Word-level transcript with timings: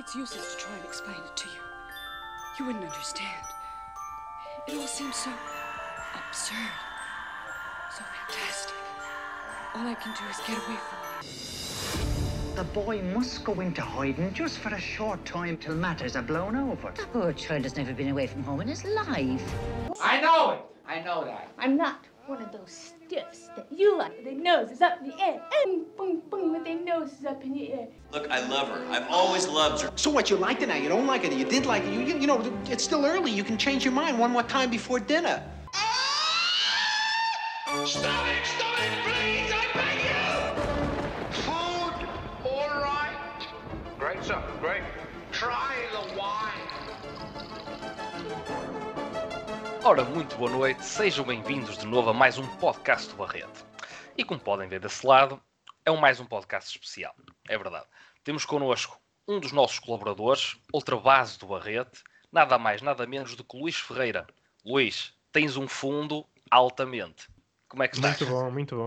It's 0.00 0.16
useless 0.16 0.54
to 0.54 0.60
try 0.62 0.74
and 0.76 0.84
explain 0.86 1.18
it 1.18 1.36
to 1.36 1.46
you. 1.50 1.60
You 2.58 2.64
wouldn't 2.64 2.84
understand. 2.86 3.44
It 4.66 4.72
all 4.72 4.86
seems 4.86 5.14
so 5.14 5.30
absurd, 6.14 6.72
so 7.94 8.02
fantastic. 8.16 8.76
All 9.74 9.86
I 9.86 9.94
can 9.96 10.14
do 10.18 10.24
is 10.30 10.38
get 10.38 10.56
away 10.56 10.78
from 10.88 10.98
it. 11.20 12.56
The 12.56 12.64
boy 12.64 13.02
must 13.14 13.44
go 13.44 13.60
into 13.60 13.82
hiding 13.82 14.32
just 14.32 14.56
for 14.60 14.74
a 14.74 14.80
short 14.80 15.22
time 15.26 15.58
till 15.58 15.74
matters 15.74 16.16
are 16.16 16.22
blown 16.22 16.56
over. 16.56 16.92
The 16.96 17.04
poor 17.12 17.34
child 17.34 17.64
has 17.64 17.76
never 17.76 17.92
been 17.92 18.08
away 18.08 18.26
from 18.26 18.42
home 18.42 18.62
in 18.62 18.68
his 18.68 18.86
life. 18.86 19.54
I 20.00 20.18
know 20.22 20.52
it. 20.52 20.60
I 20.88 21.02
know 21.02 21.26
that. 21.26 21.50
I'm 21.58 21.76
not 21.76 22.06
one 22.26 22.40
of 22.40 22.50
those 22.52 22.94
stiffs 23.10 23.50
that 23.56 23.66
you 23.76 23.98
like 23.98 24.14
with 24.16 24.24
their 24.24 24.34
noses 24.34 24.80
up 24.80 25.00
in 25.00 25.08
the 25.08 25.20
air. 25.20 25.40
And 25.64 25.84
boom, 25.96 26.22
boom, 26.30 26.52
with 26.52 26.64
their 26.64 26.80
noses 26.80 27.24
up 27.24 27.42
in 27.42 27.52
the 27.52 27.72
air. 27.72 27.88
Look, 28.12 28.30
I 28.30 28.46
love 28.46 28.68
her. 28.68 28.86
I've 28.88 29.08
always 29.10 29.48
loved 29.48 29.82
her. 29.82 29.90
So 29.96 30.10
what? 30.10 30.30
You 30.30 30.36
liked 30.36 30.62
it 30.62 30.68
now? 30.68 30.76
You 30.76 30.88
don't 30.88 31.08
like 31.08 31.24
it? 31.24 31.32
You 31.32 31.44
did 31.44 31.66
like 31.66 31.82
it? 31.82 31.92
You, 31.92 32.00
you, 32.02 32.18
you 32.18 32.26
know, 32.28 32.40
it's 32.66 32.84
still 32.84 33.04
early. 33.04 33.32
You 33.32 33.42
can 33.42 33.58
change 33.58 33.84
your 33.84 33.94
mind 33.94 34.16
one 34.16 34.30
more 34.30 34.44
time 34.44 34.70
before 34.70 35.00
dinner. 35.00 35.42
Stop 37.84 38.26
it! 38.28 38.46
Stop 38.46 38.78
it! 38.78 38.92
Please, 39.04 39.50
I 39.52 39.64
beg 39.74 39.98
you! 40.06 40.24
Food, 41.42 42.08
all 42.44 42.80
right. 42.80 43.46
Great, 43.98 44.22
sir. 44.22 44.40
Great. 44.60 44.82
Try 45.32 45.74
Ora, 49.90 50.04
muito 50.04 50.36
boa 50.36 50.48
noite, 50.48 50.84
sejam 50.84 51.24
bem-vindos 51.24 51.76
de 51.76 51.84
novo 51.84 52.10
a 52.10 52.14
mais 52.14 52.38
um 52.38 52.46
podcast 52.58 53.10
do 53.10 53.16
Barrete. 53.16 53.64
E 54.16 54.22
como 54.22 54.38
podem 54.38 54.68
ver 54.68 54.78
desse 54.78 55.04
lado, 55.04 55.42
é 55.84 55.90
um 55.90 55.96
mais 55.96 56.20
um 56.20 56.24
podcast 56.24 56.70
especial, 56.70 57.12
é 57.48 57.58
verdade. 57.58 57.86
Temos 58.22 58.44
connosco 58.44 59.00
um 59.26 59.40
dos 59.40 59.50
nossos 59.50 59.80
colaboradores, 59.80 60.56
outra 60.72 60.96
base 60.96 61.40
do 61.40 61.48
Barrete, 61.48 62.04
nada 62.30 62.56
mais, 62.56 62.80
nada 62.80 63.04
menos 63.04 63.34
do 63.34 63.42
que 63.42 63.58
Luís 63.58 63.80
Ferreira. 63.80 64.28
Luís, 64.64 65.12
tens 65.32 65.56
um 65.56 65.66
fundo 65.66 66.24
altamente. 66.48 67.28
Como 67.68 67.82
é 67.82 67.88
que 67.88 67.96
estás? 67.96 68.20
Muito 68.20 68.32
bom, 68.32 68.48
muito 68.48 68.76
bom. 68.76 68.86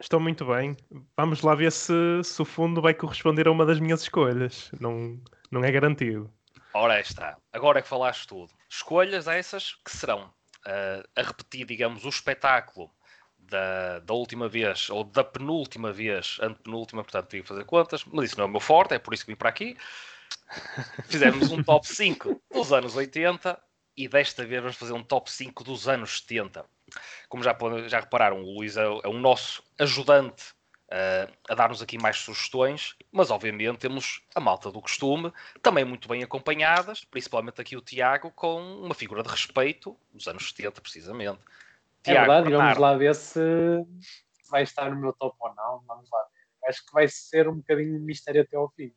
Estou 0.00 0.18
muito 0.18 0.44
bem. 0.46 0.76
Vamos 1.16 1.42
lá 1.42 1.54
ver 1.54 1.70
se, 1.70 1.94
se 2.24 2.42
o 2.42 2.44
fundo 2.44 2.82
vai 2.82 2.92
corresponder 2.92 3.46
a 3.46 3.52
uma 3.52 3.64
das 3.64 3.78
minhas 3.78 4.02
escolhas. 4.02 4.72
Não, 4.80 5.16
não 5.48 5.62
é 5.62 5.70
garantido. 5.70 6.28
Ora 6.74 6.94
aí 6.94 7.02
está. 7.02 7.36
Agora 7.52 7.78
é 7.78 7.82
que 7.82 7.88
falaste 7.88 8.26
tudo. 8.26 8.52
Escolhas 8.68 9.28
essas 9.28 9.76
que 9.84 9.96
serão 9.96 10.24
uh, 10.24 11.08
a 11.14 11.22
repetir, 11.22 11.64
digamos, 11.64 12.04
o 12.04 12.08
espetáculo 12.08 12.90
da, 13.38 14.00
da 14.00 14.12
última 14.12 14.48
vez, 14.48 14.90
ou 14.90 15.04
da 15.04 15.22
penúltima 15.22 15.92
vez, 15.92 16.38
antepenúltima, 16.40 17.04
portanto, 17.04 17.28
tive 17.28 17.42
que 17.42 17.48
fazer 17.48 17.64
contas, 17.64 18.04
mas 18.04 18.26
isso 18.26 18.38
não 18.38 18.46
é 18.46 18.48
o 18.48 18.50
meu 18.50 18.60
forte, 18.60 18.94
é 18.94 18.98
por 18.98 19.14
isso 19.14 19.24
que 19.24 19.30
vim 19.30 19.36
para 19.36 19.50
aqui. 19.50 19.76
Fizemos 21.06 21.52
um 21.52 21.62
top 21.62 21.86
5 21.86 22.42
dos 22.52 22.72
anos 22.72 22.96
80 22.96 23.56
e 23.96 24.08
desta 24.08 24.44
vez 24.44 24.60
vamos 24.60 24.76
fazer 24.76 24.92
um 24.94 25.04
top 25.04 25.30
5 25.30 25.62
dos 25.62 25.86
anos 25.86 26.18
70. 26.18 26.64
Como 27.28 27.44
já, 27.44 27.56
já 27.86 28.00
repararam, 28.00 28.42
o 28.42 28.56
Luís 28.56 28.76
é, 28.76 28.82
é 28.82 29.08
o 29.08 29.12
nosso 29.12 29.62
ajudante 29.78 30.54
uh, 30.94 31.32
a 31.48 31.54
dar-nos 31.54 31.82
aqui 31.82 31.98
mais 31.98 32.18
sugestões, 32.18 32.94
mas 33.10 33.30
obviamente 33.30 33.78
temos 33.78 34.22
a 34.34 34.40
malta 34.40 34.70
do 34.70 34.80
costume, 34.80 35.32
também 35.60 35.84
muito 35.84 36.08
bem 36.08 36.22
acompanhadas, 36.22 37.04
principalmente 37.04 37.60
aqui 37.60 37.76
o 37.76 37.80
Tiago, 37.80 38.30
com 38.30 38.60
uma 38.80 38.94
figura 38.94 39.22
de 39.22 39.28
respeito 39.28 39.98
dos 40.12 40.28
anos 40.28 40.48
70, 40.48 40.80
precisamente. 40.80 41.40
Tiago, 42.02 42.18
é 42.18 42.20
verdade, 42.20 42.48
Bernardo. 42.48 42.74
vamos 42.74 42.78
lá 42.78 42.96
ver 42.96 43.14
se 43.14 43.40
vai 44.50 44.62
estar 44.62 44.90
no 44.90 45.00
meu 45.00 45.12
top 45.12 45.36
ou 45.40 45.54
não, 45.54 45.82
vamos 45.86 46.08
lá 46.10 46.20
ver. 46.20 46.68
Acho 46.68 46.86
que 46.86 46.92
vai 46.92 47.08
ser 47.08 47.48
um 47.48 47.56
bocadinho 47.56 47.98
de 47.98 48.04
mistério 48.04 48.42
até 48.42 48.56
ao 48.56 48.70
fim. 48.70 48.94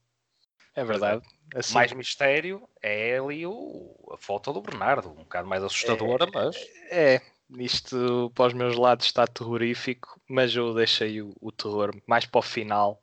É 0.73 0.85
verdade. 0.85 1.27
Assim... 1.55 1.73
Mais 1.73 1.91
mistério 1.91 2.69
é 2.81 3.17
ali 3.17 3.45
o, 3.45 4.13
a 4.13 4.17
foto 4.17 4.53
do 4.53 4.61
Bernardo, 4.61 5.09
um 5.09 5.23
bocado 5.23 5.47
mais 5.47 5.63
assustadora, 5.63 6.25
é, 6.25 6.31
mas. 6.33 6.55
É, 6.91 7.21
isto 7.57 8.31
para 8.35 8.47
os 8.47 8.53
meus 8.53 8.75
lados 8.75 9.05
está 9.05 9.25
terrorífico, 9.25 10.19
mas 10.29 10.55
eu 10.55 10.73
deixei 10.73 11.21
o, 11.21 11.33
o 11.39 11.51
terror 11.51 11.91
mais 12.05 12.25
para 12.25 12.39
o 12.39 12.41
final. 12.41 13.01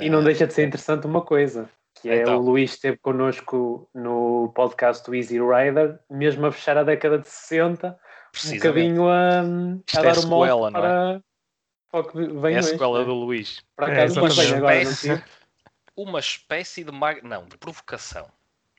E 0.00 0.08
não 0.08 0.24
deixa 0.24 0.46
de 0.46 0.54
ser 0.54 0.66
interessante 0.66 1.06
uma 1.06 1.20
coisa, 1.22 1.68
que 2.00 2.08
é 2.08 2.22
então. 2.22 2.38
o 2.38 2.42
Luís 2.42 2.72
esteve 2.72 2.96
connosco 2.96 3.88
no 3.94 4.50
podcast 4.54 5.04
do 5.04 5.14
Easy 5.14 5.38
Rider, 5.38 5.98
mesmo 6.10 6.46
a 6.46 6.52
fechar 6.52 6.78
a 6.78 6.82
década 6.82 7.18
de 7.18 7.28
60, 7.28 7.98
um 8.46 8.54
bocadinho 8.54 9.08
a, 9.08 9.40
a 9.40 10.02
dar 10.02 10.08
é 10.08 10.14
sequela, 10.14 10.72
para, 10.72 11.14
é? 11.16 11.20
para 11.90 12.00
o 12.00 12.04
que 12.04 12.18
vem 12.18 12.54
é 12.54 12.56
a 12.56 12.58
hoje, 12.60 12.68
sequela 12.70 13.00
né? 13.00 13.04
do 13.04 13.12
Luís. 13.12 13.62
Para 13.76 13.86
cá, 13.88 13.92
é, 13.92 14.06
uma, 14.06 14.28
espécie, 14.28 14.54
agora, 15.10 15.24
uma 15.94 16.18
espécie 16.20 16.84
de 16.84 16.92
mag... 16.92 17.20
não, 17.22 17.44
de 17.44 17.58
provocação. 17.58 18.26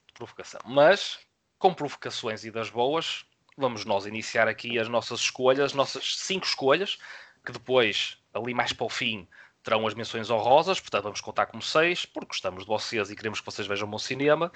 De 0.07 0.13
provocação. 0.13 0.59
Mas 0.65 1.19
com 1.59 1.73
provocações 1.73 2.43
e 2.43 2.51
das 2.51 2.69
boas, 2.69 3.23
vamos 3.57 3.85
nós 3.85 4.05
iniciar 4.05 4.47
aqui 4.47 4.79
as 4.79 4.87
nossas 4.87 5.19
escolhas, 5.19 5.65
as 5.65 5.73
nossas 5.73 6.17
cinco 6.17 6.45
escolhas, 6.45 6.97
que 7.45 7.51
depois, 7.51 8.17
ali 8.33 8.53
mais 8.53 8.73
para 8.73 8.85
o 8.85 8.89
fim, 8.89 9.27
terão 9.63 9.87
as 9.87 9.93
menções 9.93 10.29
honrosas, 10.29 10.79
portanto 10.79 11.03
vamos 11.03 11.21
contar 11.21 11.45
como 11.45 11.61
seis, 11.61 12.05
porque 12.05 12.27
gostamos 12.27 12.63
de 12.63 12.67
vocês 12.67 13.09
e 13.09 13.15
queremos 13.15 13.39
que 13.39 13.45
vocês 13.45 13.67
vejam 13.67 13.87
o 13.87 13.91
bom 13.91 13.97
cinema. 13.97 14.51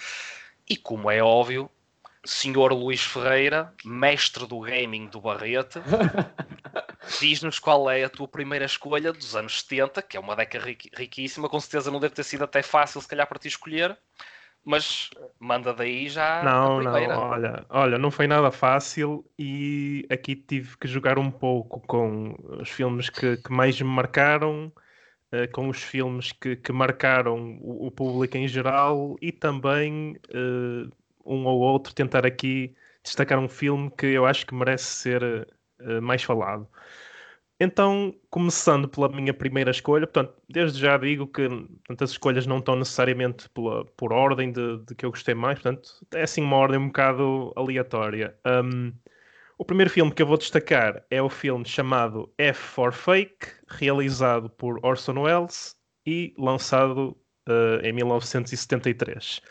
E 0.69 0.75
como 0.75 1.09
é 1.09 1.23
óbvio, 1.23 1.69
senhor 2.25 2.73
Luís 2.73 3.01
Ferreira, 3.01 3.73
mestre 3.85 4.45
do 4.45 4.59
gaming 4.59 5.07
do 5.07 5.21
Barrete, 5.21 5.79
diz-nos 7.19 7.57
qual 7.57 7.89
é 7.89 8.03
a 8.03 8.09
tua 8.09 8.27
primeira 8.27 8.65
escolha 8.65 9.13
dos 9.13 9.35
anos 9.35 9.61
70, 9.61 10.01
que 10.01 10.17
é 10.17 10.19
uma 10.19 10.35
década 10.35 10.65
riquíssima, 10.65 11.47
com 11.47 11.59
certeza 11.59 11.89
não 11.89 12.01
deve 12.01 12.15
ter 12.15 12.23
sido 12.23 12.43
até 12.43 12.61
fácil 12.61 13.01
se 13.01 13.07
calhar 13.07 13.25
para 13.27 13.39
ti 13.39 13.47
escolher, 13.47 13.97
mas 14.67 15.09
manda 15.39 15.73
daí 15.73 16.09
já. 16.09 16.43
Não, 16.43 16.81
não, 16.83 16.91
olha, 16.91 17.65
olha, 17.69 17.97
não 17.97 18.11
foi 18.11 18.27
nada 18.27 18.51
fácil 18.51 19.23
e 19.39 20.05
aqui 20.09 20.35
tive 20.35 20.77
que 20.77 20.89
jogar 20.89 21.17
um 21.17 21.31
pouco 21.31 21.79
com 21.87 22.35
os 22.59 22.69
filmes 22.69 23.09
que, 23.09 23.37
que 23.37 23.49
mais 23.49 23.79
me 23.79 23.87
marcaram, 23.87 24.69
uh, 25.31 25.49
com 25.53 25.69
os 25.69 25.81
filmes 25.81 26.33
que, 26.33 26.57
que 26.57 26.73
marcaram 26.73 27.57
o, 27.61 27.87
o, 27.87 27.91
público 27.91 28.35
em 28.35 28.45
geral 28.45 29.15
e 29.21 29.31
também 29.31 30.17
uh, 30.35 30.91
um 31.25 31.45
ou 31.45 31.61
outro 31.61 31.95
tentar 31.95 32.25
aqui 32.25 32.75
destacar 33.01 33.39
um 33.39 33.47
filme 33.47 33.89
que 33.97 34.07
eu 34.07 34.25
acho 34.25 34.45
que 34.45 34.53
merece 34.53 34.83
ser 34.83 35.23
uh, 35.79 36.01
mais 36.01 36.23
falado. 36.23 36.67
Então, 37.59 38.13
começando 38.29 38.87
pela 38.87 39.09
minha 39.09 39.33
primeira 39.33 39.71
escolha, 39.71 40.05
portanto, 40.05 40.35
desde 40.47 40.79
já 40.79 40.95
digo 40.95 41.25
que 41.25 41.49
portanto, 41.49 42.03
as 42.03 42.11
escolhas 42.11 42.45
não 42.45 42.59
estão 42.59 42.75
necessariamente 42.75 43.49
pela, 43.49 43.83
por 43.83 44.13
ordem 44.13 44.51
de, 44.51 44.77
de, 44.85 44.93
que 44.93 45.03
eu 45.03 45.09
gostei 45.09 45.33
mais, 45.33 45.59
portanto, 45.59 45.89
é 46.13 46.21
assim 46.21 46.41
uma 46.41 46.57
ordem 46.57 46.79
um 46.79 46.87
bocado 46.87 47.51
aleatória. 47.55 48.37
Um, 48.45 48.93
o 49.57 49.65
primeiro 49.65 49.89
filme 49.89 50.11
que 50.13 50.21
eu 50.21 50.27
vou 50.27 50.37
destacar 50.37 51.03
é 51.09 51.19
o 51.19 51.29
filme 51.29 51.65
chamado 51.65 52.31
F 52.37 52.59
for 52.59 52.93
Fake, 52.93 53.47
realizado 53.67 54.51
por 54.51 54.79
Orson 54.85 55.19
Welles 55.23 55.75
e 56.05 56.35
lançado 56.37 57.17
uh, 57.49 57.83
em 57.83 57.91
1973. 57.91 59.41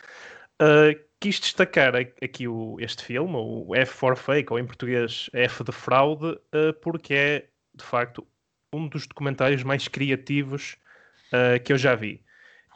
Uh, 0.63 0.95
quis 1.21 1.41
destacar 1.41 1.97
aqui 1.97 2.47
o, 2.47 2.77
este 2.79 3.05
filme, 3.05 3.35
o 3.35 3.75
F 3.75 3.93
for 3.93 4.17
Fake, 4.17 4.53
ou 4.53 4.61
em 4.61 4.67
português 4.67 5.29
F 5.33 5.65
de 5.65 5.73
Fraude, 5.73 6.27
uh, 6.27 6.73
porque 6.81 7.13
é 7.13 7.49
de 7.77 7.85
facto, 7.85 8.27
um 8.73 8.89
dos 8.89 9.07
documentários 9.07 9.63
mais 9.63 9.89
criativos 9.89 10.77
uh, 11.33 11.63
que 11.63 11.73
eu 11.73 11.79
já 11.79 11.95
vi. 11.95 12.25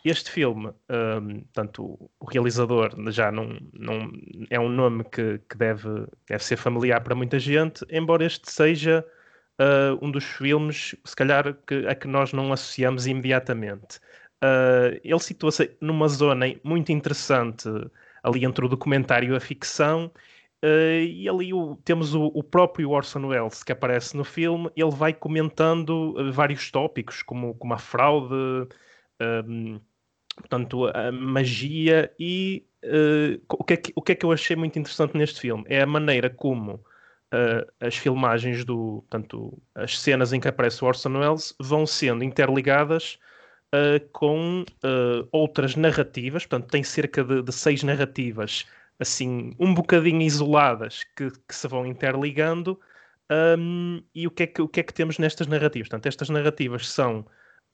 Este 0.04 0.30
filme, 0.30 0.68
um, 0.68 0.72
ehm, 0.88 1.44
tanto 1.52 2.10
o 2.18 2.24
realizador 2.24 2.94
já 3.10 3.30
não, 3.30 3.58
não 3.70 4.10
é 4.48 4.58
um 4.58 4.70
nome 4.70 5.04
que, 5.04 5.38
que 5.46 5.58
deve, 5.58 6.06
deve 6.26 6.42
ser 6.42 6.56
familiar 6.56 7.02
para 7.02 7.14
muita 7.14 7.38
gente, 7.38 7.84
embora 7.90 8.24
este 8.24 8.50
seja 8.50 9.04
uh, 9.60 9.98
um 10.02 10.10
dos 10.10 10.24
filmes, 10.24 10.96
se 11.04 11.14
calhar, 11.14 11.54
que, 11.66 11.86
a 11.86 11.94
que 11.94 12.08
nós 12.08 12.32
não 12.32 12.50
associamos 12.50 13.06
imediatamente. 13.06 13.98
Uh, 14.42 14.98
ele 15.04 15.18
situa-se 15.18 15.76
numa 15.82 16.08
zona 16.08 16.46
muito 16.64 16.91
interessante 16.91 17.68
ali 18.22 18.44
entre 18.46 18.64
o 18.64 18.68
documentário 18.68 19.34
e 19.34 19.36
a 19.36 19.41
ficção 19.41 20.10
Uh, 20.62 21.01
e 21.09 21.27
ali 21.27 21.54
o, 21.54 21.77
temos 21.77 22.15
o, 22.15 22.27
o, 22.27 22.42
próprio 22.42 22.91
Orson 22.91 23.27
Welles 23.27 23.62
que 23.62 23.72
aparece 23.72 24.15
no 24.15 24.24
filme, 24.24 24.71
ele 24.77 24.91
vai 24.91 25.10
comentando 25.10 26.15
uh, 26.18 26.30
vários 26.30 26.71
tópicos, 26.71 27.22
como, 27.22 27.54
como 27.54 27.72
a 27.72 27.78
fraude, 27.78 28.34
uh, 28.34 29.80
portanto, 30.36 30.84
a 30.89 31.10
magia 31.10 32.12
e 32.18 32.66
uh, 32.84 33.42
o, 33.48 33.65
que 33.65 33.72
é 33.72 33.77
que, 33.78 33.92
o 33.97 34.03
que 34.03 34.12
é 34.12 34.15
que 34.15 34.27
eu 34.27 34.33
achei 34.33 34.54
muito 34.54 34.78
interessante 34.78 35.16
neste 35.16 35.41
filme? 35.41 35.65
É 35.66 35.80
a 35.80 35.86
maneira 35.86 36.28
como 36.28 36.84
as 37.78 37.97
filmagens 37.97 38.65
do, 38.65 39.04
portanto, 39.09 39.56
as 39.77 40.01
cenas 40.01 40.33
em 40.33 40.41
que 40.41 40.48
aparece 40.48 40.83
o 40.83 40.89
Orson 40.89 41.16
Welles 41.16 41.54
vão 41.60 41.86
sendo 41.86 42.24
interligadas 42.24 43.21
com 44.10 44.65
outras 45.30 45.77
narrativas, 45.77 46.45
portanto, 46.45 46.68
tem 46.68 46.83
cerca 46.83 47.22
de, 47.22 47.41
de 47.41 47.53
seis 47.53 47.84
narrativas 47.84 48.66
assim 49.00 49.54
um 49.58 49.72
bocadinho 49.72 50.20
isoladas 50.20 51.04
que, 51.16 51.30
que 51.30 51.54
se 51.54 51.66
vão 51.66 51.86
interligando. 51.86 52.78
Um, 53.58 54.02
e 54.14 54.26
o 54.26 54.30
que, 54.30 54.42
é 54.42 54.47
que, 54.47 54.60
o 54.60 54.68
que 54.68 54.80
é 54.80 54.82
que 54.82 54.92
temos 54.92 55.18
nestas 55.18 55.47
narrativas? 55.47 55.88
Portanto, 55.88 56.06
estas 56.06 56.28
narrativas 56.28 56.88
são 56.88 57.20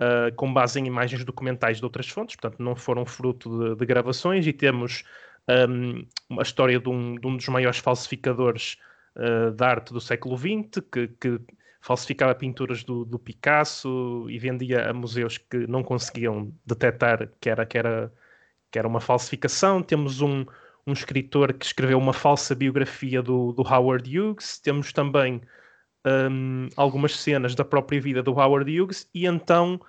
uh, 0.00 0.34
com 0.36 0.52
base 0.52 0.78
em 0.78 0.86
imagens 0.86 1.24
documentais 1.24 1.78
de 1.78 1.84
outras 1.84 2.08
fontes, 2.08 2.36
portanto, 2.36 2.62
não 2.62 2.76
foram 2.76 3.04
fruto 3.04 3.58
de, 3.58 3.76
de 3.76 3.86
gravações, 3.86 4.46
e 4.46 4.52
temos 4.52 5.02
um, 5.48 6.06
a 6.38 6.42
história 6.42 6.78
de 6.78 6.88
um, 6.88 7.14
de 7.14 7.26
um, 7.26 7.36
dos 7.36 7.48
maiores 7.48 7.78
falsificadores 7.78 8.76
uh, 9.16 9.50
de 9.50 9.64
arte 9.64 9.92
do 9.92 10.00
século 10.00 10.36
XX, 10.36 10.84
que, 10.92 11.08
que 11.08 11.40
falsificava 11.80 12.34
pinturas 12.34 12.84
do, 12.84 13.04
do, 13.04 13.18
Picasso 13.18 14.26
e 14.28 14.38
vendia 14.38 14.90
a 14.90 14.92
museus 14.92 15.38
que 15.38 15.66
não 15.66 15.82
conseguiam 15.82 16.52
detectar 16.66 17.30
que 17.40 17.48
era, 17.48 17.64
que 17.64 17.78
era, 17.78 18.12
que 18.70 18.78
era 18.78 18.88
uma 18.88 19.00
falsificação. 19.00 19.82
Temos 19.82 20.20
um, 20.20 20.44
um 20.86 20.92
escritor 20.92 21.52
que 21.52 21.66
escreveu 21.66 21.98
uma 21.98 22.12
falsa 22.12 22.54
biografia 22.54 23.20
do, 23.20 23.52
do 23.52 23.62
Howard 23.62 24.18
Hughes. 24.18 24.58
Temos 24.58 24.92
também 24.92 25.42
um, 26.06 26.68
algumas 26.76 27.18
cenas 27.18 27.54
da 27.54 27.64
própria 27.64 28.00
vida 28.00 28.22
do 28.22 28.32
Howard 28.32 28.80
Hughes 28.80 29.10
e 29.12 29.26
então 29.26 29.80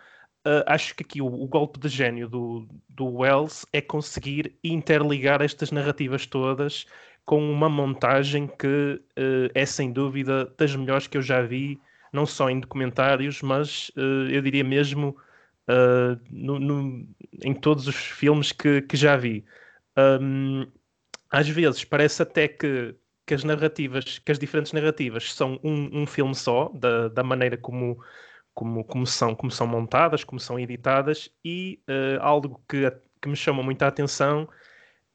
uh, 0.45 0.63
acho 0.65 0.95
que 0.95 1.03
aqui 1.03 1.21
o, 1.21 1.27
o, 1.27 1.47
golpe 1.47 1.79
de 1.79 1.87
gênio 1.87 2.27
do, 2.27 2.67
do 2.89 3.05
Wells 3.05 3.65
é 3.71 3.79
conseguir 3.79 4.57
interligar 4.63 5.41
estas 5.41 5.71
narrativas 5.71 6.25
todas 6.25 6.87
com 7.23 7.51
uma 7.51 7.69
montagem 7.69 8.47
que 8.47 8.99
uh, 9.19 9.51
é 9.53 9.65
sem 9.65 9.91
dúvida 9.91 10.51
das 10.57 10.75
melhores 10.75 11.05
que 11.05 11.17
eu 11.17 11.21
já 11.21 11.41
vi, 11.41 11.79
não 12.11 12.25
só 12.25 12.49
em 12.49 12.59
documentários, 12.59 13.43
mas 13.43 13.89
uh, 13.89 14.29
eu 14.31 14.41
diria 14.41 14.63
mesmo 14.63 15.15
no, 16.31 16.57
no, 16.57 17.05
em 17.43 17.53
todos 17.53 17.89
os 17.89 17.95
filmes 17.97 18.53
que, 18.53 18.81
que 18.83 18.95
já 18.95 19.17
vi. 19.17 19.43
Um, 19.97 20.65
às 21.29 21.47
vezes 21.47 21.83
parece 21.83 22.21
até 22.21 22.47
que 22.47 22.95
que 23.27 23.33
as 23.33 23.43
narrativas, 23.43 24.19
que 24.19 24.31
as 24.31 24.39
diferentes 24.39 24.71
narrativas 24.71 25.33
são 25.33 25.59
um, 25.61 26.01
um 26.01 26.07
filme 26.07 26.33
só, 26.33 26.69
da, 26.73 27.09
da 27.09 27.23
maneira 27.23 27.57
como, 27.57 28.01
como, 28.53 28.85
como, 28.85 29.05
são, 29.05 29.35
como 29.35 29.51
são 29.51 29.67
montadas, 29.67 30.23
como 30.23 30.39
são 30.39 30.57
editadas, 30.57 31.29
e 31.43 31.81
uh, 31.89 32.21
algo 32.21 32.63
que, 32.69 32.89
que 33.21 33.27
me 33.27 33.35
chama 33.35 33.61
muita 33.61 33.85
atenção 33.85 34.47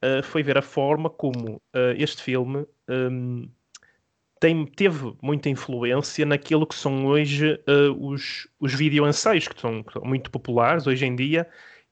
uh, 0.04 0.22
foi 0.22 0.42
ver 0.42 0.58
a 0.58 0.62
forma 0.62 1.08
como 1.08 1.56
uh, 1.56 1.94
este 1.96 2.22
filme 2.22 2.66
um, 2.86 3.50
tem, 4.38 4.66
teve 4.66 5.16
muita 5.22 5.48
influência 5.48 6.26
naquilo 6.26 6.66
que 6.66 6.74
são 6.74 7.06
hoje 7.06 7.62
os, 7.96 8.48
os 8.58 8.74
videoensaios, 8.74 9.46
que 9.46 9.60
são, 9.60 9.84
que 9.84 9.92
são 9.92 10.02
muito 10.02 10.32
populares 10.32 10.86
hoje 10.86 11.06
em 11.06 11.14
dia, 11.14 11.48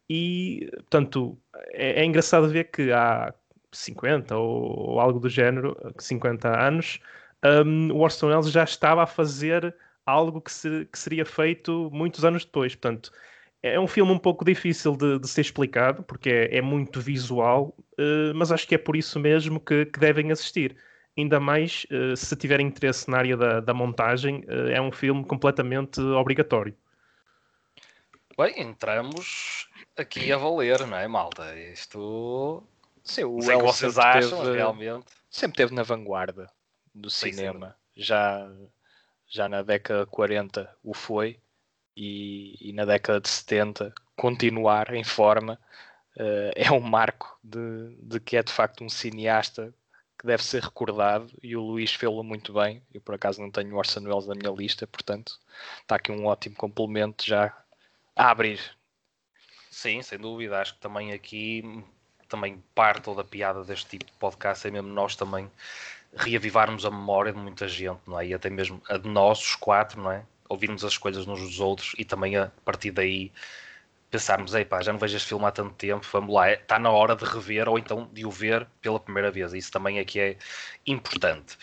e, 0.08 0.68
portanto, 0.72 1.40
é, 1.72 2.02
é 2.02 2.04
engraçado 2.04 2.48
ver 2.48 2.64
que 2.64 2.90
há 2.90 3.32
50 3.72 4.36
ou, 4.36 4.90
ou, 4.90 5.00
algo 5.00 5.20
do 5.20 5.28
género, 5.28 5.76
50 5.98 6.48
anos, 6.48 7.00
um, 7.44 7.92
o 7.92 8.00
Orson 8.00 8.28
Welles 8.28 8.50
já 8.50 8.64
estava 8.64 9.02
a 9.02 9.06
fazer 9.06 9.74
algo 10.04 10.40
que, 10.40 10.52
se, 10.52 10.86
que, 10.86 10.98
seria 10.98 11.24
feito 11.24 11.90
muitos 11.92 12.24
anos 12.24 12.44
depois. 12.44 12.74
Portanto, 12.74 13.12
é 13.62 13.78
um 13.78 13.86
filme 13.86 14.12
um 14.12 14.18
pouco 14.18 14.44
difícil 14.44 14.96
de, 14.96 15.18
de 15.18 15.28
ser 15.28 15.42
explicado, 15.42 16.02
porque 16.02 16.30
é, 16.30 16.58
é 16.58 16.62
muito 16.62 17.00
visual, 17.00 17.74
uh, 17.98 18.34
mas 18.34 18.50
acho 18.50 18.66
que 18.66 18.74
é 18.74 18.78
por 18.78 18.96
isso 18.96 19.18
mesmo 19.18 19.60
que, 19.60 19.86
que 19.86 20.00
devem 20.00 20.32
assistir. 20.32 20.76
Ainda 21.16 21.38
mais 21.38 21.86
uh, 21.90 22.16
se 22.16 22.34
tiverem 22.36 22.66
interesse 22.66 23.10
na 23.10 23.18
área 23.18 23.36
da, 23.36 23.60
da 23.60 23.74
montagem, 23.74 24.44
uh, 24.48 24.68
é 24.68 24.80
um 24.80 24.92
filme 24.92 25.24
completamente 25.24 26.00
obrigatório. 26.00 26.74
Bem, 28.38 28.62
entramos 28.62 29.68
aqui 29.96 30.32
a 30.32 30.38
valer, 30.38 30.86
não 30.86 30.96
é, 30.96 31.06
malta? 31.06 31.54
Isto 31.58 32.62
Sim, 33.02 33.24
o 33.24 33.40
Sei 33.40 33.56
que 33.56 33.62
vocês 33.62 33.98
acham, 33.98 34.42
teve, 34.42 34.56
realmente. 34.56 35.06
Sempre 35.30 35.56
teve 35.56 35.74
na 35.74 35.82
vanguarda 35.82 36.50
do 36.94 37.10
sim, 37.10 37.32
cinema. 37.32 37.76
Sim. 37.94 38.02
Já, 38.02 38.52
já 39.28 39.48
na 39.48 39.62
década 39.62 40.04
de 40.04 40.10
40 40.10 40.76
o 40.82 40.94
foi 40.94 41.40
e, 41.96 42.56
e 42.60 42.72
na 42.72 42.84
década 42.84 43.20
de 43.20 43.28
70 43.28 43.92
continuar 44.16 44.94
em 44.94 45.04
forma 45.04 45.58
uh, 46.16 46.52
é 46.54 46.70
um 46.70 46.80
marco 46.80 47.38
de, 47.42 47.96
de 48.02 48.20
que 48.20 48.36
é 48.36 48.42
de 48.42 48.52
facto 48.52 48.84
um 48.84 48.88
cineasta 48.88 49.74
que 50.18 50.26
deve 50.26 50.44
ser 50.44 50.62
recordado 50.62 51.32
e 51.42 51.56
o 51.56 51.62
Luís 51.62 51.94
fez-lo 51.94 52.22
muito 52.22 52.52
bem. 52.52 52.82
Eu 52.92 53.00
por 53.00 53.14
acaso 53.14 53.40
não 53.40 53.50
tenho 53.50 53.74
o 53.74 53.78
Orson 53.78 54.00
Welles 54.00 54.26
na 54.26 54.34
minha 54.34 54.52
lista, 54.52 54.86
portanto 54.86 55.38
está 55.80 55.96
aqui 55.96 56.12
um 56.12 56.26
ótimo 56.26 56.54
complemento 56.56 57.24
já 57.24 57.56
a 58.14 58.30
abrir. 58.30 58.60
Sim, 59.70 60.02
sem 60.02 60.18
dúvida. 60.18 60.60
Acho 60.60 60.74
que 60.74 60.80
também 60.80 61.12
aqui 61.12 61.62
também 62.30 62.62
parte 62.74 63.14
da 63.14 63.24
piada 63.24 63.62
deste 63.64 63.98
tipo 63.98 64.06
de 64.06 64.12
podcast 64.12 64.66
é 64.66 64.70
mesmo 64.70 64.88
nós 64.88 65.16
também 65.16 65.50
reavivarmos 66.16 66.84
a 66.84 66.90
memória 66.90 67.32
de 67.32 67.38
muita 67.38 67.68
gente, 67.68 68.00
não 68.06 68.18
é? 68.18 68.28
E 68.28 68.34
até 68.34 68.48
mesmo 68.48 68.80
a 68.88 68.96
de 68.96 69.08
nós, 69.08 69.40
os 69.40 69.54
quatro, 69.56 70.00
não 70.00 70.10
é? 70.10 70.24
Ouvirmos 70.48 70.84
as 70.84 70.92
escolhas 70.92 71.26
uns 71.26 71.40
dos 71.40 71.60
outros 71.60 71.94
e 71.98 72.04
também 72.04 72.36
a 72.36 72.50
partir 72.64 72.90
daí 72.90 73.30
pensarmos, 74.10 74.54
ei 74.54 74.64
pá, 74.64 74.82
já 74.82 74.92
não 74.92 74.98
vejo 74.98 75.16
este 75.16 75.28
filme 75.28 75.44
há 75.44 75.52
tanto 75.52 75.74
tempo, 75.74 76.04
vamos 76.12 76.34
lá, 76.34 76.50
está 76.52 76.78
na 76.78 76.90
hora 76.90 77.14
de 77.14 77.24
rever 77.24 77.68
ou 77.68 77.78
então 77.78 78.08
de 78.12 78.26
o 78.26 78.30
ver 78.30 78.66
pela 78.80 78.98
primeira 78.98 79.30
vez. 79.30 79.52
Isso 79.52 79.70
também 79.70 79.98
aqui 80.00 80.18
é 80.18 80.36
importante. 80.86 81.56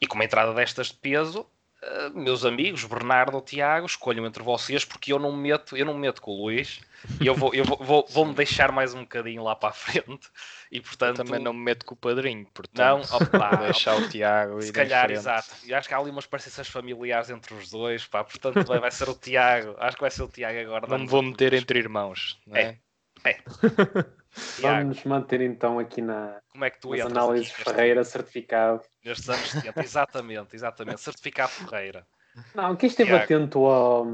E 0.00 0.06
com 0.06 0.16
uma 0.16 0.24
entrada 0.24 0.52
destas 0.52 0.88
de 0.88 0.94
peso, 0.94 1.46
uh, 1.82 2.18
meus 2.18 2.44
amigos, 2.44 2.84
Bernardo 2.84 3.34
ou 3.34 3.42
Tiago, 3.42 3.86
escolham 3.86 4.26
entre 4.26 4.42
vocês 4.42 4.84
porque 4.84 5.12
eu 5.12 5.18
não 5.18 5.32
me 5.32 5.50
meto, 5.50 5.76
eu 5.76 5.84
não 5.84 5.94
me 5.94 6.00
meto 6.00 6.22
com 6.22 6.30
o 6.32 6.44
Luís 6.44 6.80
e 7.20 7.26
eu 7.26 7.34
vou, 7.34 7.52
eu 7.54 7.64
vou, 7.64 7.76
vou, 7.78 8.06
vou 8.08 8.24
me 8.24 8.34
deixar 8.34 8.70
mais 8.70 8.94
um 8.94 9.00
bocadinho 9.00 9.42
lá 9.42 9.56
para 9.56 9.70
a 9.70 9.72
frente. 9.74 10.28
E 10.70 10.80
portanto. 10.80 11.18
Eu 11.18 11.24
também 11.24 11.40
não 11.40 11.52
me 11.52 11.60
meto 11.60 11.84
com 11.84 11.94
o 11.94 11.96
padrinho, 11.96 12.46
portanto. 12.52 13.10
Não, 13.10 13.16
opa, 13.16 13.56
vou 13.56 13.64
deixar 13.66 13.96
o 13.96 14.08
Tiago. 14.08 14.62
Se 14.62 14.72
calhar, 14.72 15.10
exato. 15.10 15.48
E 15.64 15.74
acho 15.74 15.88
que 15.88 15.94
há 15.94 15.98
ali 15.98 16.10
umas 16.10 16.26
parecenças 16.26 16.68
familiares 16.68 17.30
entre 17.30 17.54
os 17.54 17.70
dois, 17.70 18.06
pá. 18.06 18.24
Portanto, 18.24 18.64
vai, 18.64 18.78
vai 18.78 18.90
ser 18.90 19.08
o 19.08 19.14
Tiago. 19.14 19.74
Acho 19.78 19.96
que 19.96 20.02
vai 20.02 20.10
ser 20.10 20.22
o 20.22 20.28
Tiago 20.28 20.58
agora. 20.60 20.86
Não 20.86 20.98
me 20.98 21.06
vou 21.06 21.22
meter 21.22 21.52
entre 21.52 21.78
irmãos, 21.78 22.38
não 22.46 22.56
é? 22.56 22.78
É. 23.24 23.30
é. 23.30 23.42
Vamos 24.60 25.04
manter 25.04 25.40
então 25.42 25.78
aqui 25.78 26.00
na 26.00 26.40
Como 26.50 26.64
é 26.64 26.70
que 26.70 26.80
tu 26.80 26.90
nas 26.90 27.06
análises 27.06 27.50
Ferreira 27.50 28.02
certificado. 28.02 28.82
Nestes 29.04 29.28
anos 29.28 29.50
70, 29.50 29.80
exatamente, 29.80 30.56
exatamente. 30.56 31.00
Certificado 31.00 31.50
Ferreira. 31.50 32.06
Não, 32.54 32.74
quem 32.76 32.88
esteve 32.88 33.10
Tiago. 33.10 33.24
atento 33.24 33.66
ao 33.66 34.06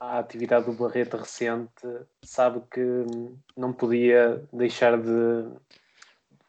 à 0.00 0.18
atividade 0.18 0.64
do 0.64 0.72
Barreto 0.72 1.18
recente, 1.18 1.86
sabe 2.24 2.62
que 2.72 3.04
não 3.54 3.70
podia 3.70 4.42
deixar 4.50 4.96
de, 4.96 5.46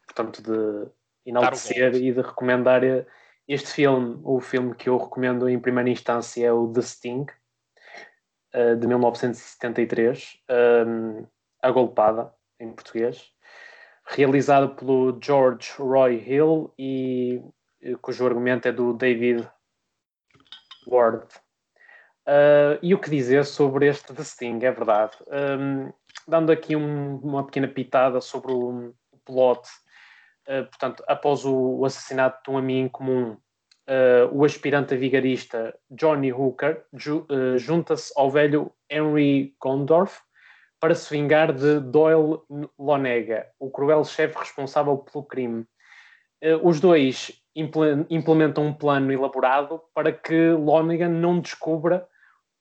portanto, 0.06 0.42
de 0.42 0.90
enaltecer 1.26 1.94
e 1.94 2.12
de 2.12 2.22
recomendar 2.22 2.80
este 3.46 3.68
filme. 3.68 4.18
O 4.24 4.40
filme 4.40 4.74
que 4.74 4.88
eu 4.88 4.96
recomendo 4.96 5.46
em 5.48 5.60
primeira 5.60 5.90
instância 5.90 6.46
é 6.46 6.52
o 6.52 6.72
The 6.72 6.80
Sting, 6.80 7.26
eh, 8.54 8.74
de 8.74 8.86
1973, 8.86 10.38
eh, 10.48 11.24
A 11.60 11.70
Golpada, 11.70 12.32
em 12.62 12.72
português, 12.72 13.30
realizado 14.06 14.74
pelo 14.74 15.18
George 15.20 15.72
Roy 15.78 16.22
Hill 16.26 16.72
e 16.78 17.42
eh, 17.82 17.94
cujo 18.00 18.26
argumento 18.26 18.68
é 18.68 18.72
do 18.72 18.92
David 18.92 19.48
Ward. 20.86 21.26
Uh, 22.26 22.78
e 22.80 22.94
o 22.94 23.00
que 23.00 23.10
dizer 23.10 23.44
sobre 23.44 23.88
este 23.88 24.14
The 24.14 24.22
Sting, 24.22 24.60
é 24.62 24.70
verdade. 24.70 25.12
Um, 25.26 25.92
dando 26.26 26.52
aqui 26.52 26.76
um, 26.76 27.16
uma 27.16 27.44
pequena 27.44 27.66
pitada 27.66 28.20
sobre 28.20 28.52
o, 28.52 28.94
o 29.10 29.18
plot, 29.24 29.68
uh, 30.48 30.64
portanto, 30.66 31.02
após 31.08 31.44
o, 31.44 31.80
o, 31.80 31.84
assassinato 31.84 32.40
de 32.44 32.50
um 32.50 32.58
amigo 32.58 32.86
em 32.86 32.88
comum, 32.88 33.32
uh, 33.32 34.28
o 34.30 34.44
aspirante 34.44 34.94
a 34.94 34.96
vigarista 34.96 35.76
Johnny 35.90 36.32
Hooker 36.32 36.84
ju, 36.92 37.26
junta-se 37.56 38.12
ao 38.16 38.30
velho 38.30 38.72
Henry 38.88 39.56
Gondorf 39.60 40.22
para 40.82 40.96
se 40.96 41.08
vingar 41.14 41.52
de 41.52 41.78
Doyle 41.78 42.40
Lonega, 42.76 43.46
o 43.56 43.70
cruel 43.70 44.04
chefe 44.04 44.36
responsável 44.36 44.98
pelo 44.98 45.22
crime. 45.22 45.64
os 46.60 46.80
dois 46.80 47.30
implementam 47.54 48.66
um 48.66 48.74
plano 48.74 49.12
elaborado 49.12 49.80
para 49.94 50.10
que 50.10 50.50
Lonergan 50.50 51.08
não 51.08 51.38
descubra 51.38 52.04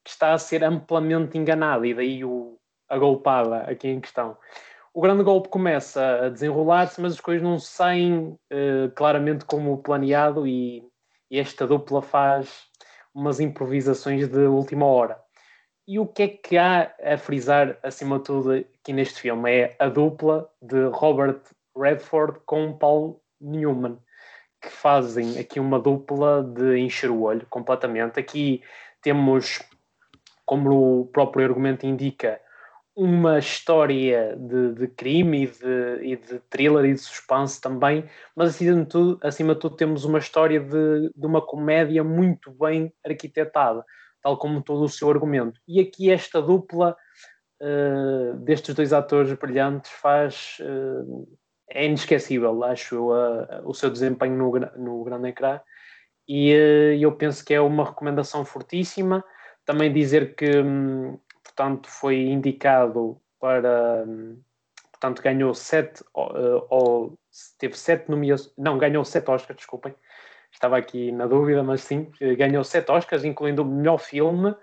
que 0.05 0.11
está 0.11 0.33
a 0.33 0.37
ser 0.37 0.63
amplamente 0.63 1.35
enganado 1.35 1.83
e 1.83 1.95
daí 1.95 2.23
o, 2.23 2.59
a 2.87 2.95
golpada 2.95 3.63
aqui 3.63 3.87
em 3.87 3.99
questão. 3.99 4.37
O 4.93 5.01
grande 5.01 5.23
golpe 5.23 5.49
começa 5.49 6.25
a 6.25 6.29
desenrolar-se, 6.29 7.01
mas 7.01 7.13
as 7.13 7.19
coisas 7.19 7.41
não 7.41 7.57
saem 7.57 8.37
uh, 8.53 8.91
claramente 8.95 9.45
como 9.45 9.81
planeado 9.81 10.45
e, 10.45 10.87
e 11.31 11.39
esta 11.39 11.65
dupla 11.65 12.03
faz 12.03 12.67
umas 13.15 13.39
improvisações 13.39 14.27
de 14.27 14.45
última 14.45 14.85
hora. 14.85 15.19
E 15.91 15.99
o 15.99 16.07
que 16.07 16.23
é 16.23 16.27
que 16.29 16.57
há 16.57 16.89
a 17.03 17.17
frisar, 17.17 17.77
acima 17.83 18.17
de 18.17 18.23
tudo, 18.23 18.53
aqui 18.53 18.93
neste 18.93 19.19
filme? 19.19 19.51
É 19.51 19.75
a 19.77 19.89
dupla 19.89 20.49
de 20.61 20.85
Robert 20.85 21.41
Redford 21.77 22.39
com 22.45 22.71
Paul 22.71 23.21
Newman, 23.41 23.97
que 24.61 24.69
fazem 24.69 25.37
aqui 25.37 25.59
uma 25.59 25.77
dupla 25.77 26.43
de 26.43 26.77
encher 26.77 27.11
o 27.11 27.23
olho 27.23 27.45
completamente. 27.49 28.17
Aqui 28.17 28.63
temos 29.01 29.61
como 30.45 31.01
o 31.01 31.05
próprio 31.07 31.45
argumento 31.45 31.85
indica, 31.85 32.39
uma 32.95 33.37
história 33.37 34.37
de, 34.37 34.73
de 34.73 34.87
crime 34.87 35.43
e 35.43 35.47
de, 35.47 36.05
e 36.05 36.15
de, 36.15 36.39
thriller 36.49 36.85
e 36.85 36.93
de 36.93 36.99
suspense 36.99 37.59
também, 37.59 38.05
mas 38.33 38.51
acima 38.51 38.79
de 38.79 38.85
tudo, 38.85 39.19
acima 39.21 39.55
de 39.55 39.59
tudo 39.59 39.75
temos 39.75 40.05
uma 40.05 40.19
história 40.19 40.61
de, 40.61 41.11
de 41.13 41.25
uma 41.25 41.41
comédia 41.41 42.01
muito 42.01 42.49
bem 42.49 42.93
arquitetada. 43.05 43.83
Tal 44.21 44.37
como 44.37 44.61
todo 44.61 44.83
o 44.83 44.89
seu 44.89 45.09
argumento. 45.09 45.59
E 45.67 45.79
aqui 45.79 46.09
esta 46.11 46.41
dupla 46.41 46.95
uh, 47.61 48.35
destes 48.37 48.75
dois 48.75 48.93
atores 48.93 49.33
brilhantes 49.33 49.91
faz. 49.91 50.57
Uh, 50.61 51.27
é 51.73 51.85
inesquecível, 51.85 52.63
acho 52.65 52.95
eu, 52.95 53.09
o 53.63 53.73
seu 53.73 53.89
desempenho 53.89 54.35
no, 54.35 54.51
no 54.77 55.03
grande 55.05 55.29
ecrã. 55.29 55.61
E 56.27 56.53
uh, 56.53 56.99
eu 56.99 57.13
penso 57.13 57.45
que 57.45 57.53
é 57.53 57.61
uma 57.61 57.85
recomendação 57.85 58.43
fortíssima. 58.43 59.23
Também 59.65 59.93
dizer 59.93 60.35
que, 60.35 60.57
um, 60.59 61.17
portanto, 61.43 61.87
foi 61.87 62.17
indicado 62.17 63.21
para. 63.39 64.03
Um, 64.05 64.41
portanto, 64.91 65.23
ganhou 65.23 65.53
sete, 65.53 66.03
ou 66.13 67.17
teve 67.57 67.75
sete 67.77 68.09
nomeações, 68.09 68.53
não, 68.57 68.77
ganhou 68.77 69.03
sete 69.03 69.31
Oscars, 69.31 69.57
desculpem, 69.57 69.95
estava 70.51 70.77
aqui 70.77 71.11
na 71.11 71.25
dúvida, 71.25 71.63
mas 71.63 71.81
sim, 71.81 72.11
ganhou 72.37 72.63
sete 72.63 72.91
Oscars, 72.91 73.23
incluindo 73.23 73.61
o 73.61 73.65
melhor 73.65 73.97
filme, 73.97 74.55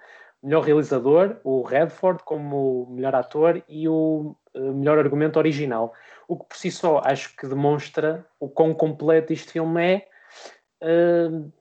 melhor 0.42 0.62
realizador, 0.62 1.36
o 1.42 1.62
Redford 1.62 2.22
como 2.24 2.86
melhor 2.90 3.14
ator 3.14 3.62
e 3.68 3.88
o 3.88 4.36
eh, 4.54 4.60
melhor 4.60 4.98
argumento 4.98 5.38
original. 5.38 5.92
O 6.26 6.36
que 6.38 6.46
por 6.46 6.56
si 6.56 6.70
só 6.70 7.00
acho 7.04 7.34
que 7.36 7.46
demonstra 7.46 8.26
o 8.38 8.48
quão 8.48 8.74
completo 8.74 9.32
este 9.32 9.52
filme 9.52 9.82
é, 9.82 10.08
uh, 10.84 11.52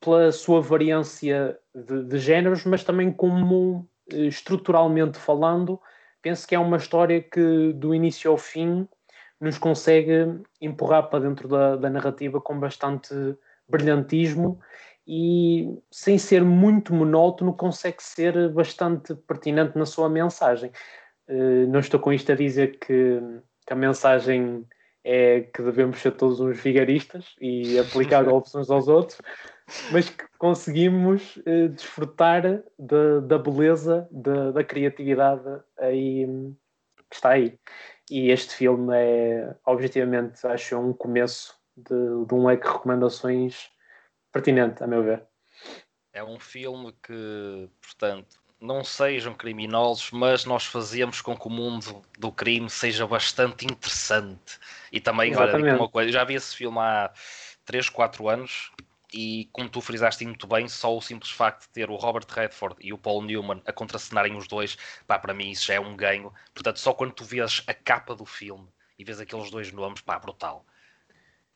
pela 0.00 0.32
sua 0.32 0.60
variância 0.60 1.58
de, 1.74 2.02
de, 2.04 2.18
géneros, 2.18 2.64
mas 2.64 2.82
também 2.84 3.12
como 3.12 3.88
uh, 4.12 4.16
estruturalmente 4.16 5.18
falando, 5.18 5.80
penso 6.20 6.46
que 6.46 6.54
é 6.54 6.58
uma 6.58 6.76
história 6.76 7.22
que 7.22 7.72
do 7.72 7.94
início 7.94 8.30
ao 8.30 8.36
fim 8.36 8.88
nos 9.40 9.58
consegue 9.58 10.40
empurrar 10.60 11.08
para 11.08 11.20
dentro 11.20 11.46
da, 11.46 11.76
da 11.76 11.90
narrativa 11.90 12.40
com 12.40 12.58
bastante 12.58 13.14
brilhantismo 13.68 14.60
e 15.06 15.78
sem 15.90 16.18
ser 16.18 16.44
muito 16.44 16.92
monótono 16.92 17.54
consegue 17.54 18.02
ser 18.02 18.50
bastante 18.50 19.14
pertinente 19.14 19.78
na 19.78 19.86
sua 19.86 20.08
mensagem. 20.08 20.70
Uh, 21.28 21.66
não 21.68 21.80
estou 21.80 22.00
com 22.00 22.12
isto 22.12 22.32
a 22.32 22.34
dizer 22.34 22.78
que, 22.78 23.20
que, 23.66 23.72
a 23.72 23.76
mensagem 23.76 24.66
é 25.04 25.42
que 25.42 25.62
devemos 25.62 26.00
ser 26.00 26.12
todos 26.12 26.40
uns 26.40 26.60
vigaristas 26.60 27.36
e 27.40 27.78
aplicar 27.78 28.22
golpes 28.24 28.54
uns 28.54 28.70
aos 28.70 28.88
outros, 28.88 29.20
mas 29.92 30.08
que 30.08 30.24
conseguimos 30.38 31.36
uh, 31.38 31.68
desfrutar 31.68 32.42
de, 32.78 33.20
da 33.26 33.38
beleza, 33.38 34.08
de, 34.10 34.52
da 34.52 34.64
criatividade 34.64 35.62
aí, 35.78 36.26
que 37.08 37.16
está 37.16 37.30
aí. 37.30 37.56
E 38.10 38.30
este 38.30 38.54
filme 38.54 38.94
é, 38.96 39.54
objetivamente, 39.64 40.46
acho 40.46 40.78
um 40.78 40.92
começo 40.92 41.55
de, 41.76 42.26
de 42.26 42.34
um 42.34 42.46
leque 42.46 42.66
de 42.66 42.72
recomendações 42.72 43.70
pertinente, 44.32 44.82
a 44.82 44.86
meu 44.86 45.02
ver. 45.02 45.24
É 46.12 46.24
um 46.24 46.38
filme 46.38 46.94
que, 47.02 47.68
portanto, 47.80 48.40
não 48.60 48.82
sejam 48.82 49.34
criminosos, 49.34 50.10
mas 50.10 50.44
nós 50.44 50.64
fazemos 50.64 51.20
com 51.20 51.36
que 51.36 51.46
o 51.46 51.50
mundo 51.50 52.02
do 52.18 52.32
crime 52.32 52.70
seja 52.70 53.06
bastante 53.06 53.66
interessante. 53.66 54.58
E 54.90 55.00
também, 55.00 55.32
Exatamente. 55.32 55.68
olha, 55.68 55.76
uma 55.76 55.88
coisa, 55.88 56.10
já 56.10 56.24
vi 56.24 56.34
esse 56.34 56.56
filme 56.56 56.78
há 56.78 57.12
3, 57.64 57.90
4 57.90 58.28
anos 58.28 58.72
e 59.12 59.48
como 59.52 59.68
tu 59.68 59.80
frisaste 59.80 60.24
muito 60.24 60.46
bem, 60.46 60.68
só 60.68 60.96
o 60.96 61.00
simples 61.00 61.30
facto 61.30 61.62
de 61.62 61.68
ter 61.68 61.90
o 61.90 61.96
Robert 61.96 62.26
Redford 62.28 62.76
e 62.80 62.92
o 62.92 62.98
Paul 62.98 63.22
Newman 63.22 63.62
a 63.66 63.72
contracenarem 63.72 64.36
os 64.36 64.48
dois, 64.48 64.76
pá, 65.06 65.18
para 65.18 65.34
mim 65.34 65.50
isso 65.50 65.66
já 65.66 65.74
é 65.74 65.80
um 65.80 65.96
ganho. 65.96 66.32
Portanto, 66.52 66.80
só 66.80 66.92
quando 66.92 67.12
tu 67.12 67.24
vês 67.24 67.62
a 67.66 67.74
capa 67.74 68.14
do 68.14 68.24
filme 68.24 68.68
e 68.98 69.04
vês 69.04 69.20
aqueles 69.20 69.50
dois 69.50 69.70
nomes, 69.72 70.00
pá, 70.00 70.18
brutal. 70.18 70.64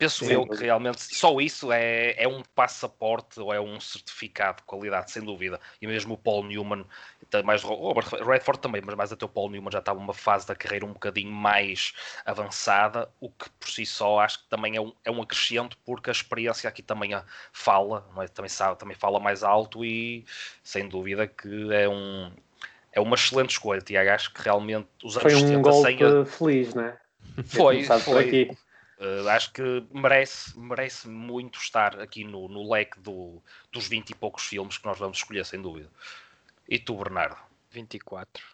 Penso 0.00 0.24
Sim, 0.24 0.32
eu 0.32 0.46
que 0.46 0.64
realmente 0.64 1.14
só 1.14 1.38
isso 1.42 1.70
é, 1.70 2.14
é 2.16 2.26
um 2.26 2.42
passaporte 2.54 3.38
ou 3.38 3.52
é 3.52 3.60
um 3.60 3.78
certificado 3.78 4.56
de 4.56 4.62
qualidade, 4.62 5.10
sem 5.10 5.22
dúvida. 5.22 5.60
E 5.78 5.86
mesmo 5.86 6.14
o 6.14 6.16
Paul 6.16 6.42
Newman, 6.42 6.86
mais 7.44 7.62
Robert 7.62 8.08
Redford 8.26 8.62
também, 8.62 8.80
mas 8.82 8.94
mais 8.94 9.12
até 9.12 9.26
o 9.26 9.28
Paul 9.28 9.50
Newman 9.50 9.70
já 9.70 9.80
estava 9.80 10.00
numa 10.00 10.14
fase 10.14 10.46
da 10.46 10.54
carreira 10.54 10.86
um 10.86 10.94
bocadinho 10.94 11.30
mais 11.30 11.92
avançada, 12.24 13.10
o 13.20 13.28
que 13.28 13.50
por 13.50 13.68
si 13.68 13.84
só 13.84 14.20
acho 14.20 14.38
que 14.38 14.48
também 14.48 14.74
é 14.74 14.80
um, 14.80 14.90
é 15.04 15.10
um 15.10 15.20
acrescento, 15.20 15.76
porque 15.84 16.08
a 16.08 16.12
experiência 16.12 16.66
aqui 16.66 16.82
também 16.82 17.10
fala, 17.52 18.08
é? 18.22 18.28
também, 18.28 18.48
sabe, 18.48 18.78
também 18.78 18.96
fala 18.96 19.20
mais 19.20 19.42
alto 19.42 19.84
e 19.84 20.24
sem 20.64 20.88
dúvida 20.88 21.26
que 21.26 21.74
é 21.74 21.86
um. 21.86 22.32
É 22.90 23.00
uma 23.02 23.16
excelente 23.16 23.50
escolha, 23.50 23.82
Tiago. 23.82 24.08
Acho 24.08 24.32
que 24.32 24.40
realmente 24.40 24.88
os 25.04 25.18
anos 25.18 25.30
Foi 25.30 25.34
um 25.34 25.46
70 25.46 25.60
golpe 25.60 25.86
sem. 25.86 26.24
feliz, 26.24 26.74
não 26.74 26.84
é? 26.84 26.96
Foi, 27.44 27.84
foi. 27.84 28.50
Uh, 29.00 29.26
acho 29.30 29.50
que 29.54 29.62
merece, 29.90 30.58
merece 30.58 31.08
muito 31.08 31.58
estar 31.58 31.98
aqui 31.98 32.22
no, 32.22 32.48
no 32.48 32.70
leque 32.70 33.00
do, 33.00 33.42
dos 33.72 33.88
20 33.88 34.10
e 34.10 34.14
poucos 34.14 34.44
filmes 34.44 34.76
que 34.76 34.84
nós 34.84 34.98
vamos 34.98 35.16
escolher, 35.16 35.46
sem 35.46 35.62
dúvida. 35.62 35.88
E 36.68 36.78
tu, 36.78 36.94
Bernardo? 36.96 37.38
24. 37.70 38.44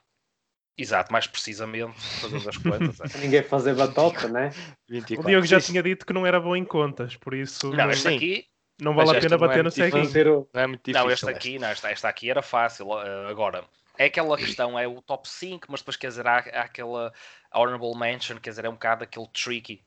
Exato, 0.78 1.12
mais 1.12 1.26
precisamente, 1.26 1.98
fazendo 2.20 2.48
as 2.48 2.56
contas. 2.58 3.14
É. 3.14 3.18
Ninguém 3.18 3.42
fazer 3.42 3.74
batota, 3.74 4.28
né? 4.28 4.52
24. 4.88 5.24
O 5.24 5.26
Diogo 5.28 5.46
já 5.46 5.60
tinha 5.60 5.82
dito 5.82 6.06
que 6.06 6.12
não 6.12 6.24
era 6.24 6.38
bom 6.38 6.54
em 6.54 6.64
contas, 6.64 7.16
por 7.16 7.34
isso. 7.34 7.72
Não, 7.72 7.90
este 7.90 8.06
aqui. 8.06 8.46
Não 8.80 8.94
vale 8.94 9.16
a 9.16 9.20
pena 9.20 9.38
bater 9.38 9.60
é 9.60 9.62
no 9.64 9.70
ceguinho. 9.70 10.48
Não 10.54 10.60
é 10.60 10.66
muito 10.68 10.82
difícil. 10.84 11.06
Não, 11.06 11.10
este 11.10 11.28
aqui, 11.28 11.58
não, 11.58 11.68
esta, 11.68 11.90
esta 11.90 12.08
aqui 12.08 12.30
era 12.30 12.42
fácil. 12.42 12.88
Uh, 12.88 13.26
agora, 13.28 13.64
é 13.98 14.04
aquela 14.04 14.36
questão, 14.36 14.78
é 14.78 14.86
o 14.86 15.00
top 15.02 15.28
5, 15.28 15.66
mas 15.70 15.80
depois 15.80 15.96
quer 15.96 16.08
dizer, 16.08 16.26
há, 16.26 16.36
há 16.36 16.60
aquela 16.60 17.12
honorable 17.52 17.98
mention, 17.98 18.36
quer 18.36 18.50
dizer, 18.50 18.66
é 18.66 18.68
um 18.68 18.74
bocado 18.74 19.02
aquele 19.02 19.26
tricky 19.28 19.82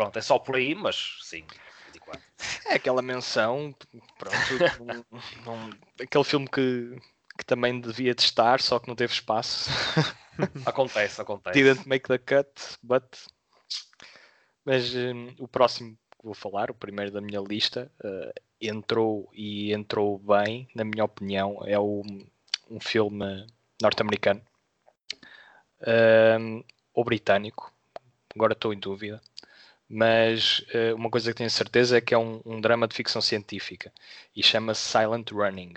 Pronto, 0.00 0.18
é 0.18 0.22
só 0.22 0.38
por 0.38 0.56
aí, 0.56 0.74
mas 0.74 1.18
sim. 1.20 1.44
24. 1.92 2.22
É 2.64 2.76
aquela 2.76 3.02
menção, 3.02 3.74
pronto, 4.16 4.34
aquele 6.00 6.24
filme 6.24 6.48
que, 6.48 6.96
que 7.36 7.44
também 7.44 7.78
devia 7.78 8.14
de 8.14 8.22
estar, 8.22 8.62
só 8.62 8.78
que 8.78 8.88
não 8.88 8.96
teve 8.96 9.12
espaço. 9.12 9.68
acontece, 10.64 11.20
acontece. 11.20 11.62
Didn't 11.62 11.86
make 11.86 12.08
the 12.08 12.16
cut, 12.16 12.50
but. 12.82 13.04
Mas 14.64 14.94
um, 14.94 15.34
o 15.38 15.46
próximo 15.46 15.98
que 16.18 16.24
vou 16.24 16.32
falar, 16.32 16.70
o 16.70 16.74
primeiro 16.74 17.10
da 17.10 17.20
minha 17.20 17.40
lista, 17.40 17.92
uh, 18.02 18.32
entrou 18.58 19.28
e 19.34 19.70
entrou 19.74 20.18
bem, 20.18 20.66
na 20.74 20.82
minha 20.82 21.04
opinião, 21.04 21.60
é 21.66 21.78
o, 21.78 22.02
um 22.70 22.80
filme 22.80 23.46
norte-americano 23.82 24.40
uh, 25.82 26.64
ou 26.94 27.04
britânico, 27.04 27.70
agora 28.34 28.54
estou 28.54 28.72
em 28.72 28.78
dúvida 28.78 29.20
mas 29.92 30.60
uh, 30.72 30.94
uma 30.94 31.10
coisa 31.10 31.32
que 31.32 31.38
tenho 31.38 31.50
certeza 31.50 31.98
é 31.98 32.00
que 32.00 32.14
é 32.14 32.18
um, 32.18 32.40
um 32.46 32.60
drama 32.60 32.86
de 32.86 32.94
ficção 32.94 33.20
científica 33.20 33.92
e 34.36 34.40
chama-se 34.40 34.82
Silent 34.82 35.32
Running. 35.32 35.74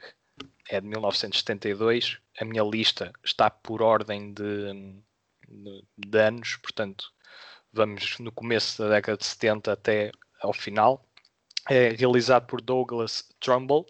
É 0.69 0.79
de 0.79 0.87
1972. 0.87 2.19
A 2.39 2.45
minha 2.45 2.63
lista 2.63 3.11
está 3.23 3.49
por 3.49 3.81
ordem 3.81 4.31
de, 4.31 4.71
de, 5.49 5.83
de 5.97 6.19
anos, 6.19 6.57
portanto, 6.57 7.11
vamos 7.71 8.19
no 8.19 8.31
começo 8.31 8.83
da 8.83 8.89
década 8.89 9.17
de 9.17 9.25
70 9.25 9.73
até 9.73 10.11
ao 10.39 10.53
final. 10.53 11.03
É 11.67 11.89
realizado 11.89 12.45
por 12.45 12.61
Douglas 12.61 13.27
Trumbull 13.39 13.87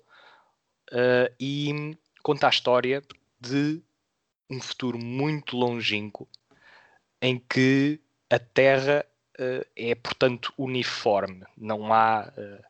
uh, 0.91 1.35
e 1.37 1.97
conta 2.23 2.47
a 2.47 2.49
história 2.49 3.03
de 3.41 3.83
um 4.49 4.61
futuro 4.61 4.97
muito 4.97 5.57
longínquo 5.57 6.29
em 7.21 7.37
que 7.39 7.99
a 8.29 8.39
Terra 8.39 9.05
é, 9.75 9.95
portanto, 9.95 10.53
uniforme. 10.57 11.43
Não 11.57 11.93
há, 11.93 12.31
uh, 12.37 12.63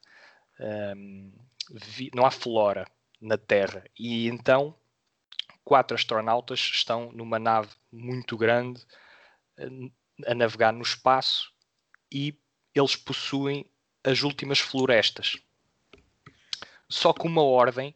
eh, 0.60 0.94
um, 0.96 1.32
vi, 1.72 2.10
não 2.14 2.26
há 2.26 2.32
flora 2.32 2.88
na 3.22 3.38
Terra. 3.38 3.84
E 3.98 4.28
então, 4.28 4.76
quatro 5.64 5.96
astronautas 5.96 6.60
estão 6.60 7.12
numa 7.12 7.40
nave 7.40 7.70
muito 7.92 8.38
grande 8.38 8.82
uh, 9.60 9.92
a 10.26 10.34
navegar 10.34 10.72
no 10.72 10.82
espaço 10.82 11.52
e 12.12 12.38
eles 12.74 12.96
possuem 12.96 13.66
as 14.04 14.22
últimas 14.24 14.60
florestas. 14.60 15.38
Só 16.90 17.14
que 17.14 17.26
uma 17.26 17.44
ordem 17.44 17.96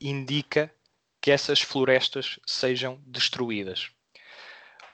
indica 0.00 0.72
que 1.20 1.30
essas 1.30 1.60
florestas 1.60 2.38
sejam 2.46 3.00
destruídas. 3.06 3.90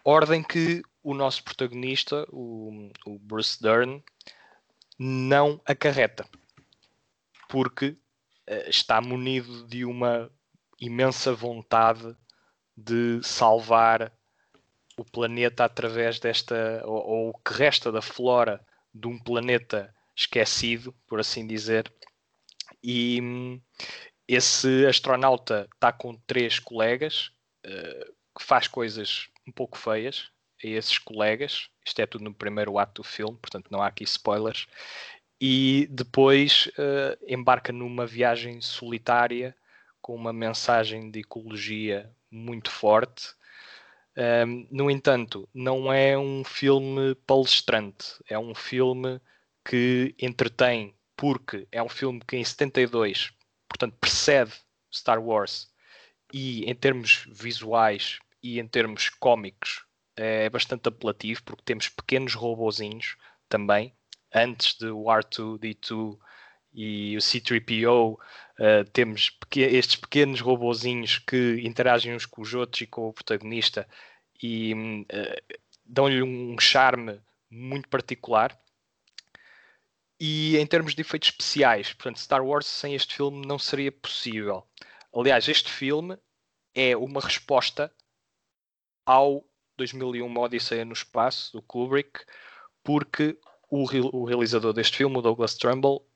Ordem 0.05 0.43
que 0.43 0.83
o 1.03 1.15
nosso 1.15 1.43
protagonista, 1.43 2.27
o, 2.31 2.91
o 3.07 3.19
Bruce 3.19 3.61
Dern, 3.63 4.05
não 4.99 5.59
acarreta, 5.65 6.29
porque 7.49 7.97
uh, 8.49 8.69
está 8.69 9.01
munido 9.01 9.67
de 9.67 9.85
uma 9.87 10.31
imensa 10.79 11.33
vontade 11.33 12.15
de 12.77 13.21
salvar 13.23 14.13
o 14.97 15.05
planeta 15.05 15.65
através 15.65 16.21
desta, 16.21 16.83
ou, 16.85 17.07
ou, 17.07 17.29
o 17.31 17.39
que 17.39 17.55
resta 17.55 17.91
da 17.91 18.03
flora 18.03 18.65
de 18.93 19.07
um 19.09 19.19
planeta 19.19 19.95
esquecido, 20.15 20.93
por 21.07 21.19
assim 21.19 21.47
dizer. 21.47 21.91
E 22.83 23.21
esse 24.29 24.85
astronauta 24.87 25.67
está 25.75 25.91
com 25.93 26.15
três 26.27 26.59
colegas 26.59 27.33
uh, 27.67 28.15
que 28.39 28.45
faz 28.45 28.69
coisas 28.69 29.29
um 29.47 29.53
pouco 29.53 29.79
feias, 29.79 30.31
a 30.63 30.67
esses 30.67 30.99
colegas. 30.99 31.69
Isto 31.85 32.01
é 32.01 32.07
tudo 32.07 32.25
no 32.25 32.35
primeiro 32.35 32.79
ato 32.79 33.03
do 33.03 33.09
filme, 33.09 33.37
portanto 33.39 33.69
não 33.71 33.83
há 33.83 33.87
aqui 33.87 34.05
spoilers. 34.05 34.67
E 35.41 35.89
depois 35.91 36.69
uh, 36.79 37.19
embarca 37.27 37.73
numa 37.73 38.07
viagem 38.07 38.61
solitária 38.61 39.55
com 40.01 40.15
uma 40.15 40.33
mensagem 40.33 41.11
de 41.11 41.21
ecologia 41.21 42.11
muito 42.31 42.71
forte. 42.71 43.35
Um, 44.47 44.67
no 44.71 44.91
entanto, 44.91 45.49
não 45.53 45.93
é 45.93 46.17
um 46.17 46.45
filme 46.45 47.15
palestrante, 47.27 48.15
é 48.29 48.39
um 48.39 48.55
filme 48.55 49.21
que 49.65 50.15
entretém, 50.21 50.95
porque 51.17 51.67
é 51.73 51.83
um 51.83 51.89
filme 51.89 52.21
que 52.27 52.37
em 52.37 52.45
72, 52.45 53.33
portanto, 53.69 53.97
precede 54.01 54.53
Star 54.93 55.21
Wars 55.21 55.73
e 56.33 56.65
em 56.71 56.75
termos 56.75 57.27
visuais 57.33 58.19
e 58.45 58.61
em 58.61 58.69
termos 58.69 59.09
cómicos 59.09 59.87
é 60.15 60.51
bastante 60.51 60.87
apelativo 60.87 61.43
porque 61.45 61.63
temos 61.65 61.89
pequenos 61.89 62.35
robozinhos 62.35 63.17
também. 63.49 63.95
Antes 64.33 64.77
de 64.77 64.89
o 64.89 65.05
R2D2 65.05 66.19
e 66.75 67.17
o 67.17 67.21
C3PO 67.21 68.13
uh, 68.15 68.91
temos 68.93 69.31
pequ 69.31 69.61
estes 69.61 69.97
pequenos 69.97 70.43
robozinhos 70.43 71.19
que 71.19 71.63
interagem 71.65 72.15
uns 72.15 72.27
com 72.27 72.43
os 72.43 72.53
outros 72.53 72.83
e 72.83 72.87
com 72.87 73.09
o 73.09 73.15
protagonista 73.15 73.89
e 74.43 74.75
uh, 74.75 75.57
dão-lhe 75.87 76.23
um 76.23 76.59
charme 76.59 77.19
muito 77.51 77.89
particular. 77.89 78.61
E 80.21 80.59
em 80.59 80.67
termos 80.67 80.95
de 80.95 81.01
efeitos 81.01 81.31
especiais, 81.31 81.95
portanto 81.95 82.21
Star 82.21 82.45
Wars 82.45 82.67
sem 82.67 82.95
este 82.95 83.15
filme 83.15 83.47
não 83.47 83.59
seria 83.59 83.91
possível. 83.91 84.69
Aliás 85.15 85.49
este 85.49 85.71
filme 85.71 86.19
é 86.75 86.95
uma 86.95 87.21
resposta 87.23 87.91
ao 89.05 89.45
2001 89.77 90.25
Uma 90.25 90.43
Odisseia 90.43 90.85
no 90.85 90.93
Espaço 90.93 91.53
do 91.53 91.63
Kubrick 91.63 92.21
porque 92.83 93.39
o, 93.71 93.85
o 94.17 94.25
realizador 94.25 94.73
deste 94.73 94.99
filme, 94.99 95.17
o 95.17 95.23
Douglas 95.23 95.55
Trumbull, 95.55 96.07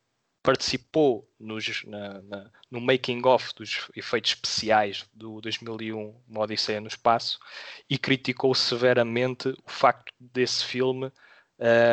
participou 0.43 1.29
nos, 1.39 1.85
na, 1.85 2.23
na, 2.23 2.51
no 2.71 2.81
making-of 2.81 3.53
dos 3.55 3.89
efeitos 3.97 4.31
especiais 4.33 5.09
do 5.13 5.41
2001 5.41 6.23
Uma 6.29 6.43
Odisseia 6.43 6.81
no 6.81 6.87
Espaço 6.87 7.39
e 7.91 7.99
criticou 7.99 8.55
severamente 8.55 9.49
o 9.49 9.71
facto 9.71 10.13
desse 10.19 10.65
filme, 10.65 11.13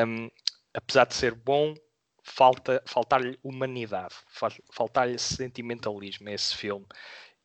um, 0.07 0.29
apesar 0.73 1.05
de 1.05 1.15
ser 1.15 1.33
bom, 1.33 1.73
falta, 2.23 2.81
faltar-lhe 2.85 3.39
humanidade, 3.43 4.15
faltar-lhe 4.71 5.17
sentimentalismo 5.17 6.29
a 6.29 6.33
esse 6.33 6.55
filme. 6.55 6.85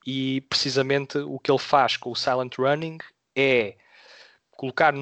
E 0.06 0.40
precisamente 0.42 1.18
o 1.18 1.38
que 1.38 1.50
ele 1.50 1.58
faz 1.58 1.96
com 1.96 2.10
o 2.10 2.16
Silent 2.16 2.56
Running 2.58 2.98
é 3.36 3.76
colocar 4.50 4.94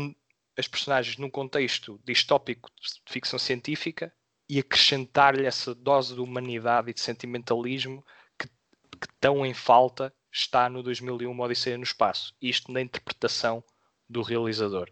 as 0.56 0.68
personagens 0.68 1.16
num 1.16 1.30
contexto 1.30 2.00
distópico 2.04 2.70
de 2.80 3.12
ficção 3.12 3.38
científica 3.38 4.12
e 4.49 4.58
acrescentar-lhe 4.58 5.47
essa 5.47 5.75
dose 5.75 6.14
de 6.14 6.20
humanidade 6.20 6.90
e 6.90 6.94
de 6.94 7.00
sentimentalismo 7.00 8.04
que, 8.38 8.49
que 8.49 9.08
tão 9.20 9.44
em 9.44 9.54
falta 9.54 10.12
está 10.32 10.68
no 10.68 10.82
2001 10.82 11.30
Uma 11.30 11.44
Odisseia 11.44 11.76
no 11.76 11.85
Espaço. 11.85 12.35
Isto 12.40 12.73
na 12.73 12.80
interpretação 12.80 13.62
do 14.08 14.23
realizador. 14.23 14.88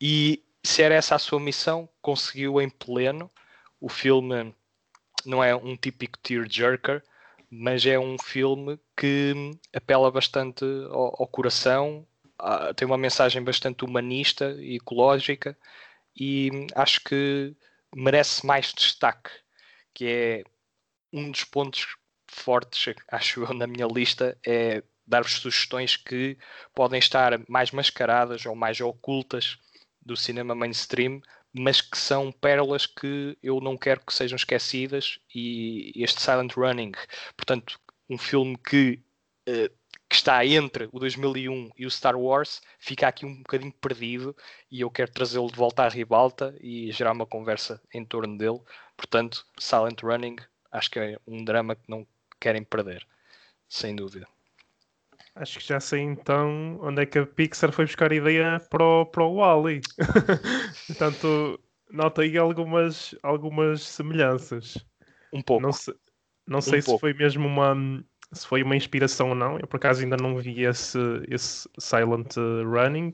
E 0.00 0.42
se 0.62 0.82
era 0.82 0.94
essa 0.94 1.14
a 1.14 1.18
sua 1.18 1.38
missão, 1.38 1.88
conseguiu 2.02 2.60
em 2.60 2.68
pleno. 2.68 3.30
O 3.80 3.88
filme 3.88 4.54
não 5.24 5.42
é 5.42 5.54
um 5.54 5.76
típico 5.76 6.18
tearjerker, 6.18 7.02
mas 7.50 7.86
é 7.86 7.98
um 7.98 8.16
filme 8.18 8.78
que 8.96 9.52
apela 9.72 10.10
bastante 10.10 10.64
ao, 10.90 11.22
ao 11.22 11.28
coração, 11.28 12.06
tem 12.76 12.86
uma 12.86 12.98
mensagem 12.98 13.42
bastante 13.42 13.84
humanista 13.84 14.56
e 14.58 14.76
ecológica 14.76 15.56
e 16.18 16.50
acho 16.74 17.02
que 17.04 17.54
merece 17.94 18.44
mais 18.46 18.72
destaque, 18.72 19.30
que 19.94 20.06
é 20.06 20.44
um 21.12 21.30
dos 21.30 21.44
pontos 21.44 21.86
fortes, 22.28 22.94
acho 23.10 23.42
eu, 23.42 23.52
na 23.54 23.66
minha 23.66 23.86
lista, 23.86 24.36
é 24.46 24.82
dar-vos 25.06 25.34
sugestões 25.34 25.96
que 25.96 26.36
podem 26.74 26.98
estar 26.98 27.40
mais 27.48 27.70
mascaradas 27.70 28.44
ou 28.44 28.54
mais 28.54 28.80
ocultas 28.80 29.56
do 30.02 30.16
cinema 30.16 30.54
mainstream, 30.54 31.20
mas 31.52 31.80
que 31.80 31.96
são 31.96 32.32
pérolas 32.32 32.86
que 32.86 33.38
eu 33.42 33.60
não 33.60 33.76
quero 33.76 34.04
que 34.04 34.12
sejam 34.12 34.36
esquecidas 34.36 35.18
e 35.34 35.92
este 35.96 36.20
Silent 36.20 36.54
Running, 36.54 36.92
portanto, 37.36 37.78
um 38.10 38.18
filme 38.18 38.58
que 38.58 39.00
uh, 39.48 39.70
que 40.16 40.20
está 40.20 40.46
entre 40.46 40.88
o 40.92 40.98
2001 40.98 41.72
e 41.76 41.84
o 41.84 41.90
Star 41.90 42.16
Wars 42.16 42.62
fica 42.78 43.06
aqui 43.06 43.26
um 43.26 43.36
bocadinho 43.36 43.72
perdido 43.72 44.34
e 44.70 44.80
eu 44.80 44.90
quero 44.90 45.12
trazê-lo 45.12 45.50
de 45.50 45.56
volta 45.56 45.82
à 45.82 45.88
ribalta 45.90 46.56
e 46.58 46.90
gerar 46.90 47.12
uma 47.12 47.26
conversa 47.26 47.82
em 47.92 48.02
torno 48.02 48.38
dele. 48.38 48.58
Portanto, 48.96 49.44
Silent 49.58 50.02
Running 50.02 50.36
acho 50.72 50.90
que 50.90 50.98
é 50.98 51.18
um 51.26 51.44
drama 51.44 51.76
que 51.76 51.82
não 51.86 52.06
querem 52.40 52.64
perder, 52.64 53.06
sem 53.68 53.94
dúvida. 53.94 54.26
Acho 55.34 55.58
que 55.58 55.66
já 55.66 55.80
sei 55.80 56.00
então 56.00 56.78
onde 56.80 57.02
é 57.02 57.06
que 57.06 57.18
a 57.18 57.26
Pixar 57.26 57.70
foi 57.70 57.84
buscar 57.84 58.10
ideia 58.10 58.58
para 58.70 58.82
o, 58.82 59.04
para 59.04 59.22
o 59.22 59.34
Wally. 59.34 59.82
Portanto, 60.86 61.60
nota 61.90 62.22
aí 62.22 62.38
algumas, 62.38 63.14
algumas 63.22 63.82
semelhanças. 63.82 64.78
Um 65.30 65.42
pouco. 65.42 65.62
Não, 65.62 65.72
se, 65.72 65.94
não 66.46 66.62
sei 66.62 66.78
um 66.78 66.82
se 66.82 66.86
pouco. 66.86 67.00
foi 67.00 67.12
mesmo 67.12 67.46
uma 67.46 67.74
se 68.32 68.46
foi 68.46 68.62
uma 68.62 68.76
inspiração 68.76 69.30
ou 69.30 69.34
não. 69.34 69.58
Eu 69.58 69.66
por 69.66 69.76
acaso 69.76 70.02
ainda 70.02 70.16
não 70.16 70.36
vi 70.36 70.64
esse, 70.64 70.98
esse 71.28 71.68
Silent 71.78 72.34
Running, 72.36 73.12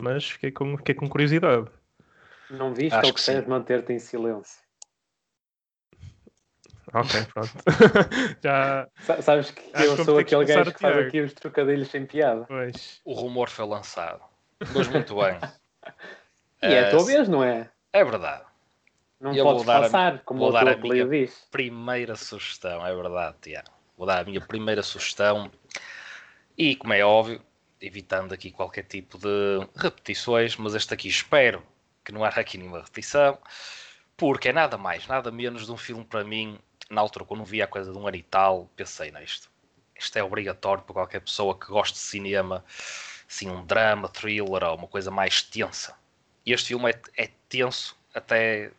mas 0.00 0.30
fiquei 0.30 0.50
com, 0.50 0.76
fiquei 0.76 0.94
com 0.94 1.08
curiosidade. 1.08 1.68
Não 2.50 2.74
viste 2.74 2.94
Acho 2.94 3.06
ou 3.06 3.14
preferes 3.14 3.46
manter-te 3.46 3.92
em 3.92 3.98
silêncio? 3.98 4.62
Ok, 6.92 7.24
pronto. 7.32 7.52
Já... 8.42 8.88
Sabes 9.22 9.50
que 9.50 9.62
eu 9.74 10.04
sou 10.04 10.18
aquele 10.18 10.44
gajo 10.44 10.72
que 10.72 10.78
faz 10.78 10.96
aqui 10.98 11.20
os 11.20 11.32
trocadilhos 11.32 11.88
sem 11.88 12.06
piada. 12.06 12.44
Pois. 12.46 13.00
O 13.04 13.14
rumor 13.14 13.48
foi 13.48 13.66
lançado. 13.66 14.22
Mas 14.72 14.86
muito 14.88 15.16
bem. 15.16 15.38
e 16.62 16.66
é 16.66 16.86
a 16.86 16.90
tua 16.90 17.04
vez, 17.04 17.28
não 17.28 17.42
é? 17.42 17.68
É 17.92 18.04
verdade. 18.04 18.44
Não 19.20 19.34
eu 19.34 19.44
podes 19.44 19.64
passar, 19.64 20.14
a, 20.14 20.18
como 20.18 20.40
vou 20.40 20.50
o 20.50 20.52
dar 20.52 20.68
a 20.68 20.76
minha 20.76 21.06
diz. 21.06 21.48
primeira 21.50 22.14
sugestão, 22.14 22.86
é 22.86 22.94
verdade, 22.94 23.36
Tiago 23.40 23.73
vou 23.96 24.06
dar 24.06 24.20
a 24.20 24.24
minha 24.24 24.40
primeira 24.40 24.82
sugestão 24.82 25.50
e, 26.56 26.76
como 26.76 26.92
é 26.92 27.04
óbvio, 27.04 27.42
evitando 27.80 28.32
aqui 28.32 28.50
qualquer 28.50 28.84
tipo 28.84 29.18
de 29.18 29.66
repetições, 29.76 30.56
mas 30.56 30.74
este 30.74 30.94
aqui 30.94 31.08
espero 31.08 31.62
que 32.04 32.12
não 32.12 32.24
haja 32.24 32.40
aqui 32.40 32.58
nenhuma 32.58 32.80
repetição, 32.80 33.38
porque 34.16 34.48
é 34.48 34.52
nada 34.52 34.76
mais, 34.76 35.06
nada 35.06 35.30
menos 35.30 35.66
de 35.66 35.72
um 35.72 35.76
filme 35.76 36.04
para 36.04 36.22
mim. 36.22 36.58
Na 36.90 37.00
altura, 37.00 37.24
quando 37.24 37.44
vi 37.44 37.62
a 37.62 37.66
coisa 37.66 37.90
de 37.90 37.98
um 37.98 38.06
ano 38.06 38.16
e 38.16 38.22
tal, 38.22 38.70
pensei 38.76 39.10
nisto. 39.10 39.50
Isto 39.98 40.18
é 40.18 40.22
obrigatório 40.22 40.82
para 40.82 40.92
qualquer 40.92 41.20
pessoa 41.20 41.58
que 41.58 41.66
goste 41.66 41.94
de 41.94 42.00
cinema, 42.00 42.64
assim, 43.28 43.48
um 43.50 43.64
drama, 43.64 44.08
thriller 44.08 44.64
ou 44.64 44.76
uma 44.76 44.86
coisa 44.86 45.10
mais 45.10 45.42
tensa. 45.42 45.96
E 46.44 46.52
este 46.52 46.68
filme 46.68 46.90
é, 46.90 47.24
é 47.24 47.30
tenso 47.48 47.96
até, 48.14 48.70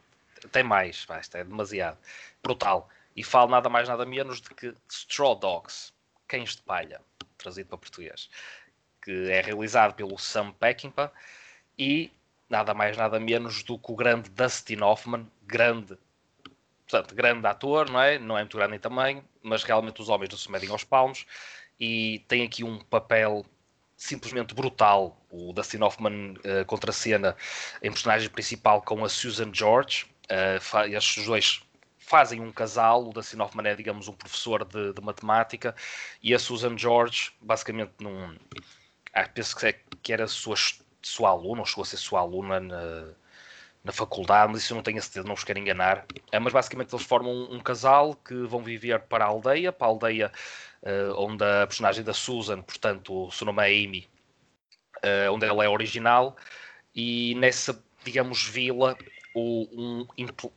até 0.44 0.62
mais, 0.62 1.06
isto 1.20 1.38
é 1.38 1.44
demasiado 1.44 1.98
brutal. 2.44 2.90
E 3.16 3.24
falo 3.24 3.50
nada 3.50 3.70
mais, 3.70 3.88
nada 3.88 4.06
menos 4.06 4.42
de 4.42 4.50
que 4.50 4.74
Straw 4.90 5.36
Dogs, 5.36 5.94
Cães 6.28 6.56
de 6.56 6.62
Palha, 6.62 7.02
trazido 7.38 7.70
para 7.70 7.78
português, 7.78 8.30
que 9.02 9.30
é 9.30 9.42
realizado 9.42 9.94
pelo 9.94 10.18
Sam 10.18 10.52
Peckinpah 10.52 11.12
e 11.78 12.12
nada 12.50 12.74
mais, 12.74 12.98
nada 12.98 13.20
menos 13.20 13.64
do 13.64 13.78
que 13.78 13.92
o 13.92 13.96
grande 13.96 14.30
Dustin 14.30 14.82
Hoffman, 14.82 15.28
grande, 15.44 15.98
portanto, 16.88 17.16
grande 17.16 17.46
ator, 17.48 17.90
não 17.90 18.02
é? 18.02 18.20
Não 18.20 18.38
é 18.38 18.42
muito 18.42 18.58
grande 18.58 18.76
em 18.76 18.80
tamanho, 18.80 19.24
mas 19.42 19.64
realmente 19.64 20.02
os 20.02 20.10
homens 20.10 20.30
não 20.30 20.38
se 20.38 20.52
medem 20.52 20.70
aos 20.70 20.84
palmos 20.84 21.26
e 21.80 22.24
tem 22.28 22.44
aqui 22.44 22.64
um 22.64 22.80
papel 22.80 23.46
simplesmente 23.96 24.54
brutal. 24.54 25.18
O 25.30 25.54
Dustin 25.54 25.82
Hoffman 25.82 26.34
uh, 26.34 26.66
contra 26.66 26.92
a 26.92 26.94
cena 26.94 27.36
em 27.82 27.92
personagem 27.92 28.30
principal 28.30 28.82
com 28.82 29.04
a 29.04 29.10
Susan 29.10 29.52
George. 29.54 30.06
Uh, 30.26 30.96
estes 30.96 31.26
dois 31.26 31.62
fazem 32.06 32.40
um 32.40 32.52
casal, 32.52 33.08
o 33.08 33.12
Dustin 33.12 33.40
Hoffman 33.40 33.68
é, 33.68 33.76
digamos, 33.76 34.08
um 34.08 34.14
professor 34.14 34.64
de, 34.64 34.94
de 34.94 35.02
matemática, 35.02 35.76
e 36.22 36.34
a 36.36 36.40
Susan 36.40 36.78
George, 36.78 37.32
basicamente, 37.42 37.94
num, 38.00 38.36
ah, 39.14 39.28
penso 39.28 39.56
que, 39.56 39.68
é, 39.68 39.80
que 40.04 40.14
era 40.14 40.28
sua, 40.28 40.56
sua 41.02 41.30
aluna, 41.32 41.62
ou 41.62 41.66
chegou 41.66 41.82
a 41.82 41.86
ser 41.86 41.98
sua 41.98 42.20
aluna 42.20 42.60
na, 42.60 43.08
na 43.84 43.92
faculdade, 43.92 44.52
mas 44.52 44.62
isso 44.62 44.74
eu 44.74 44.76
não 44.76 44.84
tenho 44.84 45.00
a 45.00 45.02
certeza, 45.02 45.28
não 45.28 45.36
vos 45.36 45.44
quero 45.44 45.58
enganar. 45.58 46.06
É, 46.32 46.40
mas 46.40 46.54
basicamente 46.54 46.94
eles 46.94 47.06
formam 47.06 47.32
um, 47.32 47.56
um, 47.56 47.60
casal 47.60 48.16
que 48.16 48.36
vão 48.46 48.62
viver 48.62 49.00
para 49.02 49.26
a 49.26 49.28
aldeia, 49.28 49.72
para 49.72 49.88
a 49.88 49.90
aldeia 49.90 50.32
uh, 50.84 51.20
onde 51.20 51.44
a 51.44 51.66
personagem 51.66 52.04
da 52.04 52.14
Susan, 52.14 52.62
portanto, 52.62 53.28
o 53.28 53.32
seu 53.32 53.46
nome 53.46 53.64
é 53.64 53.84
Amy, 53.84 54.08
uh, 54.98 55.32
onde 55.34 55.46
ela 55.46 55.66
é 55.66 55.70
original, 55.70 56.36
e 56.94 57.34
nessa, 57.36 57.84
digamos, 58.04 58.44
vila 58.44 58.96
o, 59.36 59.68
um, 59.74 60.08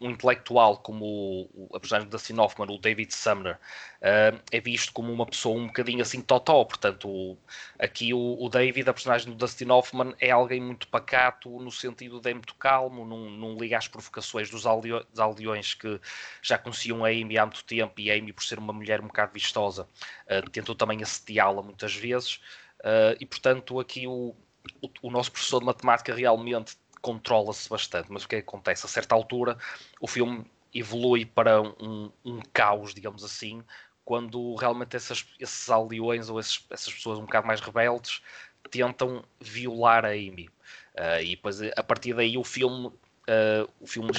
um, 0.00 0.10
intelectual 0.10 0.78
como 0.78 1.04
o, 1.52 1.68
a 1.74 1.80
personagem 1.80 2.08
da 2.08 2.16
Dustin 2.16 2.38
Hoffman, 2.38 2.70
o 2.70 2.78
David 2.78 3.12
Sumner, 3.12 3.56
uh, 3.56 4.40
é 4.52 4.60
visto 4.60 4.92
como 4.92 5.12
uma 5.12 5.26
pessoa 5.26 5.58
um 5.58 5.66
bocadinho 5.66 6.00
assim 6.00 6.22
totó. 6.22 6.64
Portanto, 6.64 7.08
o, 7.08 7.36
aqui 7.76 8.14
o, 8.14 8.36
o, 8.40 8.48
David, 8.48 8.88
a 8.88 8.94
personagem 8.94 9.32
do 9.32 9.34
Dustin 9.36 9.68
Hoffman, 9.68 10.14
é 10.20 10.30
alguém 10.30 10.60
muito 10.60 10.86
pacato, 10.86 11.50
no 11.58 11.72
sentido 11.72 12.20
de 12.20 12.30
é 12.30 12.34
muito 12.34 12.54
calmo, 12.54 13.04
não, 13.04 13.28
não 13.28 13.56
liga 13.58 13.76
às 13.76 13.88
provocações 13.88 14.48
dos, 14.48 14.64
aldeões, 14.64 15.04
dos 15.06 15.18
aldeões 15.18 15.74
que 15.74 16.00
já 16.40 16.56
conheciam 16.56 17.04
a 17.04 17.08
Amy 17.08 17.36
há 17.36 17.44
muito 17.44 17.64
tempo 17.64 18.00
e 18.00 18.12
a 18.12 18.14
Amy, 18.14 18.32
por 18.32 18.44
ser 18.44 18.60
uma 18.60 18.72
mulher 18.72 19.00
um 19.00 19.08
bocado 19.08 19.32
vistosa, 19.32 19.88
uh, 20.26 20.48
tentou 20.50 20.76
também 20.76 21.02
assediá-la 21.02 21.62
muitas 21.62 21.96
vezes. 21.96 22.36
Uh, 22.78 23.18
e, 23.18 23.26
portanto, 23.26 23.80
aqui 23.80 24.06
o, 24.06 24.36
o 25.02 25.10
nosso 25.10 25.32
professor 25.32 25.58
de 25.58 25.66
matemática 25.66 26.14
realmente 26.14 26.76
controla-se 27.00 27.68
bastante, 27.68 28.10
mas 28.10 28.24
o 28.24 28.28
que, 28.28 28.36
é 28.36 28.42
que 28.42 28.48
acontece? 28.48 28.86
A 28.86 28.88
certa 28.88 29.14
altura, 29.14 29.56
o 30.00 30.06
filme 30.06 30.44
evolui 30.74 31.24
para 31.24 31.60
um, 31.62 32.10
um 32.24 32.40
caos, 32.52 32.94
digamos 32.94 33.24
assim, 33.24 33.62
quando 34.04 34.54
realmente 34.54 34.96
essas, 34.96 35.26
esses 35.38 35.68
aldeões 35.68 36.30
ou 36.30 36.40
esses, 36.40 36.64
essas 36.70 36.92
pessoas 36.92 37.18
um 37.18 37.26
bocado 37.26 37.46
mais 37.46 37.60
rebeldes 37.60 38.22
tentam 38.70 39.24
violar 39.40 40.04
a 40.04 40.10
Amy. 40.10 40.48
Uh, 40.94 41.22
e 41.22 41.36
depois, 41.36 41.60
a 41.62 41.82
partir 41.82 42.14
daí, 42.14 42.36
o 42.36 42.44
filme, 42.44 42.86
uh, 42.86 43.70
o 43.80 43.86
filme 43.86 44.10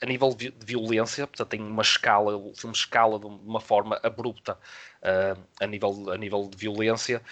a 0.00 0.06
nível 0.06 0.34
de 0.34 0.52
violência, 0.64 1.26
portanto, 1.26 1.48
tem 1.48 1.60
uma 1.60 1.82
escala, 1.82 2.36
o 2.36 2.54
filme 2.54 2.74
escala 2.74 3.18
de 3.18 3.26
uma 3.26 3.60
forma 3.60 4.00
abrupta 4.02 4.58
uh, 5.02 5.40
a, 5.60 5.66
nível, 5.66 6.10
a 6.10 6.16
nível 6.16 6.48
de 6.48 6.56
violência, 6.56 7.22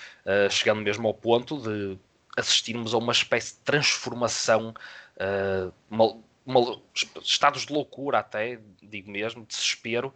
chegando 0.51 0.83
mesmo 0.83 1.09
ao 1.09 1.15
ponto 1.15 1.61
de 1.61 1.99
assistirmos 2.37 2.95
a 2.95 2.99
uma 2.99 3.13
espécie 3.13 3.55
de 3.55 3.61
transformação, 3.61 4.75
uh, 5.17 5.73
uma, 5.91 6.17
uma, 6.45 6.81
estados 7.23 7.67
de 7.67 7.73
loucura 7.73 8.19
até, 8.19 8.59
digo 8.83 9.11
mesmo, 9.11 9.45
desespero, 9.45 10.15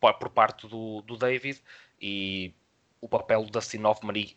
por, 0.00 0.14
por 0.14 0.30
parte 0.30 0.66
do, 0.66 1.02
do, 1.02 1.16
David 1.16 1.60
e 2.00 2.52
o 3.00 3.08
papel 3.08 3.44
do 3.44 3.50
Dustin 3.50 3.84
Hoffman 3.84 4.34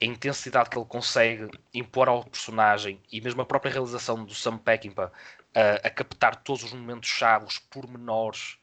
a 0.00 0.04
intensidade 0.04 0.70
que 0.70 0.78
ele 0.78 0.84
consegue 0.84 1.50
impor 1.74 2.08
ao 2.08 2.24
personagem 2.24 3.00
e 3.10 3.20
mesmo 3.20 3.42
a 3.42 3.46
própria 3.46 3.72
realização 3.72 4.24
do 4.24 4.34
Sam 4.34 4.56
Peckinpah 4.58 5.06
uh, 5.08 5.80
a 5.82 5.90
captar 5.90 6.36
todos 6.36 6.62
os 6.62 6.72
momentos 6.72 7.08
chaves, 7.08 7.54
os 7.54 7.58
pormenores, 7.58 8.58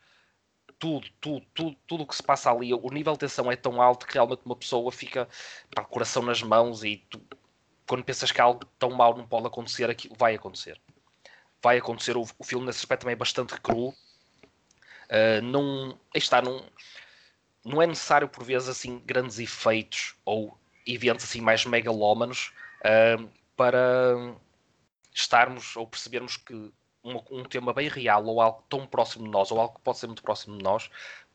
tudo, 0.80 1.08
tudo, 1.20 1.46
tudo, 1.54 1.76
tudo 1.88 2.04
o 2.04 2.08
que 2.08 2.16
se 2.16 2.24
passa 2.24 2.52
ali, 2.52 2.74
o 2.74 2.90
nível 2.90 3.14
de 3.14 3.20
tensão 3.20 3.52
é 3.52 3.56
tão 3.56 3.82
alto 3.82 4.06
que 4.06 4.14
realmente 4.14 4.42
uma 4.46 4.56
pessoa 4.56 4.92
fica 4.92 5.28
com 5.76 5.82
o 5.82 5.86
coração 5.86 6.22
nas 6.24 6.42
mãos 6.42 6.84
e 6.84 6.98
tu, 7.10 7.22
quando 7.88 8.04
pensas 8.04 8.32
que 8.32 8.42
algo 8.42 8.66
tão 8.80 8.92
mau 8.92 9.16
não 9.16 9.28
pode 9.28 9.48
acontecer, 9.48 9.90
aquilo 9.90 10.16
vai 10.18 10.36
acontecer. 10.36 10.80
Vai 11.62 11.78
acontecer. 11.78 12.18
O, 12.18 12.26
o 12.38 12.44
filme, 12.44 12.66
nesse 12.66 12.80
aspecto, 12.80 13.02
também 13.02 13.14
é 13.14 13.18
bastante 13.18 13.60
cru. 13.62 13.90
Uh, 13.90 15.42
não, 15.44 15.98
está, 16.14 16.42
não, 16.42 16.66
não 17.64 17.82
é 17.82 17.88
necessário, 17.88 18.28
por 18.28 18.44
vezes, 18.44 18.68
assim, 18.70 19.00
grandes 19.06 19.40
efeitos 19.40 20.16
ou 20.26 20.58
eventos 20.86 21.26
assim 21.26 21.42
mais 21.42 21.66
megalómanos 21.66 22.54
uh, 22.82 23.30
para 23.56 24.36
estarmos 25.14 25.76
ou 25.76 25.88
percebermos 25.88 26.38
que 26.38 26.54
um, 27.04 27.22
um, 27.32 27.44
tema 27.44 27.74
bem 27.74 27.88
real 27.88 28.26
ou 28.26 28.42
algo 28.42 28.64
tão 28.70 28.86
próximo 28.86 29.26
de 29.26 29.32
nós 29.32 29.52
ou 29.52 29.60
algo 29.60 29.76
que 29.76 29.82
pode 29.82 29.98
ser 29.98 30.08
muito 30.08 30.24
próximo 30.24 30.58
de 30.58 30.64
nós 30.64 30.90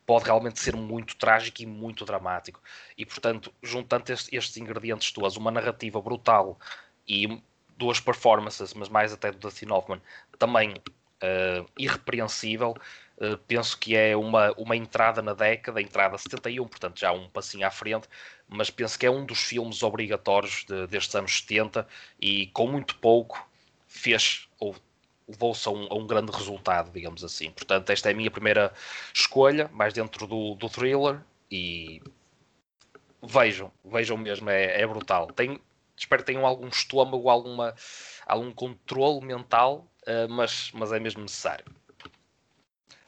pode 0.05 0.25
realmente 0.25 0.59
ser 0.59 0.75
muito 0.75 1.15
trágico 1.15 1.61
e 1.61 1.65
muito 1.65 2.05
dramático. 2.05 2.61
E, 2.97 3.05
portanto, 3.05 3.53
juntando 3.61 4.11
estes, 4.11 4.29
estes 4.31 4.57
ingredientes 4.57 5.11
todos, 5.11 5.37
uma 5.37 5.51
narrativa 5.51 6.01
brutal 6.01 6.59
e 7.07 7.41
duas 7.77 7.99
performances, 7.99 8.73
mas 8.73 8.89
mais 8.89 9.13
até 9.13 9.31
do 9.31 9.39
Dustin 9.39 9.71
Hoffman, 9.71 10.01
também 10.37 10.73
uh, 10.73 11.65
irrepreensível, 11.77 12.75
uh, 13.17 13.37
penso 13.47 13.77
que 13.77 13.95
é 13.95 14.15
uma, 14.15 14.51
uma 14.57 14.75
entrada 14.75 15.21
na 15.21 15.33
década, 15.33 15.81
entrada 15.81 16.17
71, 16.17 16.67
portanto 16.67 16.99
já 16.99 17.11
um 17.11 17.29
passinho 17.29 17.65
à 17.65 17.71
frente, 17.71 18.07
mas 18.47 18.69
penso 18.69 18.99
que 18.99 19.05
é 19.05 19.11
um 19.11 19.25
dos 19.25 19.39
filmes 19.39 19.81
obrigatórios 19.81 20.65
de, 20.65 20.87
destes 20.87 21.15
anos 21.15 21.39
70 21.39 21.87
e 22.19 22.47
com 22.47 22.67
muito 22.67 22.95
pouco 22.97 23.47
fez 23.87 24.47
levou-se 25.31 25.67
a, 25.67 25.71
um, 25.71 25.87
a 25.89 25.95
um, 25.95 26.05
grande 26.05 26.31
resultado, 26.31 26.91
digamos 26.91 27.23
assim. 27.23 27.51
Portanto, 27.51 27.89
esta 27.89 28.09
é 28.09 28.13
a 28.13 28.15
minha 28.15 28.31
primeira 28.31 28.73
escolha, 29.13 29.69
mais 29.73 29.93
dentro 29.93 30.27
do, 30.27 30.55
do 30.55 30.69
thriller, 30.69 31.19
e 31.49 32.01
vejam, 33.23 33.71
vejam 33.83 34.17
mesmo, 34.17 34.49
é, 34.49 34.81
é 34.81 34.87
brutal. 34.87 35.29
Espero 35.95 36.23
que 36.23 36.31
tenham 36.31 36.45
algum 36.45 36.67
estômago, 36.67 37.29
alguma, 37.29 37.75
algum 38.25 38.51
controle 38.51 39.25
mental, 39.25 39.87
uh, 40.03 40.29
mas, 40.29 40.71
mas 40.73 40.91
é 40.91 40.99
mesmo 40.99 41.21
necessário. 41.21 41.65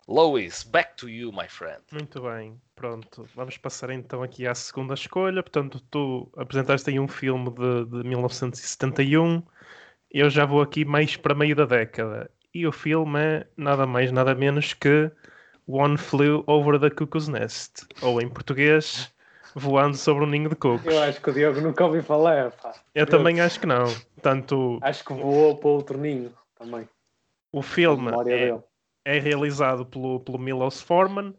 Lois, 0.08 0.64
back 0.64 0.98
to 0.98 1.08
you, 1.08 1.32
my 1.32 1.48
friend. 1.48 1.82
Muito 1.92 2.22
bem, 2.22 2.62
pronto. 2.76 3.26
Vamos 3.34 3.58
passar 3.58 3.90
então 3.90 4.22
aqui 4.22 4.46
à 4.46 4.54
segunda 4.54 4.94
escolha. 4.96 5.42
Portanto, 5.42 5.80
tu 5.90 6.30
apresentaste 6.36 6.90
aí 6.90 7.00
um 7.00 7.08
filme 7.08 7.50
de, 7.50 7.86
de 7.86 8.10
1971 8.10 9.42
eu 10.14 10.30
já 10.30 10.46
vou 10.46 10.62
aqui 10.62 10.86
mais 10.86 11.16
para 11.16 11.34
meio 11.36 11.56
da 11.56 11.66
década. 11.66 12.30
E 12.54 12.68
o 12.68 12.72
filme 12.72 13.20
é 13.20 13.48
nada 13.58 13.86
mais, 13.88 14.12
nada 14.12 14.36
menos 14.36 14.74
que 14.74 15.12
One 15.68 15.98
Flew 15.98 16.44
Over 16.46 16.80
the 16.80 16.90
Cuckoo's 16.90 17.28
Nest. 17.28 17.86
Ou 18.02 18.22
em 18.22 18.30
português, 18.30 19.14
Voando 19.56 19.96
sobre 19.96 20.24
um 20.24 20.28
Ninho 20.28 20.50
de 20.50 20.56
Cocos. 20.56 20.86
Eu 20.86 21.02
acho 21.04 21.22
que 21.22 21.30
o 21.30 21.34
Diogo 21.34 21.62
nunca 21.62 21.86
ouviu 21.86 22.04
falar. 22.04 22.52
Pá. 22.52 22.74
Eu 22.96 23.06
também 23.06 23.40
acho 23.40 23.60
que 23.60 23.68
não. 23.68 23.86
Tanto... 24.22 24.80
Acho 24.82 25.06
que 25.06 25.14
voou 25.14 25.58
para 25.58 25.70
outro 25.70 25.98
ninho 25.98 26.34
também. 26.58 26.90
O 27.52 27.62
filme 27.62 28.12
é, 28.28 28.60
é, 29.06 29.20
realizado 29.20 29.86
pelo, 29.86 30.20
pelo 30.22 30.40
Milos 30.40 30.82
Forman 30.82 31.36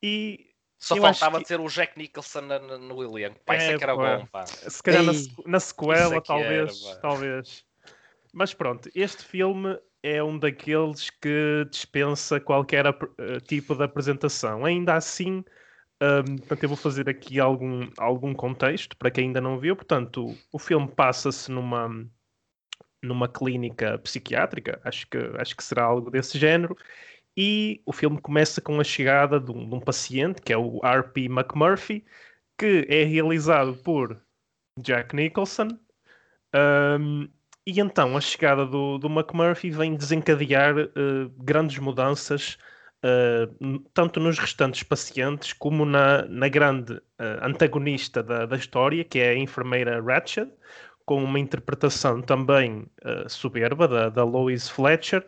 e 0.00 0.46
só 0.78 0.96
eu 0.96 1.02
faltava 1.02 1.38
que... 1.38 1.46
ter 1.46 1.58
o 1.58 1.66
Jack 1.66 1.98
Nicholson 1.98 2.42
no, 2.42 2.78
no 2.78 3.02
elenco. 3.02 3.40
Pá, 3.44 3.54
é, 3.54 3.56
isso 3.58 3.70
é 3.72 3.78
que 3.78 3.82
era 3.82 3.96
pá. 3.96 4.18
bom, 4.18 4.26
pá. 4.26 4.46
Se 4.46 4.80
calhar 4.80 5.02
na, 5.02 5.12
na, 5.46 5.58
sequela, 5.58 6.16
é 6.16 6.20
talvez, 6.20 6.84
era, 6.86 7.00
talvez. 7.00 7.64
Mas 8.32 8.54
pronto, 8.54 8.90
este 8.94 9.24
filme 9.24 9.78
é 10.02 10.22
um 10.22 10.38
daqueles 10.38 11.10
que 11.10 11.66
dispensa 11.70 12.40
qualquer 12.40 12.86
uh, 12.86 13.40
tipo 13.46 13.74
de 13.74 13.84
apresentação. 13.84 14.64
Ainda 14.64 14.94
assim, 14.94 15.44
um, 16.02 16.36
portanto, 16.36 16.62
eu 16.62 16.68
vou 16.68 16.78
fazer 16.78 17.08
aqui 17.08 17.40
algum, 17.40 17.90
algum 17.98 18.32
contexto 18.34 18.96
para 18.96 19.10
quem 19.10 19.26
ainda 19.26 19.40
não 19.40 19.58
viu. 19.58 19.74
Portanto, 19.74 20.36
o 20.52 20.58
filme 20.58 20.88
passa-se 20.88 21.50
numa, 21.50 21.88
numa 23.02 23.28
clínica 23.28 23.98
psiquiátrica, 23.98 24.80
acho 24.84 25.08
que, 25.08 25.18
acho 25.38 25.56
que 25.56 25.64
será 25.64 25.84
algo 25.84 26.10
desse 26.10 26.38
género. 26.38 26.76
E 27.36 27.82
o 27.86 27.92
filme 27.92 28.20
começa 28.20 28.60
com 28.60 28.80
a 28.80 28.84
chegada 28.84 29.38
de 29.40 29.50
um, 29.52 29.68
de 29.68 29.74
um 29.74 29.80
paciente, 29.80 30.42
que 30.42 30.52
é 30.52 30.56
o 30.56 30.80
R.P. 30.84 31.26
McMurphy, 31.26 32.04
que 32.58 32.84
é 32.88 33.04
realizado 33.04 33.76
por 33.76 34.20
Jack 34.80 35.14
Nicholson. 35.14 35.68
Um, 36.54 37.28
e 37.68 37.80
então 37.80 38.16
a 38.16 38.20
chegada 38.22 38.64
do, 38.64 38.96
do 38.96 39.08
McMurphy 39.08 39.68
vem 39.68 39.94
desencadear 39.94 40.74
uh, 40.74 41.28
grandes 41.36 41.76
mudanças, 41.78 42.56
uh, 43.04 43.78
tanto 43.92 44.18
nos 44.18 44.38
restantes 44.38 44.82
pacientes 44.82 45.52
como 45.52 45.84
na, 45.84 46.24
na 46.28 46.48
grande 46.48 46.94
uh, 46.94 47.02
antagonista 47.42 48.22
da, 48.22 48.46
da 48.46 48.56
história, 48.56 49.04
que 49.04 49.18
é 49.18 49.28
a 49.32 49.36
enfermeira 49.36 50.02
Ratched, 50.02 50.50
com 51.04 51.22
uma 51.22 51.38
interpretação 51.38 52.22
também 52.22 52.86
soberba 53.28 53.88
da, 53.88 54.08
da 54.10 54.24
Lois 54.24 54.68
Fletcher. 54.68 55.24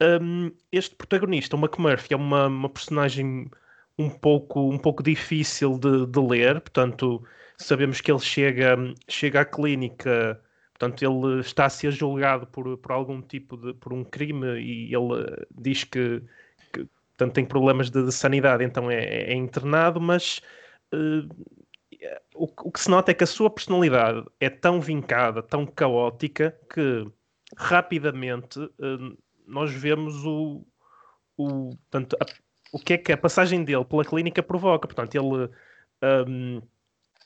Um, 0.00 0.52
este 0.70 0.94
protagonista, 0.94 1.56
o 1.56 1.58
McMurphy, 1.58 2.14
é 2.14 2.16
uma, 2.16 2.46
uma 2.46 2.68
personagem 2.68 3.48
um 3.96 4.10
pouco, 4.10 4.68
um 4.68 4.78
pouco 4.78 5.02
difícil 5.02 5.78
de, 5.78 6.06
de 6.06 6.20
ler, 6.20 6.60
portanto, 6.60 7.24
sabemos 7.56 8.00
que 8.00 8.10
ele 8.12 8.20
chega, 8.20 8.76
chega 9.08 9.40
à 9.40 9.44
clínica 9.44 10.40
Portanto, 10.84 11.02
ele 11.02 11.40
está 11.40 11.64
a 11.64 11.70
ser 11.70 11.90
julgado 11.92 12.46
por, 12.46 12.76
por 12.76 12.92
algum 12.92 13.22
tipo 13.22 13.56
de 13.56 13.72
por 13.72 13.92
um 13.92 14.04
crime 14.04 14.60
e 14.60 14.94
ele 14.94 15.46
diz 15.50 15.82
que, 15.82 16.22
que 16.70 16.86
portanto, 17.16 17.32
tem 17.32 17.44
problemas 17.46 17.88
de, 17.88 18.04
de 18.04 18.12
sanidade, 18.12 18.62
então 18.62 18.90
é, 18.90 19.02
é 19.02 19.34
internado, 19.34 19.98
mas 19.98 20.42
uh, 20.92 21.26
o, 22.34 22.44
o, 22.44 22.70
que 22.70 22.80
se 22.80 22.90
nota 22.90 23.12
é 23.12 23.14
que 23.14 23.24
a 23.24 23.26
sua 23.26 23.48
personalidade 23.48 24.26
é 24.38 24.50
tão 24.50 24.78
vincada, 24.78 25.42
tão 25.42 25.64
caótica, 25.64 26.54
que 26.70 27.06
rapidamente 27.56 28.58
uh, 28.60 29.16
nós 29.46 29.72
vemos 29.72 30.22
o, 30.26 30.66
o, 31.34 31.70
portanto, 31.90 32.14
a, 32.20 32.26
o 32.72 32.78
que 32.78 32.92
é 32.92 32.98
que 32.98 33.12
a 33.12 33.16
passagem 33.16 33.64
dele 33.64 33.86
pela 33.86 34.04
clínica 34.04 34.42
provoca. 34.42 34.86
Portanto, 34.86 35.14
ele. 35.14 35.48
Um, 36.28 36.60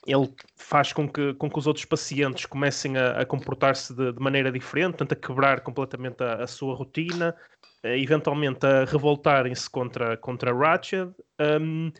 ele 0.05 0.33
faz 0.55 0.93
com 0.93 1.07
que, 1.07 1.33
com 1.35 1.49
que 1.49 1.59
os 1.59 1.67
outros 1.67 1.85
pacientes 1.85 2.45
comecem 2.45 2.97
a, 2.97 3.21
a 3.21 3.25
comportar-se 3.25 3.93
de, 3.93 4.13
de, 4.13 4.19
maneira 4.19 4.51
diferente, 4.51 4.97
portanto, 4.97 5.13
a 5.13 5.15
quebrar 5.15 5.61
completamente 5.61 6.23
a, 6.23 6.43
a 6.43 6.47
sua 6.47 6.73
rotina, 6.73 7.35
eventualmente 7.83 8.65
a 8.65 8.85
revoltarem-se 8.85 9.69
contra, 9.69 10.17
contra 10.17 10.53
Ratchet. 10.53 11.09
Um, 11.39 11.91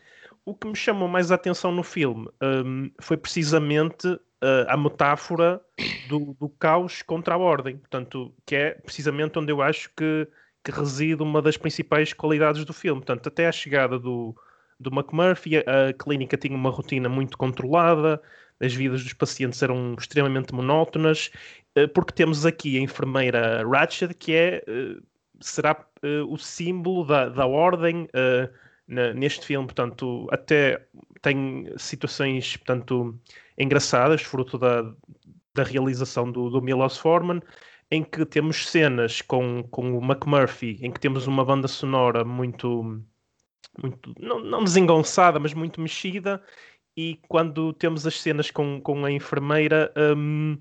o 0.44 0.54
que 0.54 0.66
me 0.66 0.74
chamou 0.74 1.08
mais 1.08 1.30
a 1.30 1.34
atenção 1.34 1.70
no 1.70 1.82
filme 1.82 2.28
um, 2.42 2.90
foi 3.00 3.16
precisamente 3.16 4.08
uh, 4.08 4.66
a 4.68 4.76
metáfora 4.76 5.60
do, 6.08 6.34
do, 6.38 6.48
caos 6.48 7.02
contra 7.02 7.34
a 7.34 7.38
ordem, 7.38 7.76
portanto, 7.76 8.34
que 8.46 8.56
é 8.56 8.70
precisamente 8.70 9.38
onde 9.38 9.52
eu 9.52 9.62
acho 9.62 9.90
que, 9.94 10.26
que 10.64 10.70
reside 10.70 11.22
uma 11.22 11.40
das 11.42 11.56
principais 11.56 12.12
qualidades 12.12 12.64
do 12.64 12.72
filme. 12.72 13.00
Portanto, 13.00 13.28
até 13.28 13.46
a 13.48 13.52
chegada 13.52 13.98
do, 13.98 14.34
do 14.80 14.90
McMurphy, 14.90 15.58
a 15.58 15.92
clínica 15.92 16.36
tinha 16.36 16.56
uma 16.56 16.70
rotina 16.70 17.08
muito 17.08 17.36
controlada, 17.36 18.20
as 18.58 18.74
vidas 18.74 19.02
dos 19.02 19.12
pacientes 19.12 19.62
eram 19.62 19.94
extremamente 19.98 20.54
monótonas, 20.54 21.30
eh, 21.74 21.86
porque 21.86 22.12
temos 22.12 22.44
aqui 22.46 22.78
a 22.78 22.80
enfermeira 22.80 23.66
Ratched, 23.68 24.14
que 24.14 24.34
é, 24.34 24.62
eh, 24.66 24.96
será 25.40 25.86
eh, 26.02 26.22
o 26.22 26.36
símbolo 26.36 27.04
da, 27.04 27.28
da 27.28 27.46
ordem 27.46 28.08
neste 29.14 29.46
filme. 29.46 29.66
Portanto, 29.66 30.26
até 30.32 30.84
tem 31.22 31.72
situações 31.76 32.56
portanto, 32.56 33.18
engraçadas, 33.56 34.22
fruto 34.22 34.58
da, 34.58 34.82
da 35.54 35.62
realização 35.62 36.30
do, 36.30 36.50
do 36.50 36.60
Milos 36.60 36.98
Forman, 36.98 37.40
em 37.90 38.04
que 38.04 38.24
temos 38.24 38.68
cenas 38.68 39.20
com, 39.22 39.62
com 39.70 39.96
o 39.98 40.04
McMurphy, 40.04 40.78
em 40.82 40.90
que 40.90 41.00
temos 41.00 41.26
uma 41.26 41.44
banda 41.44 41.68
sonora 41.68 42.24
muito, 42.24 43.02
muito 43.82 44.14
não, 44.18 44.40
não 44.40 44.64
desengonçada, 44.64 45.38
mas 45.38 45.54
muito 45.54 45.80
mexida, 45.80 46.42
e 46.96 47.18
quando 47.28 47.72
temos 47.72 48.06
as 48.06 48.20
cenas 48.20 48.50
com, 48.50 48.80
com 48.80 49.04
a 49.04 49.10
enfermeira, 49.10 49.92
um, 50.16 50.56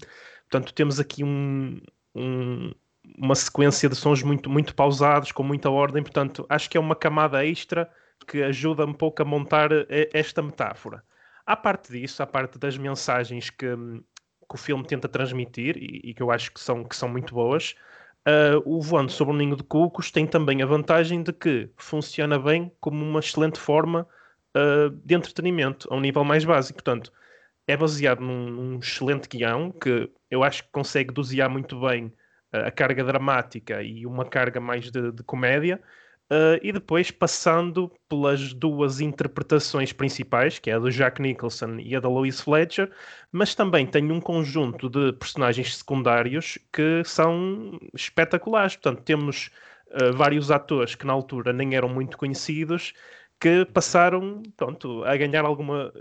portanto, 0.50 0.74
temos 0.74 1.00
aqui 1.00 1.24
um, 1.24 1.80
um, 2.16 2.72
uma 3.18 3.36
sequência 3.36 3.90
de 3.90 3.96
sons 3.96 4.24
muito, 4.24 4.50
muito 4.50 4.76
pausados, 4.76 5.32
com 5.32 5.44
muita 5.44 5.70
ordem, 5.70 6.04
portanto, 6.04 6.46
acho 6.50 6.70
que 6.70 6.78
é 6.78 6.80
uma 6.80 6.96
camada 6.96 7.46
extra 7.46 7.90
que 8.28 8.44
ajuda 8.44 8.86
um 8.86 8.94
pouco 8.94 9.22
a 9.22 9.26
montar 9.26 9.72
eh, 9.72 10.10
esta 10.14 10.42
metáfora. 10.42 11.04
À 11.46 11.56
parte 11.56 11.92
disso, 11.92 12.22
à 12.22 12.28
parte 12.28 12.60
das 12.60 12.78
mensagens 12.78 13.50
que, 13.50 13.68
hum, 13.68 14.04
que 14.48 14.56
o 14.56 14.58
filme 14.58 14.86
tenta 14.86 15.08
transmitir 15.08 15.78
e, 15.78 16.10
e, 16.10 16.14
que 16.14 16.22
eu 16.22 16.32
acho 16.32 16.52
que 16.54 16.60
são, 16.60 16.84
que 16.84 16.96
são 16.96 17.10
muito 17.10 17.34
boas. 17.34 17.76
Uh, 18.30 18.62
o 18.64 18.80
Voando 18.80 19.12
sobre 19.12 19.34
um 19.34 19.38
Ninho 19.38 19.56
de 19.56 19.64
Cucos 19.64 20.12
tem 20.12 20.28
também 20.28 20.62
a 20.62 20.66
vantagem 20.66 21.24
de 21.24 21.34
que 21.34 21.68
funciona 21.76 22.38
bem 22.38 22.72
como 22.80 23.04
uma 23.04 23.20
excelente 23.20 23.60
forma 23.60 24.08
uh, 24.56 24.92
de 25.04 25.16
entretenimento, 25.16 25.92
a 25.92 25.96
um 25.96 26.00
nível 26.00 26.24
mais 26.24 26.46
básico. 26.46 26.76
Portanto, 26.76 27.12
é 27.66 27.76
baseado 27.76 28.20
num, 28.20 28.52
num 28.52 28.78
excelente 28.78 29.28
guião 29.28 29.72
que 29.72 30.12
eu 30.30 30.44
acho 30.44 30.64
que 30.64 30.70
consegue 30.72 31.12
dosear 31.12 31.50
muito 31.50 31.80
bem 31.80 32.14
uh, 32.54 32.68
a 32.68 32.72
carga 32.72 33.04
dramática 33.04 33.82
e 33.82 34.06
uma 34.06 34.26
carga 34.26 34.60
mais 34.60 34.92
de, 34.92 35.12
de 35.12 35.24
comédia 35.24 35.82
Uh, 36.32 36.62
e 36.62 36.72
depois 36.72 37.10
passando 37.10 37.92
pelas 38.08 38.54
duas 38.54 39.00
interpretações 39.00 39.92
principais, 39.92 40.60
que 40.60 40.70
é 40.70 40.76
a 40.76 40.80
do 40.80 40.92
Jack 40.92 41.20
Nicholson 41.20 41.78
e 41.80 41.96
a 41.96 42.00
da 42.00 42.08
Louise 42.08 42.44
Fletcher, 42.44 42.92
mas 43.32 43.56
também 43.56 43.88
tem 43.88 44.12
um 44.12 44.22
conjunto 44.22 44.88
de 44.90 45.12
personagens 45.14 45.78
secundários 45.78 46.60
que 46.72 47.02
são 47.04 47.80
espetaculares. 47.96 48.76
Portanto, 48.76 49.02
temos 49.02 49.50
uh, 49.88 50.14
vários 50.14 50.52
atores 50.52 50.94
que 50.94 51.08
na 51.08 51.14
altura 51.14 51.52
nem 51.52 51.76
eram 51.76 51.90
muito 51.90 52.16
conhecidos, 52.16 52.94
que 53.40 53.66
passaram 53.66 54.44
pronto, 54.56 55.04
a 55.06 55.18
ganhar 55.18 55.46
alguma 55.46 55.92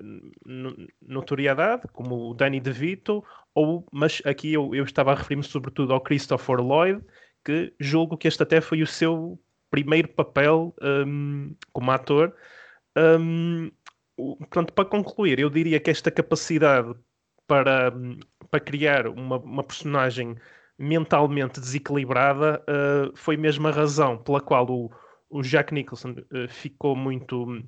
notoriedade, 1.01 1.85
como 1.93 2.31
o 2.31 2.35
Danny 2.35 2.61
DeVito, 2.61 3.25
ou, 3.55 3.87
mas 3.91 4.21
aqui 4.27 4.53
eu, 4.53 4.75
eu 4.75 4.85
estava 4.85 5.13
a 5.13 5.15
referir-me 5.15 5.45
sobretudo 5.45 5.95
ao 5.95 6.01
Christopher 6.03 6.61
Lloyd, 6.61 7.03
que 7.45 7.73
julgo 7.81 8.19
que 8.19 8.29
este 8.29 8.43
até 8.43 8.61
foi 8.61 8.83
o 8.83 8.87
seu 8.87 9.41
primeiro 9.71 10.09
papel 10.09 10.75
um, 10.83 11.55
como 11.73 11.91
ator. 11.91 12.35
Um, 12.97 13.71
portanto, 14.17 14.73
para 14.73 14.85
concluir, 14.85 15.39
eu 15.39 15.51
diria 15.51 15.81
que 15.81 15.91
esta 15.91 16.11
capacidade 16.11 16.95
para, 17.47 17.93
para 18.51 18.61
criar 18.61 19.07
uma, 19.07 19.39
uma 19.39 19.63
personagem 19.65 20.37
mentalmente 20.79 21.61
desequilibrada 21.61 22.63
uh, 22.63 23.17
foi 23.17 23.37
mesmo 23.37 23.67
a 23.67 23.71
razão 23.71 24.17
pela 24.19 24.41
qual 24.41 24.69
o, 24.71 24.91
o 25.29 25.43
Jack 25.43 25.75
Nicholson 25.75 26.11
uh, 26.11 26.49
ficou 26.49 26.95
muito 26.95 27.63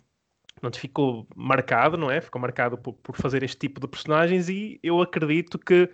portanto, 0.54 0.78
ficou 0.78 1.26
marcado, 1.34 1.96
não 1.96 2.10
é? 2.10 2.20
Ficou 2.20 2.40
marcado 2.40 2.76
por, 2.76 2.92
por, 2.94 3.16
fazer 3.16 3.42
este 3.42 3.56
tipo 3.56 3.80
de 3.80 3.88
personagens 3.88 4.48
e 4.48 4.78
eu 4.82 5.00
acredito 5.00 5.58
que 5.58 5.88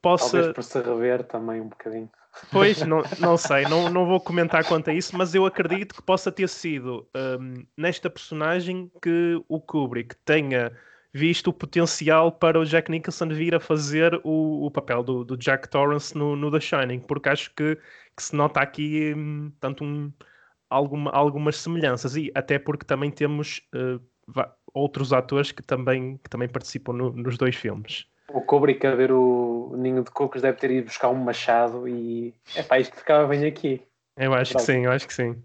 possa. 0.00 0.32
Talvez 0.32 0.54
por 0.54 0.64
se 0.64 0.80
rever 0.80 1.24
também 1.24 1.60
um 1.60 1.68
bocadinho. 1.68 2.10
Pois, 2.52 2.80
não, 2.86 3.02
não 3.18 3.36
sei, 3.36 3.64
não, 3.64 3.90
não 3.90 4.06
vou 4.06 4.20
comentar 4.20 4.64
quanto 4.64 4.90
a 4.90 4.94
isso, 4.94 5.16
mas 5.16 5.34
eu 5.34 5.44
acredito 5.46 5.94
que 5.94 6.02
possa 6.02 6.30
ter 6.30 6.48
sido 6.48 7.08
um, 7.14 7.64
nesta 7.76 8.08
personagem 8.08 8.90
que 9.02 9.42
o 9.48 9.60
Kubrick 9.60 10.14
tenha 10.24 10.72
visto 11.12 11.48
o 11.48 11.52
potencial 11.52 12.30
para 12.30 12.58
o 12.58 12.64
Jack 12.64 12.90
Nicholson 12.90 13.28
vir 13.28 13.54
a 13.54 13.60
fazer 13.60 14.14
o, 14.22 14.66
o 14.66 14.70
papel 14.70 15.02
do, 15.02 15.24
do, 15.24 15.36
Jack 15.36 15.68
Torrance 15.68 16.16
no, 16.16 16.36
no, 16.36 16.52
The 16.52 16.60
Shining, 16.60 17.00
porque 17.00 17.28
acho 17.28 17.52
que, 17.54 17.76
que 18.16 18.22
se 18.22 18.34
nota 18.36 18.60
aqui 18.60 19.12
um, 19.16 19.50
tanto 19.58 19.82
um, 19.82 20.12
alguma, 20.68 21.10
algumas 21.10 21.56
semelhanças, 21.56 22.14
e 22.16 22.30
até 22.32 22.60
porque 22.60 22.86
também 22.86 23.10
temos 23.10 23.60
uh, 23.74 24.00
outros 24.72 25.12
atores 25.12 25.50
que 25.50 25.62
também, 25.62 26.16
que 26.18 26.30
também 26.30 26.48
participam 26.48 26.92
no, 26.92 27.10
nos 27.12 27.36
dois 27.36 27.56
filmes 27.56 28.06
o 28.32 28.40
Kubrick 28.42 28.86
a 28.86 28.94
ver 28.94 29.12
o 29.12 29.74
Ninho 29.76 30.02
de 30.02 30.10
Cocos 30.10 30.42
deve 30.42 30.58
ter 30.58 30.70
ido 30.70 30.86
buscar 30.86 31.08
um 31.08 31.14
machado 31.14 31.88
e 31.88 32.34
é 32.54 32.62
pá, 32.62 32.78
isto 32.78 32.96
ficava 32.96 33.26
bem 33.26 33.44
aqui. 33.46 33.82
Eu 34.16 34.34
acho 34.34 34.52
Pronto. 34.52 34.66
que 34.66 34.72
sim, 34.72 34.84
eu 34.84 34.92
acho 34.92 35.06
que 35.06 35.14
sim. 35.14 35.42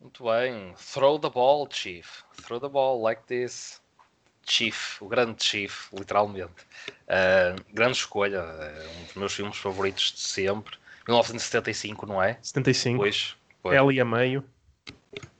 Muito 0.00 0.24
bem. 0.24 0.74
Throw 0.92 1.18
the 1.18 1.30
ball, 1.30 1.68
Chief. 1.70 2.22
Throw 2.44 2.60
the 2.60 2.68
ball 2.68 3.00
like 3.00 3.22
this. 3.26 3.80
Chief, 4.44 5.00
o 5.00 5.08
grande 5.08 5.42
Chief, 5.42 5.92
literalmente. 5.92 6.66
Uh, 7.06 7.62
grande 7.72 7.96
escolha, 7.96 8.38
é 8.38 8.88
um 9.00 9.04
dos 9.04 9.14
meus 9.14 9.32
filmes 9.32 9.56
favoritos 9.56 10.12
de 10.12 10.20
sempre. 10.20 10.76
1975, 11.06 12.06
não 12.06 12.22
é? 12.22 12.38
75. 12.42 12.98
Pois. 12.98 13.36
pois. 13.62 13.76
L 13.76 14.00
a 14.00 14.04
meio. 14.04 14.44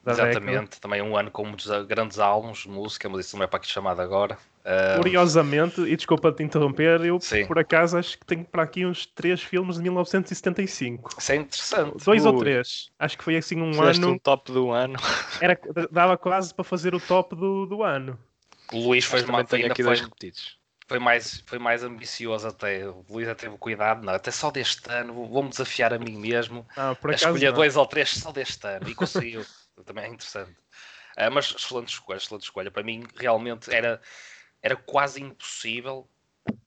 Exatamente, 0.06 0.46
década. 0.46 0.76
também 0.80 1.02
um 1.02 1.16
ano 1.16 1.30
com 1.30 1.44
muitos 1.44 1.68
grandes 1.86 2.18
álbuns 2.18 2.58
de 2.58 2.68
música, 2.68 3.08
mas 3.08 3.26
isso 3.26 3.36
não 3.36 3.44
é 3.44 3.46
para 3.46 3.58
aqui 3.58 3.68
chamado 3.68 4.00
agora. 4.00 4.36
Uh... 4.64 4.98
Curiosamente, 4.98 5.80
e 5.80 5.96
desculpa 5.96 6.30
te 6.30 6.42
interromper, 6.42 7.04
eu 7.04 7.20
Sim. 7.20 7.46
por 7.46 7.58
acaso 7.58 7.98
acho 7.98 8.16
que 8.18 8.24
tenho 8.24 8.44
para 8.44 8.62
aqui 8.62 8.86
uns 8.86 9.06
três 9.06 9.42
filmes 9.42 9.76
de 9.76 9.82
1975. 9.82 11.10
Isso 11.18 11.32
é 11.32 11.36
interessante. 11.36 12.04
Dois 12.04 12.24
Ui. 12.24 12.32
ou 12.32 12.38
três. 12.38 12.90
Acho 12.98 13.18
que 13.18 13.24
foi 13.24 13.36
assim 13.36 13.60
um 13.60 13.72
Fizeste 13.72 14.02
ano. 14.02 14.12
um 14.12 14.18
top 14.18 14.52
do 14.52 14.70
ano. 14.70 14.96
Era, 15.40 15.58
dava 15.90 16.16
quase 16.16 16.54
para 16.54 16.64
fazer 16.64 16.94
o 16.94 17.00
top 17.00 17.34
do, 17.34 17.66
do 17.66 17.82
ano. 17.82 18.18
O 18.72 18.88
Luís 18.88 19.04
fez 19.04 19.24
uma 19.24 19.44
tenho 19.44 19.70
aqui 19.70 19.82
dois 19.82 20.00
repetidos. 20.00 20.56
Foi 20.86 20.98
mais, 20.98 21.42
foi 21.46 21.58
mais 21.58 21.82
ambicioso 21.82 22.46
até. 22.46 22.86
O 22.86 23.04
Luís 23.08 23.28
até 23.28 23.46
teve 23.46 23.58
cuidado, 23.58 24.04
não, 24.04 24.12
até 24.12 24.30
só 24.30 24.50
deste 24.50 24.90
ano, 24.90 25.14
vou-me 25.26 25.48
desafiar 25.48 25.92
a 25.92 25.98
mim 25.98 26.16
mesmo 26.18 26.66
não, 26.76 26.90
a 26.90 27.14
escolher 27.14 27.48
não. 27.48 27.54
dois 27.54 27.76
ou 27.76 27.86
três 27.86 28.10
só 28.10 28.30
deste 28.30 28.66
ano 28.66 28.88
e 28.88 28.94
conseguiu. 28.94 29.44
também 29.84 30.04
é 30.04 30.08
interessante. 30.08 30.52
Uh, 31.16 31.30
mas 31.32 31.54
excelente 31.56 31.88
escolha, 31.88 32.16
excelente 32.16 32.44
escolha. 32.44 32.70
Para 32.70 32.82
mim, 32.82 33.04
realmente 33.16 33.72
era, 33.72 34.00
era 34.62 34.76
quase 34.76 35.22
impossível. 35.22 36.08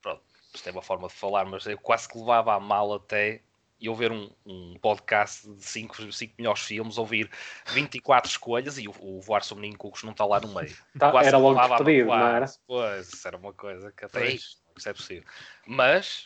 Pronto, 0.02 0.22
isto 0.54 0.68
é 0.68 0.72
uma 0.72 0.82
forma 0.82 1.08
de 1.08 1.14
falar, 1.14 1.46
mas 1.46 1.66
eu 1.66 1.78
quase 1.78 2.08
que 2.08 2.18
levava 2.18 2.54
a 2.54 2.60
mal 2.60 2.94
até 2.94 3.42
eu 3.82 3.94
ver 3.94 4.12
um, 4.12 4.30
um 4.46 4.78
podcast 4.82 5.48
de 5.48 5.64
5 5.64 5.96
melhores 6.38 6.62
filmes, 6.62 6.98
ouvir 6.98 7.30
24 7.68 8.30
escolhas 8.30 8.78
e 8.78 8.88
o, 8.88 8.94
o 9.00 9.22
Voar 9.22 9.44
sobre 9.44 9.68
Ninho 9.68 9.78
Cucos 9.78 10.04
não 10.04 10.12
está 10.12 10.26
lá 10.26 10.40
no 10.40 10.54
meio. 10.54 10.76
Tá, 10.98 11.12
era 11.24 11.38
logo 11.38 11.60
despedido, 11.60 12.08
não 12.08 12.28
era? 12.28 12.46
Pois, 12.66 13.14
isso 13.14 13.28
era 13.28 13.38
uma 13.38 13.54
coisa 13.54 13.92
que 13.92 14.06
até 14.06 14.28
isso, 14.28 14.58
isso 14.76 14.90
é 14.90 14.94
possível. 14.94 15.24
Mas 15.68 16.26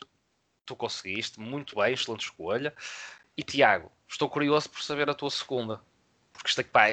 tu 0.65 0.75
conseguiste, 0.75 1.39
muito 1.39 1.75
bem, 1.75 1.93
excelente 1.93 2.21
escolha. 2.21 2.73
E 3.35 3.43
Tiago, 3.43 3.91
estou 4.07 4.29
curioso 4.29 4.69
por 4.69 4.81
saber 4.81 5.09
a 5.09 5.13
tua 5.13 5.29
segunda. 5.29 5.81
Porque 6.31 6.49
isto 6.49 6.61
aqui, 6.61 6.69
pá, 6.69 6.87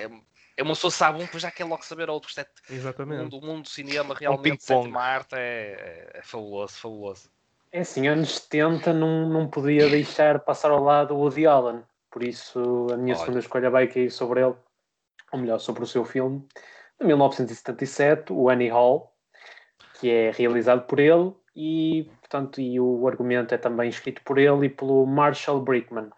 é, 0.56 0.62
uma 0.62 0.74
pessoa 0.74 0.90
sabe 0.90 1.18
um, 1.18 1.24
depois 1.24 1.42
já 1.42 1.50
quer 1.50 1.64
logo 1.64 1.84
saber 1.84 2.08
outro. 2.08 2.28
Isto 2.28 2.40
é, 2.40 2.46
Exatamente. 2.70 3.20
O 3.20 3.22
mundo, 3.24 3.38
o 3.38 3.46
mundo 3.46 3.62
do 3.64 3.68
cinema 3.68 4.14
realmente, 4.14 4.56
um 4.56 4.60
sétima 4.60 5.00
arte, 5.00 5.34
é, 5.34 5.38
é, 5.38 6.18
é, 6.18 6.22
fabuloso, 6.22 6.74
fabuloso. 6.74 7.30
É 7.70 7.80
assim, 7.80 8.08
anos 8.08 8.36
70 8.36 8.92
não, 8.94 9.28
não 9.28 9.48
podia 9.48 9.88
deixar 9.88 10.38
passar 10.40 10.70
ao 10.70 10.82
lado 10.82 11.14
o 11.14 11.18
Woody 11.18 11.46
Allen. 11.46 11.82
Por 12.10 12.22
isso, 12.22 12.86
a 12.90 12.96
minha 12.96 13.14
Olha. 13.14 13.20
segunda 13.20 13.40
escolha 13.40 13.68
vai 13.68 13.86
cair 13.86 14.10
sobre 14.10 14.40
ele, 14.40 14.54
ou 15.30 15.38
melhor, 15.38 15.58
sobre 15.58 15.82
o 15.82 15.86
seu 15.86 16.04
filme, 16.04 16.42
de 16.98 17.06
1977, 17.06 18.32
o 18.32 18.48
Annie 18.48 18.70
Hall, 18.70 19.12
que 20.00 20.10
é 20.10 20.30
realizado 20.30 20.86
por 20.86 20.98
ele 20.98 21.34
e, 21.54 22.10
portanto, 22.20 22.60
e 22.60 22.80
o 22.80 23.06
argumento 23.06 23.54
é 23.54 23.58
também 23.58 23.90
escrito 23.90 24.22
por 24.22 24.38
ele 24.38 24.66
e 24.66 24.70
pelo 24.70 25.04
Marshall 25.04 25.60
Brickman. 25.60 26.08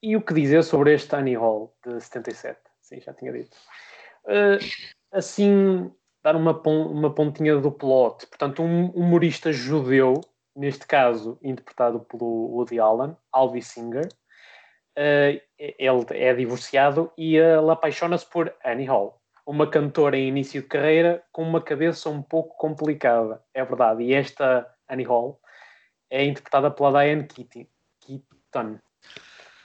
E 0.00 0.16
o 0.16 0.22
que 0.22 0.32
dizer 0.32 0.62
sobre 0.62 0.94
este 0.94 1.16
Annie 1.16 1.34
Hall 1.34 1.74
de 1.84 2.00
77? 2.00 2.67
Sim, 2.88 3.00
já 3.00 3.12
tinha 3.12 3.30
dito. 3.30 3.54
Uh, 4.24 4.58
assim, 5.12 5.92
dar 6.22 6.34
uma, 6.34 6.58
uma 6.66 7.14
pontinha 7.14 7.56
do 7.58 7.70
plot. 7.70 8.26
Portanto, 8.26 8.62
um 8.62 8.86
humorista 8.92 9.52
judeu, 9.52 10.22
neste 10.56 10.86
caso 10.86 11.38
interpretado 11.42 12.00
pelo 12.00 12.24
Woody 12.24 12.80
Allen, 12.80 13.14
Alvy 13.30 13.60
Singer, 13.60 14.06
uh, 14.06 15.40
ele 15.58 16.06
é 16.12 16.34
divorciado 16.34 17.12
e 17.18 17.36
ele 17.36 17.70
apaixona-se 17.70 18.24
por 18.24 18.54
Annie 18.64 18.86
Hall, 18.86 19.20
uma 19.46 19.70
cantora 19.70 20.16
em 20.16 20.28
início 20.28 20.62
de 20.62 20.68
carreira 20.68 21.22
com 21.30 21.42
uma 21.42 21.60
cabeça 21.60 22.08
um 22.08 22.22
pouco 22.22 22.56
complicada, 22.56 23.44
é 23.52 23.62
verdade. 23.62 24.02
E 24.02 24.14
esta 24.14 24.66
Annie 24.88 25.04
Hall 25.04 25.38
é 26.08 26.24
interpretada 26.24 26.70
pela 26.70 27.02
Diane 27.02 27.26
Keaton. 27.26 28.78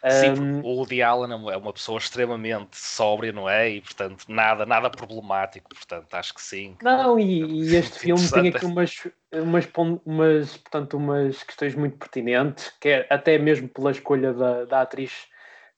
Sim, 0.09 0.33
um, 0.41 0.59
o 0.61 0.75
Woody 0.79 1.01
Allen 1.01 1.31
é 1.31 1.57
uma 1.57 1.71
pessoa 1.71 1.97
extremamente 1.97 2.75
sóbria, 2.75 3.31
não 3.31 3.49
é? 3.49 3.69
E, 3.69 3.81
portanto, 3.81 4.25
nada, 4.27 4.65
nada 4.65 4.89
problemático, 4.89 5.69
portanto, 5.69 6.13
acho 6.13 6.33
que 6.33 6.41
sim. 6.41 6.75
Não, 6.81 7.17
e, 7.17 7.69
e 7.69 7.75
este 7.75 7.99
filme 7.99 8.29
tem 8.29 8.49
aqui 8.49 8.65
umas, 8.65 9.07
umas, 9.31 9.69
umas, 10.05 10.57
portanto, 10.57 10.97
umas 10.97 11.41
questões 11.43 11.73
muito 11.73 11.97
pertinentes, 11.97 12.73
que 12.81 12.89
é 12.89 13.07
até 13.09 13.37
mesmo 13.37 13.69
pela 13.69 13.91
escolha 13.91 14.33
da, 14.33 14.65
da 14.65 14.81
atriz 14.81 15.25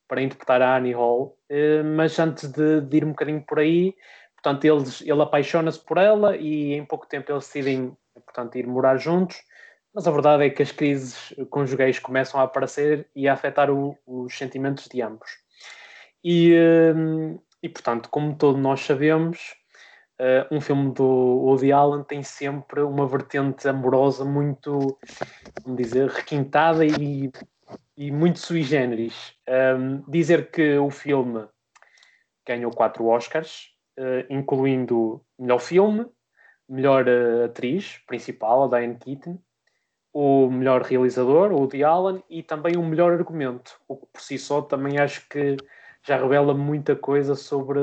para 0.07 0.21
interpretar 0.23 0.59
a 0.61 0.75
Annie 0.75 0.93
Hall, 0.93 1.38
uh, 1.51 1.83
mas 1.83 2.17
antes 2.17 2.51
de, 2.51 2.81
de, 2.81 2.97
ir 2.97 3.05
um 3.05 3.09
bocadinho 3.09 3.43
por 3.45 3.59
aí, 3.59 3.93
portanto, 4.35 4.65
eles, 4.65 5.01
ele 5.01 5.21
apaixona-se 5.21 5.79
por 5.79 5.99
ela 5.99 6.35
e 6.35 6.73
em 6.73 6.85
pouco 6.85 7.07
tempo 7.07 7.31
eles 7.31 7.45
decidem, 7.45 7.95
portanto, 8.13 8.55
ir 8.55 8.65
morar 8.65 8.97
juntos, 8.97 9.38
mas 9.95 10.05
a 10.05 10.12
verdade 10.12 10.43
é 10.43 10.49
que 10.49 10.62
as 10.62 10.73
crises 10.73 11.34
conjugais 11.49 11.99
começam 11.99 12.38
a 12.38 12.43
aparecer 12.43 13.08
e 13.15 13.29
a 13.29 13.34
afetar 13.34 13.71
o, 13.71 13.97
os 14.05 14.38
sentimentos 14.38 14.89
de 14.89 15.01
ambos. 15.01 15.29
E, 16.21 16.53
hum, 16.93 17.39
e, 17.63 17.69
portanto, 17.69 18.10
como 18.10 18.36
todos 18.36 18.62
nós 18.62 18.81
sabemos, 18.81 19.55
uh, 20.19 20.53
um 20.53 20.60
filme 20.60 20.91
do 20.93 21.05
Woody 21.05 21.71
Allen 21.71 22.03
tem 22.03 22.21
sempre 22.23 22.81
uma 22.81 23.08
vertente 23.08 23.69
amorosa 23.69 24.25
muito, 24.25 24.99
como 25.63 25.77
dizer, 25.77 26.10
requintada 26.10 26.86
e, 26.86 27.31
e 27.95 28.12
muito 28.12 28.39
sui 28.39 28.63
generis. 28.63 29.34
Um, 29.47 30.03
dizer 30.12 30.51
que 30.51 30.77
o 30.77 30.89
filme 30.89 31.47
ganhou 32.45 32.69
quatro 32.69 33.05
Oscars, 33.08 33.69
uh, 33.97 34.25
incluindo 34.29 35.23
melhor 35.39 35.60
filme, 35.60 36.05
melhor 36.67 37.08
uh, 37.08 37.45
atriz 37.45 37.99
principal, 38.05 38.65
a 38.65 38.67
Diane 38.67 38.97
Keaton, 38.97 39.39
o 40.15 40.49
melhor 40.49 40.82
realizador, 40.82 41.51
o 41.51 41.58
Woody 41.58 41.84
Allen, 41.84 42.23
e 42.30 42.41
também 42.41 42.78
o 42.78 42.82
melhor 42.82 43.12
argumento, 43.12 43.78
o 43.86 43.97
que 43.97 44.06
por 44.13 44.21
si 44.21 44.39
só 44.39 44.62
também 44.62 44.97
acho 44.97 45.28
que 45.28 45.58
já 46.08 46.15
revela 46.15 46.54
muita 46.54 46.95
coisa 46.95 47.36
sobre, 47.36 47.82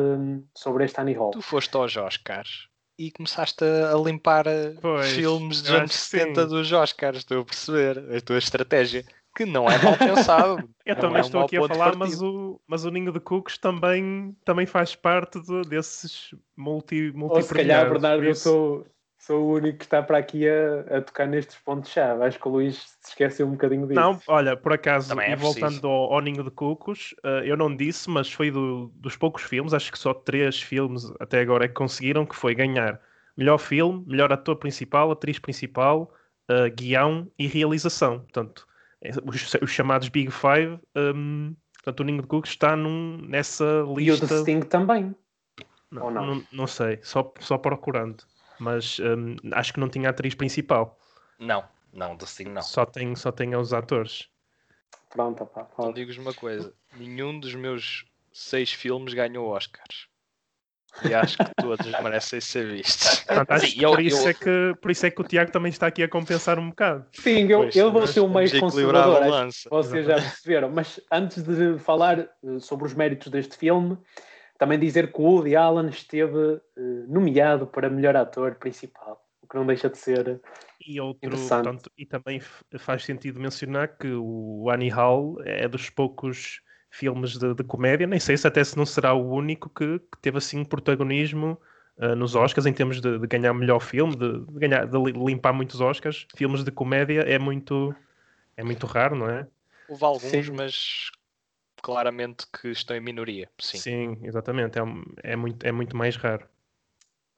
sobre 0.55 0.87
este 0.87 0.99
Annie 0.99 1.14
Hall. 1.14 1.33
Tu 1.33 1.42
foste 1.42 1.77
aos 1.77 1.95
Oscars 1.95 2.68
e 2.99 3.11
começaste 3.11 3.62
a 3.62 3.95
limpar 3.99 4.47
eh, 4.47 4.75
pois, 4.81 5.12
filmes 5.12 5.61
dos 5.61 5.71
anos 5.73 5.92
70 5.92 6.47
dos 6.47 6.73
Oscars, 6.73 7.18
estou 7.18 7.42
a 7.42 7.45
perceber 7.45 7.99
a 8.16 8.21
tua 8.23 8.38
estratégia 8.38 9.05
que 9.37 9.45
não 9.45 9.68
é 9.68 9.77
mal 9.83 9.99
pensado. 9.99 10.57
Eu 10.87 10.97
também 10.97 11.18
é 11.18 11.21
estou 11.21 11.42
aqui 11.42 11.59
a 11.59 11.68
falar, 11.68 11.97
mas 11.97 12.23
o, 12.23 12.59
mas 12.66 12.87
o 12.87 12.90
Ninho 12.90 13.12
de 13.12 13.21
Cucos 13.21 13.59
também, 13.59 14.35
também 14.42 14.64
faz 14.64 14.95
parte 14.95 15.38
de, 15.38 15.68
desses 15.68 16.35
multi, 16.57 17.12
multi 17.14 17.37
Ou 17.37 17.42
se 17.42 17.53
calhar, 17.55 17.90
Bernardo, 17.90 18.25
eu 18.25 18.35
sou, 18.35 18.87
sou 19.22 19.44
o 19.44 19.54
único 19.54 19.78
que 19.78 19.85
está 19.85 20.02
para 20.02 20.18
aqui 20.18 20.48
a, 20.48 20.98
a 20.98 21.00
tocar 21.00 21.28
nestes 21.28 21.56
pontos-chave. 21.56 22.24
Acho 22.24 22.38
que 22.40 22.48
o 22.48 22.50
Luís 22.50 22.96
se 23.00 23.11
esqueceu 23.11 23.46
um 23.46 23.52
bocadinho 23.52 23.87
disso. 23.87 24.00
Não, 24.00 24.18
olha, 24.26 24.56
por 24.56 24.72
acaso, 24.72 25.18
é 25.20 25.32
e 25.32 25.37
voltando 25.37 25.87
ao, 25.87 26.14
ao, 26.14 26.20
Ninho 26.20 26.42
de 26.42 26.50
Cucos, 26.50 27.14
uh, 27.24 27.44
eu 27.44 27.56
não 27.56 27.74
disse, 27.74 28.11
mas 28.11 28.32
foi 28.32 28.50
do, 28.50 28.92
dos 28.96 29.16
poucos 29.16 29.44
filmes, 29.44 29.72
acho 29.72 29.92
que 29.92 29.98
só 29.98 30.12
três 30.12 30.61
filmes 30.61 31.12
até 31.20 31.40
agora 31.40 31.66
é 31.66 31.68
que 31.68 31.74
conseguiram, 31.74 32.26
que 32.26 32.35
foi 32.35 32.54
ganhar 32.54 33.00
melhor 33.37 33.58
filme, 33.58 34.04
melhor 34.08 34.32
ator 34.32 34.56
principal, 34.56 35.12
atriz 35.12 35.38
principal, 35.38 36.12
uh, 36.50 36.74
guião 36.74 37.30
e 37.38 37.46
realização. 37.46 38.18
Portanto, 38.20 38.66
é, 39.00 39.11
os, 39.24 39.54
os 39.62 39.70
chamados 39.70 40.08
Big 40.08 40.32
Five, 40.32 40.80
um, 40.96 41.54
portanto, 41.74 42.00
o 42.00 42.04
Ninho 42.04 42.22
de 42.22 42.26
Cucos 42.26 42.50
está 42.50 42.74
num, 42.74 43.18
nessa 43.18 43.85
lista. 43.87 44.02
E 44.02 44.11
o 44.11 44.28
The 44.28 44.38
Sting 44.40 44.61
também. 44.62 45.14
Não, 45.92 46.11
não? 46.11 46.26
não, 46.26 46.42
não 46.50 46.66
sei, 46.66 46.98
só, 47.02 47.32
só 47.38 47.56
procurando 47.56 48.24
mas 48.62 48.98
um, 49.01 49.37
acho 49.53 49.72
que 49.72 49.81
não 49.81 49.88
tinha 49.88 50.11
atriz 50.11 50.35
principal. 50.35 50.98
Não, 51.38 51.64
não, 51.92 52.16
do 52.16 52.27
Sting 52.27 52.44
não. 52.44 52.62
Só 52.62 52.87
tem, 52.87 53.14
só 53.16 53.33
tem 53.33 53.55
os 53.57 53.72
atores. 53.72 54.29
Pronto, 55.11 55.44
pá. 55.46 55.68
Então 55.72 55.92
digo-vos 55.92 56.18
uma 56.18 56.33
coisa: 56.33 56.72
nenhum 56.96 57.38
dos 57.38 57.55
meus 57.55 58.05
seis 58.33 58.72
filmes 58.72 59.12
ganhou 59.12 59.48
Oscars. 59.48 60.09
E 61.09 61.14
acho 61.14 61.38
que 61.38 61.55
todos 61.57 61.87
merecem 62.03 62.40
ser 62.40 62.66
vistos. 62.66 63.25
Sim, 63.61 63.66
Sim, 63.66 63.81
eu, 63.81 63.90
por, 63.92 64.03
isso 64.03 64.25
eu... 64.25 64.29
É 64.29 64.35
que, 64.35 64.75
por 64.81 64.90
isso 64.90 65.07
é 65.07 65.11
que 65.11 65.20
o 65.20 65.25
Tiago 65.25 65.51
também 65.51 65.70
está 65.70 65.87
aqui 65.87 66.03
a 66.03 66.09
compensar 66.09 66.59
um 66.59 66.68
bocado. 66.68 67.07
Sim, 67.12 67.51
eu, 67.51 67.61
pois, 67.62 67.77
eu 67.77 67.90
vou 67.90 68.07
ser 68.07 68.20
o 68.20 68.29
meio 68.29 68.61
conservador, 68.61 69.48
vocês 69.70 70.07
já 70.07 70.14
perceberam. 70.16 70.70
Mas 70.70 71.01
antes 71.11 71.42
de 71.42 71.79
falar 71.79 72.20
eh, 72.20 72.29
sobre 72.61 72.87
os 72.87 72.94
méritos 72.94 73.29
deste 73.29 73.57
filme, 73.57 73.96
também 74.62 74.79
dizer 74.79 75.12
que 75.12 75.20
o 75.20 75.25
Woody 75.25 75.57
Allen 75.57 75.88
esteve 75.88 76.38
uh, 76.38 76.61
nomeado 77.09 77.66
para 77.66 77.90
melhor 77.90 78.14
ator 78.14 78.55
principal, 78.55 79.20
o 79.42 79.48
que 79.48 79.57
não 79.57 79.66
deixa 79.66 79.90
de 79.90 79.98
ser 79.98 80.40
e 80.87 81.01
outro, 81.01 81.31
portanto, 81.31 81.90
e 81.98 82.07
também 82.07 82.40
faz 82.79 83.05
sentido 83.05 83.40
mencionar 83.40 83.96
que 83.98 84.07
o 84.12 84.70
Annie 84.70 84.88
Hall 84.88 85.37
é 85.44 85.66
dos 85.66 85.90
poucos 85.90 86.61
filmes 86.92 87.37
de, 87.37 87.53
de 87.55 87.64
comédia, 87.64 88.07
nem 88.07 88.20
sei 88.20 88.37
se 88.37 88.46
até 88.46 88.62
se 88.62 88.77
não 88.77 88.87
será 88.87 89.12
o 89.12 89.33
único 89.33 89.68
que, 89.68 89.98
que 89.98 90.18
teve 90.20 90.38
assim 90.38 90.61
um 90.61 90.64
protagonismo 90.64 91.61
uh, 91.98 92.14
nos 92.14 92.37
Oscars 92.37 92.64
em 92.64 92.72
termos 92.72 93.01
de, 93.01 93.18
de 93.18 93.27
ganhar 93.27 93.53
melhor 93.55 93.81
filme, 93.81 94.14
de, 94.14 94.46
de, 94.46 94.61
ganhar, 94.61 94.87
de 94.87 94.96
limpar 94.96 95.53
muitos 95.53 95.81
Oscars. 95.81 96.25
Filmes 96.37 96.62
de 96.62 96.70
comédia 96.70 97.22
é 97.22 97.37
muito 97.37 97.92
é 98.57 98.62
muito 98.62 98.87
raro, 98.87 99.16
não 99.16 99.29
é? 99.29 99.44
Houve 99.88 100.05
alguns, 100.05 100.22
Sim. 100.22 100.53
mas 100.53 101.11
claramente 101.83 102.47
que 102.47 102.68
estão 102.68 102.97
em 102.97 103.01
minoria. 103.01 103.51
Sim, 103.59 103.79
Sim 103.79 104.18
exatamente. 104.23 104.79
É, 104.79 105.33
é, 105.33 105.37
muito, 105.37 105.66
é 105.66 105.73
muito 105.73 105.97
mais 105.97 106.16
raro. 106.16 106.47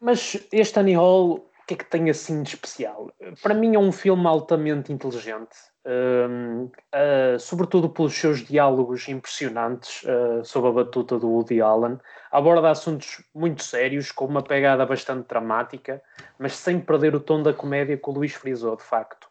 Mas 0.01 0.37
este 0.53 0.79
Annie 0.79 0.97
Hall, 0.97 1.37
o 1.37 1.67
que 1.67 1.75
é 1.75 1.77
que 1.79 1.85
tem 1.87 2.11
assim 2.11 2.43
de 2.43 2.51
especial? 2.51 3.11
Para 3.43 3.55
mim 3.55 3.75
é 3.75 3.79
um 3.79 3.91
filme 3.91 4.27
altamente 4.27 4.93
inteligente, 4.93 5.57
um, 5.87 6.65
uh, 6.65 7.41
sobretudo 7.41 7.89
pelos 7.89 8.15
seus 8.15 8.45
diálogos 8.45 9.09
impressionantes 9.09 10.03
uh, 10.03 10.45
sob 10.45 10.69
a 10.69 10.73
batuta 10.73 11.19
do 11.19 11.29
Woody 11.29 11.63
Allen. 11.63 11.99
Aborda 12.31 12.71
assuntos 12.71 13.25
muito 13.35 13.63
sérios, 13.63 14.13
com 14.13 14.27
uma 14.27 14.43
pegada 14.43 14.85
bastante 14.85 15.27
dramática, 15.27 16.03
mas 16.39 16.55
sem 16.55 16.79
perder 16.79 17.15
o 17.15 17.21
tom 17.21 17.43
da 17.43 17.55
comédia 17.55 17.97
que 17.97 18.11
o 18.11 18.13
Luís 18.13 18.35
frisou, 18.35 18.77
de 18.77 18.83
facto. 18.83 19.27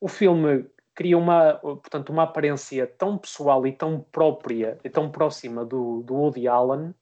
O 0.00 0.06
filme 0.06 0.64
cria 0.94 1.18
uma, 1.18 1.54
portanto, 1.54 2.10
uma 2.10 2.22
aparência 2.22 2.86
tão 2.86 3.18
pessoal 3.18 3.66
e 3.66 3.72
tão 3.72 4.00
própria 4.12 4.78
e 4.84 4.88
tão 4.88 5.10
próxima 5.10 5.64
do, 5.64 6.02
do 6.02 6.14
Woody 6.14 6.46
Allen 6.46 6.94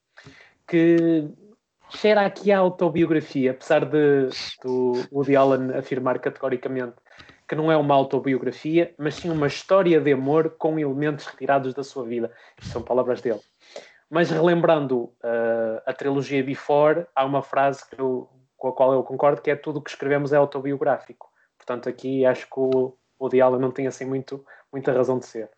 que 0.67 1.29
cheira 1.91 2.25
aqui 2.25 2.51
a 2.51 2.59
autobiografia, 2.59 3.51
apesar 3.51 3.85
de 3.85 4.29
do 4.63 4.93
Woody 5.13 5.37
Allen 5.37 5.77
afirmar 5.77 6.19
categoricamente 6.19 6.95
que 7.53 7.55
não 7.55 7.71
é 7.71 7.77
uma 7.77 7.95
autobiografia, 7.95 8.95
mas 8.97 9.17
sim 9.17 9.29
uma 9.29 9.47
história 9.47 10.01
de 10.01 10.11
amor 10.11 10.57
com 10.57 10.79
elementos 10.79 11.27
retirados 11.27 11.75
da 11.75 11.85
sua 11.85 12.03
vida. 12.03 12.33
Isto 12.59 12.73
são 12.73 12.83
palavras 12.83 13.21
dele. 13.21 13.41
Mas 14.09 14.31
relembrando 14.31 15.05
uh, 15.05 15.83
a 15.85 15.93
trilogia 15.93 16.43
Before, 16.43 17.07
há 17.15 17.25
uma 17.27 17.43
frase 17.43 17.85
eu, 17.99 18.27
com 18.57 18.69
a 18.69 18.73
qual 18.73 18.95
eu 18.95 19.03
concordo, 19.03 19.43
que 19.43 19.51
é 19.51 19.57
tudo 19.57 19.81
o 19.81 19.83
que 19.83 19.91
escrevemos 19.91 20.33
é 20.33 20.37
autobiográfico. 20.37 21.31
Portanto, 21.59 21.91
aqui 21.91 22.25
acho 22.25 22.47
que 22.47 22.59
o, 22.59 22.97
o 23.23 23.29
Diallo 23.29 23.57
não 23.57 23.71
tem 23.71 23.87
assim 23.87 24.05
muito, 24.05 24.45
muita 24.73 24.93
razão 24.93 25.17
de 25.17 25.27
ser 25.27 25.49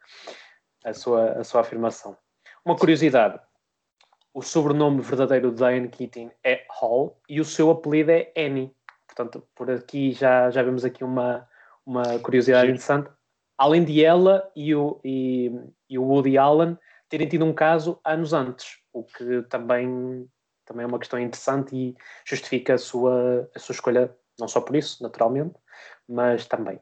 a 0.85 0.93
sua, 0.93 1.33
a 1.33 1.45
sua 1.45 1.63
afirmação. 1.63 2.15
Uma 2.63 2.77
curiosidade: 2.77 3.41
o 4.35 4.43
sobrenome 4.43 5.01
verdadeiro 5.01 5.51
de 5.51 5.57
Diane 5.57 5.89
Keating 5.89 6.31
é 6.45 6.67
Hall 6.71 7.19
e 7.27 7.41
o 7.41 7.45
seu 7.45 7.71
apelido 7.71 8.11
é 8.11 8.31
Annie. 8.37 8.71
Portanto, 9.07 9.47
por 9.55 9.71
aqui 9.71 10.13
já, 10.13 10.51
já 10.51 10.63
vemos 10.63 10.85
aqui 10.85 11.03
uma, 11.03 11.49
uma 11.87 12.19
curiosidade 12.19 12.67
Sim. 12.67 12.73
interessante. 12.73 13.11
Além 13.57 13.83
de 13.83 14.05
ela 14.05 14.51
e 14.55 14.75
o, 14.75 15.01
e, 15.03 15.51
e 15.89 15.99
o 15.99 16.05
Woody 16.05 16.37
Allen 16.37 16.77
terem 17.09 17.29
tido 17.29 17.47
um 17.47 17.55
caso 17.55 17.99
anos 18.05 18.35
antes, 18.35 18.79
o 18.93 19.05
que 19.05 19.43
também, 19.43 20.29
também 20.67 20.85
é 20.85 20.87
uma 20.87 20.99
questão 20.99 21.19
interessante 21.19 21.75
e 21.75 21.97
justifica 22.27 22.75
a 22.75 22.79
sua, 22.79 23.49
a 23.55 23.59
sua 23.59 23.73
escolha, 23.73 24.15
não 24.39 24.49
só 24.49 24.61
por 24.61 24.75
isso, 24.75 25.03
naturalmente, 25.03 25.55
mas 26.09 26.47
também. 26.47 26.81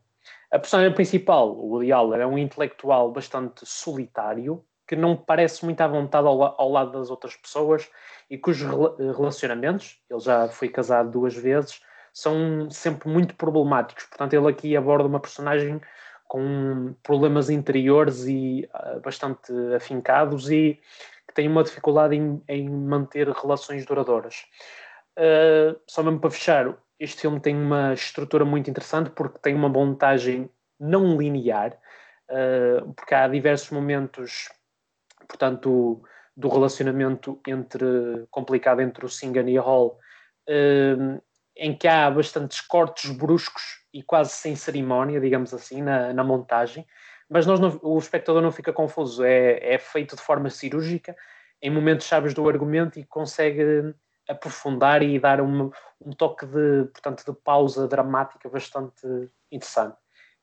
A 0.53 0.59
personagem 0.59 0.95
principal, 0.95 1.51
o 1.51 1.71
Woody 1.71 1.93
Allen, 1.93 2.21
é 2.21 2.27
um 2.27 2.37
intelectual 2.37 3.11
bastante 3.11 3.65
solitário, 3.65 4.63
que 4.87 4.95
não 4.95 5.17
parece 5.17 5.65
muito 5.65 5.81
à 5.81 5.89
vontade 5.89 6.27
ao, 6.27 6.43
ao 6.61 6.69
lado 6.71 6.93
das 6.93 7.11
outras 7.11 7.35
pessoas 7.35 7.91
e 8.29 8.37
cujos 8.37 8.69
relacionamentos, 8.99 9.99
ele 10.11 10.21
já 10.21 10.49
foi 10.49 10.69
casado 10.69 11.11
duas 11.11 11.35
vezes, 11.35 11.81
são 12.13 12.71
sempre 12.71 13.09
muito 13.09 13.35
problemáticos. 13.35 14.05
Portanto, 14.05 14.35
ele 14.35 14.47
aqui 14.49 14.77
aborda 14.77 15.09
uma 15.09 15.21
personagem 15.21 15.81
com 16.29 16.95
problemas 17.03 17.49
interiores 17.49 18.27
e 18.27 18.69
uh, 18.75 19.01
bastante 19.01 19.53
afincados 19.75 20.51
e 20.51 20.79
que 21.27 21.35
tem 21.35 21.49
uma 21.49 21.65
dificuldade 21.65 22.15
em, 22.15 22.43
em 22.47 22.69
manter 22.69 23.29
relações 23.31 23.87
duradouras. 23.87 24.45
Uh, 25.19 25.81
só 25.87 26.03
mesmo 26.03 26.21
para 26.21 26.31
fechar, 26.31 26.77
este 27.03 27.23
filme 27.23 27.41
tem 27.41 27.57
uma 27.57 27.93
estrutura 27.95 28.45
muito 28.45 28.71
interessante 28.71 29.11
porque 29.11 29.41
tem 29.41 29.57
uma 29.57 29.69
montagem 29.69 30.49
não 30.79 31.19
linear, 31.19 31.77
uh, 32.31 32.93
porque 32.95 33.13
há 33.13 33.27
diversos 33.27 33.71
momentos, 33.71 34.49
portanto, 35.27 36.01
do 36.37 36.49
relacionamento 36.49 37.41
entre 37.45 37.85
complicado 38.31 38.81
entre 38.81 39.05
o 39.05 39.09
Singan 39.09 39.51
e 39.51 39.59
a 39.59 39.61
Hall, 39.61 39.99
uh, 40.49 41.21
em 41.57 41.77
que 41.77 41.89
há 41.89 42.09
bastantes 42.09 42.61
cortes 42.61 43.11
bruscos 43.11 43.83
e 43.93 44.01
quase 44.01 44.31
sem 44.31 44.55
cerimónia, 44.55 45.21
digamos 45.21 45.53
assim, 45.53 45.83
na, 45.83 46.13
na 46.13 46.23
montagem, 46.23 46.87
mas 47.29 47.47
nós 47.47 47.59
não, 47.59 47.81
o 47.83 47.99
espectador 47.99 48.41
não 48.41 48.53
fica 48.53 48.73
confuso, 48.73 49.25
é, 49.25 49.75
é 49.75 49.77
feito 49.77 50.15
de 50.15 50.23
forma 50.23 50.49
cirúrgica 50.51 51.17
em 51.61 51.69
momentos 51.69 52.07
chaves 52.07 52.33
do 52.33 52.49
argumento 52.49 53.01
e 53.01 53.05
consegue 53.05 53.93
aprofundar 54.29 55.03
e 55.03 55.19
dar 55.19 55.41
um, 55.41 55.71
toque 56.17 56.47
de, 56.47 56.85
portanto, 56.93 57.25
de 57.25 57.39
pausa 57.41 57.89
dramática 57.89 58.49
bastante 58.49 59.07
interessante. 59.51 59.97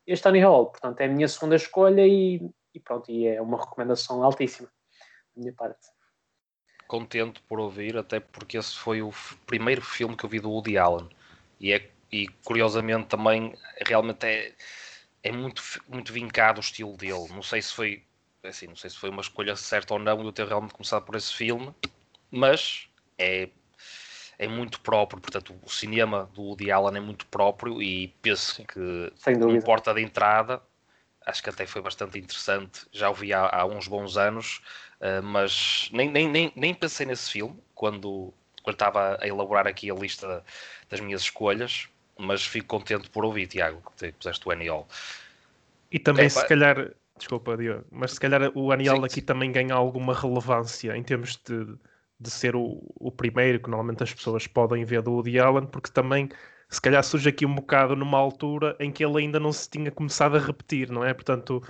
Este 0.06 0.24
Tony 0.24 0.40
Hall, 0.40 0.68
portanto, 0.68 1.00
é 1.02 1.06
a 1.06 1.10
minha 1.10 1.28
segunda 1.28 1.56
escolha 1.56 2.06
e, 2.06 2.50
e 2.74 2.80
pronto, 2.80 3.12
e 3.12 3.28
é 3.28 3.42
uma 3.42 3.60
recomendação 3.60 4.24
altíssima 4.24 4.68
da 5.36 5.42
minha 5.42 5.54
parte. 5.54 5.88
Contente 6.88 7.42
por 7.44 7.60
ouvir, 7.60 7.98
até 7.98 8.20
porque 8.20 8.58
esse 8.58 8.76
foi 8.76 9.02
o 9.02 9.12
primeiro 9.46 9.82
filme 9.82 10.18
que 10.18 10.26
eu 10.26 10.30
vi 10.30 10.40
do 10.40 10.52
Woody 10.52 10.78
Allen 10.78 11.08
e, 11.60 11.72
é, 11.72 11.90
e 12.12 12.28
curiosamente 12.44 13.08
também 13.08 13.54
realmente 13.86 14.26
é, 14.26 14.56
é 15.24 15.32
muito, 15.32 15.62
muito 15.88 16.12
vincado 16.12 16.58
o 16.58 16.62
estilo 16.62 16.98
dele. 16.98 17.28
Não 17.30 17.44
sei 17.44 17.62
se 17.62 17.74
foi 17.74 18.04
assim, 18.44 18.68
não 18.68 18.76
sei 18.76 18.90
se 18.90 18.98
foi 18.98 19.10
uma 19.10 19.22
escolha 19.22 19.56
certa 19.56 19.94
ou 19.94 20.00
não 20.00 20.24
eu 20.24 20.32
ter 20.32 20.48
realmente 20.48 20.74
começado 20.74 21.06
por 21.06 21.16
esse 21.16 21.34
filme, 21.34 21.74
mas 22.32 22.90
é 23.18 23.50
é 24.40 24.48
muito 24.48 24.80
próprio, 24.80 25.22
portanto, 25.22 25.54
o 25.62 25.70
cinema 25.70 26.30
do 26.34 26.42
Woody 26.42 26.72
Allen 26.72 26.96
é 26.96 27.02
muito 27.02 27.26
próprio 27.28 27.82
e 27.82 28.08
penso 28.22 28.56
Sim, 28.56 28.64
que 28.64 29.12
como 29.38 29.62
porta 29.62 29.94
de 29.94 30.02
entrada, 30.02 30.62
acho 31.26 31.44
que 31.44 31.50
até 31.50 31.68
foi 31.68 31.82
bastante 31.82 32.18
interessante, 32.18 32.88
já 32.90 33.10
o 33.10 33.14
vi 33.14 33.34
há, 33.34 33.50
há 33.54 33.66
uns 33.66 33.90
bons 33.90 34.16
anos, 34.16 34.62
uh, 35.02 35.22
mas 35.22 35.90
nem, 35.92 36.10
nem, 36.10 36.30
nem, 36.30 36.54
nem 36.56 36.74
pensei 36.74 37.06
nesse 37.06 37.30
filme 37.30 37.62
quando, 37.76 38.34
quando 38.64 38.76
estava 38.76 39.20
a 39.22 39.28
elaborar 39.28 39.68
aqui 39.68 39.92
a 39.92 39.94
lista 39.94 40.42
das 40.90 41.02
minhas 41.02 41.24
escolhas, 41.24 41.90
mas 42.18 42.46
fico 42.46 42.68
contente 42.68 43.10
por 43.10 43.26
ouvir, 43.26 43.46
Tiago, 43.46 43.84
que 43.98 44.14
puseste 44.14 44.48
o 44.48 44.52
Hall. 44.54 44.88
E 45.92 46.00
também, 46.00 46.28
é, 46.28 46.30
se 46.30 46.48
calhar, 46.48 46.92
desculpa, 47.18 47.58
Diogo, 47.58 47.84
mas 47.92 48.14
se 48.14 48.20
calhar 48.22 48.50
o 48.56 48.72
Annie 48.72 48.88
Hall 48.88 49.04
aqui 49.04 49.22
também 49.22 49.52
ganha 49.52 49.74
alguma 49.74 50.14
relevância 50.14 50.96
em 50.96 51.04
termos 51.04 51.38
de 51.44 51.78
de 52.20 52.30
ser 52.30 52.56
o, 52.56 52.82
o 52.96 53.12
primeiro 53.12 53.60
que 53.60 53.70
normalmente 53.70 54.04
as 54.04 54.14
pessoas 54.14 54.46
podem 54.48 54.84
ver 54.84 55.02
do 55.02 55.14
Woody 55.14 55.40
Allen, 55.40 55.68
porque 55.68 55.90
também 55.92 56.30
se 56.70 56.82
calhar 56.82 57.04
surge 57.04 57.30
aqui 57.30 57.46
um 57.46 57.56
bocado 57.56 57.96
numa 57.96 58.18
altura 58.18 58.76
em 58.80 58.92
que 58.92 59.04
ele 59.04 59.20
ainda 59.20 59.40
não 59.40 59.52
se 59.52 59.70
tinha 59.70 59.92
começado 59.92 60.36
a 60.38 60.40
repetir, 60.40 60.90
não 60.90 61.04
é? 61.04 61.14
Portanto, 61.14 61.64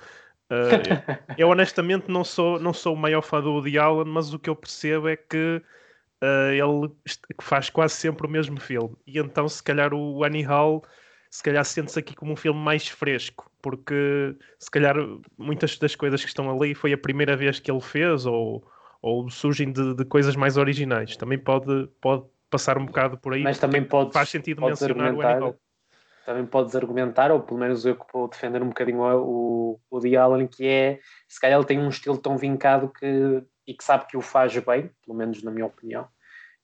uh, 0.52 1.36
eu 1.38 1.50
honestamente 1.50 2.10
não 2.10 2.24
sou, 2.24 2.60
não 2.60 2.74
sou 2.74 2.96
o 2.96 2.98
maior 2.98 3.22
fã 3.22 3.42
do 3.42 3.52
Woody 3.54 3.78
Allen, 3.78 4.06
mas 4.06 4.34
o 4.34 4.40
que 4.40 4.50
eu 4.50 4.56
percebo 4.56 5.08
é 5.08 5.16
que 5.16 5.62
uh, 6.22 6.52
ele 6.52 6.92
faz 7.42 7.70
quase 7.70 7.96
sempre 7.96 8.28
o 8.28 8.30
mesmo 8.30 8.60
filme. 8.60 8.96
E 9.08 9.20
então, 9.20 9.48
se 9.48 9.64
calhar, 9.64 9.94
o 9.94 10.24
Annie 10.24 10.44
Hall 10.44 10.84
se 11.30 11.44
calhar 11.44 11.64
sente-se 11.64 12.00
aqui 12.00 12.16
como 12.16 12.34
um 12.34 12.36
filme 12.36 12.60
mais 12.60 12.88
fresco, 12.88 13.52
porque 13.62 14.36
se 14.58 14.70
calhar 14.72 14.96
muitas 15.38 15.78
das 15.78 15.96
coisas 15.96 16.22
que 16.22 16.28
estão 16.28 16.50
ali 16.50 16.74
foi 16.74 16.92
a 16.92 16.98
primeira 16.98 17.38
vez 17.38 17.60
que 17.60 17.72
ele 17.72 17.82
fez, 17.82 18.26
ou 18.26 18.64
ou 19.02 19.30
surgem 19.30 19.72
de, 19.72 19.96
de, 19.96 20.06
coisas 20.06 20.36
mais 20.36 20.58
originais. 20.58 21.16
Também 21.16 21.38
pode, 21.38 21.88
pode 22.02 22.26
passar 22.50 22.78
um 22.78 22.86
bocado 22.86 23.18
por 23.18 23.34
aí. 23.34 23.44
Mas 23.44 23.60
também 23.60 23.84
podes, 23.84 24.14
faz 24.14 24.30
sentido 24.30 24.62
mencionar 24.62 25.14
o 25.14 25.22
Annie 25.22 25.56
Também 26.26 26.46
podes 26.46 26.76
argumentar, 26.76 27.32
ou 27.32 27.40
pelo 27.40 27.60
menos 27.60 27.86
eu 27.86 27.96
que 27.96 28.06
vou 28.12 28.28
defender 28.28 28.62
um 28.62 28.70
bocadinho 28.70 29.02
o, 29.02 29.80
o 29.90 29.96
Woody 29.96 30.18
Allen, 30.18 30.48
que 30.48 30.68
é, 30.68 31.00
se 31.28 31.40
calhar 31.40 31.58
ele 31.58 31.68
tem 31.68 31.80
um 31.80 31.90
estilo 31.90 32.18
tão 32.18 32.38
vincado 32.38 32.90
que, 32.90 33.44
e 33.66 33.74
que 33.74 33.84
sabe 33.84 34.06
que 34.08 34.18
o 34.18 34.22
faz 34.22 34.56
bem, 34.58 34.92
pelo 35.06 35.18
menos 35.18 35.42
na 35.44 35.52
minha 35.52 35.66
opinião, 35.66 36.08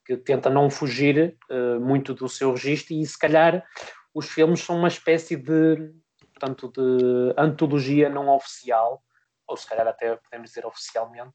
que 0.06 0.18
tenta 0.18 0.50
não 0.50 0.70
fugir 0.70 1.38
uh, 1.50 1.80
muito 1.80 2.14
do 2.14 2.30
seu 2.30 2.52
registro 2.52 2.94
e 2.94 3.06
se 3.06 3.18
calhar 3.18 3.64
os 4.14 4.30
filmes 4.30 4.62
são 4.62 4.78
uma 4.78 4.88
espécie 4.88 5.36
de, 5.36 5.92
portanto, 6.34 6.72
de 6.72 7.34
antologia 7.38 8.08
não 8.08 8.30
oficial, 8.30 9.04
ou 9.48 9.58
se 9.58 9.68
calhar 9.68 9.88
até 9.88 10.16
podemos 10.16 10.50
dizer 10.50 10.66
oficialmente, 10.66 11.32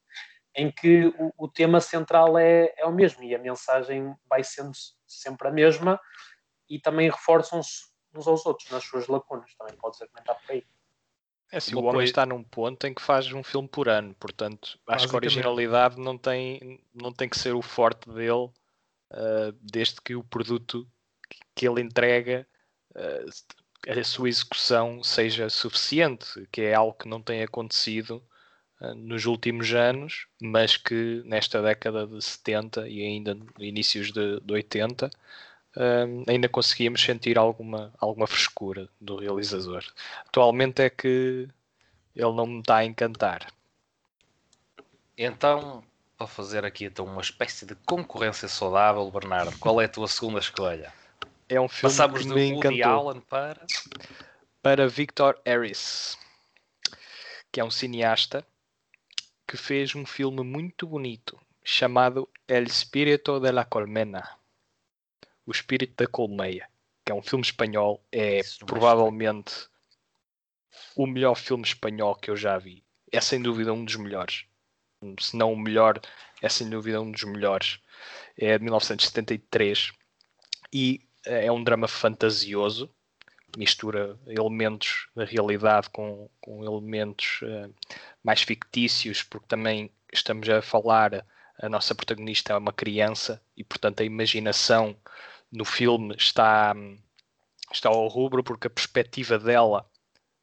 em 0.54 0.70
que 0.70 1.06
o, 1.18 1.32
o 1.36 1.48
tema 1.48 1.80
central 1.80 2.36
é, 2.38 2.72
é 2.76 2.86
o 2.86 2.92
mesmo 2.92 3.22
e 3.22 3.34
a 3.34 3.38
mensagem 3.38 4.14
vai 4.28 4.42
sendo 4.42 4.72
sempre 5.06 5.48
a 5.48 5.50
mesma 5.50 6.00
e 6.68 6.78
também 6.78 7.10
reforçam-se 7.10 7.90
uns 8.14 8.26
aos 8.26 8.44
outros 8.44 8.70
nas 8.70 8.84
suas 8.84 9.06
lacunas. 9.06 9.54
Também 9.56 9.76
pode 9.76 10.02
argumentar 10.02 10.34
por 10.34 10.52
aí. 10.52 10.64
É 11.52 11.56
assim, 11.56 11.74
o 11.74 11.82
homem 11.82 12.04
está 12.04 12.24
num 12.24 12.44
ponto 12.44 12.86
em 12.86 12.94
que 12.94 13.02
faz 13.02 13.32
um 13.32 13.42
filme 13.42 13.66
por 13.66 13.88
ano, 13.88 14.14
portanto, 14.14 14.78
acho 14.86 15.08
que 15.08 15.14
a 15.14 15.16
originalidade 15.16 16.00
não 16.00 16.16
tem, 16.16 16.80
não 16.94 17.12
tem 17.12 17.28
que 17.28 17.36
ser 17.36 17.52
o 17.54 17.62
forte 17.62 18.08
dele, 18.08 18.50
uh, 19.10 19.52
desde 19.60 20.00
que 20.00 20.14
o 20.14 20.22
produto 20.22 20.88
que 21.56 21.66
ele 21.66 21.80
entrega, 21.80 22.46
uh, 22.94 23.90
a 23.90 24.04
sua 24.04 24.28
execução 24.28 25.02
seja 25.02 25.50
suficiente, 25.50 26.46
que 26.52 26.62
é 26.62 26.74
algo 26.74 26.94
que 26.94 27.08
não 27.08 27.20
tem 27.20 27.42
acontecido 27.42 28.22
nos 28.96 29.26
últimos 29.26 29.72
anos, 29.72 30.26
mas 30.40 30.76
que 30.76 31.22
nesta 31.24 31.60
década 31.60 32.06
de 32.06 32.22
70 32.22 32.88
e 32.88 33.02
ainda 33.02 33.36
inícios 33.58 34.12
de, 34.12 34.40
de 34.40 34.52
80 34.52 35.10
um, 35.76 35.80
eh, 35.80 36.32
ainda 36.32 36.48
conseguíamos 36.48 37.02
sentir 37.02 37.38
alguma, 37.38 37.92
alguma 37.98 38.26
frescura 38.26 38.88
do 39.00 39.16
realizador. 39.16 39.84
Atualmente 40.26 40.82
é 40.82 40.90
que 40.90 41.48
ele 42.16 42.32
não 42.32 42.46
me 42.46 42.60
está 42.60 42.76
a 42.78 42.84
encantar. 42.84 43.52
Então, 45.16 45.84
para 46.16 46.26
fazer 46.26 46.64
aqui 46.64 46.86
então 46.86 47.04
uma 47.04 47.20
espécie 47.20 47.66
de 47.66 47.74
concorrência 47.86 48.48
saudável, 48.48 49.10
Bernardo, 49.10 49.56
qual 49.58 49.80
é 49.80 49.84
a 49.84 49.88
tua 49.88 50.08
segunda 50.08 50.38
escolha? 50.38 50.92
É 51.48 51.60
um 51.60 51.68
filme 51.68 51.94
Passamos 51.94 52.22
que 52.22 52.28
me 52.28 52.46
encantou. 52.46 52.84
Allen 52.84 53.20
para 53.20 53.66
para 54.62 54.86
Victor 54.86 55.40
Harris, 55.46 56.18
que 57.50 57.60
é 57.60 57.64
um 57.64 57.70
cineasta 57.70 58.46
que 59.50 59.56
fez 59.56 59.96
um 59.96 60.06
filme 60.06 60.44
muito 60.44 60.86
bonito 60.86 61.36
chamado 61.64 62.30
El 62.46 62.62
Espírito 62.68 63.40
de 63.40 63.50
la 63.50 63.64
Colmena 63.64 64.38
O 65.44 65.50
Espírito 65.50 66.04
da 66.04 66.06
Colmeia, 66.08 66.70
que 67.04 67.10
é 67.10 67.14
um 67.16 67.20
filme 67.20 67.44
espanhol, 67.44 68.00
é 68.12 68.38
Isso 68.38 68.64
provavelmente 68.64 69.68
o 70.94 71.04
melhor 71.04 71.34
filme 71.34 71.64
espanhol 71.64 72.14
que 72.14 72.30
eu 72.30 72.36
já 72.36 72.58
vi. 72.58 72.84
É 73.10 73.20
sem 73.20 73.42
dúvida 73.42 73.72
um 73.72 73.84
dos 73.84 73.96
melhores. 73.96 74.44
Se 75.18 75.36
não 75.36 75.52
o 75.52 75.58
melhor, 75.58 76.00
é 76.40 76.48
sem 76.48 76.70
dúvida 76.70 77.00
um 77.00 77.10
dos 77.10 77.24
melhores. 77.24 77.80
É 78.36 78.56
de 78.56 78.62
1973 78.62 79.90
e 80.72 81.04
eh, 81.26 81.46
é 81.46 81.50
um 81.50 81.64
drama 81.64 81.88
fantasioso 81.88 82.88
mistura 83.56 84.18
elementos 84.26 85.08
da 85.14 85.24
realidade 85.24 85.90
com, 85.90 86.28
com 86.40 86.64
elementos 86.64 87.40
uh, 87.42 87.72
mais 88.22 88.42
fictícios, 88.42 89.22
porque 89.22 89.46
também 89.46 89.90
estamos 90.12 90.48
a 90.48 90.60
falar, 90.62 91.24
a 91.58 91.68
nossa 91.68 91.94
protagonista 91.94 92.52
é 92.52 92.56
uma 92.56 92.72
criança 92.72 93.42
e, 93.56 93.62
portanto, 93.62 94.00
a 94.00 94.04
imaginação 94.04 94.96
no 95.52 95.64
filme 95.64 96.14
está, 96.16 96.74
está 97.72 97.88
ao 97.88 98.06
rubro, 98.08 98.42
porque 98.42 98.66
a 98.66 98.70
perspectiva 98.70 99.38
dela 99.38 99.86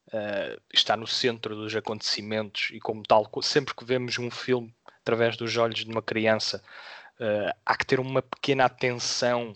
uh, 0.08 0.62
está 0.74 0.96
no 0.96 1.08
centro 1.08 1.56
dos 1.56 1.76
acontecimentos 1.76 2.70
e, 2.72 2.80
como 2.80 3.04
tal, 3.04 3.30
sempre 3.42 3.74
que 3.74 3.86
vemos 3.86 4.18
um 4.20 4.30
filme 4.30 4.74
através 5.02 5.38
dos 5.38 5.56
olhos 5.56 5.86
de 5.86 5.90
uma 5.90 6.02
criança, 6.02 6.62
uh, 7.20 7.56
há 7.66 7.76
que 7.76 7.86
ter 7.86 8.00
uma 8.00 8.22
pequena 8.22 8.66
atenção 8.66 9.54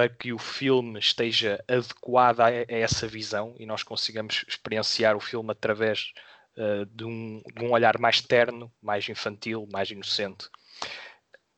para 0.00 0.08
que 0.08 0.32
o 0.32 0.38
filme 0.38 0.98
esteja 0.98 1.62
adequado 1.68 2.40
a, 2.40 2.46
a 2.46 2.64
essa 2.68 3.06
visão 3.06 3.54
e 3.58 3.66
nós 3.66 3.82
consigamos 3.82 4.46
experienciar 4.48 5.14
o 5.14 5.20
filme 5.20 5.52
através 5.52 6.14
uh, 6.56 6.86
de, 6.86 7.04
um, 7.04 7.42
de 7.54 7.62
um 7.62 7.70
olhar 7.70 7.98
mais 7.98 8.22
terno, 8.22 8.72
mais 8.80 9.06
infantil, 9.10 9.68
mais 9.70 9.90
inocente. 9.90 10.48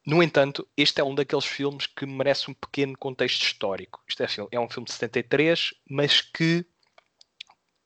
No 0.04 0.20
entanto, 0.20 0.68
este 0.76 1.00
é 1.00 1.04
um 1.04 1.14
daqueles 1.14 1.44
filmes 1.44 1.86
que 1.86 2.04
merece 2.04 2.50
um 2.50 2.54
pequeno 2.54 2.98
contexto 2.98 3.42
histórico. 3.44 4.02
Isto 4.08 4.24
é, 4.24 4.26
é 4.50 4.58
um 4.58 4.68
filme 4.68 4.86
de 4.86 4.92
73, 4.92 5.74
mas 5.88 6.20
que 6.20 6.66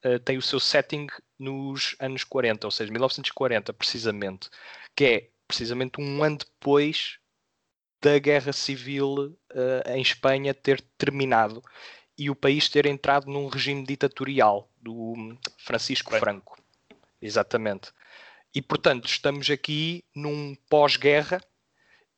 uh, 0.07 0.18
tem 0.20 0.38
o 0.38 0.42
seu 0.42 0.59
setting 0.59 1.07
nos 1.38 1.94
anos 2.00 2.24
40, 2.24 2.66
ou 2.66 2.70
seja, 2.70 2.90
1940, 2.90 3.74
precisamente, 3.74 4.48
que 4.96 5.04
é 5.04 5.30
precisamente 5.46 6.00
um 6.00 6.24
ano 6.24 6.38
depois 6.38 7.18
da 8.01 8.18
guerra 8.18 8.53
civil 8.53 9.14
uh, 9.14 9.90
em 9.90 10.01
Espanha 10.01 10.55
ter 10.55 10.80
terminado 10.99 11.62
e 12.18 12.30
o 12.30 12.34
país 12.34 12.68
ter 12.68 12.86
entrado 12.86 13.26
num 13.26 13.49
regime 13.49 13.84
ditatorial 13.84 14.70
do 14.80 15.36
Francisco 15.59 16.11
Franco. 16.11 16.24
Franco. 16.24 16.59
Exatamente. 17.20 17.92
E 18.55 18.62
portanto, 18.62 19.07
estamos 19.07 19.51
aqui 19.51 20.05
num 20.14 20.55
pós-guerra, 20.68 21.42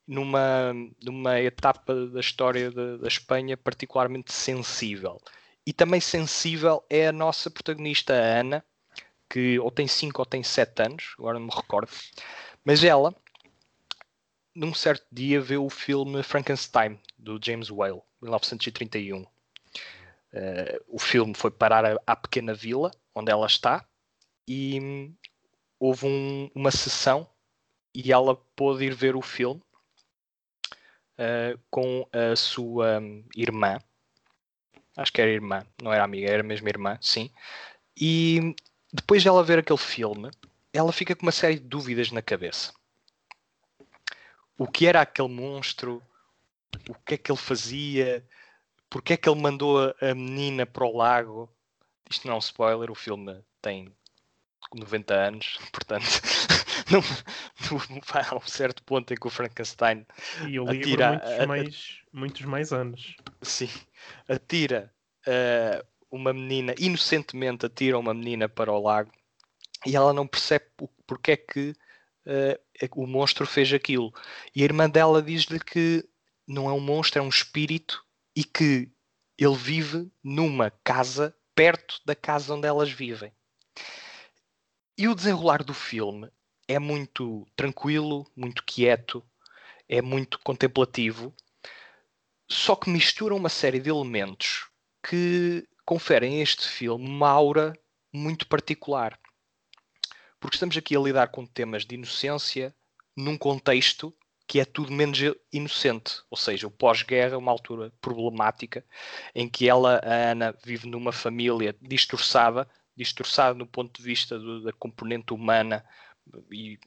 numa, 0.07 0.73
numa 1.03 1.41
etapa 1.41 1.95
da 2.07 2.21
história 2.21 2.71
da, 2.71 2.97
da 2.99 3.09
Espanha 3.09 3.57
particularmente 3.57 4.33
sensível. 4.33 5.21
E 5.67 5.73
também 5.73 6.01
sensível 6.01 6.85
é 6.89 7.09
a 7.09 7.13
nossa 7.13 7.51
protagonista, 7.51 8.15
a 8.15 8.41
Ana, 8.41 8.65
que 9.29 9.59
ou 9.59 9.71
tem 9.71 9.87
5 9.87 10.21
ou 10.21 10.25
tem 10.25 10.43
7 10.43 10.83
anos, 10.83 11.15
agora 11.19 11.39
não 11.39 11.47
me 11.47 11.55
recordo. 11.55 11.91
Mas 12.65 12.83
ela 12.83 13.15
num 14.59 14.75
certo 14.75 15.07
dia, 15.13 15.41
vê 15.41 15.57
o 15.57 15.71
filme 15.71 16.23
Frankenstein, 16.23 16.99
do 17.17 17.39
James 17.41 17.71
Whale, 17.71 18.03
1931. 18.21 19.23
Uh, 19.23 19.27
o 20.89 20.99
filme 20.99 21.33
foi 21.35 21.51
parar 21.51 21.97
à 22.07 22.17
pequena 22.17 22.53
vila 22.53 22.91
onde 23.15 23.31
ela 23.31 23.47
está 23.47 23.87
e 24.47 24.79
hum, 24.81 25.15
houve 25.79 26.07
um, 26.07 26.51
uma 26.55 26.71
sessão 26.71 27.27
e 27.95 28.13
ela 28.13 28.35
pôde 28.55 28.85
ir 28.85 28.95
ver 28.95 29.17
o 29.17 29.23
filme 29.23 29.63
uh, 31.15 31.59
com 31.71 32.07
a 32.13 32.35
sua 32.35 32.99
hum, 33.01 33.25
irmã. 33.35 33.79
Acho 34.97 35.13
que 35.13 35.23
era 35.23 35.31
irmã, 35.31 35.65
não 35.81 35.93
era 35.93 36.03
amiga, 36.03 36.29
era 36.29 36.43
mesmo 36.43 36.69
irmã, 36.69 36.99
sim. 37.01 37.31
E 37.97 38.57
depois 38.93 39.23
de 39.23 39.29
ela 39.29 39.45
ver 39.45 39.61
aquele 39.61 39.79
filme, 39.79 40.31
ela 40.73 40.93
fica 40.93 41.15
com 41.15 41.23
uma 41.23 41.33
série 41.33 41.55
de 41.55 41.65
dúvidas 41.65 42.11
na 42.11 42.21
cabeça. 42.21 42.73
O 44.59 44.67
que 44.67 44.87
era 44.87 45.01
aquele 45.01 45.29
monstro? 45.29 46.03
O 46.89 46.95
que 46.95 47.15
é 47.15 47.17
que 47.17 47.31
ele 47.31 47.39
fazia? 47.39 48.27
Porque 48.91 49.13
é 49.13 49.17
que 49.17 49.29
ele 49.29 49.41
mandou 49.41 49.79
a, 49.81 49.95
a 50.01 50.15
menina 50.15 50.67
para 50.67 50.85
o 50.85 50.97
lago? 50.97 51.49
Isto 52.11 52.27
não 52.27 52.35
é 52.35 52.37
um 52.37 52.41
spoiler, 52.41 52.91
o 52.91 52.95
filme 52.95 53.41
tem 53.63 53.95
90 54.75 55.15
anos, 55.15 55.59
portanto, 55.73 56.05
não, 56.91 57.01
não, 57.71 58.01
há 58.13 58.37
um 58.37 58.47
certo 58.47 58.83
ponto 58.83 59.13
em 59.13 59.17
que 59.17 59.27
o 59.27 59.31
Frankenstein 59.31 60.07
e 60.47 60.59
o 60.59 60.69
atira 60.69 61.11
muitos, 61.11 61.41
a, 61.41 61.47
mais, 61.47 61.99
muitos 62.13 62.43
mais 62.43 62.73
anos. 62.73 63.17
Sim, 63.43 63.71
atira 64.29 64.93
uh, 65.27 65.87
uma 66.11 66.33
menina, 66.33 66.75
inocentemente 66.79 67.67
atira 67.67 67.99
uma 67.99 68.15
menina 68.15 68.49
para 68.49 68.73
o 68.73 68.83
lago 68.83 69.13
e 69.87 69.95
ela 69.95 70.13
não 70.13 70.27
percebe 70.27 70.67
porque 71.07 71.33
é 71.33 71.37
que 71.37 71.71
uh, 72.27 72.68
o 72.95 73.07
monstro 73.07 73.47
fez 73.47 73.73
aquilo. 73.73 74.13
E 74.55 74.63
a 74.63 74.65
irmã 74.65 74.89
dela 74.89 75.23
diz-lhe 75.23 75.59
que 75.59 76.05
não 76.47 76.69
é 76.69 76.73
um 76.73 76.81
monstro, 76.81 77.21
é 77.21 77.23
um 77.23 77.29
espírito 77.29 78.05
e 78.35 78.45
que 78.45 78.91
ele 79.37 79.57
vive 79.57 80.11
numa 80.23 80.71
casa 80.85 81.35
perto 81.55 82.01
da 82.05 82.15
casa 82.15 82.55
onde 82.55 82.67
elas 82.67 82.91
vivem. 82.91 83.33
E 84.97 85.07
o 85.09 85.15
desenrolar 85.15 85.63
do 85.63 85.75
filme 85.75 86.31
é 86.67 86.79
muito 86.79 87.47
tranquilo, 87.57 88.31
muito 88.37 88.65
quieto, 88.65 89.25
é 89.89 90.03
muito 90.03 90.39
contemplativo, 90.41 91.35
só 92.51 92.75
que 92.75 92.91
mistura 92.91 93.35
uma 93.35 93.49
série 93.49 93.79
de 93.79 93.91
elementos 93.91 94.69
que 95.09 95.67
conferem 95.85 96.39
a 96.39 96.43
este 96.43 96.69
filme 96.69 97.09
uma 97.09 97.29
aura 97.29 97.73
muito 98.13 98.47
particular. 98.47 99.19
Porque 100.41 100.57
estamos 100.57 100.77
aqui 100.77 100.97
a 100.97 101.01
lidar 101.01 101.29
com 101.29 101.47
temas 101.47 101.85
de 101.85 101.95
inocência 101.95 102.75
num 103.17 103.37
contexto 103.37 104.15
que 104.49 104.61
é 104.61 104.65
tudo 104.65 104.91
menos 104.91 105.19
inocente, 105.53 106.23
ou 106.31 106.37
seja, 106.37 106.67
o 106.67 106.71
pós-guerra 106.71 107.35
é 107.35 107.37
uma 107.37 107.53
altura 107.53 107.93
problemática 108.01 108.83
em 109.35 109.47
que 109.47 109.69
ela, 109.69 110.01
a 110.03 110.31
Ana, 110.31 110.57
vive 110.65 110.89
numa 110.89 111.13
família 111.13 111.77
distorçada, 111.83 112.67
distorçado 112.97 113.59
no 113.59 113.67
ponto 113.67 113.99
de 113.99 114.03
vista 114.03 114.39
do, 114.39 114.63
da 114.63 114.73
componente 114.73 115.35
humana. 115.35 115.85
E 116.51 116.79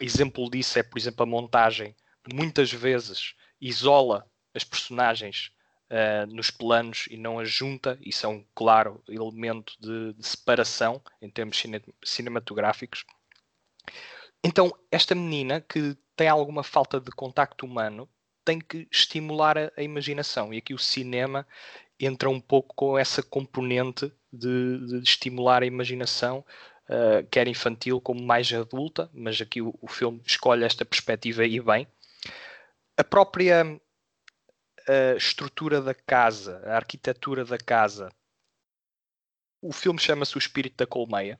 exemplo 0.00 0.48
disso 0.48 0.78
é, 0.78 0.84
por 0.84 0.98
exemplo, 0.98 1.24
a 1.24 1.26
montagem. 1.26 1.96
Muitas 2.32 2.72
vezes 2.72 3.34
isola 3.60 4.24
as 4.54 4.62
personagens 4.62 5.50
uh, 5.90 6.26
nos 6.26 6.50
planos 6.50 7.06
e 7.10 7.16
não 7.16 7.38
as 7.38 7.50
junta, 7.50 7.98
isso 8.00 8.24
é 8.24 8.28
um 8.28 8.44
claro 8.54 9.02
elemento 9.08 9.74
de, 9.80 10.12
de 10.14 10.26
separação 10.26 11.02
em 11.20 11.28
termos 11.28 11.58
cine 11.58 11.82
cinematográficos. 12.04 13.04
Então, 14.42 14.72
esta 14.90 15.14
menina 15.14 15.60
que 15.60 15.96
tem 16.16 16.28
alguma 16.28 16.62
falta 16.62 17.00
de 17.00 17.10
contacto 17.10 17.66
humano 17.66 18.08
tem 18.44 18.58
que 18.58 18.88
estimular 18.90 19.58
a, 19.58 19.72
a 19.76 19.82
imaginação, 19.82 20.52
e 20.54 20.58
aqui 20.58 20.72
o 20.72 20.78
cinema 20.78 21.46
entra 21.98 22.30
um 22.30 22.40
pouco 22.40 22.74
com 22.74 22.98
essa 22.98 23.22
componente 23.22 24.10
de, 24.32 24.86
de 24.86 25.02
estimular 25.02 25.62
a 25.62 25.66
imaginação, 25.66 26.44
uh, 26.88 27.26
quer 27.30 27.46
infantil 27.46 28.00
como 28.00 28.22
mais 28.22 28.50
adulta, 28.52 29.10
mas 29.12 29.40
aqui 29.40 29.60
o, 29.60 29.74
o, 29.82 29.86
filme 29.86 30.22
escolhe 30.24 30.64
esta 30.64 30.84
perspectiva 30.84 31.44
e 31.44 31.60
bem. 31.60 31.86
A 32.96 33.04
própria 33.04 33.78
uh, 34.88 35.16
estrutura 35.16 35.80
da 35.80 35.94
casa, 35.94 36.62
a 36.66 36.76
arquitetura 36.76 37.44
da 37.44 37.58
casa, 37.58 38.10
o 39.62 39.72
filme 39.72 39.98
chama-se 39.98 40.36
O 40.36 40.38
Espírito 40.38 40.76
da 40.76 40.86
Colmeia 40.86 41.38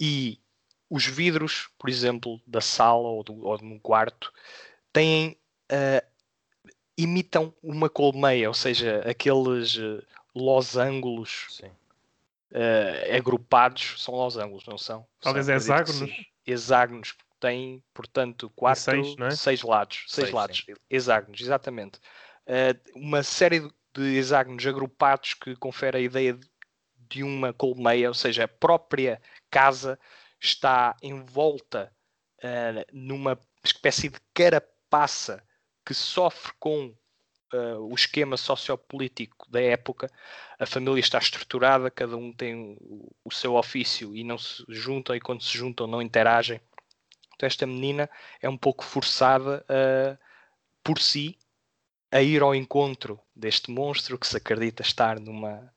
e 0.00 0.38
os 0.90 1.06
vidros, 1.06 1.68
por 1.78 1.90
exemplo, 1.90 2.40
da 2.46 2.60
sala 2.60 3.08
ou, 3.08 3.22
do, 3.22 3.46
ou 3.46 3.58
de 3.58 3.64
um 3.64 3.78
quarto, 3.78 4.32
têm 4.92 5.38
uh, 5.70 6.06
imitam 6.96 7.54
uma 7.62 7.88
colmeia, 7.88 8.48
ou 8.48 8.54
seja, 8.54 9.00
aqueles 9.08 9.76
uh, 9.76 10.02
losângulos 10.34 11.60
uh, 12.52 13.16
agrupados, 13.16 14.02
são 14.02 14.14
losângulos, 14.14 14.66
não 14.66 14.78
são? 14.78 15.06
Talvez 15.20 15.46
são, 15.46 15.54
hexágonos. 15.54 16.10
Hexágonos, 16.46 17.14
têm, 17.38 17.82
portanto, 17.94 18.50
quatro, 18.50 18.82
seis, 18.82 19.16
é? 19.20 19.30
seis 19.30 19.62
lados. 19.62 20.04
Seis, 20.08 20.12
seis 20.12 20.30
lados, 20.32 20.64
sim. 20.66 20.74
hexágonos, 20.90 21.40
exatamente. 21.40 22.00
Uh, 22.48 22.98
uma 22.98 23.22
série 23.22 23.60
de 23.94 24.16
hexágonos 24.16 24.66
agrupados 24.66 25.34
que 25.34 25.54
confere 25.56 25.98
a 25.98 26.00
ideia 26.00 26.38
de 26.96 27.22
uma 27.22 27.52
colmeia, 27.52 28.08
ou 28.08 28.14
seja, 28.14 28.44
a 28.44 28.48
própria 28.48 29.20
casa 29.50 29.98
está 30.40 30.96
envolta 31.02 31.92
uh, 32.38 32.84
numa 32.90 33.38
espécie 33.62 34.08
de 34.08 34.18
carapaça 34.32 35.44
que 35.84 35.92
sofre 35.92 36.52
com 36.58 36.94
uh, 37.52 37.80
o 37.80 37.94
esquema 37.94 38.36
sociopolítico 38.36 39.50
da 39.50 39.60
época. 39.60 40.10
A 40.58 40.64
família 40.64 41.00
está 41.00 41.18
estruturada, 41.18 41.90
cada 41.90 42.16
um 42.16 42.32
tem 42.32 42.78
o, 42.80 43.14
o 43.24 43.30
seu 43.30 43.56
ofício 43.56 44.16
e 44.16 44.24
não 44.24 44.38
se 44.38 44.64
juntam, 44.68 45.14
e 45.14 45.20
quando 45.20 45.42
se 45.42 45.56
juntam 45.56 45.86
não 45.86 46.00
interagem. 46.00 46.60
Então, 47.34 47.46
esta 47.46 47.66
menina 47.66 48.08
é 48.40 48.48
um 48.48 48.56
pouco 48.56 48.84
forçada 48.84 49.64
uh, 49.68 50.18
por 50.82 50.98
si 50.98 51.38
a 52.10 52.22
ir 52.22 52.42
ao 52.42 52.54
encontro 52.54 53.20
deste 53.34 53.70
monstro 53.70 54.18
que 54.18 54.26
se 54.26 54.36
acredita 54.36 54.82
estar 54.82 55.20
numa, 55.20 55.72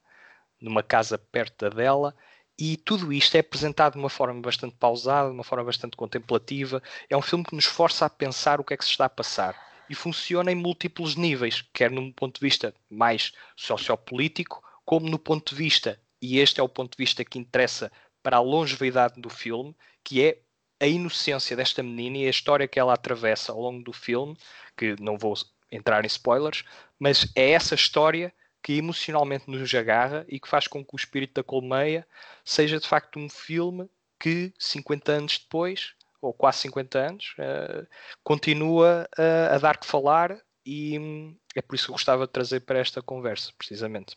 numa 0.59 0.82
casa 0.82 1.17
perto 1.17 1.65
da 1.65 1.75
dela 1.75 2.15
e 2.57 2.77
tudo 2.77 3.11
isto 3.11 3.36
é 3.36 3.39
apresentado 3.39 3.93
de 3.93 3.99
uma 3.99 4.09
forma 4.09 4.39
bastante 4.39 4.75
pausada, 4.75 5.29
de 5.29 5.34
uma 5.34 5.43
forma 5.43 5.65
bastante 5.65 5.97
contemplativa. 5.97 6.82
É 7.09 7.17
um 7.17 7.21
filme 7.21 7.43
que 7.43 7.55
nos 7.55 7.65
força 7.65 8.05
a 8.05 8.09
pensar 8.09 8.61
o 8.61 8.63
que 8.63 8.73
é 8.73 8.77
que 8.77 8.86
se 8.86 8.91
está 8.91 9.05
a 9.05 9.09
passar 9.09 9.55
e 9.89 9.95
funciona 9.95 10.51
em 10.51 10.55
múltiplos 10.55 11.15
níveis, 11.15 11.63
quer 11.73 11.91
num 11.91 12.11
ponto 12.11 12.39
de 12.39 12.45
vista 12.45 12.73
mais 12.89 13.32
sociopolítico, 13.55 14.63
como 14.86 15.09
no 15.09 15.19
ponto 15.19 15.49
de 15.49 15.55
vista, 15.55 15.99
e 16.21 16.39
este 16.39 16.59
é 16.59 16.63
o 16.63 16.69
ponto 16.69 16.95
de 16.95 17.03
vista 17.03 17.25
que 17.25 17.39
interessa 17.39 17.91
para 18.21 18.38
a 18.38 18.41
longevidade 18.41 19.19
do 19.19 19.29
filme, 19.29 19.75
que 20.03 20.23
é 20.23 20.39
a 20.79 20.88
inocência 20.88 21.55
desta 21.55 21.84
menina 21.84 22.19
e 22.19 22.27
a 22.27 22.29
história 22.29 22.67
que 22.67 22.79
ela 22.79 22.93
atravessa 22.93 23.51
ao 23.51 23.59
longo 23.59 23.84
do 23.84 23.91
filme, 23.91 24.38
que 24.77 24.95
não 24.99 25.17
vou 25.17 25.36
entrar 25.72 26.03
em 26.03 26.07
spoilers, 26.07 26.63
mas 26.99 27.32
é 27.36 27.51
essa 27.51 27.76
história 27.76 28.34
que 28.61 28.74
emocionalmente 28.74 29.49
nos 29.49 29.74
agarra 29.74 30.26
e 30.28 30.39
que 30.39 30.47
faz 30.47 30.67
com 30.67 30.86
que 30.86 30.93
o 30.93 30.97
Espírito 30.97 31.34
da 31.36 31.43
Colmeia 31.43 32.05
seja 32.45 32.80
de 32.80 32.88
facto 32.88 33.17
um 33.17 33.30
filme 33.30 33.89
que 34.19 34.53
50 34.59 35.11
anos 35.11 35.39
depois 35.39 35.95
ou 36.22 36.32
quase 36.32 36.59
50 36.59 36.99
anos, 36.99 37.34
uh, 37.39 37.88
continua 38.24 39.09
a, 39.17 39.55
a 39.55 39.57
dar 39.57 39.78
que 39.78 39.88
falar 39.88 40.39
e 40.63 40.97
hum, 40.99 41.36
é 41.55 41.61
por 41.61 41.76
isso 41.76 41.86
que 41.86 41.91
eu 41.91 41.95
gostava 41.95 42.28
de 42.28 42.32
trazer 42.32 42.61
para 42.61 42.80
esta 42.80 43.01
conversa, 43.01 43.51
precisamente. 43.57 44.15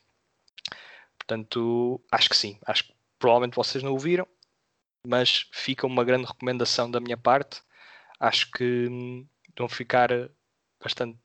Portanto, 1.17 2.01
acho 2.13 2.29
que 2.29 2.37
sim, 2.37 2.59
acho 2.67 2.85
que 2.85 2.95
provavelmente 3.19 3.57
vocês 3.57 3.83
não 3.83 3.93
ouviram, 3.93 4.29
mas 5.07 5.49
fica 5.53 5.87
uma 5.87 6.05
grande 6.05 6.27
recomendação 6.27 6.91
da 6.91 7.01
minha 7.01 7.17
parte. 7.17 7.63
Acho 8.21 8.51
que 8.51 8.87
hum, 8.89 9.27
vão 9.57 9.69
ficar 9.69 10.11
bastante 10.85 11.19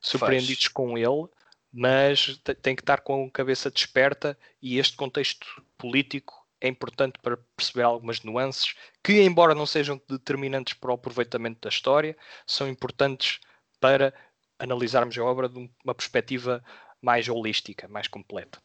surpreendidos 0.00 0.64
Faz. 0.64 0.72
com 0.72 0.96
ele, 0.96 1.28
mas 1.72 2.40
tem 2.62 2.76
que 2.76 2.82
estar 2.82 3.00
com 3.00 3.26
a 3.26 3.30
cabeça 3.30 3.70
desperta 3.70 4.38
e 4.60 4.78
este 4.78 4.96
contexto 4.96 5.62
político 5.76 6.46
é 6.60 6.68
importante 6.68 7.18
para 7.20 7.36
perceber 7.56 7.82
algumas 7.82 8.22
nuances 8.22 8.74
que, 9.02 9.20
embora 9.22 9.54
não 9.54 9.66
sejam 9.66 10.00
determinantes 10.08 10.74
para 10.74 10.92
o 10.92 10.94
aproveitamento 10.94 11.60
da 11.60 11.68
história, 11.68 12.16
são 12.46 12.68
importantes 12.68 13.40
para 13.80 14.14
analisarmos 14.58 15.18
a 15.18 15.24
obra 15.24 15.48
de 15.48 15.68
uma 15.84 15.94
perspectiva 15.94 16.62
mais 17.00 17.28
holística, 17.28 17.88
mais 17.88 18.06
completa. 18.06 18.60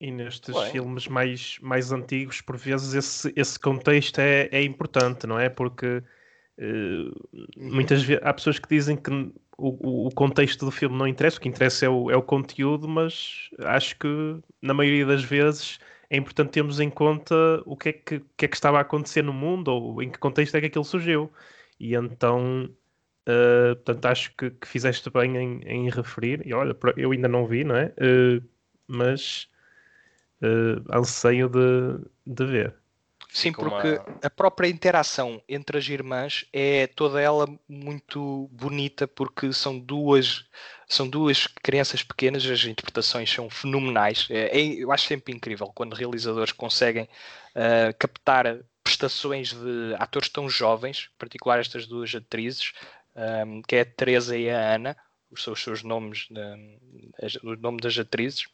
E 0.00 0.10
nestes 0.10 0.54
Bem. 0.54 0.70
filmes 0.70 1.08
mais, 1.08 1.58
mais 1.58 1.92
antigos, 1.92 2.40
por 2.40 2.56
vezes, 2.56 2.94
esse, 2.94 3.32
esse 3.36 3.58
contexto 3.58 4.20
é, 4.20 4.48
é 4.50 4.62
importante, 4.62 5.26
não 5.26 5.38
é? 5.38 5.50
Porque 5.50 5.98
uh, 5.98 6.04
muitas 7.56 8.02
vezes 8.02 8.22
há 8.24 8.34
pessoas 8.34 8.58
que 8.58 8.68
dizem 8.68 8.96
que 8.96 9.10
o, 9.56 10.06
o 10.06 10.10
contexto 10.10 10.64
do 10.64 10.70
filme 10.70 10.96
não 10.96 11.06
interessa, 11.06 11.38
o 11.38 11.40
que 11.40 11.48
interessa 11.48 11.86
é 11.86 11.88
o, 11.88 12.10
é 12.10 12.16
o 12.16 12.22
conteúdo, 12.22 12.88
mas 12.88 13.50
acho 13.60 13.96
que 13.98 14.08
na 14.62 14.74
maioria 14.74 15.06
das 15.06 15.22
vezes 15.22 15.78
é 16.10 16.16
importante 16.16 16.50
termos 16.52 16.80
em 16.80 16.88
conta 16.88 17.34
o 17.66 17.76
que 17.76 17.88
é 17.90 17.92
que, 17.92 18.20
que, 18.36 18.44
é 18.44 18.48
que 18.48 18.56
estava 18.56 18.78
a 18.78 18.80
acontecer 18.82 19.22
no 19.22 19.32
mundo 19.32 19.68
ou 19.68 20.02
em 20.02 20.10
que 20.10 20.18
contexto 20.18 20.54
é 20.54 20.60
que 20.60 20.66
aquilo 20.66 20.84
surgiu. 20.84 21.30
E 21.78 21.94
então, 21.94 22.64
uh, 23.28 23.76
portanto, 23.76 24.06
acho 24.06 24.34
que, 24.36 24.50
que 24.50 24.66
fizeste 24.66 25.10
bem 25.10 25.36
em, 25.36 25.60
em, 25.64 25.90
referir. 25.90 26.46
E 26.46 26.52
olha, 26.54 26.76
eu 26.96 27.12
ainda 27.12 27.28
não 27.28 27.46
vi, 27.46 27.64
não 27.64 27.76
é? 27.76 27.92
Uh, 27.98 28.42
mas 28.86 29.48
uh, 30.42 30.96
anseio 30.96 31.48
de, 31.48 32.00
de 32.26 32.44
ver. 32.46 32.74
Sim, 33.38 33.52
porque 33.52 33.88
uma... 33.88 34.18
a 34.22 34.30
própria 34.30 34.68
interação 34.68 35.40
entre 35.48 35.78
as 35.78 35.88
irmãs 35.88 36.44
é 36.52 36.88
toda 36.88 37.20
ela 37.20 37.46
muito 37.68 38.48
bonita, 38.50 39.06
porque 39.06 39.52
são 39.52 39.78
duas 39.78 40.44
são 40.88 41.08
duas 41.08 41.46
crianças 41.46 42.02
pequenas, 42.02 42.44
as 42.46 42.64
interpretações 42.64 43.30
são 43.30 43.48
fenomenais. 43.48 44.26
É, 44.30 44.58
é, 44.58 44.62
eu 44.82 44.90
acho 44.90 45.06
sempre 45.06 45.34
incrível 45.34 45.70
quando 45.74 45.94
realizadores 45.94 46.50
conseguem 46.50 47.04
uh, 47.04 47.94
captar 47.98 48.58
prestações 48.82 49.52
de 49.52 49.94
atores 49.98 50.30
tão 50.30 50.48
jovens, 50.48 51.10
em 51.14 51.18
particular 51.18 51.60
estas 51.60 51.86
duas 51.86 52.12
atrizes, 52.14 52.72
um, 53.46 53.62
que 53.62 53.76
é 53.76 53.82
a 53.82 53.84
Teresa 53.84 54.36
e 54.36 54.50
a 54.50 54.74
Ana, 54.74 54.96
os 55.30 55.44
seus, 55.44 55.62
seus 55.62 55.82
nomes, 55.82 56.26
o 57.42 57.56
nome 57.56 57.80
das 57.80 57.98
atrizes. 57.98 58.46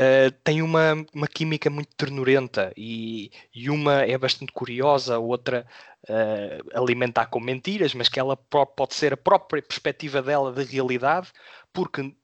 Uh, 0.00 0.30
tem 0.42 0.62
uma, 0.62 0.94
uma 1.12 1.28
química 1.28 1.68
muito 1.68 1.94
ternurenta 1.94 2.72
e, 2.74 3.30
e 3.54 3.68
uma 3.68 4.00
é 4.00 4.16
bastante 4.16 4.50
curiosa, 4.50 5.18
outra 5.18 5.66
uh, 6.08 6.78
alimenta 6.78 7.26
com 7.26 7.38
mentiras, 7.38 7.92
mas 7.92 8.08
que 8.08 8.18
ela 8.18 8.34
pode 8.34 8.94
ser 8.94 9.12
a 9.12 9.16
própria 9.18 9.62
perspectiva 9.62 10.22
dela 10.22 10.52
da 10.52 10.62
realidade, 10.62 11.30
porque 11.70 12.16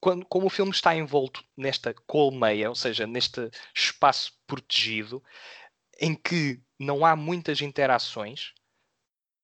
quando, 0.00 0.26
como 0.26 0.46
o 0.46 0.50
filme 0.50 0.72
está 0.72 0.92
envolto 0.96 1.44
nesta 1.56 1.94
colmeia, 2.04 2.68
ou 2.68 2.74
seja, 2.74 3.06
neste 3.06 3.48
espaço 3.72 4.32
protegido, 4.44 5.22
em 6.00 6.16
que 6.16 6.60
não 6.80 7.06
há 7.06 7.14
muitas 7.14 7.60
interações, 7.60 8.52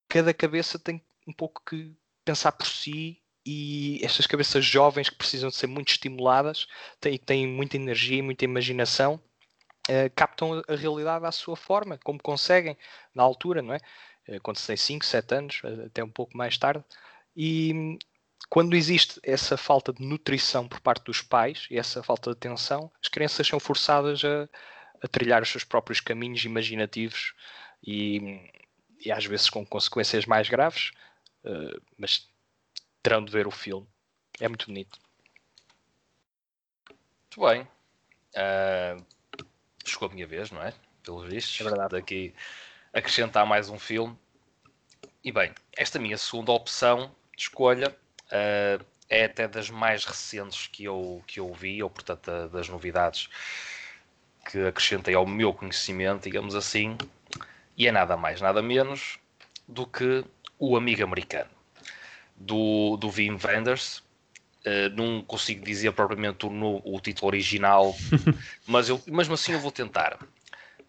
cada 0.09 0.35
cabeça 0.35 0.77
tem 0.77 1.01
um 1.25 1.33
pouco 1.33 1.63
que 1.65 1.95
pensar 2.25 2.51
por 2.51 2.67
si 2.67 3.20
e 3.45 4.01
estas 4.05 4.27
cabeças 4.27 4.65
jovens 4.65 5.09
que 5.09 5.17
precisam 5.17 5.49
de 5.49 5.57
ser 5.57 5.67
muito 5.67 5.89
estimuladas 5.89 6.67
têm, 7.01 7.19
têm 7.19 7.47
muita 7.47 7.77
energia 7.77 8.19
e 8.19 8.23
muita 8.23 8.45
imaginação 8.45 9.21
uh, 9.89 10.11
captam 10.15 10.63
a 10.69 10.75
realidade 10.75 11.25
à 11.25 11.33
sua 11.33 11.57
forma, 11.57 11.99
como 12.05 12.23
conseguem 12.23 12.77
na 13.15 13.23
altura, 13.23 13.63
não 13.63 13.75
é? 13.75 13.81
Uh, 14.29 14.41
quando 14.43 14.59
se 14.59 14.67
tem 14.67 14.77
5, 14.77 15.05
7 15.05 15.35
anos, 15.35 15.61
uh, 15.65 15.87
até 15.87 16.05
um 16.05 16.11
pouco 16.11 16.37
mais 16.37 16.59
tarde. 16.59 16.85
E 17.37 17.99
quando 18.49 18.75
existe 18.75 19.21
essa 19.23 19.57
falta 19.57 19.93
de 19.93 20.05
nutrição 20.05 20.69
por 20.69 20.81
parte 20.81 21.05
dos 21.05 21.23
pais 21.23 21.67
e 21.71 21.79
essa 21.79 22.03
falta 22.03 22.31
de 22.31 22.37
atenção, 22.37 22.91
as 23.03 23.09
crianças 23.09 23.47
são 23.47 23.61
forçadas 23.61 24.23
a, 24.25 24.49
a 25.03 25.09
trilhar 25.09 25.43
os 25.43 25.49
seus 25.49 25.65
próprios 25.65 26.01
caminhos 26.01 26.45
imaginativos 26.45 27.35
e, 27.83 28.51
e 29.05 29.11
às 29.11 29.25
vezes 29.25 29.49
com 29.49 29.65
consequências 29.65 30.27
mais 30.27 30.49
graves, 30.49 30.91
uh, 31.45 31.81
mas 31.97 32.30
terão 33.03 33.25
de 33.25 33.33
ver 33.33 33.47
o 33.47 33.51
filme. 33.51 33.87
É 34.41 34.49
muito 34.49 34.67
bonito. 34.67 34.99
Muito 37.37 37.49
bem. 37.49 37.63
Uh, 38.35 39.05
chegou 39.85 40.09
a 40.09 40.13
minha 40.13 40.27
vez, 40.27 40.51
não 40.51 40.63
é? 40.63 40.73
Pelos 41.03 41.29
vistos. 41.29 41.61
É 41.61 41.65
verdade. 41.65 41.91
Daqui 41.91 42.35
acrescentar 42.93 43.47
mais 43.47 43.69
um 43.69 43.79
filme. 43.79 44.17
E 45.23 45.31
bem, 45.31 45.53
esta 45.77 45.99
minha 45.99 46.17
segunda 46.17 46.53
opção 46.53 47.15
de 47.37 47.43
escolha 47.43 47.97
uh, 48.27 48.85
é 49.09 49.25
até 49.25 49.47
das 49.47 49.69
mais 49.69 50.05
recentes 50.05 50.67
que 50.67 50.85
eu, 50.85 51.23
que 51.27 51.41
eu 51.41 51.53
vi, 51.53 51.83
ou 51.83 51.91
portanto 51.91 52.49
das 52.49 52.69
novidades 52.69 53.29
que 54.51 54.67
acrescentei 54.67 55.15
ao 55.15 55.27
meu 55.27 55.53
conhecimento, 55.53 56.25
digamos 56.25 56.55
assim, 56.55 56.97
e 57.77 57.87
é 57.87 57.93
nada 57.93 58.17
mais, 58.17 58.41
nada 58.41 58.63
menos 58.63 59.19
do 59.69 59.87
que 59.87 60.25
o 60.59 60.77
Amigo 60.77 61.05
Americano, 61.05 61.51
do, 62.41 62.97
do 62.97 63.09
Wim 63.09 63.39
Wenders. 63.45 64.03
Uh, 64.67 64.91
não 64.95 65.23
consigo 65.23 65.65
dizer 65.65 65.93
propriamente 65.93 66.45
o, 66.45 66.83
o 66.85 67.01
título 67.01 67.29
original, 67.29 67.95
mas 68.67 68.91
eu, 68.91 69.01
mesmo 69.07 69.33
assim 69.35 69.53
eu 69.53 69.61
vou 69.61 69.71
tentar. 69.71 70.19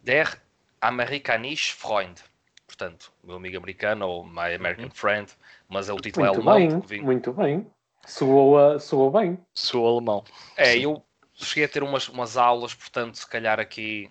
Der 0.04 0.41
Amerikanische 0.82 1.74
Freund. 1.74 2.18
Portanto, 2.66 3.12
meu 3.24 3.36
amigo 3.36 3.58
americano 3.58 4.08
ou 4.08 4.26
My 4.26 4.56
American 4.56 4.86
uhum. 4.86 4.91
Friend, 4.91 5.32
mas 5.70 5.89
é 5.89 5.93
o 5.93 5.97
título 5.97 6.26
muito 6.26 6.39
é 6.39 6.52
alemão. 6.52 6.80
Bem, 6.82 7.02
muito 7.02 7.32
bem. 7.34 7.68
Soou, 8.06 8.80
soou 8.80 9.12
bem. 9.12 9.38
Soou 9.54 9.97
alemão. 9.97 10.24
É, 10.58 10.78
eu 10.78 11.04
cheguei 11.36 11.66
a 11.66 11.68
ter 11.68 11.84
umas, 11.84 12.10
umas 12.10 12.38
aulas, 12.38 12.74
portanto, 12.74 13.16
se 13.16 13.28
calhar 13.28 13.60
aqui. 13.60 14.10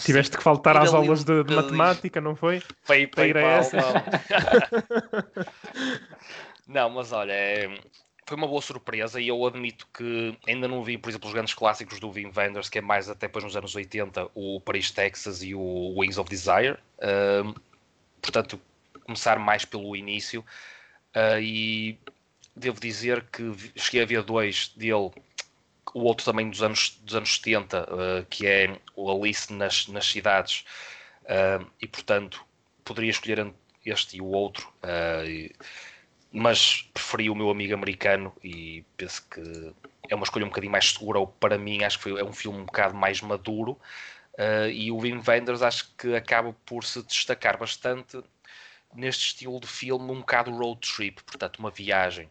Tiveste 0.00 0.36
que 0.36 0.42
faltar 0.42 0.76
às 0.76 0.92
aulas 0.92 1.24
de, 1.24 1.44
de 1.44 1.54
matemática, 1.54 2.20
não 2.20 2.36
foi? 2.36 2.62
Para 2.86 3.08
para 3.08 3.26
ir 3.26 3.38
a 3.38 3.40
essa. 3.40 3.78
não, 6.66 6.90
mas 6.90 7.12
olha, 7.12 7.32
é, 7.32 7.80
foi 8.26 8.36
uma 8.36 8.46
boa 8.46 8.62
surpresa 8.62 9.20
e 9.20 9.28
eu 9.28 9.46
admito 9.46 9.86
que 9.92 10.36
ainda 10.46 10.68
não 10.68 10.82
vi, 10.82 10.96
por 10.98 11.10
exemplo, 11.10 11.28
os 11.28 11.34
grandes 11.34 11.54
clássicos 11.54 11.98
do 12.00 12.10
Wim 12.10 12.32
Wenders, 12.34 12.68
que 12.68 12.78
é 12.78 12.80
mais 12.80 13.08
até 13.08 13.26
depois 13.26 13.44
nos 13.44 13.56
anos 13.56 13.74
80, 13.74 14.30
o 14.34 14.60
Paris, 14.60 14.90
Texas 14.90 15.42
e 15.42 15.54
o 15.54 15.94
Wings 15.98 16.18
of 16.18 16.28
Desire. 16.28 16.78
Uh, 16.98 17.54
portanto, 18.20 18.60
começar 19.04 19.38
mais 19.38 19.64
pelo 19.64 19.94
início. 19.96 20.44
Uh, 21.14 21.40
e 21.40 21.98
devo 22.56 22.80
dizer 22.80 23.24
que 23.30 23.52
cheguei 23.76 24.02
a 24.02 24.06
ver 24.06 24.22
dois 24.22 24.68
dele 24.76 25.10
o 25.94 26.00
outro 26.04 26.24
também 26.24 26.48
dos 26.48 26.62
anos, 26.62 26.98
dos 27.02 27.14
anos 27.14 27.36
70, 27.36 27.82
uh, 27.82 28.00
eh, 28.00 28.26
que 28.30 28.46
é 28.46 28.78
o 28.96 29.10
Alice 29.10 29.52
nas, 29.52 29.86
nas 29.88 30.06
cidades, 30.06 30.64
uh, 31.24 31.66
e 31.80 31.86
portanto 31.86 32.44
poderia 32.84 33.10
escolher 33.10 33.52
este 33.84 34.16
e 34.16 34.20
o 34.20 34.26
outro, 34.26 34.72
uh, 34.82 35.26
e, 35.26 35.54
mas 36.32 36.82
preferi 36.94 37.28
o 37.28 37.34
meu 37.34 37.50
amigo 37.50 37.74
americano 37.74 38.32
e 38.42 38.84
penso 38.96 39.22
que 39.28 39.74
é 40.08 40.14
uma 40.14 40.24
escolha 40.24 40.44
um 40.44 40.48
bocadinho 40.48 40.72
mais 40.72 40.90
segura, 40.90 41.18
ou 41.18 41.26
para 41.26 41.58
mim 41.58 41.84
acho 41.84 41.98
que 41.98 42.04
foi, 42.04 42.20
é 42.20 42.24
um 42.24 42.32
filme 42.32 42.58
um 42.58 42.64
bocado 42.64 42.94
mais 42.94 43.20
maduro, 43.20 43.78
e 44.72 44.90
o 44.90 44.96
Wim 44.96 45.22
Wenders 45.26 45.62
acho 45.62 45.92
que 45.96 46.14
acaba 46.14 46.54
por 46.64 46.84
se 46.84 47.02
destacar 47.02 47.58
bastante 47.58 48.22
neste 48.94 49.26
estilo 49.26 49.60
de 49.60 49.66
filme, 49.66 50.10
um 50.10 50.20
bocado 50.20 50.50
road 50.50 50.80
trip, 50.80 51.22
portanto 51.22 51.58
uma 51.58 51.70
viagem. 51.70 52.30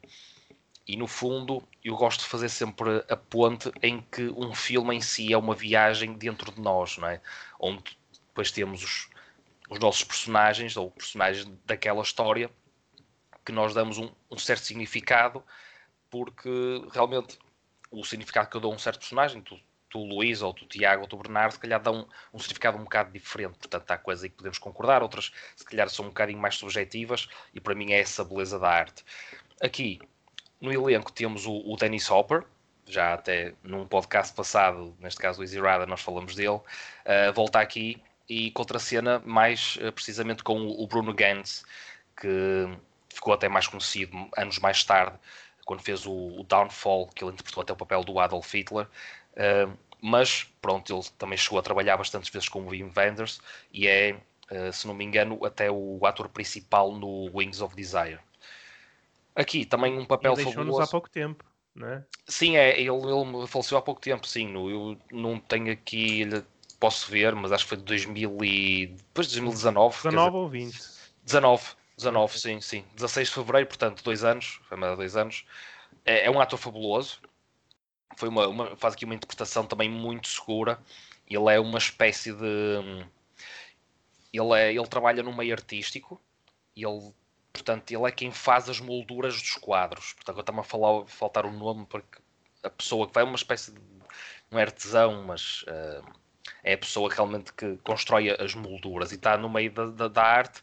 E 0.87 0.97
no 0.97 1.07
fundo, 1.07 1.63
eu 1.83 1.95
gosto 1.95 2.21
de 2.21 2.27
fazer 2.27 2.49
sempre 2.49 3.03
a 3.07 3.15
ponte 3.15 3.71
em 3.81 4.01
que 4.11 4.29
um 4.29 4.53
filme 4.53 4.95
em 4.95 5.01
si 5.01 5.31
é 5.31 5.37
uma 5.37 5.55
viagem 5.55 6.13
dentro 6.13 6.51
de 6.51 6.59
nós, 6.59 6.97
não 6.97 7.07
é? 7.07 7.21
Onde 7.59 7.83
depois 8.27 8.51
temos 8.51 8.83
os, 8.83 9.09
os 9.69 9.79
nossos 9.79 10.03
personagens, 10.03 10.75
ou 10.75 10.91
personagens 10.91 11.49
daquela 11.65 12.01
história, 12.01 12.49
que 13.51 13.55
nós 13.55 13.73
damos 13.73 13.97
um, 13.97 14.09
um, 14.31 14.37
certo 14.37 14.63
significado, 14.63 15.43
porque 16.09 16.49
realmente 16.93 17.37
o 17.91 18.01
significado 18.05 18.49
que 18.49 18.55
eu 18.55 18.61
dou 18.61 18.71
a 18.71 18.75
um 18.75 18.79
certo 18.79 18.99
personagem, 18.99 19.41
tu, 19.41 19.59
tu 19.89 19.99
Luís, 19.99 20.41
ou 20.41 20.53
tu 20.53 20.65
Tiago, 20.65 21.01
ou 21.01 21.07
tu 21.07 21.17
Bernardo, 21.17 21.51
se 21.51 21.59
calhar 21.59 21.81
dão 21.81 22.07
um, 22.33 22.39
significado 22.39 22.77
um 22.77 22.83
bocado 22.85 23.11
diferente. 23.11 23.57
Portanto, 23.57 23.91
há 23.91 23.97
coisas 23.97 24.23
aí 24.23 24.29
que 24.29 24.37
podemos 24.37 24.57
concordar, 24.57 25.03
outras 25.03 25.33
se 25.53 25.65
calhar 25.65 25.89
são 25.89 26.05
um 26.05 26.07
bocadinho 26.07 26.39
mais 26.39 26.55
subjetivas, 26.55 27.27
e 27.53 27.59
para 27.59 27.75
mim 27.75 27.91
é 27.91 27.99
essa 27.99 28.23
beleza 28.23 28.57
da 28.57 28.69
arte. 28.69 29.03
Aqui, 29.61 29.99
no 30.61 30.71
elenco 30.71 31.11
temos 31.11 31.45
o, 31.45 31.51
o 31.51 31.75
Dennis 31.75 32.09
Hopper, 32.09 32.45
já 32.85 33.13
até 33.13 33.53
num 33.63 33.85
podcast 33.85 34.33
passado, 34.33 34.95
neste 34.97 35.19
caso 35.19 35.41
o 35.41 35.43
Easy 35.43 35.57
Rider, 35.57 35.87
nós 35.87 35.99
falamos 35.99 36.35
dele, 36.35 36.55
uh, 36.55 36.63
volta 37.35 37.59
aqui 37.59 38.01
e 38.29 38.49
contracena 38.51 39.19
mais 39.25 39.75
uh, 39.75 39.91
precisamente 39.91 40.41
com 40.41 40.61
o, 40.61 40.87
Bruno 40.87 41.13
Gantz, 41.13 41.65
que 42.15 42.69
ficou 43.13 43.33
até 43.33 43.47
mais 43.49 43.67
conhecido 43.67 44.29
anos 44.37 44.59
mais 44.59 44.83
tarde, 44.83 45.17
quando 45.65 45.81
fez 45.81 46.05
o, 46.05 46.11
o 46.11 46.43
Downfall, 46.43 47.07
que 47.07 47.23
ele 47.23 47.33
interpretou 47.33 47.61
até 47.61 47.73
o 47.73 47.75
papel 47.75 48.03
do 48.03 48.19
Adolf 48.19 48.53
Hitler. 48.53 48.87
Uh, 49.33 49.77
mas 50.01 50.45
pronto, 50.61 50.91
ele 50.91 51.03
também 51.17 51.37
chegou 51.37 51.59
a 51.59 51.61
trabalhar 51.61 51.95
bastantes 51.95 52.29
vezes 52.29 52.49
com 52.49 52.61
o 52.61 52.69
Wim 52.69 52.91
Wenders 52.95 53.39
e 53.71 53.87
é, 53.87 54.19
se 54.73 54.87
não 54.87 54.95
me 54.95 55.05
engano, 55.05 55.45
até 55.45 55.69
o 55.69 55.99
ator 56.05 56.27
principal 56.27 56.91
no 56.91 57.29
Wings 57.31 57.61
of 57.61 57.75
Desire. 57.75 58.19
Aqui 59.35 59.65
também 59.65 59.97
um 59.97 60.05
papel 60.05 60.33
e 60.33 60.43
fabuloso. 60.43 60.81
há 60.81 60.87
pouco 60.87 61.09
tempo, 61.09 61.45
não 61.73 61.87
é? 61.87 62.03
Sim, 62.27 62.57
é, 62.57 62.71
ele, 62.79 62.89
ele 62.89 63.47
faleceu 63.47 63.77
há 63.77 63.81
pouco 63.81 64.01
tempo, 64.01 64.27
sim. 64.27 64.53
Eu 64.53 64.97
não 65.11 65.39
tenho 65.39 65.71
aqui, 65.71 66.27
posso 66.79 67.09
ver, 67.09 67.33
mas 67.33 67.51
acho 67.51 67.63
que 67.63 67.69
foi 67.69 67.77
de 67.77 67.83
2000 67.83 68.43
e... 68.43 68.87
depois 68.87 69.27
de 69.27 69.39
2019. 69.39 69.95
19 70.03 70.35
ou 70.35 70.49
20? 70.49 70.79
19, 71.23 71.63
19, 72.03 72.39
sim, 72.39 72.61
sim. 72.61 72.85
16 72.95 73.27
de 73.27 73.33
fevereiro, 73.33 73.67
portanto, 73.67 74.03
dois 74.03 74.23
anos, 74.23 74.59
foi 74.67 74.77
dois 74.95 75.15
anos. 75.15 75.45
É, 76.05 76.25
é 76.25 76.31
um 76.31 76.39
ator 76.39 76.59
fabuloso. 76.59 77.19
Foi 78.17 78.29
uma, 78.29 78.47
uma, 78.47 78.75
faz 78.75 78.93
aqui 78.93 79.05
uma 79.05 79.15
interpretação 79.15 79.65
também 79.65 79.89
muito 79.89 80.27
segura. 80.27 80.79
Ele 81.27 81.53
é 81.53 81.59
uma 81.59 81.77
espécie 81.77 82.33
de. 82.33 83.05
Ele, 84.33 84.53
é, 84.59 84.73
ele 84.73 84.87
trabalha 84.87 85.23
no 85.23 85.35
meio 85.35 85.53
artístico. 85.53 86.21
Ele 86.75 87.13
portanto, 87.51 87.91
ele 87.91 88.07
é 88.07 88.11
quem 88.11 88.31
faz 88.31 88.69
as 88.69 88.79
molduras 88.79 89.39
dos 89.39 89.55
quadros. 89.55 90.13
Portanto, 90.13 90.29
agora 90.29 90.43
está-me 90.43 90.59
a 90.59 90.63
falar, 90.63 91.05
faltar 91.07 91.45
o 91.45 91.51
nome, 91.51 91.85
porque 91.85 92.19
a 92.63 92.69
pessoa 92.69 93.07
que 93.07 93.13
vai 93.13 93.23
é 93.23 93.25
uma 93.25 93.35
espécie 93.35 93.71
de. 93.71 93.81
não 94.49 94.59
é 94.59 94.63
artesão, 94.63 95.23
mas 95.23 95.63
uh, 95.63 96.03
é 96.63 96.73
a 96.73 96.77
pessoa 96.77 97.13
realmente 97.13 97.53
que 97.53 97.77
constrói 97.77 98.29
as 98.31 98.55
molduras 98.55 99.11
e 99.11 99.15
está 99.15 99.37
no 99.37 99.49
meio 99.49 99.71
da, 99.71 99.85
da, 99.87 100.07
da, 100.07 100.23
arte. 100.23 100.61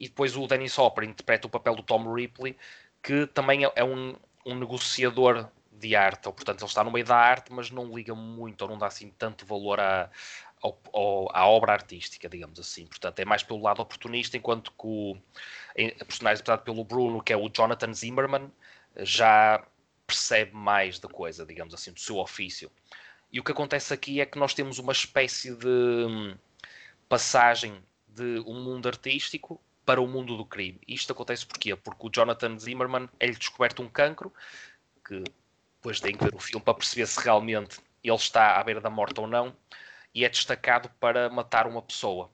E 0.00 0.08
depois 0.08 0.34
o 0.34 0.46
Dennis 0.46 0.76
Hopper 0.78 1.04
interpreta 1.04 1.46
o 1.46 1.50
papel 1.50 1.76
do 1.76 1.82
Tom 1.82 2.12
Ripley, 2.12 2.56
que 3.02 3.26
também 3.28 3.64
é, 3.64 3.72
é 3.76 3.84
um, 3.84 4.16
um 4.44 4.54
negociador 4.54 5.48
de 5.70 5.94
arte, 5.94 6.26
ou 6.26 6.34
portanto 6.34 6.60
ele 6.60 6.68
está 6.68 6.82
no 6.82 6.90
meio 6.90 7.04
da 7.04 7.16
arte, 7.16 7.52
mas 7.52 7.70
não 7.70 7.94
liga 7.94 8.14
muito, 8.14 8.62
ou 8.62 8.68
não 8.68 8.78
dá 8.78 8.86
assim 8.86 9.10
tanto 9.18 9.46
valor 9.46 9.78
à, 9.78 10.10
ao, 10.62 11.30
à 11.34 11.46
obra 11.46 11.72
artística, 11.72 12.28
digamos 12.28 12.58
assim. 12.58 12.86
Portanto, 12.86 13.18
é 13.18 13.24
mais 13.24 13.42
pelo 13.42 13.62
lado 13.62 13.80
oportunista, 13.80 14.36
enquanto 14.36 14.70
que 14.72 14.86
o 14.86 15.16
a 15.72 16.04
personagem 16.04 16.40
interpretado 16.40 16.62
pelo 16.62 16.84
Bruno, 16.84 17.22
que 17.22 17.32
é 17.32 17.36
o 17.36 17.48
Jonathan 17.48 17.92
Zimmerman, 17.94 18.50
já 18.98 19.64
percebe 20.06 20.54
mais 20.54 20.98
da 20.98 21.08
coisa, 21.08 21.46
digamos 21.46 21.72
assim, 21.72 21.92
do 21.92 22.00
seu 22.00 22.18
ofício. 22.18 22.70
E 23.32 23.38
o 23.38 23.44
que 23.44 23.52
acontece 23.52 23.94
aqui 23.94 24.20
é 24.20 24.26
que 24.26 24.38
nós 24.38 24.52
temos 24.54 24.78
uma 24.78 24.92
espécie 24.92 25.54
de 25.54 25.66
hum, 25.68 26.36
passagem 27.08 27.80
de 28.08 28.40
um 28.40 28.62
mundo 28.62 28.88
artístico 28.88 29.60
para 29.90 30.00
o 30.00 30.06
mundo 30.06 30.36
do 30.36 30.44
crime. 30.44 30.80
Isto 30.86 31.12
acontece 31.12 31.44
porquê? 31.44 31.74
Porque 31.74 32.06
o 32.06 32.10
Jonathan 32.14 32.56
Zimmerman 32.56 33.08
é-lhe 33.18 33.34
descoberto 33.34 33.82
um 33.82 33.88
cancro, 33.88 34.32
que 35.04 35.24
depois 35.78 35.98
tem 35.98 36.16
que 36.16 36.22
ver 36.22 36.32
o 36.32 36.38
filme 36.38 36.64
para 36.64 36.74
perceber 36.74 37.08
se 37.08 37.20
realmente 37.20 37.80
ele 38.04 38.14
está 38.14 38.60
à 38.60 38.62
beira 38.62 38.80
da 38.80 38.88
morte 38.88 39.18
ou 39.18 39.26
não, 39.26 39.52
e 40.14 40.24
é 40.24 40.28
destacado 40.28 40.88
para 41.00 41.28
matar 41.28 41.66
uma 41.66 41.82
pessoa. 41.82 42.30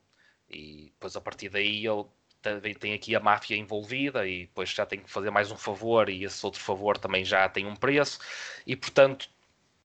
E 0.50 0.92
depois 0.92 1.16
a 1.16 1.20
partir 1.22 1.48
daí 1.48 1.86
ele 1.86 2.04
também 2.42 2.74
tem 2.74 2.92
aqui 2.92 3.16
a 3.16 3.20
máfia 3.20 3.56
envolvida 3.56 4.28
e 4.28 4.40
depois 4.40 4.68
já 4.68 4.84
tem 4.84 5.00
que 5.00 5.10
fazer 5.10 5.30
mais 5.30 5.50
um 5.50 5.56
favor 5.56 6.10
e 6.10 6.24
esse 6.24 6.44
outro 6.44 6.60
favor 6.60 6.98
também 6.98 7.24
já 7.24 7.48
tem 7.48 7.64
um 7.66 7.74
preço 7.74 8.18
e 8.66 8.76
portanto 8.76 9.30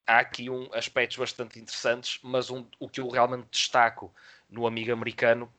há 0.06 0.20
aqui 0.20 0.50
um, 0.50 0.70
aspectos 0.74 1.18
bastante 1.18 1.58
interessantes, 1.58 2.20
mas 2.22 2.50
um, 2.50 2.66
o 2.80 2.90
que 2.90 3.00
eu 3.00 3.08
realmente 3.08 3.48
destaco 3.50 4.14
no 4.50 4.68
Amigo 4.68 4.92
Americano 4.92 5.52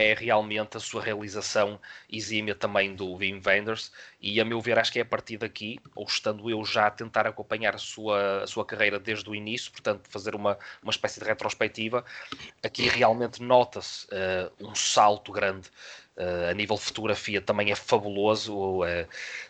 é 0.00 0.14
realmente 0.14 0.76
a 0.76 0.80
sua 0.80 1.02
realização 1.02 1.78
exímia 2.10 2.54
também 2.54 2.94
do 2.94 3.14
Wim 3.14 3.40
Wenders. 3.44 3.92
E 4.20 4.40
a 4.40 4.44
meu 4.44 4.60
ver 4.60 4.78
acho 4.78 4.92
que 4.92 4.98
é 4.98 5.02
a 5.02 5.06
partir 5.06 5.36
daqui, 5.36 5.78
ou 5.94 6.04
estando 6.06 6.48
eu 6.50 6.64
já 6.64 6.86
a 6.86 6.90
tentar 6.90 7.26
acompanhar 7.26 7.74
a 7.74 7.78
sua, 7.78 8.42
a 8.42 8.46
sua 8.46 8.64
carreira 8.64 8.98
desde 8.98 9.28
o 9.28 9.34
início, 9.34 9.70
portanto 9.70 10.08
fazer 10.08 10.34
uma, 10.34 10.58
uma 10.82 10.90
espécie 10.90 11.20
de 11.20 11.26
retrospectiva, 11.26 12.04
aqui 12.62 12.88
realmente 12.88 13.42
nota-se 13.42 14.06
uh, 14.06 14.50
um 14.60 14.74
salto 14.74 15.32
grande 15.32 15.68
uh, 16.16 16.50
a 16.50 16.54
nível 16.54 16.76
de 16.76 16.82
fotografia 16.82 17.40
também 17.40 17.70
é 17.70 17.74
fabuloso, 17.74 18.82
uh, 18.82 19.06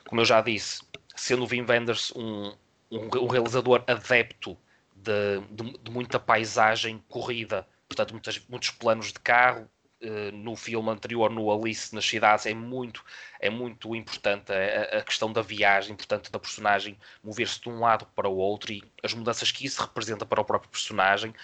como 0.09 0.21
eu 0.21 0.25
já 0.25 0.41
disse, 0.41 0.83
sendo 1.17 1.45
o 1.45 1.49
Wim 1.49 1.67
Wenders 1.69 2.13
um, 2.15 2.55
um, 2.91 3.09
um 3.23 3.27
realizador 3.27 3.83
adepto 3.87 4.57
de, 4.95 5.41
de, 5.51 5.79
de 5.79 5.91
muita 5.91 6.19
paisagem 6.19 7.03
corrida, 7.09 7.67
portanto 7.89 8.13
muitas, 8.13 8.41
muitos 8.49 8.71
planos 8.71 9.13
de 9.13 9.21
carro, 9.21 9.69
eh, 10.03 10.31
no 10.33 10.57
filme 10.57 10.89
anterior, 10.91 11.31
no 11.31 11.53
Alice 11.53 11.95
nas 11.95 12.07
cidades, 12.07 12.47
é 12.47 12.55
muito, 12.55 13.05
é 13.39 13.51
muito 13.51 13.95
importante 13.95 14.51
a, 14.51 14.99
a 14.99 15.03
questão 15.03 15.31
da 15.33 15.43
viagem, 15.43 15.95
portanto, 15.95 16.33
da 16.33 16.39
personagem 16.39 16.99
mover-se 17.23 17.61
de 17.61 17.69
um 17.69 17.81
lado 17.81 18.07
para 18.15 18.29
o 18.29 18.37
outro 18.37 18.73
e 18.73 18.83
as 19.03 19.13
mudanças 19.13 19.53
que 19.53 19.67
isso 19.67 19.83
representa 19.83 20.25
para 20.25 20.41
o 20.41 20.45
próprio 20.45 20.71
personagem. 20.71 21.35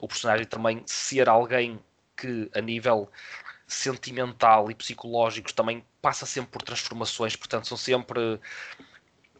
O 0.00 0.08
personagem 0.08 0.46
também 0.46 0.82
ser 0.86 1.28
alguém 1.28 1.78
que, 2.16 2.50
a 2.54 2.60
nível 2.60 3.10
sentimental 3.66 4.70
e 4.70 4.74
psicológico, 4.74 5.52
também 5.52 5.84
passa 6.00 6.26
sempre 6.26 6.52
por 6.52 6.62
transformações, 6.62 7.36
portanto, 7.36 7.68
são 7.68 7.76
sempre 7.76 8.40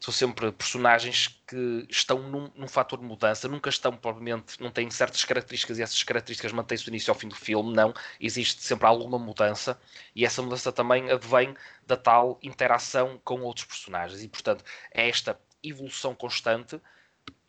são 0.01 0.13
sempre 0.15 0.51
personagens 0.51 1.39
que 1.47 1.87
estão 1.91 2.19
num, 2.23 2.51
num 2.57 2.67
fator 2.67 2.99
de 2.99 3.05
mudança, 3.05 3.47
nunca 3.47 3.69
estão, 3.69 3.95
provavelmente, 3.95 4.59
não 4.59 4.71
têm 4.71 4.91
certas 4.91 5.23
características 5.27 5.79
e 5.79 5.83
essas 5.83 6.03
características 6.03 6.53
mantêm-se 6.53 6.85
do 6.85 6.89
início 6.89 7.11
ao 7.11 7.19
fim 7.19 7.29
do 7.29 7.35
filme, 7.35 7.75
não. 7.75 7.93
Existe 8.19 8.63
sempre 8.63 8.87
alguma 8.87 9.19
mudança 9.19 9.79
e 10.17 10.25
essa 10.25 10.41
mudança 10.41 10.73
também 10.73 11.11
advém 11.11 11.55
da 11.87 11.99
tal 11.99 12.39
interação 12.43 13.21
com 13.23 13.43
outros 13.43 13.67
personagens 13.67 14.23
e, 14.23 14.29
portanto, 14.29 14.65
é 14.91 15.07
esta 15.07 15.39
evolução 15.63 16.15
constante, 16.15 16.81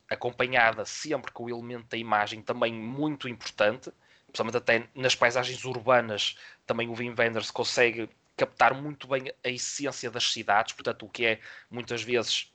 acompanhada 0.09 0.83
sempre 0.83 1.31
com 1.31 1.45
o 1.45 1.49
elemento 1.49 1.87
da 1.87 1.97
imagem 1.97 2.41
também 2.41 2.73
muito 2.73 3.29
importante, 3.29 3.89
principalmente 4.27 4.57
até 4.57 4.89
nas 4.93 5.15
paisagens 5.15 5.63
urbanas, 5.63 6.35
também 6.65 6.89
o 6.89 6.93
Wim 6.93 7.15
Wenders 7.17 7.49
consegue 7.49 8.09
captar 8.41 8.73
muito 8.73 9.07
bem 9.07 9.31
a 9.43 9.49
essência 9.49 10.09
das 10.09 10.31
cidades, 10.31 10.73
portanto, 10.73 11.05
o 11.05 11.09
que 11.09 11.25
é 11.25 11.39
muitas 11.69 12.01
vezes 12.01 12.51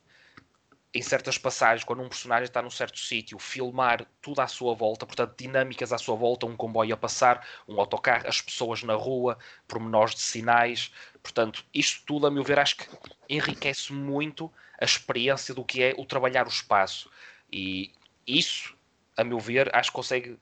em 0.92 1.00
certas 1.00 1.38
passagens, 1.38 1.84
quando 1.84 2.02
um 2.02 2.08
personagem 2.08 2.46
está 2.46 2.60
num 2.60 2.70
certo 2.70 2.98
sítio, 2.98 3.38
filmar 3.38 4.04
tudo 4.20 4.40
à 4.40 4.48
sua 4.48 4.74
volta, 4.74 5.06
portanto, 5.06 5.36
dinâmicas 5.38 5.92
à 5.92 5.98
sua 5.98 6.16
volta, 6.16 6.46
um 6.46 6.56
comboio 6.56 6.94
a 6.94 6.96
passar, 6.96 7.46
um 7.68 7.78
autocarro, 7.78 8.26
as 8.26 8.40
pessoas 8.40 8.82
na 8.82 8.94
rua, 8.94 9.38
pormenores 9.68 10.14
de 10.14 10.22
sinais, 10.22 10.90
portanto, 11.22 11.64
isto 11.72 12.02
tudo, 12.04 12.26
a 12.26 12.30
meu 12.30 12.42
ver, 12.42 12.58
acho 12.58 12.78
que 12.78 12.88
enriquece 13.28 13.92
muito 13.92 14.52
a 14.80 14.84
experiência 14.84 15.54
do 15.54 15.64
que 15.64 15.82
é 15.82 15.94
o 15.96 16.04
trabalhar 16.04 16.46
o 16.46 16.50
espaço. 16.50 17.10
E 17.52 17.92
isso, 18.26 18.76
a 19.16 19.22
meu 19.22 19.38
ver, 19.38 19.70
acho 19.76 19.90
que 19.90 19.96
consegue 19.96 20.38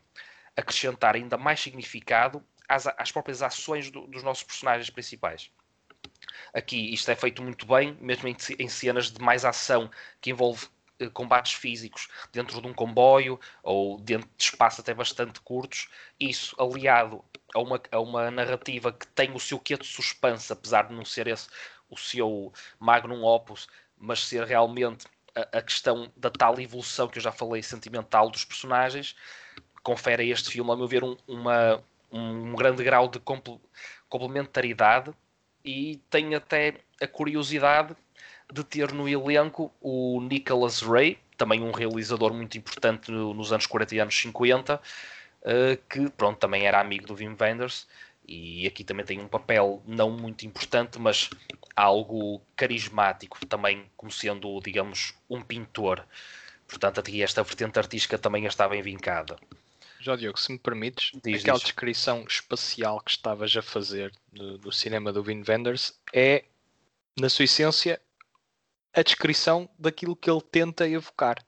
acrescentar 0.57 1.17
ainda 1.17 1.37
mais 1.37 1.61
significado 1.61 2.43
às, 2.69 2.87
às 2.87 3.13
próprias 3.13 3.43
ações 3.43 3.91
do, 3.91 4.07
dos 4.07 4.23
nossos 4.23 4.43
personagens 4.43 4.91
principais. 4.91 5.51
Aqui 6.53 6.93
isto 6.93 7.11
é 7.11 7.17
feito 7.17 7.43
muito 7.43 7.67
bem, 7.67 7.97
mesmo 8.01 8.29
em, 8.29 8.37
em 8.59 8.69
cenas 8.69 9.11
de 9.11 9.21
mais 9.21 9.45
ação 9.45 9.91
que 10.21 10.31
envolve 10.31 10.67
eh, 10.99 11.09
combates 11.09 11.55
físicos 11.55 12.09
dentro 12.33 12.61
de 12.61 12.67
um 12.67 12.73
comboio 12.73 13.39
ou 13.63 13.99
dentro 14.01 14.29
de 14.37 14.45
espaços 14.45 14.81
até 14.81 14.95
bastante 14.95 15.41
curtos. 15.41 15.89
Isso 16.19 16.55
aliado 16.61 17.25
a 17.55 17.61
uma, 17.61 17.81
a 17.91 18.01
uma 18.01 18.31
narrativa 18.31 18.93
que 18.93 19.07
tem 19.09 19.33
o 19.33 19.41
seu 19.41 19.59
quê 19.59 19.77
de 19.77 19.87
suspense, 19.87 20.53
apesar 20.53 20.89
de 20.89 20.95
não 20.95 21.05
ser 21.05 21.27
esse 21.27 21.49
o 21.91 21.97
seu 21.97 22.53
magnum 22.79 23.23
opus, 23.25 23.69
mas 23.97 24.27
ser 24.27 24.45
realmente 24.45 25.07
a, 25.35 25.59
a 25.59 25.63
questão 25.63 26.11
da 26.17 26.31
tal 26.31 26.59
evolução 26.61 27.09
que 27.09 27.19
eu 27.19 27.23
já 27.23 27.33
falei 27.33 27.63
sentimental 27.63 28.31
dos 28.31 28.45
personagens, 28.45 29.15
confere 29.83 30.23
a 30.23 30.27
este 30.27 30.51
filme, 30.51 30.71
a 30.73 30.77
meu 30.77 30.89
ver, 30.89 31.05
um, 31.05 31.17
uma, 31.27 31.83
um 32.15 32.55
grande 32.55 32.83
grau 32.85 33.09
de 33.09 33.21
complementaridade 34.09 35.13
e 35.65 36.01
tenho 36.09 36.37
até 36.37 36.75
a 37.01 37.07
curiosidade 37.07 37.97
de 38.53 38.63
ter 38.63 38.93
no 38.93 39.09
elenco 39.09 39.73
o 39.81 40.21
Nicholas 40.21 40.81
Ray, 40.81 41.19
também 41.37 41.63
um 41.63 41.73
realizador 41.73 42.33
muito 42.33 42.57
importante 42.57 43.11
nos 43.11 43.53
anos 43.53 43.67
40 43.67 43.95
e 43.95 43.99
anos 43.99 44.17
50, 44.17 44.81
eh, 45.43 45.79
que 45.89 46.09
pronto, 46.11 46.39
também 46.39 46.67
era 46.67 46.81
amigo 46.81 47.07
do 47.07 47.15
Wim 47.15 47.37
Wenders 47.41 47.89
e 48.27 48.67
aqui 48.67 48.85
também 48.85 49.05
tem 49.05 49.21
um 49.21 49.29
papel 49.29 49.83
não 49.87 50.11
muito 50.11 50.47
importante, 50.47 50.99
mas 50.99 51.29
algo 51.75 52.41
carismático 52.57 53.45
também, 53.47 53.85
como 53.97 54.11
sendo, 54.11 54.61
digamos, 54.61 55.15
um 55.29 55.43
pintor. 55.43 56.07
Portanto, 56.69 57.01
aqui 57.01 57.23
esta 57.23 57.43
vertente 57.43 57.79
artística 57.79 58.17
também 58.19 58.47
está 58.47 58.69
bem 58.69 58.83
Já 60.05 60.17
Diogo, 60.17 60.39
se 60.39 60.53
me 60.53 60.59
permites, 60.59 61.19
diz, 61.25 61.41
aquela 61.41 61.57
diz. 61.57 61.65
descrição 61.65 62.27
espacial 62.29 63.01
que 63.01 63.13
estavas 63.13 63.57
a 63.57 63.63
fazer 63.63 64.13
do, 64.31 64.59
do 64.59 64.71
cinema 64.71 65.11
do 65.11 65.23
Wim 65.23 65.43
Wenders 65.49 65.99
é, 66.13 66.45
na 67.19 67.31
sua 67.31 67.47
essência, 67.47 67.99
a 68.93 69.03
descrição 69.03 69.67
daquilo 69.79 70.15
que 70.15 70.31
ele 70.31 70.43
tenta 70.43 70.87
evocar 70.87 71.43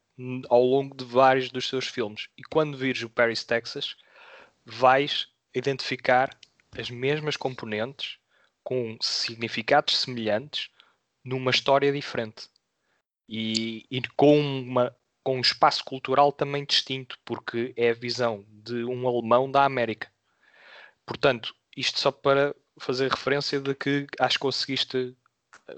ao 0.48 0.64
longo 0.64 0.96
de 0.96 1.04
vários 1.04 1.50
dos 1.50 1.68
seus 1.68 1.86
filmes. 1.86 2.30
E 2.34 2.42
quando 2.44 2.78
vires 2.78 3.02
o 3.02 3.10
Paris, 3.10 3.44
Texas, 3.44 3.94
vais 4.64 5.28
identificar 5.54 6.34
as 6.78 6.88
mesmas 6.88 7.36
componentes 7.36 8.16
com 8.64 8.96
significados 9.02 9.98
semelhantes 9.98 10.70
numa 11.22 11.50
história 11.50 11.92
diferente. 11.92 12.48
E, 13.28 13.84
e 13.90 14.00
com 14.16 14.40
uma 14.40 14.96
com 15.26 15.38
um 15.38 15.40
espaço 15.40 15.84
cultural 15.84 16.30
também 16.30 16.64
distinto, 16.64 17.18
porque 17.24 17.74
é 17.76 17.90
a 17.90 17.94
visão 17.94 18.44
de 18.48 18.84
um 18.84 19.08
alemão 19.08 19.50
da 19.50 19.64
América. 19.64 20.08
Portanto, 21.04 21.52
isto 21.76 21.98
só 21.98 22.12
para 22.12 22.54
fazer 22.78 23.10
referência 23.10 23.58
de 23.58 23.74
que 23.74 24.06
acho 24.20 24.38
que 24.38 24.42
conseguiste 24.42 25.16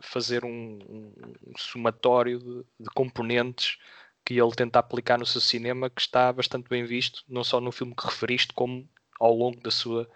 fazer 0.03 0.45
um, 0.45 0.79
um 0.87 1.57
somatório 1.57 2.39
de, 2.39 2.67
de, 2.79 2.91
componentes 2.95 3.79
que 4.23 4.39
ele 4.39 4.55
tenta 4.55 4.81
aplicar 4.81 5.19
no 5.19 5.25
seu 5.25 5.41
cinema 5.41 5.89
que 5.89 6.03
está 6.03 6.31
bastante 6.31 6.69
bem 6.69 6.85
visto, 6.85 7.25
não 7.27 7.43
só 7.43 7.59
no 7.59 7.73
filme 7.73 7.95
que 7.95 8.05
referiste, 8.05 8.53
como 8.53 8.87
ao 9.19 9.35
longo 9.35 9.59
da 9.63 9.71
sua 9.71 10.07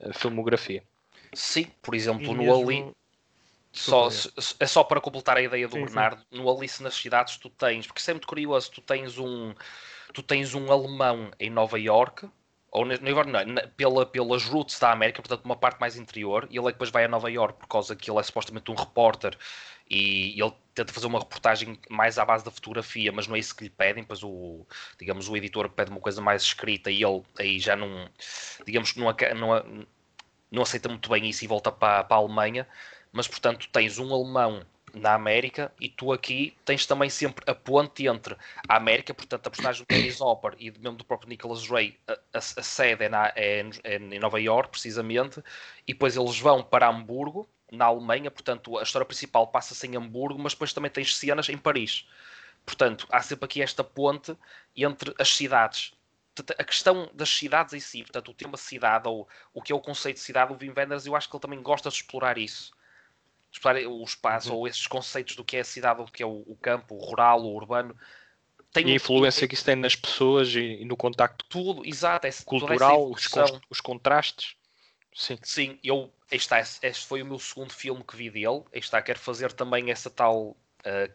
uh, 0.00 0.14
filmografia. 0.14 0.82
Sim, 1.34 1.66
por 1.82 1.94
exemplo, 1.94 2.24
e 2.24 2.28
no 2.28 2.38
mesmo... 2.38 2.70
Ali 2.70 2.92
só, 3.72 4.08
é 4.58 4.66
só 4.66 4.82
para 4.82 5.00
completar 5.00 5.36
a 5.36 5.42
ideia 5.42 5.68
do 5.68 5.74
sim, 5.74 5.84
Bernardo, 5.84 6.22
sim. 6.30 6.38
no 6.38 6.50
Alice 6.50 6.82
nas 6.82 6.94
Cidades 6.94 7.36
tu 7.36 7.50
tens, 7.50 7.86
porque 7.86 8.00
isso 8.00 8.10
é 8.10 8.14
muito 8.14 8.26
curioso, 8.26 8.70
tu 8.70 8.80
tens 8.80 9.18
um, 9.18 9.54
tu 10.12 10.22
tens 10.22 10.54
um 10.54 10.72
alemão 10.72 11.30
em 11.38 11.50
Nova 11.50 11.78
York, 11.78 12.28
ou 12.70 12.86
York, 12.86 13.30
não, 13.30 13.68
pela, 13.76 14.04
pelas 14.04 14.44
roots 14.44 14.78
da 14.78 14.92
América, 14.92 15.22
portanto 15.22 15.44
uma 15.44 15.56
parte 15.56 15.80
mais 15.80 15.96
interior, 15.96 16.46
e 16.50 16.58
ele 16.58 16.68
é 16.68 16.72
depois 16.72 16.90
vai 16.90 17.04
a 17.04 17.08
Nova 17.08 17.30
York 17.30 17.58
por 17.58 17.66
causa 17.66 17.96
que 17.96 18.10
ele 18.10 18.18
é 18.18 18.22
supostamente 18.22 18.70
um 18.70 18.74
repórter 18.74 19.36
e 19.90 20.38
ele 20.38 20.52
tenta 20.74 20.92
fazer 20.92 21.06
uma 21.06 21.18
reportagem 21.18 21.78
mais 21.88 22.18
à 22.18 22.24
base 22.24 22.44
da 22.44 22.50
fotografia, 22.50 23.10
mas 23.10 23.26
não 23.26 23.36
é 23.36 23.38
isso 23.38 23.56
que 23.56 23.64
lhe 23.64 23.70
pedem, 23.70 24.04
pois 24.04 24.22
o, 24.22 24.66
digamos, 24.98 25.28
o 25.28 25.36
editor 25.36 25.70
pede 25.70 25.90
uma 25.90 26.00
coisa 26.00 26.20
mais 26.20 26.42
escrita 26.42 26.90
e 26.90 27.02
ele 27.02 27.22
aí 27.38 27.58
já 27.58 27.74
não, 27.74 28.08
digamos, 28.66 28.94
não, 28.96 29.06
não, 29.34 29.86
não 30.50 30.62
aceita 30.62 30.88
muito 30.90 31.08
bem 31.08 31.26
isso 31.28 31.44
e 31.44 31.48
volta 31.48 31.72
para, 31.72 32.04
para 32.04 32.16
a 32.16 32.20
Alemanha 32.20 32.66
mas 33.12 33.28
portanto 33.28 33.68
tens 33.72 33.98
um 33.98 34.12
alemão 34.12 34.64
na 34.94 35.14
América 35.14 35.72
e 35.80 35.88
tu 35.88 36.12
aqui 36.12 36.56
tens 36.64 36.86
também 36.86 37.10
sempre 37.10 37.44
a 37.50 37.54
ponte 37.54 38.06
entre 38.06 38.36
a 38.68 38.76
América, 38.76 39.14
portanto 39.14 39.46
a 39.46 39.50
personagem 39.50 39.84
do 39.84 39.94
Dennis 39.94 40.20
Hopper 40.20 40.54
e 40.58 40.70
mesmo 40.70 40.96
do 40.96 41.04
próprio 41.04 41.28
Nicholas 41.28 41.68
Ray, 41.68 41.98
a, 42.06 42.12
a, 42.12 42.38
a 42.38 42.40
sede 42.40 43.04
é, 43.04 43.08
na, 43.08 43.32
é, 43.36 43.64
é, 43.84 43.96
em 43.96 44.18
Nova 44.18 44.40
York 44.40 44.70
precisamente, 44.70 45.42
e 45.86 45.92
depois 45.92 46.16
eles 46.16 46.38
vão 46.38 46.62
para 46.62 46.88
Hamburgo, 46.88 47.48
na 47.70 47.84
Alemanha, 47.86 48.30
portanto 48.30 48.78
a 48.78 48.82
história 48.82 49.06
principal 49.06 49.46
passa-se 49.48 49.86
em 49.86 49.96
Hamburgo, 49.96 50.38
mas 50.38 50.52
depois 50.52 50.72
também 50.72 50.90
tens 50.90 51.16
cenas 51.16 51.48
em 51.48 51.56
Paris. 51.56 52.06
Portanto, 52.64 53.06
há 53.10 53.22
sempre 53.22 53.46
aqui 53.46 53.62
esta 53.62 53.82
ponte 53.82 54.36
entre 54.76 55.14
as 55.18 55.34
cidades. 55.34 55.92
A 56.58 56.64
questão 56.64 57.10
das 57.14 57.28
cidades 57.30 57.72
em 57.72 57.80
si, 57.80 58.02
portanto, 58.02 58.30
o 58.30 58.34
tema 58.34 58.56
cidade, 58.56 59.08
ou 59.08 59.26
o 59.52 59.60
que 59.62 59.72
é 59.72 59.74
o 59.74 59.80
conceito 59.80 60.16
de 60.16 60.22
cidade, 60.22 60.52
o 60.52 60.56
Wim 60.60 60.72
Wenders, 60.76 61.06
eu 61.06 61.16
acho 61.16 61.28
que 61.28 61.34
ele 61.34 61.40
também 61.40 61.62
gosta 61.62 61.88
de 61.88 61.96
explorar 61.96 62.38
isso 62.38 62.72
explorar 63.52 63.80
o 63.86 64.02
espaço 64.02 64.50
uhum. 64.50 64.58
ou 64.58 64.68
esses 64.68 64.86
conceitos 64.86 65.36
do 65.36 65.44
que 65.44 65.56
é 65.56 65.60
a 65.60 65.64
cidade, 65.64 66.04
do 66.04 66.10
que 66.10 66.22
é 66.22 66.26
o, 66.26 66.44
o 66.46 66.56
campo, 66.60 66.94
o 66.94 66.98
rural, 66.98 67.42
o 67.42 67.54
urbano. 67.54 67.96
Tem 68.72 68.88
e 68.88 68.92
a 68.92 68.94
influência 68.94 69.48
que 69.48 69.54
isso 69.54 69.64
tem 69.64 69.76
nas 69.76 69.96
pessoas 69.96 70.54
e, 70.54 70.82
e 70.82 70.84
no 70.84 70.96
contacto 70.96 71.44
tudo, 71.48 71.86
exato, 71.86 72.26
é, 72.26 72.30
cultural, 72.44 73.10
os, 73.10 73.26
os, 73.70 73.80
contrastes. 73.80 74.56
Sim, 75.14 75.38
Sim 75.42 75.78
eu, 75.82 76.12
está, 76.30 76.60
este 76.60 77.06
foi 77.06 77.22
o 77.22 77.26
meu 77.26 77.38
segundo 77.38 77.72
filme 77.72 78.04
que 78.04 78.16
vi 78.16 78.30
dele. 78.30 78.62
Está, 78.72 79.00
quero 79.00 79.18
fazer 79.18 79.52
também 79.52 79.90
essa 79.90 80.10
tal 80.10 80.48
uh, 80.48 80.56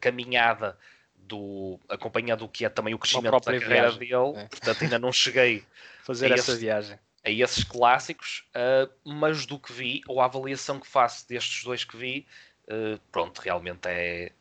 caminhada 0.02 0.78
do 1.16 1.80
acompanhado 1.88 2.46
do 2.46 2.52
que 2.52 2.66
é 2.66 2.70
também 2.70 2.94
o 2.94 3.00
crescimento 3.00 3.40
da 3.40 3.40
carreira 3.40 3.92
viagem. 3.92 4.00
dele. 4.00 4.46
É. 4.46 4.48
Portanto, 4.48 4.84
ainda 4.84 5.00
não 5.00 5.14
cheguei 5.14 5.64
fazer 6.04 6.32
essa 6.32 6.52
esse, 6.52 6.60
viagem 6.60 7.00
a 7.24 7.30
esses 7.30 7.64
clássicos, 7.64 8.46
uh, 8.56 8.92
mas 9.04 9.46
do 9.46 9.58
que 9.58 9.72
vi, 9.72 10.02
ou 10.08 10.20
a 10.20 10.26
avaliação 10.26 10.80
que 10.80 10.88
faço 10.88 11.28
destes 11.28 11.64
dois 11.64 11.84
que 11.84 11.96
vi, 11.96 12.28
uh, 12.66 13.00
pronto, 13.12 13.40
realmente 13.40 13.88
é, 13.88 14.32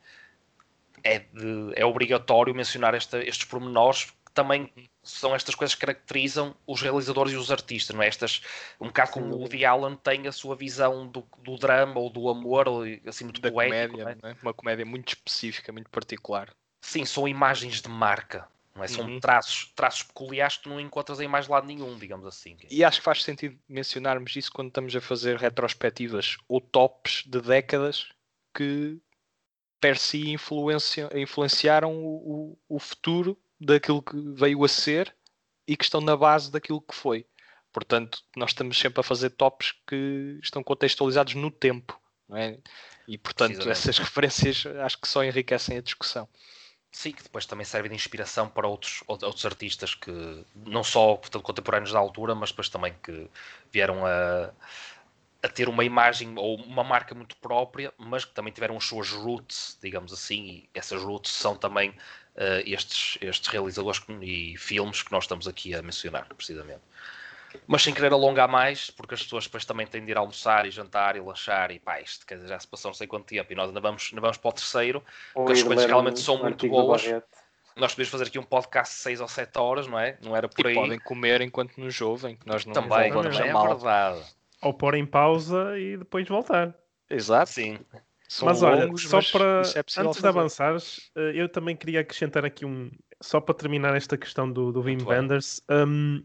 é, 1.05 1.21
de, 1.21 1.73
é 1.75 1.85
obrigatório 1.85 2.55
mencionar 2.55 2.95
esta, 2.95 3.23
estes 3.23 3.45
pormenores, 3.45 4.11
que 4.25 4.33
também 4.35 4.73
são 5.03 5.35
estas 5.35 5.55
coisas 5.55 5.75
que 5.75 5.81
caracterizam 5.81 6.57
os 6.67 6.81
realizadores 6.81 7.33
e 7.33 7.37
os 7.37 7.51
artistas, 7.53 7.95
não 7.95 8.03
é? 8.03 8.09
Estas, 8.09 8.43
um 8.81 8.87
bocado 8.87 9.13
como 9.13 9.35
o 9.35 9.39
Woody 9.39 9.65
Allen 9.65 9.97
tem 9.97 10.27
a 10.27 10.33
sua 10.33 10.57
visão 10.57 11.07
do, 11.07 11.27
do 11.39 11.57
drama 11.57 12.01
ou 12.01 12.11
do 12.11 12.29
amor, 12.29 12.69
ou, 12.69 12.83
assim, 13.07 13.25
muito 13.25 13.41
da 13.41 13.51
poético. 13.51 13.99
Comédia, 13.99 14.19
é? 14.23 14.37
Uma 14.43 14.55
comédia 14.55 14.87
muito 14.87 15.09
específica, 15.09 15.73
muito 15.73 15.91
particular. 15.91 16.53
Sim, 16.81 17.05
são 17.05 17.29
imagens 17.29 17.81
de 17.81 17.89
marca 17.89 18.49
não 18.75 18.83
é? 18.83 18.89
São 18.89 19.05
uhum. 19.05 19.21
traços, 19.21 19.71
traços 19.75 20.03
peculiares 20.03 20.57
que 20.57 20.65
tu 20.65 20.69
não 20.71 20.81
encontras 20.81 21.21
em 21.21 21.29
mais 21.29 21.47
lado 21.47 21.67
nenhum, 21.67 21.97
digamos 21.99 22.27
assim. 22.27 22.57
E 22.71 22.83
acho 22.83 22.99
que 22.99 23.05
faz 23.05 23.23
sentido 23.23 23.59
mencionarmos 23.69 24.35
isso 24.35 24.51
quando 24.51 24.69
estamos 24.69 24.95
a 24.97 25.01
fazer 25.01 25.37
retrospectivas 25.37 26.37
ou 26.49 26.61
tops 26.61 27.25
de 27.27 27.41
décadas 27.41 28.09
que 28.55 28.99
per 29.81 29.99
si 29.99 30.31
influencia, 30.31 31.11
influenciaram 31.15 31.93
o, 31.93 32.57
o, 32.69 32.77
o 32.77 32.79
futuro 32.79 33.37
daquilo 33.61 34.03
que 34.03 34.17
veio 34.33 34.65
a 34.65 34.69
ser 34.69 35.15
e 35.67 35.77
que 35.77 35.85
estão 35.85 36.01
na 36.01 36.17
base 36.17 36.51
daquilo 36.51 36.81
que 36.81 36.95
foi. 36.95 37.27
Portanto, 37.73 38.23
nós 38.37 38.51
estamos 38.51 38.79
sempre 38.79 39.01
a 39.01 39.03
fazer 39.03 39.31
tops 39.31 39.73
que 39.87 40.39
estão 40.43 40.63
contextualizados 40.63 41.35
no 41.35 41.51
tempo. 41.51 42.01
Não 42.29 42.37
é? 42.37 42.59
E, 43.09 43.19
portanto, 43.19 43.69
essas 43.69 43.99
referências 43.99 44.65
acho 44.67 45.01
que 45.01 45.09
só 45.09 45.25
enriquecem 45.25 45.79
a 45.79 45.83
discussão. 45.83 46.29
Sim, 46.93 47.13
que 47.13 47.23
depois 47.23 47.47
também 47.47 47.65
serve 47.65 47.89
de 47.89 47.95
inspiração 47.95 48.49
para 48.51 48.69
outros, 48.69 49.03
outros 49.09 49.47
artistas 49.47 49.95
que 49.95 50.45
não 50.55 50.85
só 50.85 51.17
portanto, 51.17 51.43
contemporâneos 51.43 51.91
da 51.91 51.99
altura, 51.99 52.35
mas 52.35 52.51
depois 52.51 52.69
também 52.69 52.95
que 53.03 53.31
vieram 53.73 54.05
a, 54.05 54.51
a 55.43 55.49
ter 55.49 55.71
uma 55.71 55.85
imagem 55.85 56.35
ou 56.37 56.57
uma 56.57 56.85
marca 56.85 57.15
muito 57.15 57.35
própria, 57.39 57.93
mas 57.97 58.27
que 58.27 58.35
também 58.35 58.53
tiveram 58.53 58.77
as 58.77 58.85
suas 58.85 59.09
roots, 59.11 59.79
digamos 59.83 60.13
assim, 60.13 60.45
e 60.45 60.69
essas 60.75 61.03
roots 61.03 61.33
são 61.33 61.57
também 61.57 61.91
uh, 61.91 62.63
estes, 62.67 63.17
estes 63.23 63.49
realizadores 63.49 64.03
e 64.21 64.55
filmes 64.59 65.03
que 65.03 65.11
nós 65.13 65.25
estamos 65.25 65.49
aqui 65.49 65.75
a 65.75 65.81
mencionar, 65.81 66.27
precisamente. 66.35 66.83
Mas 67.67 67.83
sem 67.83 67.95
querer 67.95 68.13
alongar 68.13 68.49
mais, 68.49 68.91
porque 68.91 69.15
as 69.15 69.23
pessoas 69.23 69.45
depois 69.45 69.65
também 69.65 69.87
têm 69.87 70.05
de 70.05 70.11
ir 70.11 70.17
almoçar 70.17 70.67
e 70.67 70.71
jantar 70.71 71.17
e 71.17 71.21
lanchar 71.21 71.71
e 71.71 71.79
pá, 71.79 72.01
isto 72.01 72.27
quer 72.27 72.37
dizer, 72.37 72.49
já 72.49 72.59
se 72.59 72.67
passou 72.67 72.91
não 72.91 72.95
sei 72.95 73.07
quanto 73.07 73.27
tempo 73.27 73.53
e 73.53 73.55
nós 73.55 73.69
ainda 73.69 73.81
vamos, 73.81 74.09
ainda 74.11 74.21
vamos 74.21 74.37
para 74.37 74.49
o 74.49 74.53
terceiro, 74.53 75.03
porque 75.35 75.53
as 75.53 75.63
coisas 75.63 75.87
realmente 75.87 76.21
são 76.21 76.39
muito 76.39 76.69
boas. 76.69 77.03
Nós 77.75 77.93
podemos 77.93 78.11
fazer 78.11 78.25
aqui 78.27 78.39
um 78.39 78.43
podcast 78.43 78.95
de 78.95 79.01
6 79.01 79.21
ou 79.23 79.29
7 79.29 79.59
horas, 79.59 79.87
não 79.87 79.99
é? 79.99 80.19
Não 80.23 80.37
era 80.37 80.47
por 80.47 80.67
e 80.67 80.69
aí. 80.69 80.75
podem 80.75 80.99
comer 80.99 81.41
enquanto 81.41 81.79
nos 81.79 81.99
ouvem, 82.01 82.37
que 82.37 82.47
nós 82.47 82.67
não 82.67 82.75
também, 82.75 83.11
também 83.11 83.49
é 83.49 83.53
verdade. 83.53 84.23
Ou 84.61 84.75
pôr 84.75 84.95
em 84.95 85.07
pausa 85.07 85.79
e 85.79 85.97
depois 85.97 86.29
voltar. 86.29 86.75
Exato. 87.09 87.51
Sim. 87.51 87.79
São 88.29 88.47
mas 88.47 88.63
olha, 88.63 88.91
só 88.97 89.17
mas 89.17 89.31
para 89.31 89.63
é 89.75 90.01
antes 90.01 90.21
de 90.21 90.27
avançares, 90.27 91.11
eh, 91.15 91.33
eu 91.35 91.49
também 91.49 91.77
queria 91.77 92.01
acrescentar 92.01 92.45
aqui 92.45 92.65
um 92.65 92.91
só 93.21 93.41
para 93.41 93.55
terminar 93.55 93.95
esta 93.95 94.17
questão 94.17 94.51
do, 94.51 94.73
do 94.73 94.83
Wim 94.83 95.05
Wenders. 95.05 95.63
Um, 95.71 96.25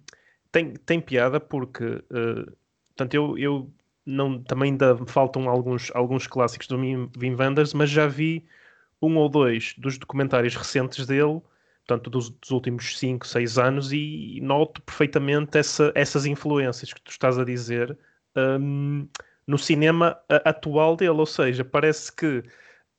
tem, 0.58 0.74
tem 0.74 1.01
piada 1.01 1.39
porque 1.39 1.86
uh, 1.86 2.51
portanto, 2.97 3.14
eu, 3.14 3.38
eu 3.38 3.72
não, 4.05 4.41
também 4.41 4.72
ainda 4.72 4.97
faltam 5.05 5.47
alguns, 5.47 5.91
alguns 5.93 6.26
clássicos 6.26 6.68
do 6.68 6.78
Wim 6.78 7.36
Wenders, 7.38 7.74
mas 7.74 7.89
já 7.89 8.08
vi 8.08 8.43
um 9.01 9.18
ou 9.18 9.30
dois 9.30 9.76
dos 9.78 9.97
documentários 9.97 10.55
recentes 10.55 11.05
dele, 11.05 11.39
portanto, 11.86 12.10
dos, 12.10 12.30
dos 12.30 12.49
últimos 12.49 12.97
5, 12.97 13.28
6 13.28 13.58
anos, 13.60 13.93
e 13.93 14.39
noto 14.41 14.82
perfeitamente 14.82 15.58
essa, 15.58 15.91
essas 15.93 16.26
influências 16.26 16.91
que 16.91 17.01
tu 17.01 17.12
estás 17.12 17.38
a 17.38 17.45
dizer 17.45 17.95
um, 18.36 19.08
no 19.45 19.58
cinema 19.58 20.20
atual 20.43 20.95
dele, 20.95 21.12
ou 21.12 21.26
seja, 21.26 21.64
parece 21.64 22.12
que 22.12 22.43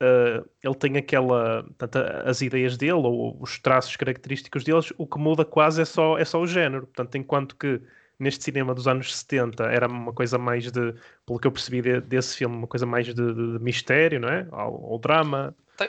uh, 0.03 0.49
ele 0.63 0.75
tem 0.75 0.97
aquela. 0.97 1.63
Portanto, 1.65 1.97
as 2.25 2.41
ideias 2.41 2.77
dele 2.77 2.93
ou 2.93 3.37
os 3.41 3.59
traços 3.59 3.97
característicos 3.97 4.65
deles, 4.65 4.93
o 4.97 5.07
que 5.07 5.19
muda 5.19 5.45
quase 5.45 5.83
é 5.83 5.85
só, 5.85 6.19
é 6.19 6.25
só 6.25 6.41
o 6.41 6.47
género. 6.47 6.87
Portanto, 6.87 7.17
enquanto 7.17 7.57
que 7.57 7.81
neste 8.19 8.45
cinema 8.45 8.75
dos 8.75 8.89
anos 8.89 9.15
70 9.17 9.65
era 9.65 9.87
uma 9.87 10.13
coisa 10.13 10.39
mais 10.39 10.71
de, 10.71 10.95
pelo 11.25 11.39
que 11.39 11.47
eu 11.47 11.53
percebi 11.53 11.81
de, 11.81 12.01
desse 12.01 12.37
filme, 12.37 12.57
uma 12.57 12.67
coisa 12.67 12.85
mais 12.85 13.07
de, 13.07 13.15
de, 13.15 13.35
de 13.35 13.59
mistério, 13.63 14.19
não 14.19 14.29
é? 14.29 14.47
Ou, 14.51 14.93
ou 14.93 14.99
drama. 14.99 15.55
Tem, 15.77 15.89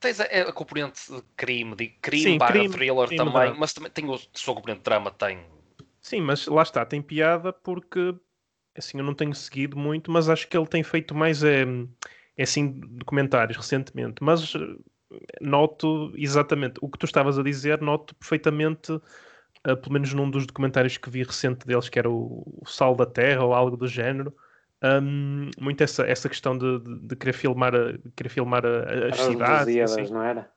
tens 0.00 0.20
a, 0.20 0.24
a, 0.24 0.52
componente 0.52 1.12
de 1.12 1.22
crime, 1.36 1.74
de 1.74 1.88
crime 1.88 2.22
Sim, 2.22 2.38
barra 2.38 2.52
crime, 2.52 2.68
thriller 2.70 3.06
crime 3.06 3.24
também, 3.24 3.54
mas 3.58 3.72
também 3.72 3.90
tem 3.90 4.12
a 4.12 4.18
sua 4.32 4.54
componente 4.54 4.80
de 4.80 4.84
drama, 4.84 5.10
tem. 5.10 5.40
Sim, 6.00 6.22
mas 6.22 6.46
lá 6.46 6.62
está, 6.62 6.86
tem 6.86 7.02
piada 7.02 7.52
porque 7.52 8.14
assim 8.74 8.98
eu 8.98 9.04
não 9.04 9.12
tenho 9.12 9.34
seguido 9.34 9.76
muito, 9.76 10.10
mas 10.10 10.28
acho 10.28 10.46
que 10.48 10.56
ele 10.56 10.66
tem 10.66 10.82
feito 10.82 11.14
mais 11.14 11.42
é, 11.42 11.66
é 12.38 12.44
assim 12.44 12.80
documentários 12.92 13.56
recentemente, 13.56 14.22
mas 14.22 14.54
eh, 14.54 15.18
noto 15.40 16.12
exatamente 16.16 16.78
o 16.80 16.88
que 16.88 16.98
tu 16.98 17.04
estavas 17.04 17.38
a 17.38 17.42
dizer, 17.42 17.80
noto 17.82 18.14
perfeitamente, 18.14 18.92
uh, 18.92 19.76
pelo 19.76 19.92
menos 19.92 20.14
num 20.14 20.30
dos 20.30 20.46
documentários 20.46 20.96
que 20.96 21.10
vi 21.10 21.24
recente 21.24 21.66
deles, 21.66 21.88
que 21.88 21.98
era 21.98 22.08
o, 22.08 22.60
o 22.62 22.66
Sal 22.66 22.94
da 22.94 23.04
Terra 23.04 23.44
ou 23.44 23.52
algo 23.52 23.76
do 23.76 23.88
género, 23.88 24.32
um, 24.82 25.50
muito 25.60 25.82
essa, 25.82 26.06
essa 26.06 26.28
questão 26.28 26.56
de, 26.56 26.78
de, 26.78 27.00
de 27.00 27.16
querer 27.16 27.32
filmar, 27.32 27.74
a, 27.74 27.98
querer 28.14 28.28
filmar 28.28 28.64
a, 28.64 29.08
as 29.08 29.20
cidades. 29.20 29.76
Assim. 29.76 30.12
não 30.12 30.22
era? 30.22 30.48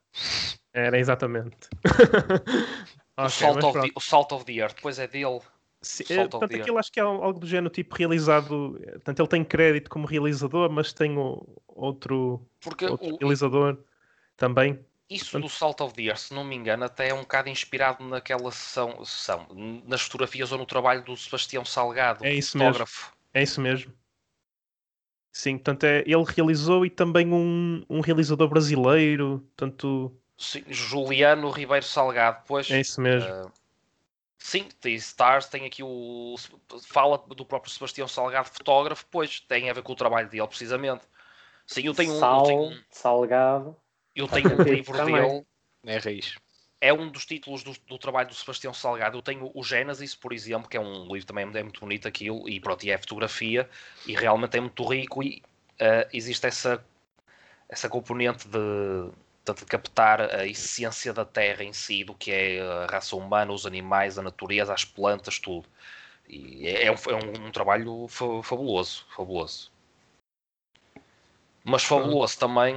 Era, 0.73 0.99
exatamente. 0.99 1.67
okay, 3.17 3.25
o, 3.25 3.29
Salt 3.29 3.63
of 3.63 3.81
the, 3.81 3.91
o 3.95 3.99
Salt 3.99 4.31
of 4.31 4.45
the 4.45 4.53
Earth, 4.53 4.75
depois 4.75 4.99
é 4.99 5.07
dele. 5.07 5.41
Sim, 5.81 6.03
é, 6.09 6.27
portanto, 6.27 6.55
aquilo 6.55 6.77
acho 6.77 6.91
que 6.91 6.99
é 6.99 7.03
algo 7.03 7.39
do 7.39 7.47
género 7.47 7.69
tipo 7.69 7.95
realizado. 7.95 8.79
Portanto, 8.93 9.19
ele 9.19 9.27
tem 9.27 9.43
crédito 9.43 9.89
como 9.89 10.05
realizador, 10.05 10.69
mas 10.69 10.93
tem 10.93 11.17
o, 11.17 11.43
outro, 11.67 12.45
Porque 12.59 12.85
outro 12.85 13.15
o, 13.15 13.17
realizador 13.17 13.77
também. 14.37 14.79
Isso 15.09 15.31
portanto, 15.31 15.49
do 15.49 15.49
Salt 15.49 15.81
of 15.81 15.93
the 15.95 16.03
Earth, 16.03 16.19
se 16.19 16.33
não 16.33 16.43
me 16.43 16.55
engano, 16.55 16.85
até 16.85 17.09
é 17.09 17.13
um 17.13 17.21
bocado 17.21 17.49
inspirado 17.49 18.03
naquela 18.03 18.51
sessão, 18.51 19.03
sessão 19.03 19.47
nas 19.85 20.01
fotografias 20.01 20.51
ou 20.51 20.57
no 20.57 20.65
trabalho 20.65 21.03
do 21.03 21.17
Sebastião 21.17 21.65
Salgado, 21.65 22.23
é 22.25 22.33
isso 22.33 22.57
fotógrafo. 22.57 23.07
Mesmo. 23.07 23.17
É 23.33 23.43
isso 23.43 23.59
mesmo. 23.61 23.93
Sim, 25.33 25.57
portanto, 25.57 25.85
é, 25.85 25.99
ele 26.05 26.23
realizou 26.27 26.85
e 26.85 26.89
também 26.89 27.33
um, 27.33 27.83
um 27.89 28.01
realizador 28.01 28.47
brasileiro, 28.47 29.45
tanto. 29.55 30.15
Juliano 30.67 31.49
Ribeiro 31.49 31.85
Salgado, 31.85 32.43
pois. 32.47 32.69
É 32.69 32.81
isso 32.81 32.99
mesmo. 33.01 33.29
Uh, 33.29 33.51
Sim, 34.43 34.67
tem 34.81 34.95
Stars, 34.95 35.45
tem 35.45 35.65
aqui 35.65 35.83
o. 35.83 36.35
Fala 36.87 37.19
do 37.19 37.45
próprio 37.45 37.71
Sebastião 37.71 38.07
Salgado, 38.07 38.49
fotógrafo, 38.49 39.05
pois 39.11 39.39
tem 39.41 39.69
a 39.69 39.73
ver 39.73 39.83
com 39.83 39.93
o 39.93 39.95
trabalho 39.95 40.27
dele, 40.27 40.47
precisamente. 40.47 41.03
Sim, 41.67 41.83
eu 41.83 41.93
tenho 41.93 42.17
Sal, 42.17 42.39
um. 42.39 42.41
Eu 42.41 42.69
tenho, 42.69 42.83
salgado. 42.89 43.75
Eu 44.15 44.27
tenho 44.27 44.59
um 44.59 44.63
livro 44.65 45.05
dele. 45.05 45.45
É 45.85 45.97
raiz. 45.99 46.39
É 46.81 46.91
um 46.91 47.07
dos 47.07 47.23
títulos 47.23 47.61
do, 47.61 47.73
do, 47.87 47.99
trabalho 47.99 48.29
do 48.29 48.33
Sebastião 48.33 48.73
Salgado. 48.73 49.15
Eu 49.15 49.21
tenho 49.21 49.51
o 49.53 49.63
Gênesis, 49.63 50.15
por 50.15 50.33
exemplo, 50.33 50.67
que 50.67 50.75
é 50.75 50.81
um 50.81 51.03
livro 51.03 51.27
também 51.27 51.47
é 51.53 51.61
muito 51.61 51.79
bonito 51.79 52.07
aquilo, 52.07 52.49
e 52.49 52.59
pronto, 52.59 52.83
e 52.83 52.89
é 52.89 52.97
fotografia, 52.97 53.69
e 54.07 54.15
realmente 54.15 54.57
é 54.57 54.59
muito 54.59 54.83
rico, 54.83 55.21
e 55.21 55.43
uh, 55.73 56.09
existe 56.11 56.47
essa, 56.47 56.83
essa 57.69 57.87
componente 57.87 58.47
de 58.47 59.11
portanto, 59.43 59.59
de 59.59 59.65
captar 59.65 60.21
a 60.21 60.45
essência 60.45 61.13
da 61.13 61.25
Terra 61.25 61.63
em 61.63 61.73
si, 61.73 62.03
do 62.03 62.13
que 62.13 62.31
é 62.31 62.61
a 62.61 62.85
raça 62.85 63.15
humana, 63.15 63.51
os 63.51 63.65
animais, 63.65 64.17
a 64.17 64.21
natureza, 64.21 64.73
as 64.73 64.85
plantas, 64.85 65.39
tudo. 65.39 65.67
E 66.29 66.67
é, 66.67 66.85
é, 66.85 66.91
um, 66.91 66.95
é 66.95 67.15
um, 67.15 67.47
um, 67.47 67.51
trabalho 67.51 68.07
fabuloso, 68.07 69.05
fabuloso. 69.15 69.71
Mas 71.63 71.83
Fabuloso 71.83 72.39
também 72.39 72.75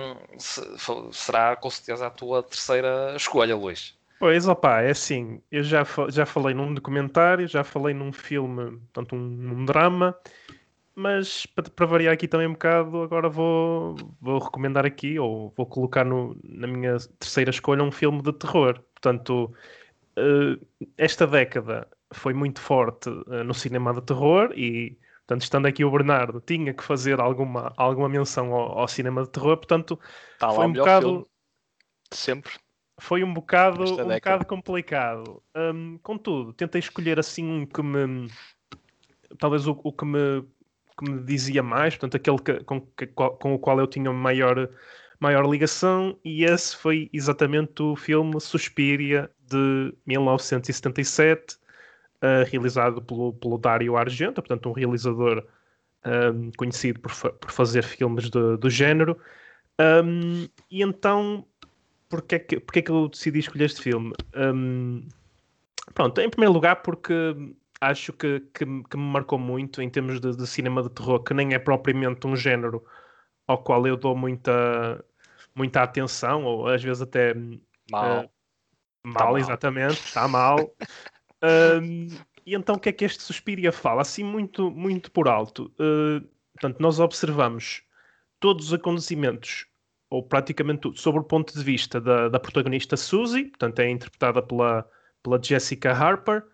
será 1.10 1.56
com 1.56 1.70
certeza 1.70 2.06
a 2.06 2.10
tua 2.10 2.42
terceira 2.42 3.14
escolha, 3.16 3.56
Luís. 3.56 3.96
Pois, 4.18 4.46
opá, 4.46 4.82
é 4.82 4.90
assim, 4.90 5.40
eu 5.50 5.62
já, 5.62 5.86
já 6.08 6.26
falei 6.26 6.54
num 6.54 6.72
documentário, 6.72 7.48
já 7.48 7.64
falei 7.64 7.94
num 7.94 8.12
filme, 8.12 8.78
portanto, 8.92 9.16
um, 9.16 9.18
um 9.18 9.64
drama, 9.64 10.16
mas 10.94 11.46
para, 11.46 11.68
para, 11.70 11.86
variar 11.86 12.14
aqui 12.14 12.28
também 12.28 12.46
um 12.46 12.52
bocado, 12.52 13.02
agora 13.02 13.28
vou, 13.28 13.96
vou 14.20 14.38
recomendar 14.38 14.86
aqui, 14.86 15.18
ou 15.18 15.52
vou 15.56 15.66
colocar 15.66 16.04
no, 16.04 16.36
na 16.44 16.66
minha 16.66 16.96
terceira 17.18 17.50
escolha, 17.50 17.82
um 17.82 17.92
filme 17.92 18.22
de 18.22 18.32
terror. 18.32 18.82
Portanto, 18.94 19.52
uh, 20.18 20.66
esta 20.96 21.26
década 21.26 21.88
foi 22.12 22.32
muito 22.32 22.60
forte 22.60 23.08
uh, 23.08 23.44
no 23.44 23.54
cinema 23.54 23.92
de 23.92 24.02
terror 24.02 24.52
e, 24.56 24.98
portanto, 25.26 25.42
estando 25.42 25.66
aqui 25.66 25.84
o 25.84 25.90
Bernardo, 25.90 26.40
tinha 26.40 26.72
que 26.72 26.84
fazer 26.84 27.20
alguma, 27.20 27.72
alguma 27.76 28.08
menção 28.08 28.52
ao, 28.52 28.78
ao 28.80 28.88
cinema 28.88 29.22
de 29.22 29.30
terror, 29.30 29.56
portanto, 29.56 29.98
tá 30.38 30.50
foi 30.50 30.66
um 30.66 30.72
bocado... 30.72 31.28
sempre 32.12 32.52
foi 33.00 33.24
um 33.24 33.32
bocado, 33.32 33.82
um 33.84 34.08
bocado 34.08 34.46
complicado. 34.46 35.42
Um, 35.56 35.98
contudo, 35.98 36.52
tentei 36.52 36.78
escolher 36.78 37.18
assim 37.18 37.44
um 37.44 37.66
que 37.66 37.82
me. 37.82 38.28
Talvez 39.38 39.66
o, 39.66 39.78
o 39.82 39.92
que, 39.92 40.04
me, 40.04 40.44
que 40.96 41.10
me 41.10 41.22
dizia 41.22 41.62
mais, 41.62 41.96
portanto, 41.96 42.16
aquele 42.16 42.38
que, 42.38 42.64
com, 42.64 42.80
que, 42.80 43.06
com 43.06 43.54
o 43.54 43.58
qual 43.58 43.78
eu 43.78 43.86
tinha 43.86 44.12
maior, 44.12 44.68
maior 45.20 45.48
ligação, 45.48 46.18
e 46.24 46.44
esse 46.44 46.76
foi 46.76 47.10
exatamente 47.12 47.82
o 47.82 47.96
filme 47.96 48.40
Suspiria 48.40 49.30
de 49.48 49.94
1977, 50.06 51.54
uh, 51.54 52.48
realizado 52.50 53.02
pelo, 53.02 53.32
pelo 53.34 53.58
Dario 53.58 53.96
Argento, 53.96 54.40
portanto, 54.40 54.68
um 54.68 54.72
realizador 54.72 55.44
um, 56.06 56.50
conhecido 56.56 57.00
por, 57.00 57.10
fa 57.10 57.30
por 57.30 57.50
fazer 57.50 57.82
filmes 57.82 58.30
de, 58.30 58.56
do 58.56 58.70
género. 58.70 59.18
Um, 59.80 60.46
e 60.70 60.82
então 60.82 61.44
porque 62.08 62.34
é 62.36 62.38
que, 62.38 62.60
porque 62.60 62.82
que 62.82 62.90
eu 62.90 63.08
decidi 63.08 63.40
escolher 63.40 63.64
este 63.64 63.82
filme? 63.82 64.12
Um, 64.36 65.06
pronto, 65.94 66.20
em 66.20 66.30
primeiro 66.30 66.52
lugar, 66.52 66.76
porque 66.76 67.12
acho 67.90 68.12
que, 68.12 68.40
que, 68.52 68.64
que 68.64 68.96
me 68.96 69.12
marcou 69.12 69.38
muito 69.38 69.82
em 69.82 69.88
termos 69.88 70.20
de, 70.20 70.36
de, 70.36 70.46
cinema 70.46 70.82
de 70.82 70.90
terror, 70.90 71.22
que 71.22 71.34
nem 71.34 71.54
é 71.54 71.58
propriamente 71.58 72.26
um 72.26 72.36
género 72.36 72.84
ao 73.46 73.62
qual 73.62 73.86
eu 73.86 73.96
dou 73.96 74.16
muita, 74.16 75.04
muita 75.54 75.82
atenção, 75.82 76.44
ou 76.44 76.68
às 76.68 76.82
vezes 76.82 77.02
até 77.02 77.34
mal. 77.90 78.24
Uh, 78.24 78.30
mal, 79.04 79.34
tá 79.34 79.38
exatamente, 79.40 80.00
está 80.00 80.26
mal. 80.26 80.58
e 82.46 82.54
então 82.54 82.76
o 82.76 82.78
que 82.78 82.88
é 82.88 82.92
que 82.92 83.04
este 83.04 83.22
Suspiria 83.22 83.72
fala? 83.72 84.02
Assim, 84.02 84.24
muito, 84.24 84.70
muito 84.70 85.10
por 85.10 85.28
alto. 85.28 85.72
Uh, 85.78 86.26
portanto, 86.52 86.80
nós 86.80 86.98
observamos 87.00 87.82
todos 88.40 88.68
os 88.68 88.74
acontecimentos 88.74 89.66
ou 90.10 90.22
praticamente 90.22 90.82
tudo, 90.82 90.98
sobre 90.98 91.20
o 91.20 91.24
ponto 91.24 91.52
de 91.52 91.64
vista 91.64 92.00
da, 92.00 92.28
da 92.28 92.38
protagonista 92.38 92.96
Suzy, 92.96 93.46
portanto 93.46 93.80
é 93.80 93.90
interpretada 93.90 94.40
pela, 94.40 94.88
pela 95.22 95.42
Jessica 95.42 95.92
Harper. 95.92 96.44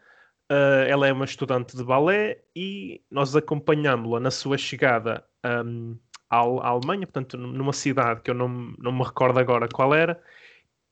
Uh, 0.51 0.83
ela 0.89 1.07
é 1.07 1.13
uma 1.13 1.25
estudante 1.25 1.77
de 1.77 1.85
balé 1.85 2.43
e 2.57 3.01
nós 3.09 3.37
acompanhamos-la 3.37 4.19
na 4.19 4.33
sua 4.33 4.59
chegada 4.59 5.25
um, 5.65 5.97
à, 6.29 6.39
à, 6.39 6.69
Alemanha, 6.69 7.07
portanto 7.07 7.37
numa 7.37 7.73
cidade 7.73 8.21
que 8.23 8.33
eu 8.33 8.35
não, 8.35 8.49
não 8.77 8.91
me 8.91 9.05
recordo 9.05 9.39
agora 9.39 9.69
qual 9.69 9.95
era, 9.95 10.21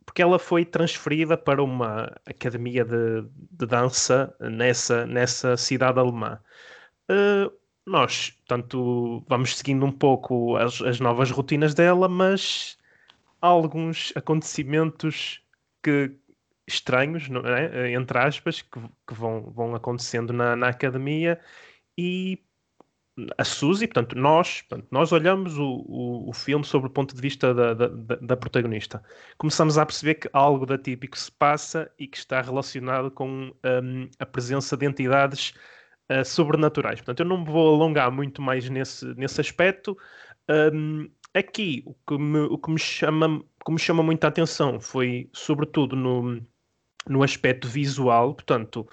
porque 0.06 0.22
ela 0.22 0.38
foi 0.38 0.64
transferida 0.64 1.36
para 1.36 1.60
uma 1.60 2.04
academia 2.24 2.84
de, 2.84 3.22
de 3.50 3.66
dança 3.66 4.32
nessa, 4.40 5.04
nessa 5.06 5.56
cidade 5.56 5.98
alemã. 5.98 6.38
Uh, 7.10 7.52
nós, 7.84 8.30
portanto, 8.30 9.24
vamos 9.28 9.56
seguindo 9.56 9.84
um 9.84 9.90
pouco 9.92 10.56
as, 10.56 10.80
as 10.82 11.00
novas 11.00 11.30
rotinas 11.30 11.74
dela, 11.74 12.08
mas 12.08 12.78
há 13.42 13.48
alguns 13.48 14.12
acontecimentos 14.14 15.42
que 15.82 16.12
estranhos, 16.68 17.28
é? 17.44 17.92
entre 17.92 18.18
aspas, 18.18 18.62
que, 18.62 18.80
que 19.06 19.14
vão, 19.14 19.42
vão 19.50 19.74
acontecendo 19.74 20.32
na, 20.32 20.54
na 20.54 20.68
academia 20.68 21.40
e 21.96 22.42
a 23.36 23.44
Suzy, 23.44 23.86
portanto, 23.86 24.16
nós, 24.16 24.62
portanto, 24.62 24.88
nós 24.90 25.12
olhamos 25.12 25.58
o, 25.58 25.84
o, 25.88 26.30
o, 26.30 26.32
filme 26.32 26.64
sobre 26.64 26.88
o 26.88 26.90
ponto 26.90 27.14
de 27.14 27.20
vista 27.20 27.52
da, 27.52 27.74
da, 27.74 27.88
da, 27.88 28.36
protagonista. 28.36 29.02
Começamos 29.36 29.76
a 29.76 29.84
perceber 29.84 30.14
que 30.14 30.30
algo 30.32 30.64
da 30.64 30.78
típico 30.78 31.18
se 31.18 31.30
passa 31.32 31.90
e 31.98 32.06
que 32.06 32.16
está 32.16 32.40
relacionado 32.40 33.10
com 33.10 33.52
um, 33.64 34.08
a 34.18 34.26
presença 34.26 34.76
de 34.76 34.86
entidades 34.86 35.52
uh, 36.10 36.24
sobrenaturais. 36.24 37.00
Portanto, 37.00 37.20
eu 37.20 37.26
não 37.26 37.38
me 37.38 37.50
vou 37.50 37.74
alongar 37.74 38.10
muito 38.12 38.40
mais 38.40 38.68
nesse, 38.68 39.06
nesse 39.14 39.40
aspecto. 39.40 39.98
Um, 40.48 41.10
aqui, 41.34 41.82
o 41.86 41.94
que, 42.06 42.18
me, 42.18 42.40
o 42.40 42.58
que 42.58 42.70
me 42.70 42.78
chama, 42.78 43.42
que 43.64 43.72
me 43.72 43.78
chama 43.78 44.02
muita 44.02 44.28
atenção 44.28 44.80
foi, 44.80 45.28
sobretudo, 45.32 45.96
no, 45.96 46.40
no 47.08 47.22
aspecto 47.22 47.66
visual. 47.66 48.34
Portanto, 48.34 48.86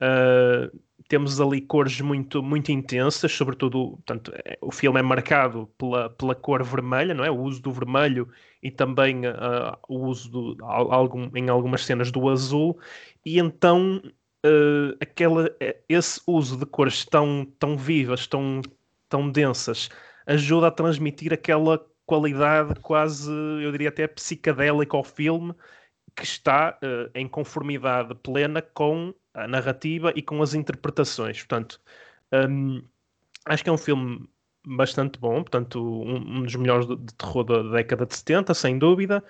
uh, 0.00 0.78
temos 1.08 1.40
ali 1.40 1.60
cores 1.60 2.00
muito, 2.00 2.42
muito 2.42 2.72
intensas, 2.72 3.32
sobretudo, 3.32 3.90
portanto, 3.90 4.32
é, 4.44 4.58
o 4.60 4.72
filme 4.72 4.98
é 4.98 5.02
marcado 5.02 5.68
pela, 5.78 6.10
pela 6.10 6.34
cor 6.34 6.62
vermelha, 6.64 7.14
não 7.14 7.24
é? 7.24 7.30
O 7.30 7.38
uso 7.40 7.60
do 7.62 7.72
vermelho 7.72 8.28
e 8.62 8.70
também 8.70 9.26
uh, 9.26 9.76
o 9.88 10.06
uso 10.06 10.30
do, 10.30 10.56
algum, 10.64 11.30
em 11.34 11.48
algumas 11.48 11.84
cenas 11.84 12.10
do 12.10 12.28
azul, 12.30 12.78
e 13.24 13.38
então 13.38 14.00
uh, 14.44 14.96
aquela, 15.00 15.54
eh, 15.60 15.76
esse 15.88 16.20
uso 16.26 16.56
de 16.56 16.66
cores 16.66 17.04
tão, 17.04 17.46
tão 17.58 17.76
vivas, 17.76 18.26
tão, 18.26 18.62
tão 19.08 19.30
densas, 19.30 19.90
ajuda 20.26 20.68
a 20.68 20.70
transmitir 20.70 21.32
aquela 21.32 21.84
qualidade 22.06 22.74
quase, 22.80 23.30
eu 23.30 23.70
diria 23.70 23.88
até 23.88 24.06
psicadélica 24.06 24.96
ao 24.96 25.04
filme, 25.04 25.54
que 26.14 26.24
está 26.24 26.78
uh, 26.82 27.10
em 27.14 27.26
conformidade 27.26 28.14
plena 28.16 28.62
com 28.62 29.14
a 29.32 29.48
narrativa 29.48 30.12
e 30.14 30.22
com 30.22 30.40
as 30.42 30.54
interpretações. 30.54 31.38
Portanto, 31.38 31.80
um, 32.32 32.82
acho 33.46 33.62
que 33.62 33.70
é 33.70 33.72
um 33.72 33.78
filme 33.78 34.28
bastante 34.66 35.18
bom, 35.18 35.42
portanto, 35.42 35.82
um, 35.82 36.38
um 36.38 36.42
dos 36.42 36.54
melhores 36.56 36.86
de, 36.86 36.96
de, 36.96 37.14
terror 37.14 37.44
da 37.44 37.62
década 37.62 38.06
de 38.06 38.16
70, 38.16 38.54
sem 38.54 38.78
dúvida. 38.78 39.22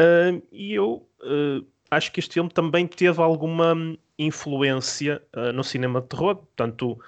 Uh, 0.00 0.42
e 0.50 0.74
eu 0.74 1.08
uh, 1.20 1.66
acho 1.90 2.10
que 2.12 2.20
este 2.20 2.34
filme 2.34 2.50
também 2.50 2.86
teve 2.86 3.20
alguma 3.20 3.74
influência 4.18 5.22
uh, 5.36 5.52
no 5.52 5.62
cinema 5.62 6.00
de 6.00 6.08
terror, 6.08 6.36
portanto 6.36 6.98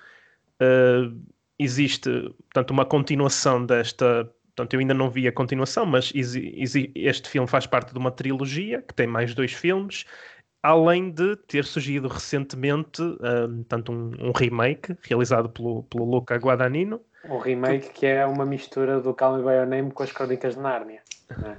existe 1.59 2.09
portanto, 2.45 2.71
uma 2.71 2.85
continuação 2.85 3.67
desta, 3.67 4.33
portanto 4.55 4.75
eu 4.75 4.81
ainda 4.81 4.95
não 4.95 5.11
vi 5.11 5.27
a 5.27 5.33
continuação, 5.33 5.87
mas 5.87 6.13
este 6.15 7.29
filme 7.29 7.49
faz 7.49 7.67
parte 7.67 7.93
de 7.93 7.99
uma 7.99 8.11
trilogia 8.11 8.83
que 8.83 8.95
tem 8.95 9.07
mais 9.07 9.35
dois 9.35 9.53
filmes, 9.53 10.05
além 10.63 11.11
de 11.11 11.37
ter 11.37 11.65
surgido 11.65 12.09
recentemente 12.09 13.03
uh, 13.03 13.65
tanto 13.69 13.93
um, 13.93 14.13
um, 14.21 14.33
remake 14.33 14.97
realizado 15.03 15.49
pelo, 15.49 15.83
pelo 15.85 16.05
Luca 16.05 16.37
Guadagnino. 16.37 17.01
Um 17.29 17.39
remake 17.39 17.89
que... 17.89 18.01
que 18.01 18.07
é 18.07 18.25
uma 18.27 18.47
mistura 18.47 19.01
do 19.01 19.15
Call 19.15 19.39
Me 19.39 19.43
By 19.43 19.51
Your 19.51 19.67
Name 19.67 19.91
com 19.91 20.03
as 20.03 20.13
Crónicas 20.13 20.55
de 20.55 20.61
Nárnia. 20.61 21.03
É? 21.31 21.57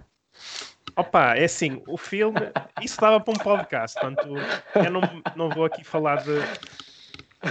Opa, 0.95 1.35
é 1.35 1.45
assim, 1.45 1.81
o 1.87 1.97
filme, 1.97 2.39
isso 2.81 3.01
dava 3.01 3.19
para 3.19 3.33
um 3.33 3.37
podcast, 3.37 3.99
portanto, 3.99 4.35
eu 4.75 4.91
não, 4.91 5.01
não 5.35 5.49
vou 5.49 5.65
aqui 5.65 5.83
falar 5.83 6.17
de. 6.17 6.33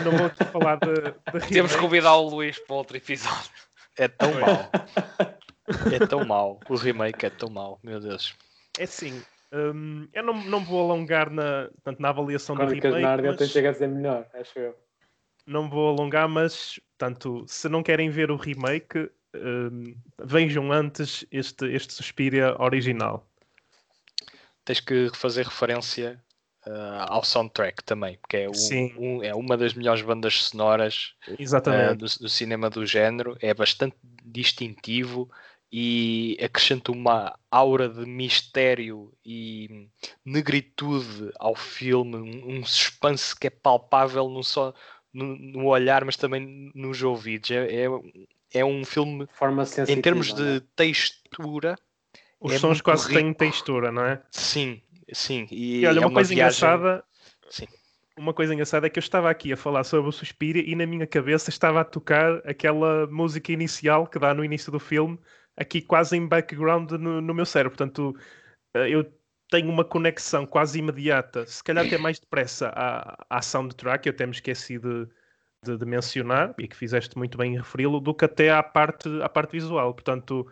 Não 0.04 0.12
vou 0.12 0.26
aqui 0.26 0.44
falar 0.44 0.76
de. 0.76 1.40
de 1.40 1.48
Temos 1.48 1.74
que 1.74 1.80
convidar 1.80 2.14
o 2.14 2.28
Luís 2.28 2.58
para 2.60 2.76
outro 2.76 2.96
episódio. 2.96 3.50
É 3.96 4.08
tão 4.08 4.32
mau. 4.40 4.70
É 5.94 6.06
tão 6.06 6.24
mau. 6.24 6.60
O 6.68 6.74
remake 6.74 7.24
é 7.24 7.30
tão 7.30 7.48
mau, 7.48 7.78
meu 7.84 8.00
Deus. 8.00 8.34
É 8.78 8.82
assim, 8.82 9.22
hum, 9.52 10.08
eu 10.12 10.22
não, 10.22 10.34
não 10.44 10.64
vou 10.64 10.80
alongar 10.80 11.30
na, 11.30 11.68
portanto, 11.72 12.00
na 12.00 12.08
avaliação 12.08 12.56
do 12.56 12.66
remake. 12.66 13.00
Narnia 13.00 13.30
mas... 13.30 13.36
até 13.36 13.46
chega 13.46 13.70
a 13.70 13.74
ser 13.74 13.86
melhor, 13.86 14.26
acho 14.34 14.58
eu. 14.58 14.76
Não 15.46 15.70
vou 15.70 15.88
alongar, 15.88 16.28
mas, 16.28 16.80
portanto, 16.98 17.44
se 17.46 17.68
não 17.68 17.82
querem 17.82 18.10
ver 18.10 18.32
o 18.32 18.36
remake, 18.36 19.08
hum, 19.36 19.94
vejam 20.22 20.72
antes 20.72 21.24
este, 21.30 21.66
este 21.72 21.94
Suspiria 21.94 22.60
original 22.60 23.24
tens 24.64 24.80
que 24.80 25.10
fazer 25.14 25.44
referência 25.44 26.22
uh, 26.66 27.06
ao 27.08 27.24
soundtrack 27.24 27.82
também, 27.84 28.18
porque 28.20 28.36
é, 28.36 28.48
um, 28.48 28.92
um, 28.98 29.22
é, 29.22 29.34
uma 29.34 29.56
das 29.56 29.74
melhores 29.74 30.02
bandas 30.02 30.34
sonoras 30.42 31.14
uh, 31.28 31.96
do, 31.96 32.06
do, 32.06 32.28
cinema 32.28 32.70
do 32.70 32.86
género, 32.86 33.36
é 33.40 33.52
bastante 33.52 33.96
distintivo 34.24 35.30
e 35.70 36.36
acrescenta 36.42 36.92
uma 36.92 37.38
aura 37.50 37.88
de 37.88 38.04
mistério 38.04 39.12
e 39.24 39.88
negritude 40.24 41.32
ao 41.38 41.54
filme, 41.54 42.16
um, 42.16 42.58
um 42.58 42.64
suspense 42.64 43.38
que 43.38 43.46
é 43.46 43.50
palpável 43.50 44.28
não 44.28 44.42
só 44.42 44.74
no, 45.12 45.36
no, 45.36 45.66
olhar, 45.66 46.04
mas 46.04 46.16
também 46.16 46.70
nos 46.74 47.02
ouvidos. 47.02 47.50
É, 47.50 47.84
é, 47.84 47.88
é 48.54 48.64
um 48.64 48.84
filme 48.84 49.26
em 49.88 50.00
termos 50.00 50.34
de 50.34 50.56
é? 50.56 50.62
textura 50.76 51.76
os 52.42 52.52
é 52.52 52.58
sons 52.58 52.80
quase 52.80 53.08
rico. 53.08 53.20
têm 53.20 53.32
textura, 53.32 53.92
não 53.92 54.04
é? 54.04 54.20
Sim, 54.30 54.82
sim. 55.12 55.46
E, 55.50 55.80
e 55.80 55.86
olha, 55.86 55.98
é 55.98 56.00
uma, 56.00 56.08
uma, 56.08 56.14
coisa 56.14 56.34
viagem... 56.34 56.58
engraçada. 56.58 57.04
Sim. 57.50 57.66
Uma 58.16 58.34
coisa 58.34 58.52
engraçada 58.52 58.86
é 58.86 58.90
que 58.90 58.98
eu 58.98 59.02
estava 59.02 59.30
aqui 59.30 59.52
a 59.52 59.56
falar 59.56 59.84
sobre 59.84 60.08
o 60.08 60.12
Suspiria 60.12 60.62
e 60.66 60.74
na 60.76 60.86
minha 60.86 61.06
cabeça 61.06 61.48
estava 61.48 61.80
a 61.80 61.84
tocar 61.84 62.42
aquela 62.46 63.06
música 63.06 63.52
inicial 63.52 64.06
que 64.06 64.18
dá 64.18 64.34
no 64.34 64.44
início 64.44 64.70
do 64.70 64.78
filme 64.78 65.18
aqui 65.56 65.80
quase 65.80 66.16
em 66.16 66.26
background 66.26 66.92
no, 66.92 67.20
no 67.20 67.34
meu 67.34 67.46
cérebro. 67.46 67.76
Portanto, 67.76 68.16
uh, 68.76 68.78
eu 68.80 69.10
tenho 69.50 69.70
uma 69.70 69.84
conexão 69.84 70.46
quase 70.46 70.78
imediata, 70.78 71.44
se 71.46 71.62
calhar 71.62 71.86
até 71.86 71.98
mais 71.98 72.18
depressa, 72.18 72.72
à, 72.74 73.26
à 73.28 73.42
soundtrack, 73.42 74.06
eu 74.06 74.12
até 74.12 74.24
me 74.24 74.32
esqueci 74.32 74.78
de, 74.78 75.06
de, 75.62 75.76
de 75.76 75.84
mencionar, 75.84 76.54
e 76.58 76.66
que 76.66 76.74
fizeste 76.74 77.18
muito 77.18 77.36
bem 77.36 77.54
em 77.54 77.58
referi-lo, 77.58 78.00
do 78.00 78.14
que 78.14 78.24
até 78.24 78.50
à 78.50 78.62
parte, 78.62 79.08
à 79.22 79.28
parte 79.28 79.52
visual. 79.52 79.92
Portanto, 79.92 80.46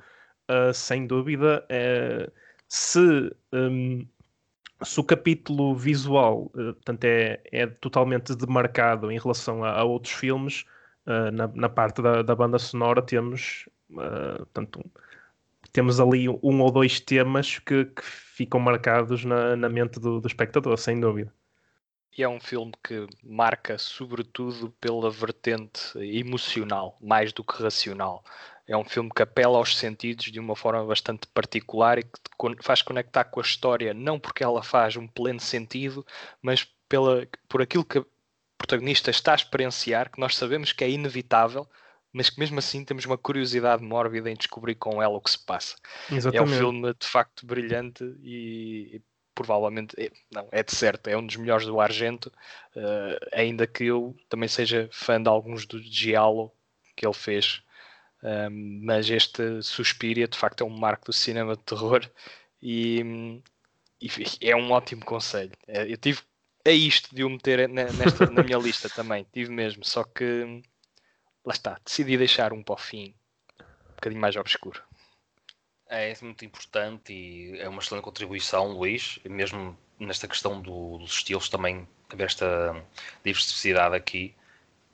uh, 0.51 0.75
sem 0.75 1.07
dúvida, 1.07 1.65
uh, 1.65 2.31
se, 2.69 3.35
um, 3.55 4.07
se 4.83 5.01
o 5.01 5.05
capítulo 5.05 5.75
visual 5.75 6.51
uh, 6.55 6.75
portanto, 6.75 7.05
é, 7.05 7.41
é 7.53 7.67
totalmente 7.67 8.35
demarcado 8.35 9.11
em 9.11 9.19
relação 9.19 9.65
a, 9.65 9.81
a 9.81 9.85
outros 9.85 10.13
filmes, 10.13 10.65
na, 11.33 11.49
na, 11.49 11.69
parte 11.69 12.01
da, 12.01 12.23
da, 12.23 12.37
banda 12.37 12.57
sonora 12.57 13.03
temos, 13.03 13.69
portanto, 13.89 14.81
temos 15.73 15.99
ali 15.99 16.29
um 16.29 16.61
ou 16.61 16.71
dois 16.71 17.01
temas 17.01 17.59
que, 17.59 17.87
que 17.87 18.05
ficam 18.05 18.61
marcados 18.61 19.25
na, 19.25 19.57
na 19.57 19.69
mente 19.69 19.99
do, 19.99 20.21
do 20.21 20.29
espectador, 20.29 20.77
sem 20.79 21.01
dúvida. 21.01 21.33
E 22.17 22.23
é 22.23 22.29
um 22.29 22.41
filme 22.41 22.73
que 22.83 23.07
marca 23.23 23.79
sobretudo 23.79 24.71
pela 24.81 25.11
vertente 25.11 25.97
emocional, 25.97 26.99
mais 27.01 27.33
do 27.33 27.45
que 27.45 27.63
racional. 27.63 28.25
É 28.71 28.77
um 28.77 28.85
filme 28.85 29.11
que 29.11 29.21
apela 29.21 29.59
aos 29.59 29.77
sentidos 29.77 30.27
de 30.27 30.39
uma 30.39 30.55
forma 30.55 30.85
bastante 30.87 31.27
particular 31.27 31.99
e 31.99 32.05
que 32.05 32.63
faz 32.63 32.83
conectar 32.83 33.25
com 33.25 33.41
a 33.41 33.43
história, 33.43 33.93
não 33.93 34.17
porque 34.17 34.45
ela 34.45 34.63
faz 34.63 34.97
um 34.97 35.09
pleno 35.09 35.41
sentido, 35.41 36.07
mas 36.41 36.65
pela, 36.89 37.27
por 37.49 37.61
aquilo 37.61 37.85
que 37.85 37.99
o 37.99 38.07
protagonista 38.57 39.11
está 39.11 39.33
a 39.33 39.35
experienciar, 39.35 40.09
que 40.09 40.21
nós 40.21 40.37
sabemos 40.37 40.73
que 40.73 40.85
é 40.85 40.91
inevitável, 40.91 41.69
mas 42.13 42.31
que 42.31 42.39
mesmo 42.39 42.61
assim 42.61 42.85
temos 42.85 43.05
uma 43.05 43.19
curiosidade 43.19 43.83
mórbida 43.83 44.31
em 44.31 44.37
descobrir 44.37 44.77
com 44.77 45.03
ela 45.03 45.17
o 45.17 45.21
que 45.21 45.33
se 45.33 45.45
passa. 45.45 45.75
Exatamente. 46.09 46.37
É 46.37 46.43
um 46.43 46.57
filme 46.57 46.95
de 46.95 47.07
facto 47.09 47.45
brilhante 47.45 48.05
e 48.23 49.03
provavelmente, 49.35 49.97
é, 49.99 50.13
não, 50.31 50.49
é 50.53 50.63
de 50.63 50.77
certo, 50.77 51.09
é 51.09 51.17
um 51.17 51.27
dos 51.27 51.35
melhores 51.35 51.67
do 51.67 51.81
Argento, 51.81 52.31
uh, 52.77 53.27
ainda 53.33 53.67
que 53.67 53.87
eu 53.87 54.15
também 54.29 54.49
seja 54.49 54.89
fã 54.93 55.21
de 55.21 55.29
alguns 55.29 55.67
do 55.67 55.83
Giallo 55.83 56.53
que 56.95 57.05
ele 57.05 57.15
fez, 57.15 57.65
mas 58.51 59.09
este 59.09 59.63
Suspiria 59.63 60.29
de 60.29 60.37
facto 60.37 60.63
é 60.63 60.65
um 60.65 60.71
marco 60.71 61.07
do 61.07 61.13
cinema 61.13 61.57
de 61.57 61.63
terror 61.63 62.09
e, 62.63 63.41
e 64.01 64.11
é 64.43 64.57
um 64.57 64.71
ótimo 64.71 65.05
conselho. 65.05 65.53
É, 65.67 65.91
eu 65.91 65.97
tive 65.97 66.21
é 66.65 66.73
isto 66.73 67.15
de 67.15 67.25
o 67.25 67.31
meter 67.31 67.69
nesta, 67.69 68.31
na 68.31 68.43
minha 68.43 68.59
lista 68.59 68.89
também, 68.91 69.27
tive 69.33 69.51
mesmo, 69.51 69.85
só 69.85 70.05
que 70.05 70.63
lá 71.45 71.55
está, 71.55 71.81
decidi 71.85 72.17
deixar 72.19 72.53
um 72.53 72.63
para 72.63 72.75
o 72.75 72.79
fim, 72.79 73.15
um 73.61 73.95
bocadinho 73.95 74.21
mais 74.21 74.37
obscuro. 74.37 74.83
É 75.87 76.15
muito 76.23 76.45
importante 76.45 77.13
e 77.13 77.59
é 77.59 77.69
uma 77.69 77.81
excelente 77.81 78.05
contribuição, 78.05 78.73
Luís, 78.73 79.19
mesmo 79.25 79.77
nesta 79.99 80.29
questão 80.29 80.61
do, 80.61 80.99
dos 80.99 81.13
estilos 81.15 81.49
também 81.49 81.89
haver 82.09 82.27
esta 82.27 82.87
diversidade 83.25 83.97
aqui. 83.97 84.35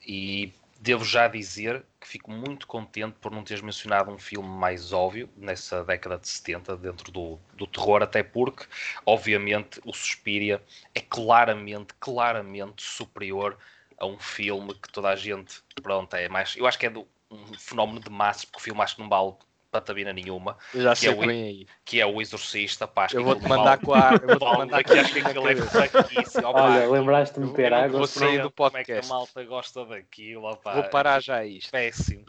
E 0.06 0.52
devo 0.80 1.04
já 1.04 1.28
dizer 1.28 1.84
que 2.00 2.06
fico 2.06 2.30
muito 2.30 2.66
contente 2.66 3.16
por 3.20 3.32
não 3.32 3.42
teres 3.42 3.62
mencionado 3.62 4.10
um 4.10 4.18
filme 4.18 4.48
mais 4.48 4.92
óbvio 4.92 5.28
nessa 5.36 5.84
década 5.84 6.18
de 6.18 6.28
70 6.28 6.76
dentro 6.76 7.10
do, 7.10 7.38
do 7.54 7.66
terror, 7.66 8.02
até 8.02 8.22
porque, 8.22 8.66
obviamente, 9.04 9.80
o 9.84 9.92
Suspiria 9.92 10.62
é 10.94 11.00
claramente, 11.00 11.94
claramente 11.98 12.82
superior 12.82 13.56
a 13.98 14.06
um 14.06 14.18
filme 14.18 14.74
que 14.74 14.90
toda 14.90 15.08
a 15.08 15.16
gente, 15.16 15.62
pronto, 15.82 16.14
é 16.14 16.28
mais. 16.28 16.56
Eu 16.56 16.66
acho 16.66 16.78
que 16.78 16.86
é 16.86 16.90
do, 16.90 17.06
um 17.30 17.54
fenómeno 17.58 18.00
de 18.00 18.10
massa, 18.10 18.46
porque 18.46 18.58
o 18.58 18.62
filme 18.62 18.80
acho 18.82 18.96
que 18.96 19.02
não 19.02 19.08
vale 19.08 19.34
patabina 19.70 20.12
nenhuma. 20.12 20.56
Eu 20.74 20.82
já 20.82 20.94
sei 20.94 21.14
que, 21.14 21.22
é 21.22 21.26
o, 21.26 21.30
aí. 21.30 21.66
que 21.84 22.00
é 22.00 22.06
o 22.06 22.20
Exorcista. 22.20 22.86
Pá, 22.86 23.08
eu 23.12 23.24
vou-te 23.24 23.46
mandar 23.46 23.78
com 23.78 23.94
a. 23.94 24.12
Eu 24.14 24.38
vou-te 24.38 24.58
mandar 24.58 24.78
aqui, 24.78 24.98
acho 24.98 25.12
que 25.12 25.20
aquilo 25.20 25.48
é 25.48 25.56
fraquíssimo. 25.56 26.46
Olha, 26.46 26.88
lembraste-me 26.88 27.48
de 27.48 27.54
ter 27.54 27.72
água. 27.72 27.98
Vou 27.98 28.06
sair 28.06 28.42
do 28.42 28.50
podcast. 28.50 28.86
Como 28.86 28.98
é 28.98 29.00
que 29.00 29.06
a 29.06 29.08
malta 29.08 29.44
gosta 29.44 29.84
daquilo. 29.84 30.44
Opa, 30.44 30.74
vou 30.74 30.84
parar 30.90 31.22
já 31.22 31.44
isto. 31.44 31.70
Péssimo. 31.70 32.24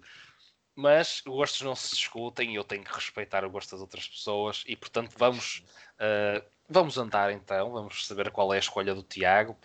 Mas 0.75 1.21
gostos 1.25 1.61
não 1.61 1.75
se 1.75 1.95
discutem 1.95 2.51
e 2.51 2.55
eu 2.55 2.63
tenho 2.63 2.83
que 2.83 2.93
respeitar 2.93 3.43
o 3.43 3.49
gosto 3.49 3.71
das 3.71 3.81
outras 3.81 4.07
pessoas 4.07 4.63
e, 4.67 4.75
portanto, 4.75 5.15
vamos, 5.17 5.63
uh, 5.95 6.45
vamos 6.69 6.99
andar 6.99 7.31
então. 7.31 7.71
Vamos 7.71 8.05
saber 8.05 8.29
qual 8.29 8.53
é 8.53 8.57
a 8.57 8.59
escolha 8.59 8.93
do 8.93 9.01
Tiago. 9.01 9.57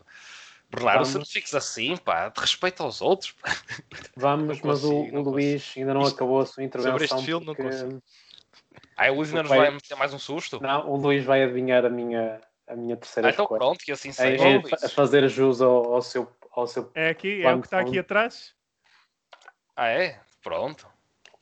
Bernardo, 0.74 1.04
se 1.04 1.18
não 1.18 1.24
fiques 1.26 1.54
assim, 1.54 1.96
pá, 1.98 2.30
de 2.30 2.40
respeito 2.40 2.82
aos 2.82 3.02
outros. 3.02 3.34
Vamos, 4.16 4.58
consigo, 4.60 4.68
mas 4.68 4.84
o, 4.84 5.16
o 5.16 5.20
Luís 5.20 5.62
consigo. 5.62 5.80
ainda 5.80 5.94
não 5.94 6.02
Isto, 6.02 6.14
acabou 6.14 6.40
a 6.40 6.46
sua 6.46 6.64
intervenção. 6.64 6.92
Sobre 6.92 7.04
este 7.04 7.26
filme, 7.26 7.46
porque... 7.46 7.62
não 7.62 7.70
consigo. 7.70 8.02
Ah, 8.96 9.10
o 9.10 9.14
Luís 9.16 9.28
ainda 9.28 9.42
nos 9.42 9.50
vai 9.50 9.70
meter 9.70 9.94
mais 9.96 10.14
um 10.14 10.18
susto? 10.18 10.60
Não, 10.62 10.90
o 10.90 10.96
Luís 10.96 11.24
vai 11.24 11.42
adivinhar 11.42 11.84
a 11.84 11.90
minha, 11.90 12.40
a 12.66 12.74
minha 12.74 12.96
terceira 12.96 13.28
ah, 13.28 13.32
então 13.32 13.44
escolha. 13.44 13.58
pronto, 13.58 13.78
que 13.84 13.92
assim 13.92 14.12
seja. 14.12 14.44
É, 14.44 14.54
é 14.56 14.86
a 14.86 14.88
fazer 14.88 15.28
jus 15.28 15.60
ao, 15.60 15.94
ao, 15.94 16.02
seu, 16.02 16.30
ao 16.52 16.66
seu. 16.66 16.90
É 16.94 17.10
aqui, 17.10 17.42
é 17.42 17.52
o 17.52 17.60
que 17.60 17.66
está 17.66 17.80
aqui 17.80 17.98
atrás. 17.98 18.54
Ah, 19.76 19.88
é? 19.88 20.20
Pronto. 20.42 20.88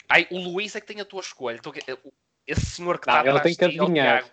Ai, 0.09 0.27
o 0.31 0.39
Luís 0.39 0.75
é 0.75 0.81
que 0.81 0.87
tem 0.87 1.01
a 1.01 1.05
tua 1.05 1.21
escolha. 1.21 1.61
Esse 2.47 2.67
senhor 2.67 2.99
que 2.99 3.05
está 3.05 3.13
não, 3.13 3.21
atrás 3.21 3.37
ele 3.37 3.45
tem 3.45 3.55
que 3.55 3.65
é 3.65 3.83
adivinhar. 3.83 4.25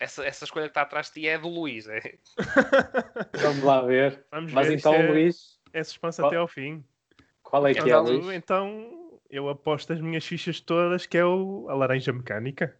Essa, 0.00 0.24
essa 0.24 0.44
escolha 0.44 0.64
que 0.64 0.70
está 0.70 0.80
atrás 0.80 1.08
de 1.08 1.12
ti 1.12 1.28
é 1.28 1.36
do 1.36 1.48
Luís. 1.48 1.86
É? 1.86 2.00
Vamos 3.38 3.62
lá 3.62 3.82
ver. 3.82 4.24
Vamos 4.30 4.50
Mas 4.50 4.66
ver, 4.66 4.78
então, 4.78 4.94
é, 4.94 5.06
Luís. 5.06 5.60
É 5.74 5.84
suspense 5.84 6.22
até 6.22 6.36
ao 6.36 6.48
fim. 6.48 6.82
Qual 7.42 7.66
é 7.66 7.74
que 7.74 7.80
então, 7.80 8.06
é, 8.06 8.10
Luís? 8.10 8.26
Então, 8.28 9.20
eu 9.28 9.50
aposto 9.50 9.92
as 9.92 10.00
minhas 10.00 10.24
fichas 10.24 10.58
todas 10.58 11.04
que 11.04 11.18
é 11.18 11.24
o, 11.24 11.68
a 11.68 11.74
laranja 11.74 12.14
mecânica. 12.14 12.74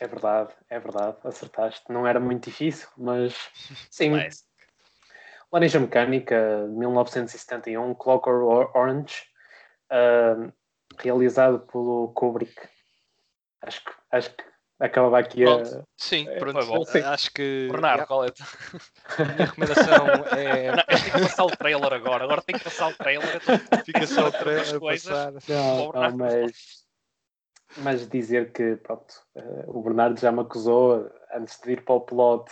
É 0.00 0.06
verdade, 0.06 0.54
é 0.70 0.80
verdade. 0.80 1.18
Acertaste. 1.22 1.84
Não 1.92 2.06
era 2.06 2.18
muito 2.18 2.48
difícil, 2.48 2.88
mas 2.96 3.36
sim. 3.90 4.10
Mas... 4.10 4.50
Laranja 5.52 5.78
Mecânica, 5.78 6.66
1971, 6.68 7.94
Clockwork 7.96 8.74
Orange, 8.74 9.26
uh, 9.92 10.50
realizado 10.98 11.60
pelo 11.66 12.10
Kubrick. 12.14 12.54
Acho 13.60 13.84
que, 13.84 13.92
acho 14.10 14.34
que 14.34 14.51
acabava 14.82 15.18
aqui 15.18 15.44
pronto. 15.44 15.76
a. 15.76 15.82
Sim, 15.96 16.26
pronto. 16.38 16.66
Bom. 16.66 16.84
Sim. 16.84 17.00
Acho 17.00 17.32
que. 17.32 17.68
Bernardo, 17.70 18.06
qual 18.06 18.24
é 18.24 18.28
a 19.18 19.24
minha 19.24 19.46
recomendação? 19.46 20.06
É. 20.36 20.76
Não, 20.76 20.84
tem 20.84 20.98
que 20.98 21.10
passar 21.10 21.44
o 21.44 21.56
trailer 21.56 21.92
agora. 21.92 22.24
Agora 22.24 22.42
tem 22.42 22.56
que 22.56 22.64
passar 22.64 22.88
o 22.88 22.94
trailer. 22.94 23.40
Fica 23.86 24.06
só 24.06 24.28
o 24.28 24.32
trailer. 24.32 24.80
Passar. 24.80 25.32
Não, 25.48 25.92
não, 25.92 26.16
mas, 26.16 26.84
mas 27.78 28.08
dizer 28.08 28.52
que 28.52 28.76
pronto, 28.76 29.14
uh, 29.36 29.78
o 29.78 29.82
Bernardo 29.82 30.18
já 30.18 30.32
me 30.32 30.40
acusou 30.40 31.10
antes 31.32 31.60
de 31.60 31.72
ir 31.72 31.84
para 31.84 31.94
o 31.94 32.00
plot. 32.00 32.50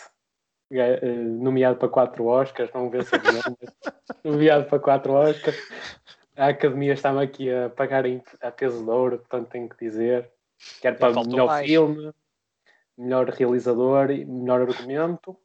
Uh, 0.72 1.42
nomeado 1.42 1.78
para 1.78 1.88
quatro 1.88 2.26
Oscars, 2.26 2.70
não 2.72 2.88
vê 2.88 3.02
se 3.02 3.10
nomeado 4.22 4.66
para 4.66 4.78
quatro 4.78 5.14
Oscars. 5.14 5.58
A 6.36 6.46
academia 6.46 6.92
está-me 6.92 7.24
aqui 7.24 7.52
a 7.52 7.68
pagar 7.70 8.04
a 8.40 8.50
peso 8.52 8.84
de 8.84 8.88
ouro, 8.88 9.18
portanto 9.18 9.48
tenho 9.48 9.68
que 9.68 9.84
dizer. 9.84 10.30
Quer 10.80 10.98
para 10.98 11.12
melhor 11.24 11.46
mais. 11.46 11.66
filme, 11.66 12.12
melhor 12.96 13.28
realizador 13.28 14.10
e 14.10 14.24
melhor 14.24 14.62
argumento. 14.62 15.36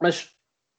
Mas 0.00 0.34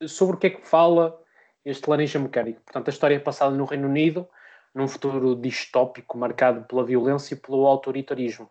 sobre 0.06 0.36
o 0.36 0.40
que 0.40 0.48
é 0.48 0.50
que 0.52 0.68
fala 0.68 1.20
este 1.66 1.90
Laranja 1.90 2.20
Mecânico? 2.20 2.62
Portanto, 2.62 2.88
a 2.88 2.92
história 2.92 3.16
é 3.16 3.20
passada 3.20 3.56
no 3.56 3.66
Reino 3.66 3.88
Unido, 3.88 4.28
num 4.74 4.88
futuro 4.88 5.36
distópico 5.36 6.18
marcado 6.18 6.64
pela 6.66 6.84
violência 6.84 7.34
e 7.34 7.38
pelo 7.38 7.66
autoritarismo. 7.66 8.50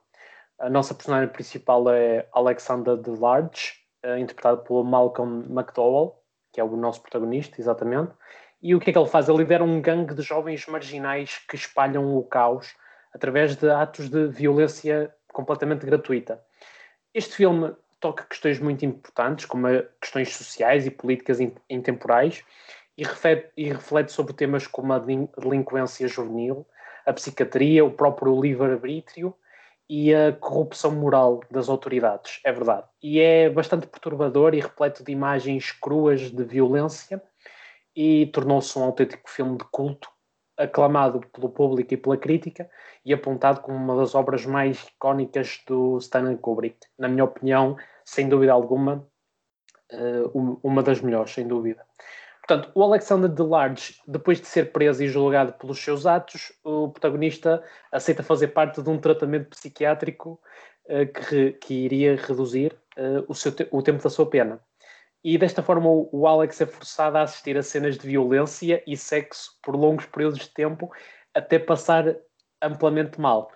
A 0.59 0.69
nossa 0.69 0.95
personagem 0.95 1.29
principal 1.29 1.89
é 1.91 2.27
Alexander 2.33 2.97
Delarge, 2.97 3.75
eh, 4.03 4.19
interpretado 4.19 4.63
pelo 4.63 4.83
Malcolm 4.83 5.45
McDowell, 5.49 6.17
que 6.53 6.61
é 6.61 6.65
o 6.65 6.77
nosso 6.77 7.03
protagonista, 7.03 7.61
exatamente. 7.61 8.13
E 8.63 8.75
o 8.75 8.81
que 8.81 8.91
é 8.91 8.93
que 8.93 8.99
ele 8.99 9.09
faz? 9.09 9.29
Ele 9.29 9.39
lidera 9.39 9.63
um 9.63 9.81
gangue 9.81 10.15
de 10.15 10.23
jovens 10.23 10.67
marginais 10.67 11.39
que 11.49 11.55
espalham 11.55 12.17
o 12.17 12.25
caos 12.25 12.75
através 13.17 13.57
de 13.57 13.71
atos 13.71 14.11
de 14.11 14.29
violência 14.29 15.11
completamente 15.33 15.87
gratuita. 15.87 16.39
Este 17.15 17.35
filme 17.35 17.75
toca 17.99 18.25
questões 18.25 18.61
muito 18.61 18.85
importantes, 18.85 19.47
como 19.47 19.67
questões 19.99 20.37
sociais 20.37 20.87
e 20.87 20.91
políticas 20.91 21.39
intemporais, 21.69 22.45
e 22.97 23.05
reflete, 23.05 23.51
e 23.57 23.73
reflete 23.73 24.13
sobre 24.13 24.35
temas 24.35 24.67
como 24.67 24.93
a 24.93 24.99
delinquência 24.99 26.07
juvenil, 26.07 26.67
a 27.07 27.13
psiquiatria, 27.13 27.85
o 27.85 27.91
próprio 27.91 28.39
livre-arbítrio 28.39 29.35
e 29.89 30.15
a 30.15 30.33
corrupção 30.33 30.91
moral 30.93 31.41
das 31.51 31.71
autoridades, 31.71 32.41
é 32.45 32.53
verdade. 32.53 32.87
E 33.03 33.19
é 33.19 33.49
bastante 33.49 33.87
perturbador 33.87 34.55
e 34.55 34.61
repleto 34.61 35.03
de 35.03 35.13
imagens 35.13 35.73
cruas 35.73 36.21
de 36.21 36.45
violência 36.45 37.23
e 37.95 38.27
tornou-se 38.27 38.79
um 38.79 38.83
autêntico 38.83 39.31
filme 39.31 39.57
de 39.57 39.65
culto 39.71 40.16
aclamado 40.57 41.21
pelo 41.33 41.49
público 41.51 41.93
e 41.93 41.97
pela 41.97 42.17
crítica 42.17 42.69
e 43.05 43.13
apontado 43.13 43.61
como 43.61 43.77
uma 43.77 43.97
das 43.97 44.15
obras 44.15 44.47
mais 44.47 44.83
icónicas 44.89 45.61
do 45.67 45.99
Stanley 45.99 46.39
Kubrick. 46.39 46.79
Na 46.99 47.09
minha 47.09 47.25
opinião, 47.25 47.77
sem 48.05 48.29
dúvida 48.29 48.53
alguma, 48.53 49.07
eh, 49.91 50.23
uma 50.63 50.83
das 50.83 51.01
melhores, 51.01 51.33
sem 51.33 51.47
dúvida. 51.47 51.85
Portanto, 52.47 52.71
o 52.77 52.83
Alexander 52.85 53.29
DeLarge, 53.29 54.01
depois 54.07 54.41
de 54.41 54.47
ser 54.47 54.71
preso 54.71 55.03
e 55.03 55.09
julgado 55.09 55.53
pelos 55.55 55.83
seus 55.83 56.07
atos, 56.07 56.53
o 56.63 56.89
protagonista 56.89 57.63
aceita 57.91 58.23
fazer 58.23 58.49
parte 58.49 58.81
de 58.81 58.89
um 58.89 58.99
tratamento 58.99 59.51
psiquiátrico 59.51 60.41
uh, 60.85 61.13
que, 61.13 61.53
que, 61.55 61.75
iria 61.75 62.15
reduzir 62.15 62.73
uh, 62.97 63.25
o, 63.27 63.35
seu 63.35 63.53
o 63.73 63.83
tempo 63.83 64.01
da 64.01 64.09
sua 64.09 64.31
pena. 64.31 64.61
E 65.25 65.37
desta 65.37 65.63
forma 65.63 65.89
o, 65.89 66.27
Alex 66.27 66.61
é 66.61 66.67
forçado 66.67 67.19
a 67.19 67.23
assistir 67.23 67.57
a 67.57 67.63
cenas 67.63 67.99
de 67.99 68.07
violência 68.07 68.83
e 68.87 68.97
sexo 68.97 69.59
por 69.63 69.75
longos 69.75 70.07
períodos 70.07 70.39
de 70.39 70.51
tempo 70.51 70.91
até 71.35 71.59
passar 71.59 72.17
amplamente 72.63 73.21
mal. 73.21 73.51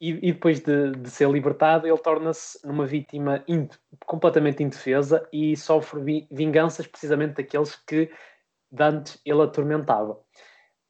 E, 0.00 0.10
e 0.28 0.32
depois 0.32 0.58
de, 0.58 0.90
de, 0.90 1.08
ser 1.08 1.30
libertado, 1.30 1.86
ele 1.86 1.98
torna-se 1.98 2.58
numa 2.66 2.84
vítima 2.84 3.44
in, 3.46 3.68
completamente 4.04 4.62
indefesa 4.62 5.26
e 5.32 5.56
sofre 5.56 6.02
vi, 6.02 6.28
vinganças 6.30 6.88
precisamente 6.88 7.34
daqueles 7.34 7.76
que 7.76 8.10
Dante 8.70 9.20
ele 9.24 9.42
atormentava. 9.42 10.18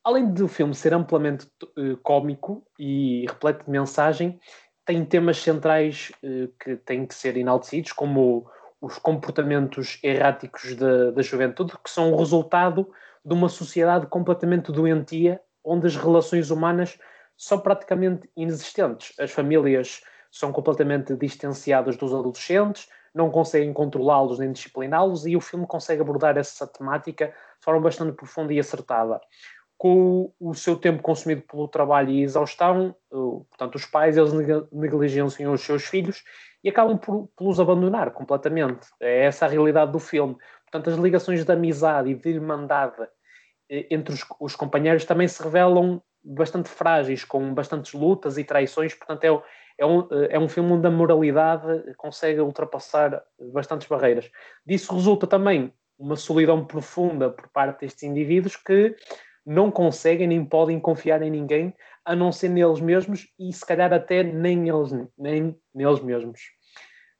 Além 0.02 0.32
do 0.32 0.48
filme 0.48 0.74
ser 0.74 0.94
amplamente 0.94 1.46
uh, 1.76 1.96
cómico 1.98 2.66
e 2.78 3.26
repleto 3.28 3.66
de 3.66 3.70
mensagem, 3.70 4.40
tem 4.84 5.04
temas 5.04 5.36
centrais 5.38 6.10
uh, 6.24 6.48
que 6.58 6.76
têm 6.76 7.06
que 7.06 7.14
ser 7.14 7.36
enaltecidos, 7.36 7.92
como 7.92 8.50
os 8.82 8.98
comportamentos 8.98 10.00
erráticos 10.02 10.74
da, 10.74 11.12
da 11.12 11.22
juventude, 11.22 11.72
que 11.82 11.88
são 11.88 12.12
o 12.12 12.16
resultado 12.16 12.90
de 13.24 13.32
uma 13.32 13.48
sociedade 13.48 14.08
completamente 14.08 14.72
doentia, 14.72 15.40
onde 15.64 15.86
as 15.86 15.94
relações 15.94 16.50
humanas 16.50 16.98
são 17.36 17.60
praticamente 17.60 18.28
inexistentes. 18.36 19.14
As 19.20 19.30
famílias 19.30 20.02
são 20.32 20.52
completamente 20.52 21.14
distanciadas 21.14 21.96
dos 21.96 22.12
adolescentes, 22.12 22.88
não 23.14 23.30
conseguem 23.30 23.72
controlá-los 23.72 24.40
nem 24.40 24.50
discipliná-los, 24.50 25.26
e 25.26 25.36
o 25.36 25.40
filme 25.40 25.66
consegue 25.66 26.02
abordar 26.02 26.36
essa 26.36 26.66
temática 26.66 27.26
de 27.28 27.64
forma 27.64 27.82
bastante 27.82 28.16
profunda 28.16 28.52
e 28.52 28.58
acertada. 28.58 29.20
Com 29.78 30.32
o 30.40 30.54
seu 30.54 30.76
tempo 30.76 31.02
consumido 31.02 31.42
pelo 31.42 31.68
trabalho 31.68 32.10
e 32.10 32.22
exaustão, 32.22 32.96
portanto, 33.10 33.76
os 33.76 33.86
pais 33.86 34.16
eles 34.16 34.32
negligenciam 34.72 35.52
os 35.52 35.60
seus 35.60 35.84
filhos 35.84 36.24
e 36.62 36.68
acabam 36.68 36.96
por, 36.96 37.28
por 37.36 37.48
os 37.48 37.58
abandonar 37.58 38.10
completamente. 38.12 38.86
É 39.00 39.24
essa 39.24 39.46
a 39.46 39.48
realidade 39.48 39.92
do 39.92 39.98
filme. 39.98 40.36
Portanto, 40.70 40.90
as 40.90 40.96
ligações 40.96 41.44
de 41.44 41.52
amizade 41.52 42.10
e 42.10 42.14
de 42.14 42.28
irmandade 42.30 43.02
eh, 43.70 43.86
entre 43.90 44.14
os, 44.14 44.24
os 44.40 44.56
companheiros 44.56 45.04
também 45.04 45.26
se 45.28 45.42
revelam 45.42 46.02
bastante 46.24 46.68
frágeis, 46.68 47.24
com 47.24 47.52
bastantes 47.52 47.92
lutas 47.92 48.38
e 48.38 48.44
traições. 48.44 48.94
Portanto, 48.94 49.24
é, 49.24 49.42
é 49.78 49.86
um, 49.86 50.08
é 50.30 50.38
um 50.38 50.48
filme 50.48 50.72
onde 50.72 50.86
a 50.86 50.90
moralidade 50.90 51.94
consegue 51.96 52.40
ultrapassar 52.40 53.22
bastantes 53.52 53.88
barreiras. 53.88 54.30
Disso 54.64 54.94
resulta 54.94 55.26
também 55.26 55.72
uma 55.98 56.16
solidão 56.16 56.64
profunda 56.64 57.30
por 57.30 57.48
parte 57.48 57.80
destes 57.80 58.02
indivíduos 58.02 58.56
que 58.56 58.94
não 59.44 59.70
conseguem 59.70 60.26
nem 60.26 60.44
podem 60.44 60.78
confiar 60.78 61.22
em 61.22 61.30
ninguém 61.30 61.74
a 62.04 62.14
não 62.14 62.32
ser 62.32 62.48
neles 62.48 62.80
mesmos 62.80 63.28
e 63.38 63.52
se 63.52 63.64
calhar 63.64 63.92
até 63.92 64.22
nem, 64.22 64.68
eles, 64.68 64.90
nem 65.18 65.56
neles 65.74 66.00
mesmos. 66.00 66.40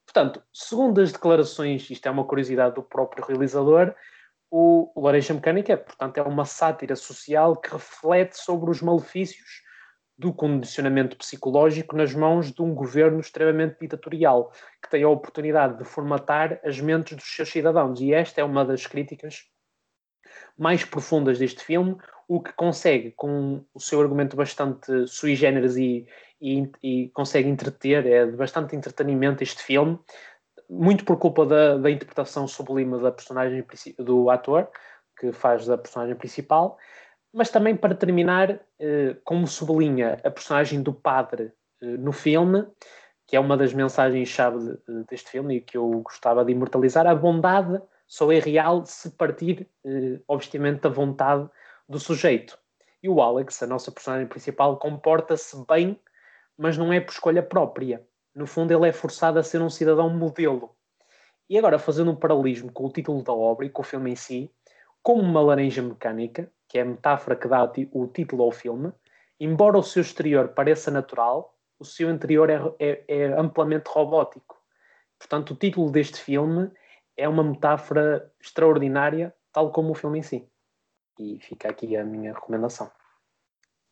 Portanto, 0.05 0.41
segundo 0.53 1.01
as 1.01 1.11
declarações, 1.11 1.89
isto 1.89 2.05
é 2.07 2.11
uma 2.11 2.25
curiosidade 2.25 2.75
do 2.75 2.83
próprio 2.83 3.25
realizador, 3.25 3.95
o 4.51 4.91
Laranja 4.95 5.33
Mecânica, 5.33 5.75
portanto, 5.75 6.17
é 6.19 6.21
uma 6.21 6.45
sátira 6.45 6.95
social 6.95 7.55
que 7.55 7.71
reflete 7.71 8.37
sobre 8.37 8.69
os 8.69 8.81
malefícios 8.83 9.63
do 10.15 10.31
condicionamento 10.31 11.17
psicológico 11.17 11.95
nas 11.95 12.13
mãos 12.13 12.51
de 12.51 12.61
um 12.61 12.75
governo 12.75 13.19
extremamente 13.19 13.77
ditatorial, 13.81 14.51
que 14.81 14.89
tem 14.91 15.01
a 15.01 15.09
oportunidade 15.09 15.79
de 15.79 15.83
formatar 15.83 16.59
as 16.63 16.79
mentes 16.79 17.17
dos 17.17 17.35
seus 17.35 17.49
cidadãos. 17.49 17.99
E 17.99 18.13
esta 18.13 18.41
é 18.41 18.43
uma 18.43 18.63
das 18.63 18.85
críticas 18.85 19.45
mais 20.57 20.85
profundas 20.85 21.39
deste 21.39 21.63
filme, 21.63 21.97
o 22.27 22.41
que 22.41 22.53
consegue, 22.53 23.11
com 23.11 23.63
o 23.73 23.79
seu 23.79 24.01
argumento 24.01 24.35
bastante 24.35 25.07
sui 25.07 25.35
generis 25.35 25.75
e, 25.75 26.07
e, 26.41 26.69
e 26.81 27.09
consegue 27.09 27.49
entreter, 27.49 28.05
é 28.05 28.25
de 28.25 28.35
bastante 28.35 28.75
entretenimento 28.75 29.43
este 29.43 29.61
filme, 29.61 29.99
muito 30.69 31.05
por 31.05 31.17
culpa 31.17 31.45
da, 31.45 31.77
da 31.77 31.91
interpretação 31.91 32.47
sublime 32.47 33.01
da 33.01 33.11
personagem 33.11 33.65
do 33.99 34.29
ator, 34.29 34.69
que 35.19 35.31
faz 35.31 35.65
da 35.65 35.77
personagem 35.77 36.15
principal, 36.15 36.77
mas 37.33 37.49
também 37.49 37.75
para 37.75 37.95
terminar, 37.95 38.59
eh, 38.79 39.15
como 39.23 39.47
sublinha 39.47 40.17
a 40.23 40.29
personagem 40.29 40.81
do 40.81 40.93
padre 40.93 41.51
eh, 41.81 41.85
no 41.85 42.11
filme, 42.11 42.65
que 43.27 43.35
é 43.35 43.39
uma 43.39 43.57
das 43.57 43.73
mensagens-chave 43.73 44.59
de, 44.59 45.03
deste 45.09 45.29
filme 45.31 45.57
e 45.57 45.61
que 45.61 45.77
eu 45.77 45.89
gostava 46.01 46.45
de 46.45 46.51
imortalizar, 46.51 47.07
a 47.07 47.15
bondade 47.15 47.81
só 48.13 48.31
é 48.31 48.37
real 48.37 48.85
se 48.85 49.09
partir, 49.09 49.67
eh, 49.83 50.19
obviamente, 50.27 50.81
da 50.81 50.89
vontade 50.89 51.49
do 51.89 51.97
sujeito. 51.97 52.55
E 53.01 53.09
o 53.09 53.19
Alex, 53.19 53.63
a 53.63 53.65
nossa 53.65 53.91
personagem 53.91 54.27
principal, 54.27 54.77
comporta-se 54.77 55.57
bem, 55.65 55.99
mas 56.55 56.77
não 56.77 56.93
é 56.93 57.01
por 57.01 57.11
escolha 57.11 57.41
própria. 57.41 58.05
No 58.35 58.45
fundo, 58.45 58.71
ele 58.71 58.87
é 58.87 58.93
forçado 58.93 59.39
a 59.39 59.43
ser 59.43 59.63
um 59.63 59.69
cidadão 59.69 60.11
modelo. 60.11 60.75
E 61.49 61.57
agora, 61.57 61.79
fazendo 61.79 62.11
um 62.11 62.15
paralelismo 62.15 62.71
com 62.71 62.85
o 62.85 62.91
título 62.91 63.23
da 63.23 63.33
obra 63.33 63.65
e 63.65 63.71
com 63.71 63.81
o 63.81 63.85
filme 63.85 64.11
em 64.11 64.15
si, 64.15 64.53
como 65.01 65.23
uma 65.23 65.41
laranja 65.41 65.81
mecânica, 65.81 66.51
que 66.69 66.77
é 66.77 66.83
a 66.83 66.85
metáfora 66.85 67.35
que 67.35 67.47
dá 67.47 67.63
o 67.63 68.07
título 68.07 68.43
ao 68.43 68.51
filme, 68.51 68.93
embora 69.39 69.79
o 69.79 69.81
seu 69.81 70.03
exterior 70.03 70.49
pareça 70.49 70.91
natural, 70.91 71.57
o 71.79 71.83
seu 71.83 72.11
interior 72.11 72.47
é, 72.51 72.61
é, 72.77 73.03
é 73.07 73.25
amplamente 73.39 73.89
robótico. 73.89 74.61
Portanto, 75.17 75.55
o 75.55 75.55
título 75.55 75.89
deste 75.89 76.19
filme 76.19 76.69
é 77.17 77.27
uma 77.27 77.43
metáfora 77.43 78.31
extraordinária, 78.39 79.33
tal 79.51 79.71
como 79.71 79.91
o 79.91 79.95
filme 79.95 80.19
em 80.19 80.23
si. 80.23 80.47
E 81.19 81.39
fica 81.39 81.69
aqui 81.69 81.95
a 81.95 82.03
minha 82.03 82.33
recomendação. 82.33 82.91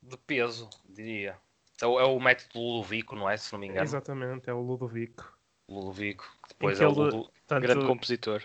De 0.02 0.18
peso, 0.18 0.70
diria. 0.90 1.38
É 1.82 1.86
o, 1.86 2.00
é 2.00 2.06
o 2.06 2.20
método 2.20 2.60
Ludovico, 2.60 3.16
não 3.16 3.30
é? 3.30 3.38
Se 3.38 3.52
não 3.54 3.60
me 3.60 3.68
engano. 3.68 3.84
Exatamente, 3.84 4.50
é 4.50 4.54
o 4.54 4.62
Ludovico. 4.62 5.38
Ludovico, 5.70 6.26
depois 6.50 6.82
é 6.82 6.88
o 6.88 6.92
Ludo... 6.92 7.32
Tanto... 7.48 7.62
grande 7.62 7.86
compositor. 7.86 8.44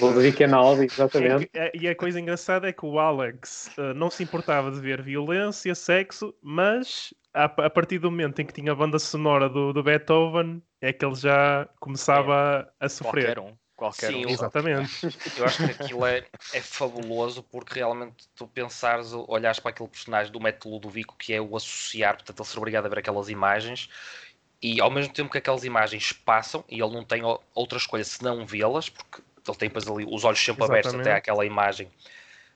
Ludovico 0.00 0.42
Einaudi, 0.42 0.84
exatamente. 0.84 1.50
E, 1.54 1.82
e, 1.82 1.88
a 1.88 1.94
coisa 1.94 2.20
engraçada 2.20 2.68
é 2.68 2.72
que 2.72 2.84
o 2.84 2.98
Alex 2.98 3.70
uh, 3.78 3.94
não 3.94 4.10
se 4.10 4.22
importava 4.22 4.70
de 4.70 4.80
ver 4.80 5.02
violência, 5.02 5.74
sexo, 5.74 6.34
mas 6.42 7.14
a, 7.32 7.44
a, 7.44 7.70
partir 7.70 7.98
do 7.98 8.10
momento 8.10 8.40
em 8.40 8.46
que 8.46 8.52
tinha 8.52 8.72
a 8.72 8.74
banda 8.74 8.98
sonora 8.98 9.48
do, 9.48 9.72
do 9.72 9.82
Beethoven, 9.82 10.62
é 10.80 10.92
que 10.92 11.04
ele 11.04 11.14
já 11.14 11.68
começava 11.80 12.72
é. 12.80 12.84
a 12.84 12.88
sofrer. 12.88 13.34
Qualquer 13.34 13.38
um. 13.40 13.56
Qualquer 13.76 14.12
Sim, 14.12 14.26
um. 14.26 14.28
exatamente. 14.28 15.06
Eu 15.36 15.44
acho 15.44 15.58
que 15.58 15.70
aquilo 15.72 16.06
é, 16.06 16.24
é 16.52 16.60
fabuloso 16.60 17.42
porque 17.42 17.74
realmente 17.74 18.28
tu 18.36 18.46
pensares, 18.46 19.12
olhares 19.12 19.58
para 19.58 19.70
aquele 19.70 19.88
personagem 19.88 20.32
do 20.32 20.40
método 20.40 20.74
Ludovico 20.74 21.16
que 21.16 21.34
é 21.34 21.40
o 21.40 21.56
associar, 21.56 22.14
portanto 22.14 22.40
ele 22.40 22.48
ser 22.48 22.58
obrigado 22.58 22.86
a 22.86 22.88
ver 22.88 22.98
aquelas 22.98 23.28
imagens 23.28 23.88
e 24.62 24.80
ao 24.80 24.90
mesmo 24.90 25.12
tempo 25.12 25.30
que 25.30 25.38
aquelas 25.38 25.64
imagens 25.64 26.12
passam 26.12 26.64
e 26.68 26.80
ele 26.80 26.92
não 26.92 27.04
tem 27.04 27.22
outra 27.54 27.76
escolha 27.76 28.02
senão 28.04 28.46
vê-las, 28.46 28.88
porque 28.88 29.22
ele 29.46 29.58
tem 29.58 29.68
depois 29.68 29.86
ali 29.86 30.06
os 30.08 30.24
olhos 30.24 30.42
sempre 30.42 30.64
Exatamente. 30.64 30.64
abertos 30.64 30.94
até 30.94 31.12
àquela 31.12 31.44
imagem. 31.44 31.86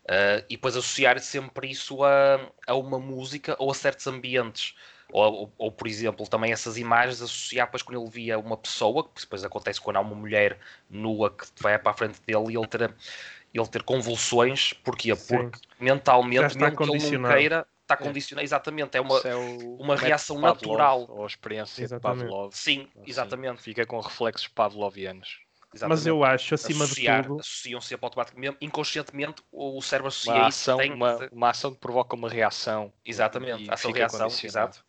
Uh, 0.09 0.41
e 0.49 0.57
depois 0.57 0.75
associar 0.75 1.19
sempre 1.21 1.71
isso 1.71 2.03
a, 2.03 2.51
a 2.67 2.75
uma 2.75 2.99
música 2.99 3.55
ou 3.59 3.71
a 3.71 3.75
certos 3.75 4.07
ambientes. 4.07 4.75
Ou, 5.13 5.33
ou, 5.33 5.53
ou, 5.57 5.73
por 5.73 5.89
exemplo, 5.89 6.29
também 6.29 6.53
essas 6.53 6.77
imagens 6.77 7.23
associar 7.23 7.67
depois 7.67 7.83
quando 7.83 8.01
ele 8.01 8.11
via 8.11 8.39
uma 8.39 8.57
pessoa, 8.57 9.05
que 9.05 9.21
depois 9.23 9.43
acontece 9.43 9.81
quando 9.81 9.97
há 9.97 10.01
uma 10.01 10.15
mulher 10.15 10.59
nua 10.91 11.31
que 11.31 11.47
vai 11.61 11.79
para 11.79 11.93
a 11.93 11.95
frente 11.95 12.21
dele 12.27 12.53
e 12.53 12.57
ele 12.57 12.67
ter, 12.67 12.95
ele 13.55 13.67
ter 13.69 13.83
convulsões. 13.83 14.75
Porquê? 14.75 15.17
Sim. 15.17 15.37
Porque 15.37 15.61
mentalmente, 15.81 16.59
mesmo 16.59 16.77
que 16.77 16.83
ele 16.83 17.19
não 17.19 17.31
queira, 17.31 17.67
está 17.83 17.95
é. 17.95 17.97
condicionado. 17.97 18.45
Exatamente, 18.45 18.99
é 18.99 19.01
uma, 19.01 19.19
é 19.21 19.35
uma 19.35 19.97
reação 19.97 20.37
Pavlov, 20.41 20.57
natural. 20.57 21.07
Ou 21.09 21.25
a 21.25 21.27
experiência 21.27 21.83
exatamente. 21.83 22.25
de 22.25 22.25
Pavlov. 22.25 22.55
Sim, 22.55 22.89
assim, 22.95 23.03
exatamente. 23.07 23.63
Fica 23.63 23.87
com 23.87 23.99
reflexos 24.01 24.47
pavlovianos. 24.49 25.41
Exatamente. 25.75 25.99
Mas 25.99 26.07
eu 26.07 26.25
acho, 26.25 26.55
acima 26.55 26.85
Associar, 26.85 27.23
de 27.23 27.29
tudo. 27.29 27.41
Associam-se 27.41 27.95
automaticamente, 28.01 28.57
inconscientemente, 28.61 29.43
o 29.53 29.81
cérebro 29.83 30.09
associa 30.09 30.33
uma 30.33 30.47
ação, 30.47 30.81
isso. 30.81 30.95
Uma, 30.95 31.29
uma 31.31 31.51
ação 31.51 31.73
que 31.73 31.79
provoca 31.79 32.17
uma 32.17 32.29
reação. 32.29 32.93
Exatamente, 33.05 33.71
ação-reação, 33.71 34.29
exato. 34.29 34.88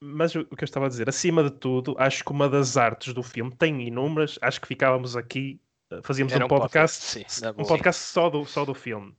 Mas 0.00 0.34
o 0.34 0.44
que 0.44 0.62
eu 0.62 0.66
estava 0.66 0.86
a 0.86 0.88
dizer, 0.88 1.08
acima 1.08 1.42
de 1.42 1.50
tudo, 1.50 1.94
acho 1.98 2.24
que 2.24 2.30
uma 2.30 2.48
das 2.48 2.76
artes 2.76 3.12
do 3.12 3.22
filme 3.22 3.50
tem 3.56 3.86
inúmeras. 3.86 4.38
Acho 4.40 4.60
que 4.60 4.68
ficávamos 4.68 5.16
aqui, 5.16 5.60
eh, 5.90 6.00
fazíamos 6.02 6.32
um, 6.34 6.44
um 6.44 6.48
podcast, 6.48 7.04
sim, 7.04 7.24
um 7.56 7.64
podcast 7.64 8.02
só 8.02 8.30
do, 8.30 8.44
só 8.44 8.64
do 8.64 8.74
filme. 8.74 9.14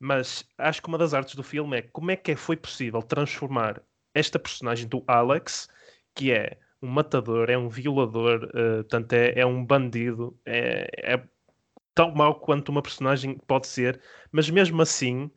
Mas 0.00 0.44
acho 0.56 0.80
que 0.80 0.88
uma 0.88 0.98
das 0.98 1.12
artes 1.12 1.34
do 1.34 1.42
filme 1.42 1.78
é 1.78 1.82
como 1.82 2.10
é 2.10 2.16
que 2.16 2.34
foi 2.34 2.56
possível 2.56 3.02
transformar 3.02 3.82
esta 4.14 4.38
personagem 4.38 4.88
do 4.88 5.04
Alex, 5.06 5.68
que 6.14 6.32
é 6.32 6.58
um 6.80 6.88
matador, 6.88 7.48
é 7.48 7.56
um 7.56 7.68
violador, 7.68 8.44
uh, 8.46 8.82
portanto, 8.82 9.12
é, 9.12 9.38
é 9.38 9.46
um 9.46 9.64
bandido, 9.64 10.36
é, 10.44 10.88
é, 10.96 11.22
tão 11.94 12.12
mau 12.12 12.34
quanto 12.34 12.70
uma 12.70 12.82
personagem 12.82 13.38
pode 13.46 13.66
ser, 13.66 14.00
mas 14.32 14.50
mesmo 14.50 14.82
assim, 14.82 15.30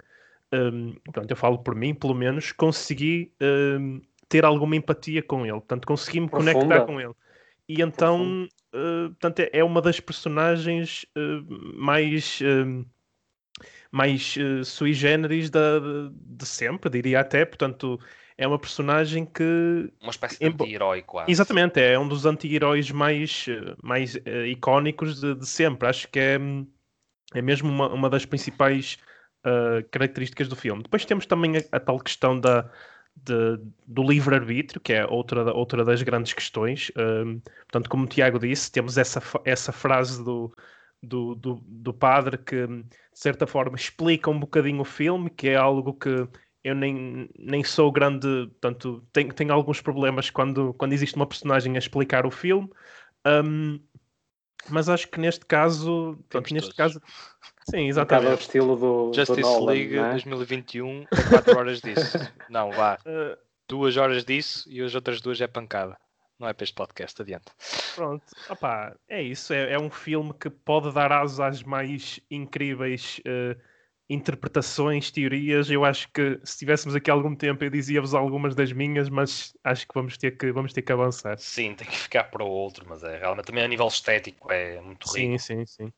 um, 0.54 0.94
portanto, 1.06 1.30
eu 1.30 1.38
falo 1.38 1.60
por 1.60 1.76
mim, 1.76 1.94
pelo 1.94 2.16
menos, 2.16 2.52
consegui 2.52 3.32
um, 3.42 4.02
ter 4.28 4.46
alguma 4.46 4.76
empatia 4.76 5.22
com 5.22 5.46
ele, 5.46 5.54
portanto, 5.54 5.86
consegui 5.86 6.22
me 6.22 6.30
Profunda. 6.30 6.54
conectar 6.54 6.86
com 6.86 7.00
ele. 7.00 7.14
E 7.68 7.82
então, 7.82 8.48
uh, 8.74 9.10
portanto, 9.10 9.40
é, 9.40 9.50
é 9.54 9.64
uma 9.64 9.82
das 9.82 10.00
personagens 10.00 11.06
uh, 11.18 11.76
mais. 11.76 12.40
Uh, 12.42 12.86
mais 13.92 14.36
sui 14.66 14.92
generis 14.92 15.50
de, 15.50 15.80
de, 15.80 16.10
de, 16.12 16.46
sempre, 16.46 16.90
diria 16.90 17.22
até. 17.22 17.46
Portanto, 17.46 17.98
é 18.38 18.48
uma 18.48 18.60
personagem 18.60 19.26
que. 19.26 19.90
Uma 20.02 20.12
espécie 20.12 20.40
de 20.40 20.46
anti-herói, 20.46 21.02
quase. 21.02 21.32
Exatamente, 21.32 21.80
é 21.80 21.98
um 21.98 22.08
dos 22.08 22.26
anti-heróis 22.26 22.92
mais, 22.92 23.46
mais 23.82 24.16
uh, 24.16 24.46
icónicos 24.46 25.22
de, 25.22 25.36
de, 25.36 25.46
sempre. 25.46 25.88
Acho 25.88 26.08
que 26.10 26.20
é, 26.20 26.38
é 27.34 27.42
mesmo 27.42 27.70
uma, 27.70 27.88
uma 27.88 28.10
das 28.10 28.26
principais 28.26 28.98
uh, 29.46 29.88
características 29.90 30.50
do 30.50 30.56
filme. 30.56 30.84
Depois 30.84 31.06
temos 31.06 31.26
também 31.26 31.58
a, 31.58 31.62
a 31.72 31.80
tal 31.80 31.98
questão 32.00 32.38
da, 32.38 32.70
de, 33.16 33.60
do 33.88 34.04
livre-arbítrio, 34.04 34.82
que 34.82 34.94
é 34.94 35.06
outra, 35.06 35.54
outra 35.54 35.84
das 35.84 36.02
grandes 36.02 36.34
questões. 36.34 36.92
Um, 36.98 37.40
portanto, 37.40 37.90
como 37.90 38.04
o 38.04 38.08
Tiago 38.08 38.40
disse, 38.40 38.72
temos 38.72 38.98
essa, 38.98 39.22
essa 39.44 39.72
frase 39.72 40.24
do, 40.24 40.54
do, 41.02 41.36
do, 41.36 41.62
do, 41.66 41.94
padre 41.94 42.38
que, 42.38 42.68
de 42.68 42.86
certa 43.14 43.48
forma, 43.48 43.76
explica 43.76 44.30
um 44.30 44.40
bocadinho 44.40 44.82
o 44.82 44.86
filme, 44.86 45.30
que 45.30 45.50
é 45.50 45.56
algo 45.56 45.94
que 45.94 46.28
eu 46.64 46.76
nem, 46.76 47.30
nem 47.38 47.64
sou 47.64 47.92
grande, 47.92 48.28
portanto, 48.48 49.08
tenho, 49.14 49.32
tenho 49.34 49.54
alguns 49.54 49.82
problemas 49.82 50.30
quando, 50.30 50.74
quando 50.74 50.94
existe 50.94 51.16
uma 51.16 51.28
personagem 51.28 51.76
a 51.76 51.80
explicar 51.80 52.26
o 52.26 52.32
filme. 52.32 52.70
Um, 53.26 53.80
mas 54.70 54.90
acho 54.90 55.08
que 55.08 55.20
neste 55.20 55.46
caso, 55.46 56.18
portanto, 56.30 56.54
neste 56.54 56.76
caso, 56.76 57.00
sim, 57.70 57.88
exatamente. 57.88 58.42
Estilo 58.42 58.76
do 58.76 59.12
Justice 59.14 59.42
do 59.42 59.48
Nolan, 59.48 59.72
League 59.72 59.98
é? 59.98 60.10
2021 60.12 61.02
é 61.04 61.30
4 61.30 61.58
horas 61.58 61.82
disso. 61.82 62.18
não, 62.50 62.72
vá. 62.72 62.98
Uh, 63.06 63.38
duas 63.68 63.98
horas 63.98 64.24
disso 64.24 64.70
e 64.70 64.82
as 64.82 64.96
outras 64.96 65.22
duas 65.22 65.40
é 65.42 65.48
pancada. 65.48 65.98
Não 66.38 66.48
é 66.48 66.54
para 66.54 66.66
este 66.66 66.76
podcast, 66.76 67.22
adiante. 67.22 67.46
Pronto, 67.96 68.26
opá, 68.50 68.94
é 69.08 69.22
isso. 69.22 69.54
É, 69.54 69.74
é 69.74 69.80
um 69.80 69.90
filme 69.90 70.34
que 70.34 70.50
pode 70.50 70.94
dar 70.94 71.12
asas 71.12 71.40
às 71.40 71.64
mais 71.64 72.20
incríveis 72.30 73.22
uh, 73.22 73.60
interpretações, 74.10 75.10
teorias. 75.12 75.70
Eu 75.70 75.86
acho 75.86 76.10
que 76.12 76.40
se 76.44 76.58
tivéssemos 76.58 76.96
aqui 76.96 77.10
algum 77.10 77.36
tempo 77.36 77.64
eu 77.64 77.70
dizia-vos 77.70 78.14
algumas 78.14 78.54
das 78.54 78.72
minhas, 78.72 79.10
mas 79.10 79.56
acho 79.64 79.88
que 79.88 79.94
vamos 79.94 80.18
ter 80.18 80.32
que, 80.32 80.52
vamos 80.52 80.74
ter 80.74 80.82
que 80.82 80.92
avançar. 80.92 81.38
Sim, 81.40 81.74
tem 81.74 81.88
que 81.88 81.98
ficar 81.98 82.26
para 82.26 82.44
o 82.44 82.50
outro, 82.50 82.86
mas 82.88 83.04
é 83.04 83.18
realmente 83.18 83.46
também 83.46 83.64
a 83.64 83.68
nível 83.68 83.88
estético 83.88 84.52
é 84.52 84.80
muito 84.82 85.06
rico. 85.06 85.16
Sim, 85.16 85.38
sim, 85.38 85.66
sim. 85.66 85.94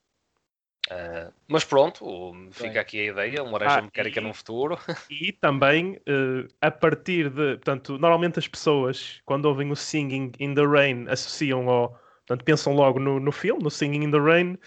Uh, 0.90 1.34
mas 1.50 1.66
pronto, 1.66 2.34
fica 2.52 2.70
Bem. 2.70 2.80
aqui 2.80 3.00
a 3.02 3.12
ideia, 3.12 3.44
uma 3.44 3.58
laranja 3.58 3.80
ah, 3.80 3.82
mecânica 3.82 4.20
e, 4.20 4.24
no 4.24 4.34
futuro. 4.34 4.80
E 5.12 5.34
também, 5.34 6.00
uh, 6.08 6.48
a 6.62 6.72
partir 6.72 7.30
de. 7.30 7.56
Portanto, 7.56 7.98
normalmente 7.98 8.40
as 8.40 8.48
pessoas, 8.48 9.22
quando 9.26 9.46
ouvem 9.46 9.70
o 9.72 9.76
Singing 9.76 10.32
in 10.40 10.56
the 10.56 10.66
Rain, 10.66 11.06
associam 11.10 11.70
ao. 11.70 11.90
Portanto, 12.26 12.44
pensam 12.46 12.74
logo 12.74 13.00
no, 13.00 13.20
no 13.20 13.32
filme, 13.32 13.64
no 13.64 13.72
Singing 13.72 14.04
in 14.04 14.12
the 14.12 14.20
Rain, 14.20 14.58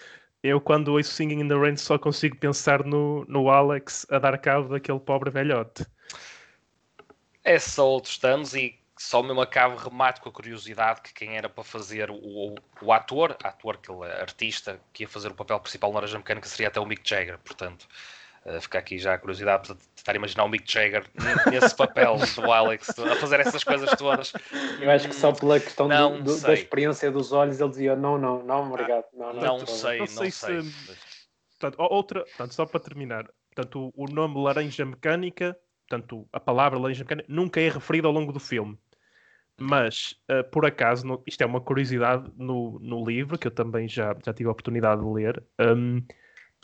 eu 0.42 0.60
quando 0.60 0.88
ouço 0.88 1.10
Singing 1.10 1.40
in 1.40 1.48
the 1.48 1.54
Rain 1.54 1.76
só 1.76 1.98
consigo 1.98 2.36
pensar 2.36 2.84
no, 2.84 3.24
no 3.26 3.50
Alex 3.50 4.06
a 4.10 4.18
dar 4.18 4.38
cabo 4.38 4.68
daquele 4.68 5.00
pobre 5.00 5.30
velhote. 5.30 5.84
É 7.44 7.58
só 7.58 7.86
outros 7.86 8.22
anos 8.24 8.54
e 8.54 8.79
só 9.02 9.22
mesmo 9.22 9.40
acabo 9.40 9.76
remate 9.76 10.20
com 10.20 10.28
a 10.28 10.32
curiosidade 10.32 11.00
que 11.00 11.14
quem 11.14 11.34
era 11.34 11.48
para 11.48 11.64
fazer 11.64 12.10
o, 12.10 12.16
o, 12.16 12.54
o 12.82 12.92
ator, 12.92 13.34
ator, 13.42 13.76
aquele 13.76 14.04
artista 14.04 14.78
que 14.92 15.04
ia 15.04 15.08
fazer 15.08 15.28
o 15.28 15.34
papel 15.34 15.58
principal 15.58 15.90
na 15.90 15.94
Laranja 15.94 16.18
Mecânica 16.18 16.46
seria 16.46 16.68
até 16.68 16.78
o 16.78 16.84
Mick 16.84 17.08
Jagger, 17.08 17.38
portanto 17.38 17.88
Uh, 18.42 18.58
fica 18.58 18.78
aqui 18.78 18.98
já 18.98 19.12
a 19.12 19.18
curiosidade 19.18 19.68
de 19.68 19.74
tentar 19.96 20.16
imaginar 20.16 20.44
o 20.44 20.48
Mick 20.48 20.64
Jagger 20.66 21.04
nesse 21.50 21.76
papel 21.76 22.16
do 22.34 22.50
Alex, 22.50 22.88
a 22.98 23.16
fazer 23.16 23.40
essas 23.40 23.62
coisas 23.62 23.90
todas. 23.98 24.32
Eu 24.80 24.90
acho 24.90 25.08
que 25.08 25.14
só 25.14 25.30
pela 25.30 25.60
questão 25.60 25.88
do, 25.88 26.22
do, 26.22 26.40
da 26.40 26.54
experiência 26.54 27.10
dos 27.10 27.32
olhos 27.32 27.60
ele 27.60 27.68
dizia: 27.68 27.94
não, 27.94 28.16
não, 28.16 28.42
não, 28.42 28.66
obrigado. 28.66 29.04
Não, 29.12 29.34
não, 29.34 29.58
não 29.58 29.66
sei, 29.66 29.98
não 29.98 30.06
sei. 30.06 30.30
sei. 30.30 30.62
Se, 30.62 30.96
portanto, 31.58 31.76
outra, 31.82 32.24
portanto, 32.24 32.54
só 32.54 32.64
para 32.64 32.80
terminar, 32.80 33.28
portanto, 33.54 33.92
o, 33.94 34.04
o 34.04 34.10
nome 34.10 34.42
Laranja 34.42 34.86
Mecânica, 34.86 35.54
portanto, 35.86 36.26
a 36.32 36.40
palavra 36.40 36.78
Laranja 36.78 37.04
Mecânica, 37.04 37.30
nunca 37.30 37.60
é 37.60 37.68
referida 37.68 38.08
ao 38.08 38.12
longo 38.14 38.32
do 38.32 38.40
filme. 38.40 38.78
Mas, 39.62 40.14
uh, 40.30 40.42
por 40.50 40.64
acaso, 40.64 41.06
no, 41.06 41.22
isto 41.26 41.42
é 41.42 41.46
uma 41.46 41.60
curiosidade 41.60 42.32
no, 42.38 42.78
no 42.80 43.04
livro, 43.04 43.38
que 43.38 43.46
eu 43.46 43.50
também 43.50 43.86
já, 43.86 44.16
já 44.24 44.32
tive 44.32 44.48
a 44.48 44.52
oportunidade 44.52 45.02
de 45.02 45.06
ler. 45.06 45.44
Um, 45.60 46.02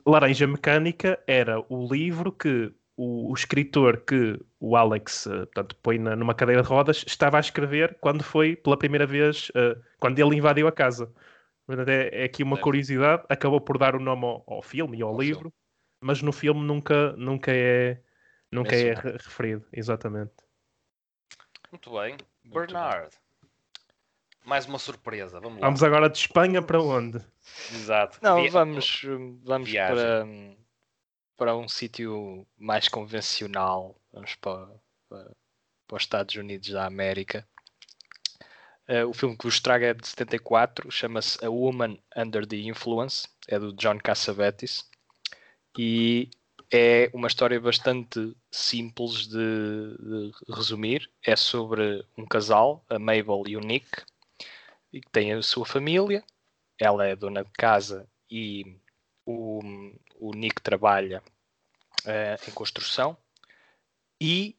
Laranja 0.06 0.46
Mecânica 0.46 1.22
era 1.26 1.60
o 1.68 1.86
livro 1.92 2.32
que 2.32 2.72
o, 2.96 3.30
o 3.30 3.34
escritor 3.34 3.98
que 3.98 4.40
o 4.58 4.76
Alex 4.76 5.26
uh, 5.26 5.40
portanto, 5.40 5.76
põe 5.82 5.98
na, 5.98 6.16
numa 6.16 6.34
cadeira 6.34 6.62
de 6.62 6.68
rodas 6.68 7.04
estava 7.06 7.36
a 7.36 7.40
escrever 7.40 7.98
quando 8.00 8.24
foi 8.24 8.56
pela 8.56 8.78
primeira 8.78 9.06
vez, 9.06 9.50
uh, 9.50 9.78
quando 10.00 10.18
ele 10.18 10.34
invadiu 10.34 10.66
a 10.66 10.72
casa. 10.72 11.12
É, 11.68 12.22
é 12.22 12.24
aqui 12.24 12.42
uma 12.42 12.56
curiosidade, 12.56 13.24
acabou 13.28 13.60
por 13.60 13.76
dar 13.76 13.94
o 13.94 14.00
nome 14.00 14.24
ao, 14.24 14.42
ao 14.46 14.62
filme 14.62 14.96
e 14.96 15.02
ao, 15.02 15.10
ao 15.10 15.20
livro, 15.20 15.50
filme. 15.50 15.54
mas 16.00 16.22
no 16.22 16.32
filme 16.32 16.62
nunca, 16.62 17.12
nunca 17.16 17.52
é, 17.52 18.00
nunca 18.50 18.74
é, 18.74 18.88
é 18.88 18.94
referido, 18.94 19.66
exatamente. 19.70 20.45
Muito 21.76 21.90
bem. 21.90 22.16
Bernard. 22.42 23.14
Mais 24.46 24.64
uma 24.64 24.78
surpresa, 24.78 25.38
vamos 25.38 25.60
lá. 25.60 25.66
Vamos 25.66 25.82
agora 25.82 26.08
de 26.08 26.16
Espanha 26.16 26.62
para 26.62 26.80
onde? 26.80 27.22
Exato. 27.70 28.18
Não, 28.22 28.40
Via... 28.40 28.50
vamos, 28.50 29.02
vamos 29.44 29.70
para, 29.70 30.26
para 31.36 31.54
um 31.54 31.68
sítio 31.68 32.46
mais 32.56 32.88
convencional. 32.88 33.94
Vamos 34.10 34.34
para, 34.36 34.68
para, 35.06 35.30
para, 35.86 35.96
os 35.96 36.02
Estados 36.02 36.34
Unidos 36.34 36.70
da 36.70 36.86
América. 36.86 37.46
Uh, 38.88 39.06
o 39.06 39.12
filme 39.12 39.36
que 39.36 39.44
vos 39.44 39.60
trago 39.60 39.84
é 39.84 39.92
de 39.92 40.08
74, 40.08 40.90
chama-se 40.90 41.44
A 41.44 41.50
Woman 41.50 41.98
Under 42.16 42.46
the 42.46 42.56
Influence, 42.56 43.28
é 43.48 43.58
do 43.58 43.74
John 43.74 43.98
Cassavetes 43.98 44.88
e 45.76 46.30
é 46.72 47.10
uma 47.12 47.28
história 47.28 47.60
bastante 47.60 48.36
simples 48.50 49.26
de, 49.26 49.96
de 49.98 50.32
resumir. 50.54 51.10
É 51.24 51.36
sobre 51.36 52.04
um 52.16 52.26
casal, 52.26 52.84
a 52.88 52.98
Mabel 52.98 53.44
e 53.46 53.56
o 53.56 53.60
Nick, 53.60 54.02
e 54.92 55.00
que 55.00 55.10
tem 55.10 55.32
a 55.32 55.42
sua 55.42 55.64
família. 55.64 56.24
Ela 56.78 57.06
é 57.06 57.16
dona 57.16 57.44
de 57.44 57.50
casa 57.52 58.08
e 58.30 58.78
o, 59.24 59.60
o 60.18 60.34
Nick 60.34 60.60
trabalha 60.60 61.22
uh, 62.04 62.48
em 62.48 62.52
construção 62.52 63.16
e 64.20 64.56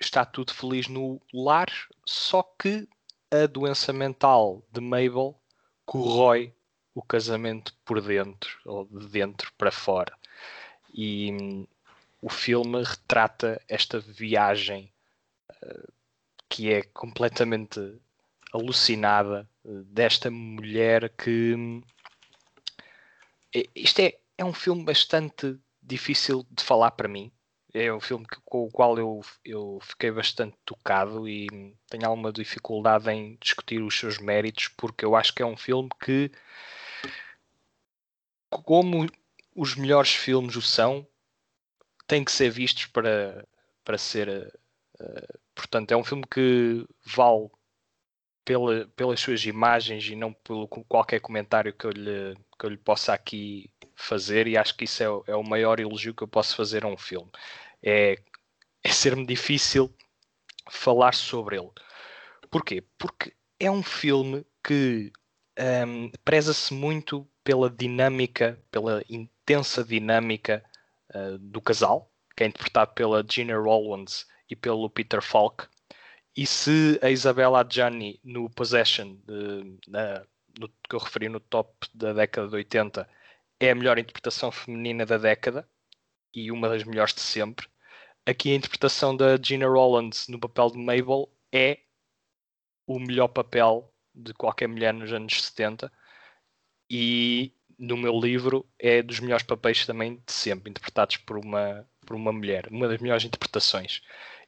está 0.00 0.24
tudo 0.24 0.52
feliz 0.52 0.88
no 0.88 1.20
lar, 1.32 1.68
só 2.04 2.42
que 2.42 2.88
a 3.30 3.46
doença 3.46 3.92
mental 3.92 4.62
de 4.70 4.80
Mabel 4.80 5.38
corrói 5.86 6.54
o 6.94 7.02
casamento 7.02 7.74
por 7.84 8.00
dentro, 8.00 8.58
ou 8.64 8.84
de 8.86 9.08
dentro 9.08 9.52
para 9.58 9.72
fora. 9.72 10.16
E 10.94 11.32
um, 11.32 11.66
o 12.22 12.28
filme 12.28 12.82
retrata 12.82 13.60
esta 13.68 13.98
viagem 13.98 14.92
uh, 15.50 15.92
que 16.48 16.72
é 16.72 16.82
completamente 16.82 18.00
alucinada 18.52 19.48
desta 19.64 20.30
mulher 20.30 21.10
que. 21.10 21.82
Isto 23.74 24.00
é, 24.00 24.18
é 24.38 24.44
um 24.44 24.52
filme 24.52 24.84
bastante 24.84 25.58
difícil 25.82 26.46
de 26.50 26.62
falar 26.62 26.92
para 26.92 27.08
mim. 27.08 27.32
É 27.72 27.92
um 27.92 28.00
filme 28.00 28.24
que, 28.24 28.36
com 28.44 28.64
o 28.64 28.70
qual 28.70 28.96
eu, 28.98 29.20
eu 29.44 29.80
fiquei 29.82 30.12
bastante 30.12 30.56
tocado 30.64 31.28
e 31.28 31.48
tenho 31.88 32.06
alguma 32.06 32.32
dificuldade 32.32 33.10
em 33.10 33.36
discutir 33.40 33.82
os 33.82 33.98
seus 33.98 34.18
méritos, 34.18 34.68
porque 34.68 35.04
eu 35.04 35.16
acho 35.16 35.34
que 35.34 35.42
é 35.42 35.46
um 35.46 35.56
filme 35.56 35.88
que, 36.00 36.30
como 38.48 39.08
os 39.54 39.74
melhores 39.76 40.14
filmes 40.14 40.56
o 40.56 40.62
são, 40.62 41.06
tem 42.06 42.24
que 42.24 42.32
ser 42.32 42.50
vistos 42.50 42.86
para, 42.86 43.46
para 43.84 43.98
ser. 43.98 44.52
Uh, 45.00 45.38
portanto, 45.54 45.92
é 45.92 45.96
um 45.96 46.04
filme 46.04 46.24
que 46.30 46.86
vale 47.04 47.48
pela, 48.44 48.86
pelas 48.88 49.20
suas 49.20 49.44
imagens 49.44 50.04
e 50.04 50.14
não 50.14 50.32
pelo 50.32 50.68
qualquer 50.68 51.20
comentário 51.20 51.72
que 51.72 51.86
eu 51.86 51.90
lhe, 51.90 52.34
que 52.58 52.66
eu 52.66 52.70
lhe 52.70 52.76
possa 52.76 53.14
aqui 53.14 53.70
fazer, 53.96 54.46
e 54.46 54.56
acho 54.56 54.76
que 54.76 54.84
isso 54.84 55.02
é, 55.02 55.32
é 55.32 55.36
o 55.36 55.42
maior 55.42 55.80
elogio 55.80 56.14
que 56.14 56.22
eu 56.22 56.28
posso 56.28 56.56
fazer 56.56 56.84
a 56.84 56.88
um 56.88 56.96
filme. 56.96 57.30
É, 57.82 58.16
é 58.82 58.92
ser-me 58.92 59.26
difícil 59.26 59.92
falar 60.70 61.14
sobre 61.14 61.56
ele. 61.56 61.70
Porquê? 62.50 62.82
Porque 62.98 63.34
é 63.58 63.70
um 63.70 63.82
filme 63.82 64.44
que 64.62 65.12
um, 65.86 66.10
preza-se 66.24 66.72
muito 66.74 67.28
pela 67.42 67.70
dinâmica, 67.70 68.58
pela 68.70 69.02
intensa 69.44 69.84
dinâmica 69.84 70.64
uh, 71.14 71.38
do 71.38 71.60
casal, 71.60 72.10
que 72.36 72.42
é 72.42 72.46
interpretado 72.46 72.92
pela 72.94 73.24
Gina 73.28 73.56
Rowlands 73.56 74.26
e 74.50 74.56
pelo 74.56 74.88
Peter 74.90 75.22
Falk, 75.22 75.66
e 76.36 76.46
se 76.46 76.98
a 77.02 77.10
Isabella 77.10 77.60
Adjani 77.60 78.18
no 78.24 78.50
Possession, 78.50 79.16
de, 79.24 79.78
na, 79.86 80.24
no, 80.58 80.68
que 80.68 80.94
eu 80.94 80.98
referi 80.98 81.28
no 81.28 81.38
top 81.38 81.86
da 81.94 82.12
década 82.12 82.48
de 82.48 82.56
80, 82.56 83.08
é 83.60 83.70
a 83.70 83.74
melhor 83.74 83.98
interpretação 83.98 84.50
feminina 84.50 85.06
da 85.06 85.16
década 85.16 85.68
e 86.34 86.50
uma 86.50 86.68
das 86.68 86.82
melhores 86.82 87.14
de 87.14 87.20
sempre, 87.20 87.68
aqui 88.26 88.50
a 88.50 88.56
interpretação 88.56 89.16
da 89.16 89.36
Gina 89.40 89.66
Rowlands 89.66 90.26
no 90.26 90.40
papel 90.40 90.70
de 90.70 90.78
Mabel 90.78 91.30
é 91.52 91.78
o 92.86 92.98
melhor 92.98 93.28
papel 93.28 93.92
de 94.14 94.34
qualquer 94.34 94.68
mulher 94.68 94.92
nos 94.92 95.12
anos 95.12 95.40
70 95.44 95.90
e 96.90 97.52
no 97.78 97.96
meu 97.96 98.18
livro, 98.18 98.66
é 98.78 99.02
dos 99.02 99.20
melhores 99.20 99.44
papéis 99.44 99.86
também 99.86 100.22
de 100.26 100.32
sempre, 100.32 100.70
interpretados 100.70 101.16
por 101.18 101.38
uma, 101.38 101.88
por 102.06 102.16
uma 102.16 102.32
mulher, 102.32 102.68
uma 102.70 102.88
das 102.88 103.00
melhores 103.00 103.24
interpretações. 103.24 104.02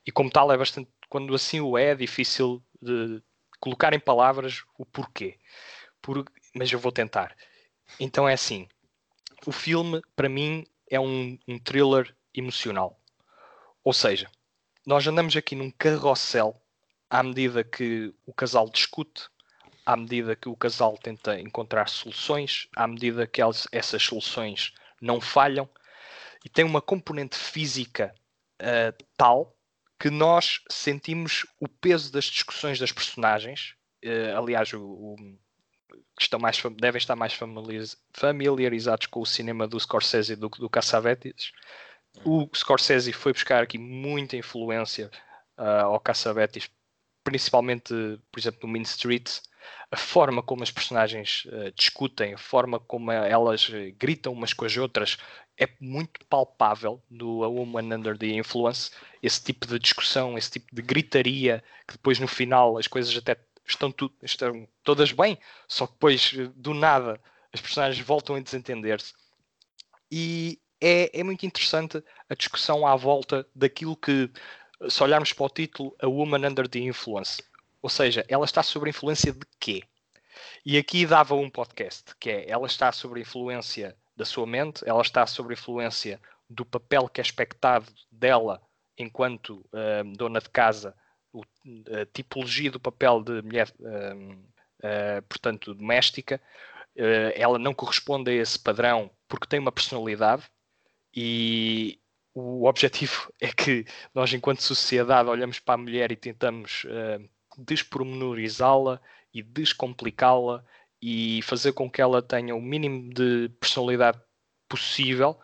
E 0.07 0.13
como 0.13 0.31
tal, 0.31 0.53
é 0.53 0.57
bastante, 0.57 0.89
quando 1.09 1.35
assim 1.35 1.61
o 1.61 1.77
é, 1.77 1.91
é 1.91 1.95
difícil 1.95 2.63
de 2.81 3.23
colocar 3.61 3.93
em 3.93 4.01
palavras 4.01 4.65
o 4.79 4.85
porquê. 4.85 5.39
Por, 6.01 6.25
mas 6.55 6.71
eu 6.71 6.79
vou 6.79 6.93
tentar. 6.93 7.37
Então 7.99 8.29
é 8.29 8.35
assim: 8.35 8.69
o 9.47 9.53
filme, 9.53 10.01
para 10.15 10.29
mim, 10.29 10.67
é 10.91 11.01
um, 11.01 11.39
um 11.49 11.59
thriller 11.59 12.15
emocional. 12.35 13.01
Ou 13.83 13.93
seja, 13.93 14.31
nós 14.85 15.07
andamos 15.07 15.37
aqui 15.37 15.55
num 15.57 15.71
carrossel 15.71 16.61
à 17.09 17.23
medida 17.23 17.65
que 17.65 18.13
o 18.25 18.33
casal 18.33 18.69
discute, 18.69 19.29
à 19.87 19.97
medida 19.97 20.35
que 20.35 20.49
o 20.49 20.57
casal 20.57 20.99
tenta 20.99 21.41
encontrar 21.41 21.89
soluções, 21.89 22.69
à 22.77 22.87
medida 22.87 23.27
que 23.27 23.41
elas, 23.41 23.69
essas 23.71 24.03
soluções 24.03 24.75
não 25.01 25.21
falham, 25.21 25.69
e 26.45 26.49
tem 26.49 26.65
uma 26.65 26.83
componente 26.83 27.37
física 27.37 28.13
uh, 28.61 29.05
tal 29.17 29.57
que 29.99 30.11
nós 30.11 30.61
sentimos 30.69 31.47
o 31.61 31.69
peso 31.69 32.13
das 32.13 32.25
discussões 32.25 32.79
das 32.79 32.93
personagens. 32.93 33.75
Uh, 34.05 34.37
aliás, 34.37 34.73
o, 34.73 34.83
o, 34.83 35.17
estão 36.21 36.39
mais, 36.39 36.61
devem 36.79 36.99
estar 36.99 37.17
mais 37.17 37.33
familiarizados 38.13 39.07
com 39.07 39.21
o 39.21 39.27
cinema 39.27 39.67
do 39.67 39.79
Scorsese 39.79 40.37
do, 40.37 40.49
do 40.49 40.69
Cassavetes. 40.69 41.53
O 42.25 42.49
Scorsese 42.55 43.13
foi 43.13 43.33
buscar 43.33 43.63
aqui 43.63 43.79
muita 43.79 44.37
influência 44.37 45.11
uh, 45.59 45.85
ao 45.85 46.01
Cassavetes 46.01 46.71
principalmente, 47.27 47.93
por 48.31 48.39
exemplo, 48.39 48.61
no 48.63 48.69
Mean 48.73 48.83
Street, 48.83 49.41
a 49.91 49.97
forma 49.97 50.43
como 50.43 50.63
as 50.63 50.71
personagens 50.71 51.45
uh, 51.47 51.73
discutem, 51.75 52.35
a 52.35 52.39
forma 52.39 52.79
como 52.81 53.11
elas 53.11 53.69
uh, 53.69 53.95
gritam 53.99 54.33
umas 54.33 54.53
com 54.53 54.65
as 54.65 54.77
outras, 54.77 55.17
é 55.59 55.69
muito 55.81 56.25
palpável 56.27 57.03
no 57.11 57.43
A 57.43 57.49
Woman 57.49 57.95
Under 57.95 58.19
the 58.19 58.27
Influence. 58.27 58.91
Esse 59.23 59.43
tipo 59.43 59.67
de 59.67 59.79
discussão, 59.79 60.37
esse 60.37 60.51
tipo 60.51 60.75
de 60.75 60.83
gritaria, 60.83 61.65
que 61.87 61.95
depois 61.95 62.19
no 62.19 62.29
final 62.29 62.77
as 62.77 62.87
coisas 62.87 63.17
até 63.17 63.37
estão, 63.67 63.91
tu, 63.91 64.13
estão 64.23 64.69
todas 64.85 65.13
bem, 65.13 65.39
só 65.67 65.87
que 65.87 65.95
depois 65.95 66.35
eh, 66.37 66.51
do 66.55 66.75
nada 66.75 67.21
as 67.53 67.61
personagens 67.61 68.05
voltam 68.05 68.37
a 68.37 68.41
desentender-se. 68.41 69.15
E 70.11 70.61
é, 70.81 71.21
é 71.21 71.25
muito 71.25 71.47
interessante 71.47 72.03
a 72.29 72.35
discussão 72.35 72.87
à 72.87 72.95
volta 72.95 73.47
daquilo 73.55 73.97
que 73.97 74.31
se 74.89 75.03
olharmos 75.03 75.33
para 75.33 75.47
o 75.47 75.49
título, 75.49 75.97
A 76.01 76.07
Woman 76.07 76.47
Under 76.49 76.69
the 76.69 76.79
Influence, 76.81 77.43
ou 77.87 77.89
seja, 77.89 78.25
ela 78.27 78.45
está 78.45 78.65
sob 78.65 78.85
a 78.85 78.91
influência 78.91 79.33
de 79.33 79.47
quê? 79.61 79.85
E 80.65 80.77
aqui 80.77 81.07
dava 81.07 81.37
um 81.37 81.49
podcast, 81.49 82.17
que 82.19 82.29
é 82.29 82.51
ela 82.51 82.67
está 82.67 82.91
sob 82.91 83.17
a 83.17 83.23
influência 83.23 83.97
da 84.17 84.25
sua 84.25 84.45
mente, 84.45 84.83
ela 84.85 85.01
está 85.03 85.25
sob 85.25 85.51
a 85.51 85.57
influência 85.57 86.21
do 86.51 86.67
papel 86.67 87.09
que 87.09 87.21
é 87.21 87.23
expectado 87.23 87.87
dela 88.11 88.61
enquanto 88.99 89.65
uh, 89.67 90.17
dona 90.17 90.41
de 90.41 90.51
casa, 90.51 90.97
o, 91.33 91.43
a 91.43 92.05
tipologia 92.13 92.73
do 92.73 92.81
papel 92.81 93.23
de 93.23 93.41
mulher, 93.41 93.73
uh, 93.79 94.33
uh, 94.33 95.23
portanto, 95.29 95.73
doméstica, 95.73 96.43
ela 97.37 97.57
não 97.57 97.73
corresponde 97.73 98.33
a 98.33 98.35
esse 98.35 98.59
padrão 98.59 99.13
porque 99.29 99.47
tem 99.47 99.61
uma 99.61 99.71
personalidade 99.71 100.43
e, 101.15 102.01
o 102.37 102.67
objetivo 102.67 103.33
é 103.41 103.49
que 103.49 103.87
nós, 104.15 104.33
enquanto 104.33 104.63
sociedade, 104.63 105.29
olhamos 105.29 105.59
para 105.59 105.75
a 105.75 105.79
mulher 105.79 106.13
e 106.13 106.17
tentamos 106.17 106.85
uh, 106.85 107.36
despormenorizá-la 107.57 109.01
e 109.33 109.43
descomplicá-la 109.43 110.65
e 111.01 111.41
fazer 111.43 111.73
com 111.73 111.91
que 111.91 112.01
ela 112.01 112.23
tenha 112.23 112.55
o 112.55 112.61
mínimo 112.61 113.13
de 113.13 113.51
personalidade 113.61 114.21
possível. 114.69 115.39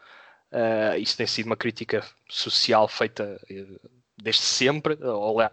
Uh, 0.50 0.98
isso 0.98 1.16
tem 1.16 1.26
sido 1.26 1.46
uma 1.46 1.56
crítica 1.56 2.06
social 2.28 2.86
feita 2.88 3.40
uh, 3.50 3.90
desde 4.16 4.42
sempre. 4.42 4.98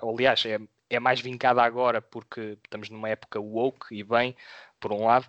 Aliás, 0.01 0.45
é, 0.45 0.59
é 0.89 0.99
mais 0.99 1.21
vincada 1.21 1.61
agora 1.61 2.01
porque 2.01 2.57
estamos 2.63 2.89
numa 2.89 3.09
época 3.09 3.39
woke 3.39 3.95
e 3.95 4.03
bem, 4.03 4.35
por 4.79 4.91
um 4.91 5.05
lado. 5.05 5.27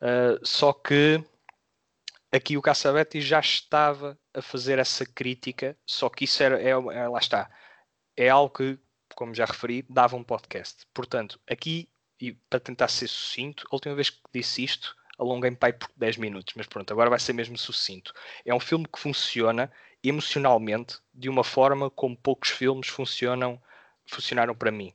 Uh, 0.00 0.44
só 0.46 0.72
que 0.72 1.22
aqui 2.32 2.56
o 2.56 2.62
Cassavetti 2.62 3.20
já 3.20 3.40
estava 3.40 4.18
a 4.32 4.40
fazer 4.40 4.78
essa 4.78 5.04
crítica, 5.04 5.76
só 5.84 6.08
que 6.08 6.24
isso 6.24 6.42
era, 6.42 6.60
é, 6.60 6.70
é, 6.70 7.08
lá 7.08 7.18
está, 7.18 7.50
é 8.16 8.28
algo 8.28 8.54
que, 8.54 8.78
como 9.20 9.34
já 9.34 9.44
referi, 9.44 9.84
dava 9.86 10.16
um 10.16 10.24
podcast. 10.24 10.86
Portanto, 10.94 11.38
aqui, 11.46 11.90
e 12.18 12.32
para 12.32 12.58
tentar 12.58 12.88
ser 12.88 13.06
sucinto, 13.06 13.66
a 13.70 13.74
última 13.74 13.94
vez 13.94 14.08
que 14.08 14.18
disse 14.32 14.64
isto, 14.64 14.96
alonguei-me 15.18 15.58
pai 15.58 15.74
por 15.74 15.90
10 15.94 16.16
minutos, 16.16 16.54
mas 16.56 16.66
pronto, 16.66 16.90
agora 16.90 17.10
vai 17.10 17.20
ser 17.20 17.34
mesmo 17.34 17.58
sucinto. 17.58 18.14
É 18.46 18.54
um 18.54 18.58
filme 18.58 18.86
que 18.90 18.98
funciona 18.98 19.70
emocionalmente 20.02 20.96
de 21.12 21.28
uma 21.28 21.44
forma 21.44 21.90
como 21.90 22.16
poucos 22.16 22.48
filmes 22.48 22.88
funcionam, 22.88 23.60
funcionaram 24.06 24.54
para 24.54 24.70
mim. 24.70 24.94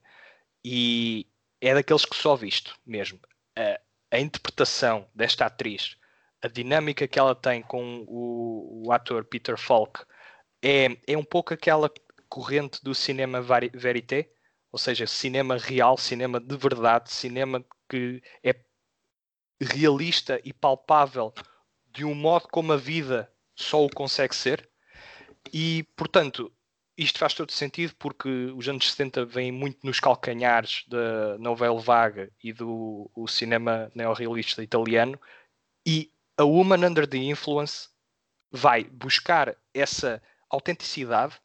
E 0.64 1.28
é 1.60 1.72
daqueles 1.72 2.04
que 2.04 2.16
só 2.16 2.34
visto 2.34 2.76
mesmo. 2.84 3.20
A, 3.56 3.80
a 4.10 4.18
interpretação 4.18 5.08
desta 5.14 5.46
atriz 5.46 5.96
a 6.42 6.48
dinâmica 6.48 7.06
que 7.06 7.18
ela 7.18 7.34
tem 7.34 7.62
com 7.62 8.04
o, 8.08 8.86
o 8.86 8.92
ator 8.92 9.24
Peter 9.24 9.56
Falk 9.56 10.04
é, 10.60 10.96
é 11.06 11.16
um 11.16 11.24
pouco 11.24 11.54
aquela 11.54 11.88
corrente 12.28 12.82
do 12.82 12.94
cinema 12.94 13.40
verité, 13.74 14.30
ou 14.72 14.78
seja, 14.78 15.06
cinema 15.06 15.56
real, 15.56 15.96
cinema 15.96 16.40
de 16.40 16.56
verdade, 16.56 17.10
cinema 17.10 17.64
que 17.88 18.22
é 18.42 18.54
realista 19.60 20.40
e 20.44 20.52
palpável 20.52 21.32
de 21.86 22.04
um 22.04 22.14
modo 22.14 22.48
como 22.48 22.72
a 22.72 22.76
vida 22.76 23.32
só 23.54 23.84
o 23.84 23.90
consegue 23.90 24.34
ser. 24.34 24.68
E, 25.52 25.84
portanto, 25.96 26.52
isto 26.96 27.18
faz 27.18 27.34
todo 27.34 27.52
sentido 27.52 27.94
porque 27.98 28.28
os 28.54 28.68
anos 28.68 28.90
70 28.90 29.24
vêm 29.24 29.52
muito 29.52 29.86
nos 29.86 30.00
calcanhares 30.00 30.84
da 30.88 31.38
novela 31.38 31.80
vaga 31.80 32.30
e 32.42 32.52
do 32.52 33.10
cinema 33.28 33.90
neorrealista 33.94 34.62
italiano 34.62 35.18
e 35.86 36.10
a 36.36 36.44
Woman 36.44 36.86
Under 36.86 37.06
the 37.06 37.16
Influence 37.16 37.88
vai 38.50 38.84
buscar 38.84 39.56
essa 39.72 40.22
autenticidade 40.50 41.40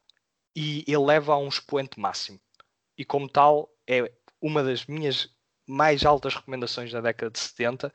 e 0.55 0.83
eleva 0.87 1.33
a 1.33 1.37
um 1.37 1.47
expoente 1.47 1.99
máximo. 1.99 2.39
E 2.97 3.05
como 3.05 3.29
tal, 3.29 3.69
é 3.87 4.11
uma 4.41 4.63
das 4.63 4.85
minhas 4.85 5.29
mais 5.67 6.05
altas 6.05 6.35
recomendações 6.35 6.91
da 6.91 7.01
década 7.01 7.31
de 7.31 7.39
70. 7.39 7.91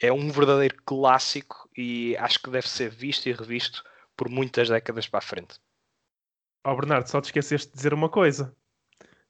É 0.00 0.12
um 0.12 0.30
verdadeiro 0.30 0.76
clássico 0.84 1.68
e 1.76 2.16
acho 2.16 2.40
que 2.40 2.50
deve 2.50 2.68
ser 2.68 2.90
visto 2.90 3.26
e 3.26 3.32
revisto 3.32 3.84
por 4.16 4.28
muitas 4.28 4.68
décadas 4.68 5.06
para 5.06 5.18
a 5.18 5.22
frente. 5.22 5.60
Oh, 6.64 6.74
Bernardo, 6.74 7.08
só 7.08 7.20
te 7.20 7.26
esqueceste 7.26 7.68
de 7.68 7.76
dizer 7.76 7.94
uma 7.94 8.08
coisa. 8.08 8.54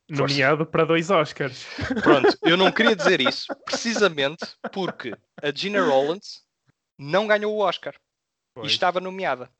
Nomeado 0.08 0.64
para 0.64 0.86
dois 0.86 1.10
Oscars. 1.10 1.66
Pronto, 2.02 2.38
eu 2.42 2.56
não 2.56 2.72
queria 2.72 2.96
dizer 2.96 3.20
isso 3.20 3.46
precisamente 3.66 4.46
porque 4.72 5.14
a 5.42 5.50
Gina 5.54 5.84
Rollins 5.84 6.42
não 6.96 7.26
ganhou 7.26 7.54
o 7.54 7.60
Oscar 7.60 7.94
pois. 8.54 8.66
e 8.66 8.70
estava 8.70 9.00
nomeada. 9.00 9.50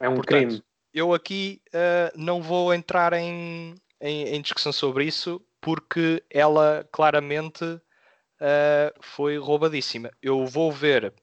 É 0.00 0.08
um 0.08 0.14
Portanto, 0.14 0.48
crime. 0.48 0.64
Eu 0.92 1.14
aqui 1.14 1.62
uh, 1.68 2.16
não 2.16 2.42
vou 2.42 2.72
entrar 2.74 3.12
em, 3.12 3.74
em, 4.00 4.28
em, 4.28 4.42
discussão 4.42 4.72
sobre 4.72 5.04
isso 5.04 5.40
porque 5.60 6.22
ela 6.28 6.86
claramente 6.92 7.64
uh, 7.64 8.92
foi 9.00 9.38
roubadíssima. 9.38 10.10
Eu 10.20 10.46
vou 10.46 10.70
ver 10.70 11.14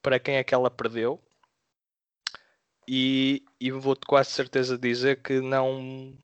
para 0.00 0.18
quem 0.18 0.36
é 0.36 0.44
que 0.44 0.54
ela 0.54 0.70
perdeu 0.70 1.20
e, 2.86 3.44
e 3.60 3.70
vou-te 3.72 4.06
quase 4.06 4.30
certeza 4.30 4.78
dizer 4.78 5.22
que 5.22 5.40
não. 5.40 6.16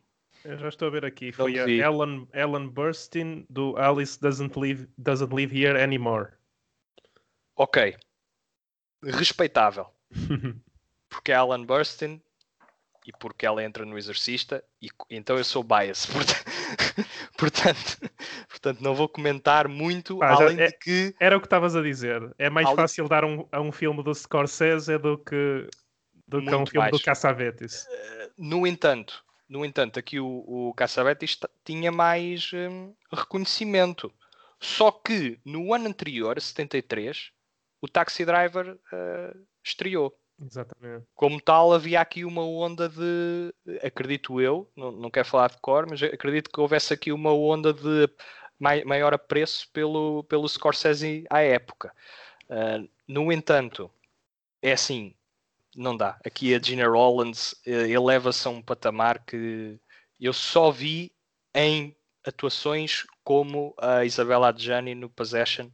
Eu 0.44 0.58
já 0.58 0.68
estou 0.68 0.88
a 0.88 0.90
ver 0.90 1.04
aqui. 1.04 1.32
Foi 1.32 1.58
a 1.58 1.68
Ellen, 1.68 2.28
Ellen 2.32 2.68
Burstyn 2.68 3.44
do 3.50 3.76
Alice 3.76 4.20
Doesn't 4.20 4.58
Live, 4.58 4.88
Doesn't 4.96 5.34
Live 5.34 5.56
Here 5.56 5.80
Anymore 5.80 6.28
ok, 7.56 7.96
respeitável. 9.02 9.86
porque 11.12 11.30
é 11.30 11.34
Alan 11.34 11.64
Burstyn 11.64 12.20
e 13.06 13.12
porque 13.12 13.44
ela 13.44 13.62
entra 13.62 13.84
no 13.84 13.98
Exorcista, 13.98 14.64
e 14.80 14.88
então 15.10 15.36
eu 15.36 15.44
sou 15.44 15.62
bias. 15.62 16.06
Portanto, 17.36 17.98
portanto, 18.48 18.80
não 18.80 18.94
vou 18.94 19.08
comentar 19.08 19.66
muito, 19.66 20.22
ah, 20.22 20.34
além 20.34 20.60
é, 20.60 20.66
de 20.66 20.78
que. 20.78 21.14
Era 21.18 21.36
o 21.36 21.40
que 21.40 21.46
estavas 21.46 21.74
a 21.74 21.82
dizer. 21.82 22.32
É 22.38 22.48
mais 22.48 22.66
além... 22.66 22.76
fácil 22.76 23.08
dar 23.08 23.24
um, 23.24 23.46
a 23.50 23.60
um 23.60 23.72
filme 23.72 24.02
do 24.02 24.14
Scorsese 24.14 24.96
do 24.98 25.18
que, 25.18 25.68
do 26.28 26.40
que 26.40 26.48
a 26.48 26.56
um 26.56 26.64
filme 26.64 26.88
mais. 26.88 26.92
do 26.92 27.02
Cassavetes. 27.02 27.84
Uh, 27.84 28.32
no 28.38 28.64
entanto, 28.66 29.24
no 29.48 29.64
entanto, 29.64 29.98
aqui 29.98 30.20
o, 30.20 30.44
o 30.46 30.72
Cassavetes 30.74 31.38
tinha 31.64 31.90
mais 31.90 32.52
um, 32.52 32.94
reconhecimento. 33.12 34.12
Só 34.60 34.92
que 34.92 35.40
no 35.44 35.74
ano 35.74 35.88
anterior, 35.88 36.40
73, 36.40 37.32
o 37.80 37.88
Taxi 37.88 38.24
Driver 38.24 38.74
uh, 38.74 39.46
estreou. 39.64 40.16
Exatamente. 40.40 41.06
Como 41.14 41.40
tal, 41.40 41.72
havia 41.72 42.00
aqui 42.00 42.24
uma 42.24 42.44
onda 42.44 42.88
de, 42.88 43.54
acredito 43.82 44.40
eu, 44.40 44.70
não, 44.76 44.90
não 44.90 45.10
quero 45.10 45.28
falar 45.28 45.50
de 45.50 45.58
cor, 45.58 45.86
mas 45.88 46.02
acredito 46.02 46.50
que 46.50 46.60
houvesse 46.60 46.92
aqui 46.92 47.12
uma 47.12 47.32
onda 47.32 47.72
de 47.72 48.08
mai, 48.58 48.84
maior 48.84 49.14
apreço 49.14 49.68
pelo, 49.72 50.24
pelo 50.24 50.48
Scorsese 50.48 51.24
à 51.30 51.40
época. 51.40 51.94
Uh, 52.48 52.88
no 53.06 53.32
entanto, 53.32 53.90
é 54.60 54.72
assim, 54.72 55.14
não 55.74 55.96
dá. 55.96 56.18
Aqui 56.24 56.54
a 56.54 56.60
Gina 56.60 56.86
Rollins 56.86 57.52
uh, 57.66 57.70
eleva-se 57.70 58.46
a 58.46 58.50
um 58.50 58.62
patamar 58.62 59.24
que 59.24 59.78
eu 60.20 60.32
só 60.32 60.70
vi 60.70 61.12
em 61.54 61.96
atuações 62.24 63.04
como 63.24 63.74
a 63.78 64.04
Isabella 64.04 64.48
Adjani 64.48 64.94
no 64.94 65.08
Possession 65.08 65.68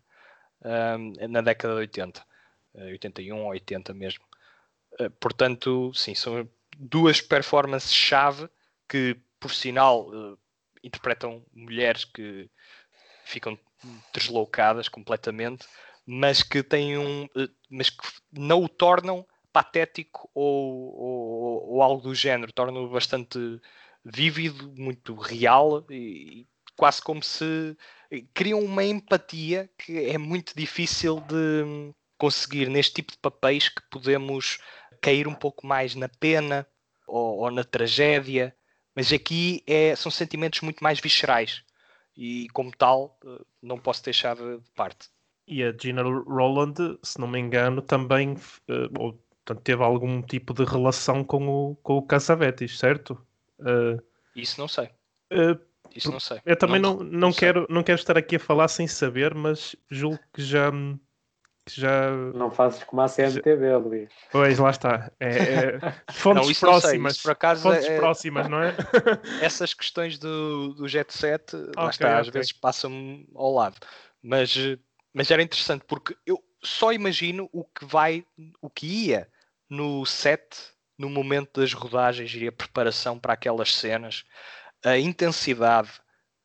um, 0.64 1.28
na 1.28 1.40
década 1.40 1.74
de 1.74 1.80
80, 1.80 2.26
81 2.74 3.42
ou 3.42 3.50
80 3.50 3.94
mesmo. 3.94 4.24
Uh, 5.00 5.10
portanto, 5.20 5.92
sim, 5.94 6.14
são 6.14 6.48
duas 6.76 7.20
performances-chave 7.20 8.48
que, 8.88 9.16
por 9.38 9.52
sinal, 9.52 10.08
uh, 10.08 10.38
interpretam 10.82 11.44
mulheres 11.52 12.04
que 12.04 12.50
ficam 13.24 13.58
deslocadas 14.12 14.88
completamente, 14.88 15.66
mas 16.04 16.42
que 16.42 16.62
têm 16.62 16.98
um, 16.98 17.24
uh, 17.24 17.48
mas 17.70 17.90
que 17.90 18.06
não 18.32 18.64
o 18.64 18.68
tornam 18.68 19.26
patético 19.52 20.30
ou, 20.34 20.94
ou, 20.96 21.74
ou 21.74 21.82
algo 21.82 22.02
do 22.02 22.14
género, 22.14 22.52
tornam-o 22.52 22.90
bastante 22.90 23.38
vívido, 24.04 24.72
muito 24.76 25.14
real 25.14 25.84
e, 25.90 26.46
quase 26.78 27.02
como 27.02 27.22
se 27.22 27.76
criam 28.32 28.60
uma 28.60 28.84
empatia 28.84 29.68
que 29.76 29.98
é 29.98 30.16
muito 30.16 30.54
difícil 30.56 31.20
de 31.22 31.92
conseguir 32.16 32.70
neste 32.70 32.94
tipo 32.94 33.12
de 33.12 33.18
papéis 33.18 33.68
que 33.68 33.82
podemos 33.90 34.58
cair 35.00 35.26
um 35.26 35.34
pouco 35.34 35.66
mais 35.66 35.94
na 35.94 36.08
pena 36.08 36.66
ou, 37.06 37.38
ou 37.38 37.50
na 37.50 37.64
tragédia, 37.64 38.54
mas 38.94 39.12
aqui 39.12 39.62
é, 39.66 39.94
são 39.96 40.10
sentimentos 40.10 40.60
muito 40.60 40.82
mais 40.82 41.00
viscerais 41.00 41.64
e 42.16 42.48
como 42.52 42.72
tal 42.76 43.16
eh, 43.24 43.40
não 43.62 43.78
posso 43.78 44.04
deixar 44.04 44.34
de 44.34 44.60
parte. 44.74 45.08
E 45.46 45.62
a 45.62 45.72
Gina 45.72 46.02
Rowland, 46.02 46.98
se 47.02 47.18
não 47.20 47.28
me 47.28 47.38
engano, 47.38 47.80
também 47.80 48.34
uh, 48.34 48.98
ou, 48.98 49.12
portanto, 49.12 49.62
teve 49.62 49.82
algum 49.82 50.20
tipo 50.20 50.52
de 50.52 50.64
relação 50.64 51.24
com 51.24 51.48
o, 51.48 51.76
com 51.76 51.96
o 51.96 52.02
Cassavetes, 52.02 52.78
certo? 52.78 53.12
Uh, 53.60 54.02
Isso 54.36 54.60
não 54.60 54.68
sei. 54.68 54.90
Uh, 55.32 55.58
isso 55.94 56.10
não 56.10 56.20
sei. 56.20 56.40
Eu 56.44 56.56
também 56.56 56.80
não, 56.80 56.98
não, 56.98 57.04
não, 57.04 57.32
quero, 57.32 57.66
não 57.70 57.82
quero 57.82 57.98
estar 57.98 58.18
aqui 58.18 58.36
a 58.36 58.40
falar 58.40 58.68
sem 58.68 58.86
saber, 58.86 59.34
mas 59.34 59.74
julgo 59.90 60.18
que 60.34 60.42
já. 60.42 60.70
Que 61.74 61.80
já... 61.80 62.10
Não 62.34 62.50
fazes 62.50 62.82
como 62.84 63.02
a 63.02 63.08
CMTV, 63.08 63.68
já... 63.68 63.76
Luís. 63.76 64.10
Pois, 64.30 64.58
lá 64.58 64.70
está. 64.70 65.10
É, 65.20 65.28
é... 65.28 65.78
Fontes 66.12 66.60
não, 66.60 66.70
próximas. 66.70 67.14
Sei, 67.14 67.22
por 67.22 67.30
acaso 67.32 67.62
fontes 67.62 67.86
é... 67.86 67.96
próximas, 67.96 68.48
não 68.48 68.62
é? 68.62 68.74
Essas 69.40 69.74
questões 69.74 70.18
do, 70.18 70.74
do 70.74 70.88
Jet 70.88 71.12
Set, 71.12 71.54
okay, 71.54 71.72
lá 71.76 71.90
está, 71.90 72.18
às 72.18 72.28
vezes 72.28 72.52
passam 72.52 73.24
ao 73.34 73.52
lado. 73.54 73.76
Mas, 74.22 74.56
mas 75.12 75.30
era 75.30 75.42
interessante 75.42 75.84
porque 75.86 76.16
eu 76.26 76.42
só 76.62 76.92
imagino 76.92 77.48
o 77.52 77.64
que 77.64 77.84
vai, 77.84 78.24
o 78.60 78.68
que 78.68 78.86
ia 78.86 79.28
no 79.68 80.04
set 80.06 80.56
no 80.98 81.08
momento 81.08 81.60
das 81.60 81.72
rodagens 81.72 82.34
e 82.34 82.48
a 82.48 82.52
preparação 82.52 83.18
para 83.18 83.34
aquelas 83.34 83.74
cenas 83.74 84.24
a 84.84 84.98
intensidade, 84.98 85.90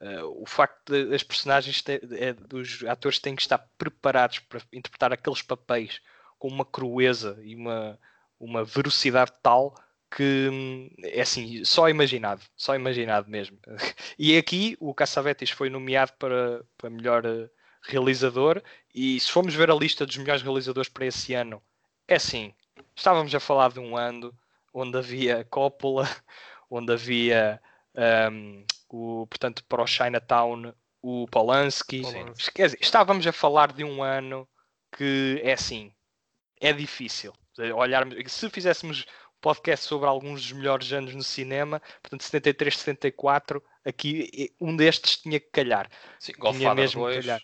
uh, 0.03 0.41
o 0.41 0.45
facto 0.45 0.91
de 0.91 1.15
as 1.15 1.23
personagens, 1.23 1.83
é, 1.87 2.33
dos 2.33 2.83
atores 2.83 3.19
têm 3.19 3.35
que 3.35 3.41
estar 3.41 3.57
preparados 3.77 4.39
para 4.39 4.61
interpretar 4.71 5.13
aqueles 5.13 5.41
papéis 5.41 6.01
com 6.37 6.49
uma 6.49 6.65
crueza 6.65 7.39
e 7.41 7.55
uma, 7.55 7.97
uma 8.39 8.63
velocidade 8.63 9.31
tal 9.41 9.73
que 10.15 10.91
é 11.03 11.21
assim, 11.21 11.65
só 11.65 11.89
imaginado, 11.89 12.41
só 12.55 12.75
imaginado 12.75 13.29
mesmo. 13.29 13.57
E 14.19 14.37
aqui 14.37 14.77
o 14.79 14.93
Cassavetes 14.93 15.49
foi 15.49 15.69
nomeado 15.69 16.13
para, 16.19 16.63
para 16.77 16.89
melhor 16.89 17.25
eh, 17.25 17.49
realizador 17.81 18.61
e 18.93 19.19
se 19.19 19.31
formos 19.31 19.55
ver 19.55 19.71
a 19.71 19.75
lista 19.75 20.05
dos 20.05 20.17
melhores 20.17 20.43
realizadores 20.43 20.87
para 20.89 21.07
esse 21.07 21.33
ano, 21.33 21.61
é 22.07 22.15
assim, 22.15 22.53
estávamos 22.95 23.33
a 23.33 23.39
falar 23.39 23.71
de 23.71 23.79
um 23.79 23.97
ano 23.97 24.31
onde 24.71 24.97
havia 24.97 25.43
Coppola, 25.45 26.07
onde 26.69 26.93
havia 26.93 27.59
um, 28.31 28.65
o, 28.93 29.25
portanto, 29.25 29.65
para 29.65 29.81
o 29.81 29.87
Chinatown, 29.87 30.71
o 31.01 31.25
Polanski. 31.31 32.03
Polanski. 32.03 32.53
Quer 32.53 32.65
dizer, 32.67 32.77
estávamos 32.79 33.25
a 33.25 33.31
falar 33.31 33.73
de 33.73 33.83
um 33.83 34.03
ano 34.03 34.47
que 34.95 35.41
é 35.43 35.53
assim, 35.53 35.91
é 36.61 36.71
difícil 36.71 37.33
olhar. 37.75 38.05
Se 38.27 38.47
fizéssemos 38.51 39.05
podcast 39.41 39.87
sobre 39.87 40.07
alguns 40.07 40.43
dos 40.43 40.51
melhores 40.51 40.93
anos 40.93 41.15
no 41.15 41.23
cinema, 41.23 41.81
portanto 42.03 42.21
73, 42.23 42.77
74, 42.77 43.63
aqui 43.83 44.53
um 44.61 44.75
destes 44.75 45.17
tinha 45.17 45.39
que 45.39 45.49
calhar. 45.49 45.89
Sim, 46.19 46.33
tinha 46.33 46.75
mesmo 46.75 47.01
2. 47.01 47.15
que 47.15 47.21
calhar. 47.23 47.41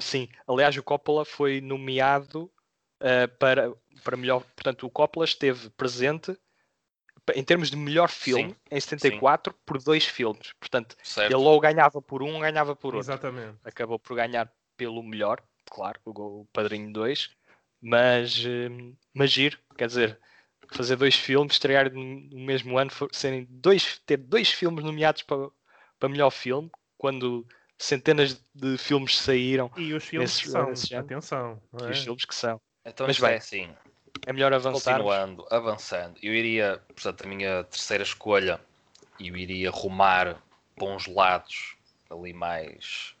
Sim, 0.00 0.26
aliás 0.48 0.74
o 0.74 0.82
Coppola 0.82 1.26
foi 1.26 1.60
nomeado 1.60 2.50
uh, 3.00 3.28
para, 3.38 3.70
para 4.02 4.16
melhor, 4.16 4.42
portanto 4.56 4.86
o 4.86 4.90
Coppola 4.90 5.26
esteve 5.26 5.68
presente 5.70 6.34
em 7.34 7.44
termos 7.44 7.70
de 7.70 7.76
melhor 7.76 8.08
filme, 8.08 8.50
sim, 8.50 8.56
em 8.70 8.80
74, 8.80 9.52
sim. 9.52 9.58
por 9.64 9.82
dois 9.82 10.04
filmes. 10.04 10.52
Portanto, 10.58 10.96
certo. 11.02 11.32
ele 11.32 11.42
ou 11.42 11.60
ganhava 11.60 12.00
por 12.00 12.22
um, 12.22 12.34
ou 12.34 12.40
ganhava 12.40 12.74
por 12.76 12.94
outro. 12.94 13.10
Exatamente. 13.10 13.58
Acabou 13.64 13.98
por 13.98 14.16
ganhar 14.16 14.50
pelo 14.76 15.02
melhor, 15.02 15.42
claro, 15.70 16.00
o 16.04 16.46
Padrinho 16.52 16.92
2, 16.92 17.30
mas, 17.80 18.44
hum, 18.44 18.94
mas 19.14 19.30
giro, 19.30 19.58
quer 19.76 19.86
dizer, 19.86 20.18
fazer 20.72 20.96
dois 20.96 21.14
filmes, 21.14 21.54
estrear 21.54 21.92
no 21.92 22.44
mesmo 22.44 22.78
ano, 22.78 22.90
serem 23.12 23.46
dois, 23.48 24.00
ter 24.06 24.16
dois 24.16 24.50
filmes 24.50 24.84
nomeados 24.84 25.22
para, 25.22 25.50
para 25.98 26.08
melhor 26.08 26.30
filme, 26.30 26.70
quando 26.96 27.46
centenas 27.78 28.44
de 28.54 28.76
filmes 28.78 29.18
saíram. 29.18 29.70
E 29.76 29.92
os 29.94 30.04
filmes 30.04 30.40
que 30.40 30.48
são, 30.48 30.98
atenção. 30.98 31.60
É? 31.82 31.88
E 31.88 31.90
os 31.90 32.02
filmes 32.02 32.24
que 32.24 32.34
são. 32.34 32.60
Então, 32.84 33.06
mas 33.06 33.18
bem, 33.18 33.30
é 33.32 33.36
assim, 33.36 33.74
é 34.26 34.32
melhor 34.32 34.52
avançar. 34.52 34.94
Continuando, 34.94 35.46
avançando. 35.50 36.18
Eu 36.22 36.34
iria, 36.34 36.82
portanto, 36.88 37.24
a 37.24 37.28
minha 37.28 37.64
terceira 37.64 38.02
escolha, 38.02 38.60
eu 39.18 39.36
iria 39.36 39.70
rumar 39.70 40.42
para 40.74 40.88
uns 40.88 41.06
lados 41.06 41.76
ali 42.08 42.32
mais 42.32 43.14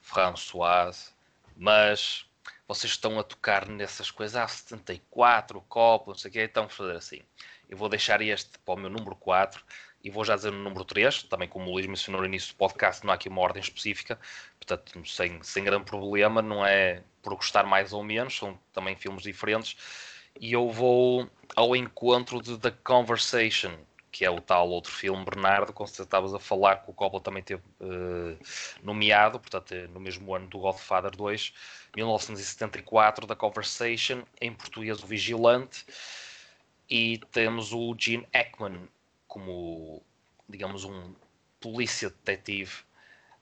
Françoise, 0.00 1.10
mas 1.56 2.26
vocês 2.66 2.92
estão 2.92 3.18
a 3.18 3.22
tocar 3.22 3.68
nessas 3.68 4.10
coisas, 4.10 4.36
ah, 4.36 4.48
74, 4.48 5.60
copo, 5.68 6.10
não 6.10 6.18
sei 6.18 6.30
o 6.30 6.32
quê, 6.32 6.44
então 6.44 6.64
vamos 6.64 6.76
fazer 6.76 6.96
assim. 6.96 7.20
Eu 7.68 7.76
vou 7.76 7.88
deixar 7.88 8.20
este 8.20 8.58
para 8.58 8.74
o 8.74 8.76
meu 8.76 8.90
número 8.90 9.16
4 9.16 9.62
e 10.02 10.10
vou 10.10 10.24
já 10.24 10.36
dizer 10.36 10.52
no 10.52 10.62
número 10.62 10.84
3, 10.84 11.22
também 11.24 11.48
como 11.48 11.70
o 11.70 11.72
Luís 11.72 11.86
mencionou 11.86 12.20
no 12.20 12.26
início 12.26 12.52
do 12.52 12.56
podcast, 12.56 13.04
não 13.04 13.12
há 13.12 13.14
aqui 13.14 13.28
uma 13.28 13.40
ordem 13.40 13.62
específica, 13.62 14.18
portanto, 14.58 15.06
sem, 15.06 15.42
sem 15.42 15.64
grande 15.64 15.84
problema, 15.84 16.42
não 16.42 16.64
é 16.64 17.02
por 17.22 17.34
gostar 17.34 17.64
mais 17.64 17.92
ou 17.92 18.04
menos, 18.04 18.36
são 18.36 18.58
também 18.72 18.94
filmes 18.96 19.22
diferentes 19.22 19.76
e 20.40 20.52
eu 20.52 20.70
vou 20.70 21.28
ao 21.54 21.74
encontro 21.76 22.42
de 22.42 22.58
The 22.58 22.72
Conversation, 22.82 23.72
que 24.10 24.24
é 24.24 24.30
o 24.30 24.40
tal 24.40 24.68
outro 24.70 24.92
filme, 24.92 25.24
Bernardo, 25.24 25.72
como 25.72 25.88
você 25.88 26.02
estavas 26.02 26.32
a 26.32 26.38
falar, 26.38 26.76
que 26.76 26.90
o 26.90 26.94
Coppola 26.94 27.22
também 27.22 27.42
teve 27.42 27.62
uh, 27.80 28.38
nomeado, 28.82 29.40
portanto, 29.40 29.72
é 29.72 29.86
no 29.88 29.98
mesmo 29.98 30.34
ano 30.34 30.46
do 30.46 30.58
Godfather 30.58 31.10
2, 31.10 31.52
1974, 31.96 33.26
The 33.26 33.34
Conversation, 33.34 34.22
em 34.40 34.52
português 34.52 35.02
o 35.02 35.06
Vigilante, 35.06 35.84
e 36.88 37.18
temos 37.32 37.72
o 37.72 37.94
Gene 37.98 38.26
Hackman 38.32 38.88
como, 39.26 40.00
digamos, 40.48 40.84
um 40.84 41.14
polícia 41.58 42.10
detetive 42.10 42.72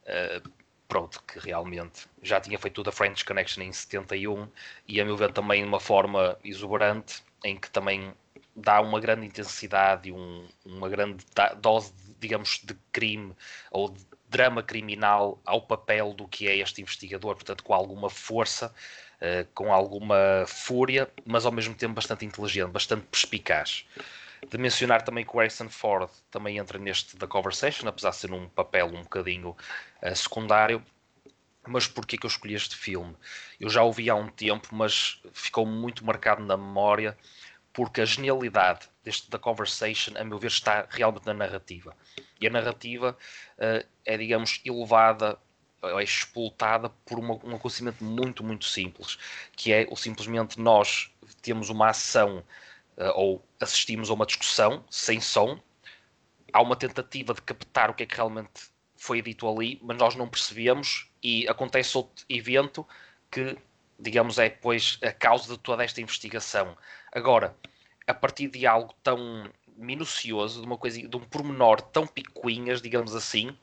uh, 0.05 0.49
pronto, 0.93 1.23
que 1.27 1.39
realmente 1.39 2.07
já 2.23 2.39
tinha 2.39 2.59
feito 2.59 2.83
da 2.83 2.93
French 2.93 3.25
Connection 3.25 3.63
em 3.63 3.73
71 3.73 4.47
e 4.87 5.01
a 5.01 5.05
meu 5.07 5.17
ver 5.17 5.33
também 5.33 5.63
de 5.63 5.67
uma 5.67 5.81
forma 5.81 6.37
exuberante, 6.45 7.23
em 7.43 7.57
que 7.57 7.71
também 7.71 8.13
dá 8.55 8.79
uma 8.83 9.01
grande 9.01 9.25
intensidade 9.25 10.11
e 10.11 10.13
um, 10.13 10.47
uma 10.67 10.91
grande 10.91 11.25
dose, 11.63 11.95
digamos, 12.21 12.61
de 12.63 12.75
crime 12.93 13.35
ou 13.71 13.89
de 13.89 14.05
drama 14.29 14.63
criminal 14.63 15.41
ao 15.47 15.63
papel 15.63 16.13
do 16.13 16.29
que 16.29 16.47
é 16.47 16.59
este 16.59 16.83
investigador, 16.83 17.37
portanto, 17.37 17.65
com 17.65 17.73
alguma 17.73 18.11
força, 18.11 18.71
uh, 19.17 19.49
com 19.55 19.73
alguma 19.73 20.45
fúria, 20.47 21.11
mas 21.25 21.47
ao 21.47 21.53
mesmo 21.53 21.75
tempo 21.75 21.95
bastante 21.95 22.27
inteligente, 22.27 22.71
bastante 22.71 23.07
perspicaz. 23.07 23.87
De 24.49 24.59
mencionar 24.59 25.03
também 25.03 25.25
que 25.25 25.35
o 25.35 25.39
Harrison 25.39 25.69
Ford 25.69 26.11
também 26.31 26.59
entra 26.59 26.79
neste 26.79 27.17
da 27.17 27.27
Conversation, 27.27 27.89
apesar 27.89 28.11
de 28.11 28.17
ser 28.17 28.33
um 28.33 28.49
papel 28.49 28.87
um 28.87 29.03
bocadinho 29.03 29.51
uh, 30.03 30.17
secundário. 30.17 30.85
Mas 31.67 31.87
porquê 31.87 32.19
que 32.19 32.27
eu 32.27 32.29
escolhi 32.29 32.55
este 32.55 32.77
filme? 32.77 33.17
Eu 33.61 33.71
já 33.71 33.83
o 33.85 33.93
vi 33.93 34.11
há 34.11 34.15
um 34.17 34.29
tempo, 34.29 34.69
mas 34.73 35.23
ficou 35.33 35.65
muito 35.65 36.05
marcado 36.05 36.43
na 36.45 36.57
memória 36.57 37.17
porque 37.73 38.01
a 38.01 38.05
genialidade 38.05 38.89
deste 39.03 39.31
da 39.31 39.39
Conversation, 39.39 40.13
a 40.17 40.25
meu 40.25 40.39
ver, 40.39 40.49
está 40.49 40.87
realmente 40.91 41.27
na 41.27 41.35
narrativa. 41.35 41.97
E 42.41 42.47
a 42.47 42.51
narrativa 42.51 43.17
uh, 43.59 43.87
é, 44.05 44.17
digamos, 44.17 44.61
elevada, 44.65 45.39
é 45.83 46.03
explotada 46.03 46.91
por 47.05 47.19
uma, 47.19 47.35
um 47.45 47.57
acontecimento 47.57 48.05
muito, 48.05 48.45
muito 48.45 48.65
simples, 48.65 49.19
que 49.57 49.73
é 49.73 49.87
o 49.91 49.97
simplesmente 49.97 50.61
nós 50.61 51.11
temos 51.41 51.71
uma 51.71 51.89
ação 51.89 52.45
ou 53.15 53.45
assistimos 53.61 54.11
a 54.11 54.15
uma 54.15 54.27
discussão 54.27 54.85
sem 54.91 55.21
som, 55.21 55.61
há 56.53 56.61
uma 56.61 56.77
tentativa 56.77 57.35
de 57.35 57.43
captar 57.43 57.91
o 57.91 57.95
que 57.95 58.03
é 58.03 58.07
que 58.07 58.17
realmente 58.17 58.71
foi 58.97 59.21
dito 59.21 59.49
ali, 59.49 59.81
mas 59.83 59.97
nós 59.97 60.15
não 60.15 60.29
percebemos 60.29 61.09
e 61.23 61.49
acontece 61.49 61.97
outro 61.97 62.25
evento 62.29 62.87
que 63.31 63.57
digamos, 64.03 64.39
é 64.39 64.49
depois 64.49 64.99
a 65.03 65.13
causa 65.13 65.53
de 65.53 65.59
toda 65.59 65.85
esta 65.85 66.01
investigação. 66.01 66.77
Agora, 67.13 67.57
a 68.07 68.13
partir 68.13 68.49
de 68.49 68.67
algo 68.67 68.93
tão 69.03 69.49
minucioso, 69.77 70.61
de 70.61 70.67
uma 70.67 70.77
coisa, 70.77 71.01
de 71.01 71.17
um 71.17 71.21
pormenor 71.21 71.81
tão 71.81 72.07
picuinhas, 72.07 72.83
digamos 72.83 73.15
assim, 73.15 73.57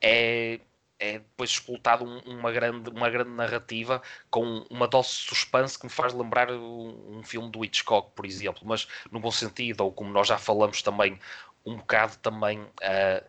é, 0.00 0.60
é 0.98 1.18
depois 1.18 1.50
explotado 1.50 2.04
um, 2.04 2.18
uma, 2.20 2.50
grande, 2.50 2.90
uma 2.90 3.10
grande 3.10 3.30
narrativa 3.30 4.02
com 4.30 4.66
uma 4.70 4.88
dose 4.88 5.08
de 5.08 5.14
suspense 5.14 5.78
que 5.78 5.86
me 5.86 5.92
faz 5.92 6.12
lembrar 6.14 6.50
um, 6.50 7.18
um, 7.18 7.22
filme 7.22 7.50
do 7.50 7.64
Hitchcock, 7.64 8.12
por 8.14 8.24
exemplo, 8.24 8.62
mas 8.64 8.88
no 9.10 9.20
bom 9.20 9.30
sentido, 9.30 9.82
ou 9.82 9.92
como 9.92 10.10
nós 10.10 10.28
já 10.28 10.38
falamos 10.38 10.82
também, 10.82 11.18
um 11.64 11.76
bocado 11.76 12.16
também 12.18 12.60
uh, 12.60 13.24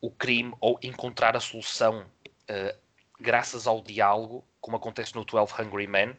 o 0.00 0.10
crime 0.10 0.54
ou 0.60 0.78
encontrar 0.82 1.36
a 1.36 1.40
solução 1.40 2.02
uh, 2.02 2.78
graças 3.18 3.66
ao 3.66 3.80
diálogo, 3.80 4.44
como 4.60 4.76
acontece 4.76 5.14
no 5.14 5.24
12 5.24 5.54
Hungry 5.60 5.86
Men, 5.86 6.16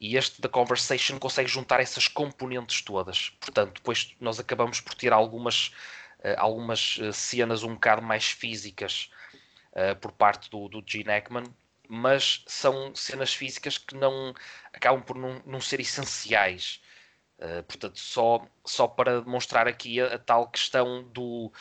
e 0.00 0.16
este 0.16 0.40
da 0.40 0.48
Conversation 0.48 1.18
consegue 1.18 1.48
juntar 1.48 1.78
essas 1.78 2.08
componentes 2.08 2.82
todas. 2.82 3.30
Portanto, 3.40 3.74
depois 3.74 4.16
nós 4.20 4.40
acabamos 4.40 4.80
por 4.80 4.94
ter 4.94 5.12
algumas, 5.12 5.68
uh, 6.18 6.34
algumas 6.38 6.98
cenas 7.12 7.62
um 7.62 7.74
bocado 7.74 8.02
mais 8.02 8.24
físicas 8.24 9.08
uh, 9.72 9.96
por 10.00 10.12
parte 10.12 10.50
do, 10.50 10.68
do 10.68 10.82
Gene 10.86 11.10
Hackman, 11.10 11.44
mas 11.88 12.42
são 12.46 12.94
cenas 12.94 13.34
físicas 13.34 13.78
que 13.78 13.94
não 13.94 14.34
acabam 14.72 15.02
por 15.02 15.16
não, 15.16 15.42
não 15.44 15.60
ser 15.60 15.80
essenciais. 15.80 16.80
Uh, 17.38 17.62
portanto, 17.64 17.98
só, 17.98 18.46
só 18.64 18.86
para 18.86 19.20
demonstrar 19.20 19.66
aqui 19.66 20.00
a, 20.00 20.14
a 20.14 20.18
tal 20.18 20.48
questão 20.48 21.02
do, 21.04 21.52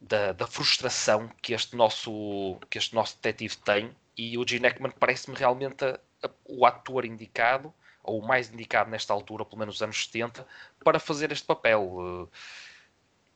da, 0.00 0.32
da, 0.32 0.46
frustração 0.46 1.28
que 1.40 1.54
este, 1.54 1.74
nosso, 1.74 2.58
que 2.68 2.78
este 2.78 2.94
nosso 2.94 3.16
detetive 3.16 3.56
tem, 3.58 3.96
e 4.16 4.36
o 4.36 4.46
Gene 4.46 4.68
Hackman 4.68 4.92
parece-me 4.92 5.36
realmente 5.36 5.84
a, 5.84 5.98
a, 6.22 6.30
o 6.44 6.66
ator 6.66 7.04
indicado, 7.04 7.72
ou 8.02 8.20
o 8.20 8.26
mais 8.26 8.52
indicado 8.52 8.90
nesta 8.90 9.14
altura, 9.14 9.44
pelo 9.46 9.58
menos 9.58 9.76
nos 9.76 9.82
anos 9.82 10.04
70, 10.04 10.46
para 10.84 10.98
fazer 11.00 11.32
este 11.32 11.46
papel. 11.46 11.82
Uh, 11.82 12.30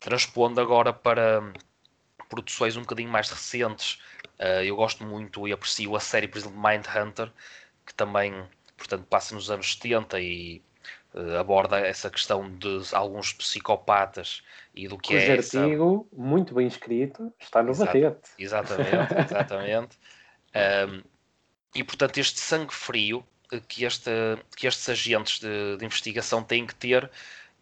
transpondo 0.00 0.60
agora 0.60 0.92
para, 0.92 1.52
produções 2.28 2.76
um 2.76 2.82
bocadinho 2.82 3.10
mais 3.10 3.30
recentes, 3.30 4.00
uh, 4.38 4.62
eu 4.62 4.76
gosto 4.76 5.04
muito 5.04 5.46
e 5.48 5.52
aprecio 5.52 5.94
a 5.96 6.00
série, 6.00 6.28
por 6.28 6.38
exemplo, 6.38 6.58
Mindhunter, 6.60 7.32
que 7.86 7.94
também, 7.94 8.44
portanto, 8.76 9.04
passa 9.06 9.34
nos 9.34 9.50
anos 9.50 9.74
70 9.74 10.20
e 10.20 10.62
uh, 11.14 11.38
aborda 11.38 11.78
essa 11.78 12.10
questão 12.10 12.50
de 12.50 12.82
alguns 12.92 13.32
psicopatas 13.32 14.42
e 14.74 14.86
do 14.88 14.98
que 14.98 15.14
Cujo 15.14 15.26
é 15.26 15.32
artigo, 15.32 16.08
essa... 16.10 16.22
muito 16.22 16.54
bem 16.54 16.66
escrito, 16.66 17.32
está 17.38 17.62
no 17.62 17.70
Exato, 17.70 17.86
batete. 17.86 18.30
Exatamente, 18.38 19.14
exatamente. 19.24 19.98
um, 20.54 21.02
e, 21.74 21.84
portanto, 21.84 22.18
este 22.18 22.40
sangue 22.40 22.74
frio 22.74 23.24
que, 23.66 23.84
este, 23.84 24.10
que 24.56 24.66
estes 24.66 24.88
agentes 24.88 25.40
de, 25.40 25.76
de 25.76 25.84
investigação 25.84 26.42
têm 26.42 26.66
que 26.66 26.74
ter 26.74 27.10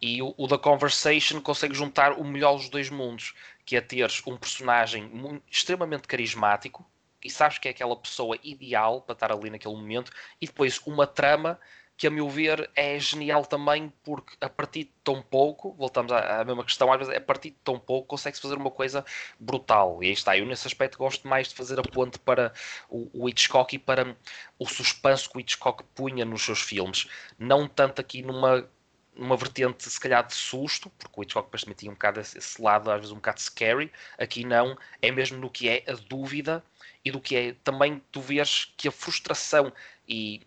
e 0.01 0.21
o, 0.21 0.33
o 0.37 0.47
The 0.47 0.57
Conversation 0.57 1.41
consegue 1.41 1.73
juntar 1.73 2.13
o 2.13 2.23
melhor 2.23 2.57
dos 2.57 2.69
dois 2.69 2.89
mundos, 2.89 3.33
que 3.67 3.75
é 3.75 3.81
teres 3.81 4.23
um 4.25 4.37
personagem 4.37 5.11
extremamente 5.51 6.07
carismático 6.07 6.89
e 7.21 7.29
sabes 7.29 7.57
que 7.57 7.67
é 7.67 7.71
aquela 7.71 7.97
pessoa 7.97 8.39
ideal 8.41 9.01
para 9.01 9.11
estar 9.11 9.29
ali 9.29 9.49
naquele 9.49 9.75
momento, 9.75 10.09
e 10.39 10.47
depois 10.47 10.79
uma 10.85 11.05
trama 11.05 11.59
que, 11.97 12.07
a 12.07 12.11
meu 12.11 12.29
ver, 12.29 12.69
é 12.75 12.97
genial 12.97 13.45
também, 13.45 13.91
porque 14.03 14.37
a 14.39 14.47
partir 14.47 14.85
de 14.85 14.91
tão 15.03 15.21
pouco, 15.21 15.73
voltamos 15.73 16.13
à, 16.13 16.39
à 16.39 16.45
mesma 16.45 16.63
questão, 16.63 16.93
às 16.93 16.99
vezes, 16.99 17.13
a 17.13 17.19
partir 17.19 17.49
de 17.49 17.57
tão 17.63 17.77
pouco 17.77 18.07
consegue-se 18.07 18.41
fazer 18.41 18.55
uma 18.55 18.71
coisa 18.71 19.03
brutal. 19.37 20.01
E 20.01 20.05
aí 20.05 20.13
está, 20.13 20.37
eu 20.37 20.45
nesse 20.45 20.65
aspecto 20.65 20.97
gosto 20.97 21.27
mais 21.27 21.49
de 21.49 21.55
fazer 21.55 21.77
a 21.77 21.83
ponte 21.83 22.19
para 22.19 22.53
o, 22.87 23.09
o 23.23 23.27
Hitchcock 23.27 23.75
e 23.75 23.79
para 23.79 24.15
o 24.57 24.65
suspense 24.65 25.27
que 25.27 25.37
o 25.37 25.39
Hitchcock 25.41 25.83
punha 25.95 26.23
nos 26.23 26.43
seus 26.43 26.61
filmes. 26.61 27.07
Não 27.37 27.67
tanto 27.67 27.99
aqui 27.99 28.21
numa 28.21 28.69
uma 29.17 29.35
vertente 29.35 29.89
se 29.89 29.99
calhar 29.99 30.25
de 30.25 30.33
susto, 30.33 30.89
porque 30.91 31.19
o 31.19 31.23
Hitchcock 31.23 31.47
depois 31.47 31.63
também 31.63 31.75
tinha 31.75 31.91
um 31.91 31.95
bocado 31.95 32.19
esse 32.19 32.61
lado 32.61 32.91
às 32.91 32.97
vezes 32.97 33.11
um 33.11 33.15
bocado 33.15 33.41
scary, 33.41 33.91
aqui 34.17 34.45
não, 34.45 34.77
é 35.01 35.11
mesmo 35.11 35.37
no 35.37 35.49
que 35.49 35.67
é 35.67 35.83
a 35.87 35.93
dúvida 35.93 36.63
e 37.03 37.11
do 37.11 37.19
que 37.19 37.35
é 37.35 37.55
também 37.63 38.01
tu 38.11 38.21
vês 38.21 38.73
que 38.77 38.87
a 38.87 38.91
frustração 38.91 39.71
e 40.07 40.41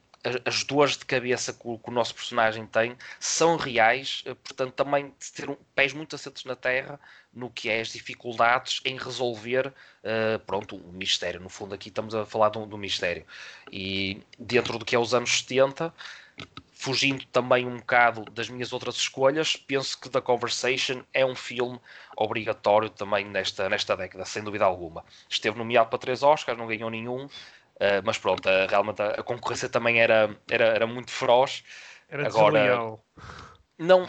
as 0.44 0.64
dores 0.64 0.98
de 0.98 1.06
cabeça 1.06 1.52
que 1.52 1.60
o, 1.64 1.78
que 1.78 1.88
o, 1.88 1.92
nosso 1.92 2.14
personagem 2.14 2.66
tem 2.66 2.97
são 3.18 3.56
reais, 3.56 4.22
eh, 4.26 4.34
portanto 4.34 4.74
também 4.74 5.14
de 5.18 5.32
ter 5.32 5.48
um, 5.48 5.56
pés 5.74 5.94
muito 5.94 6.14
assentos 6.14 6.44
na 6.44 6.55
terra 6.55 7.01
no 7.32 7.48
que 7.48 7.70
é 7.70 7.80
as 7.80 7.88
dificuldades 7.88 8.80
em 8.84 8.98
resolver 8.98 9.68
uh, 9.68 10.38
pronto, 10.47 10.76
um 10.76 10.92
mistério, 10.92 11.40
no 11.40 11.48
fundo 11.48 11.74
aqui 11.74 11.88
estamos 11.88 12.14
a 12.14 12.26
falar 12.26 12.51
de 12.51 12.59
um, 12.59 12.68
de 12.68 12.74
um 12.74 12.78
mistério. 12.78 13.24
E 13.72 14.22
dentro 14.38 14.78
do 14.78 14.84
que 14.84 14.94
é 14.94 14.98
os 14.98 15.14
anos 15.14 15.38
70 15.38 15.94
fugindo 16.81 17.27
também 17.27 17.66
um 17.66 17.77
bocado 17.77 18.24
das 18.31 18.48
minhas 18.48 18.73
outras 18.73 18.97
escolhas, 18.97 19.55
penso 19.55 20.01
que 20.01 20.09
The 20.09 20.23
Conversation 20.23 21.02
é 21.12 21.27
um 21.27 21.35
filme 21.35 21.78
obrigatório 22.16 22.89
também 22.89 23.23
nesta, 23.23 23.69
nesta 23.69 23.94
década, 23.94 24.24
sem 24.24 24.43
dúvida 24.43 24.65
alguma. 24.65 25.05
Esteve 25.28 25.59
nomeado 25.59 25.90
para 25.90 25.98
três 25.98 26.23
Oscars, 26.23 26.57
não 26.57 26.66
ganhou 26.66 26.89
nenhum, 26.89 27.27
uh, 27.27 27.31
mas 28.02 28.16
pronto, 28.16 28.48
uh, 28.48 28.66
realmente 28.66 29.02
a, 29.02 29.09
a, 29.09 29.23
concorrência 29.23 29.69
também 29.69 30.01
era, 30.01 30.35
era, 30.51 30.69
era 30.69 30.86
muito 30.86 31.11
feroz. 31.11 31.62
Era 32.09 32.27
Agora, 32.27 32.98
não, 33.78 34.09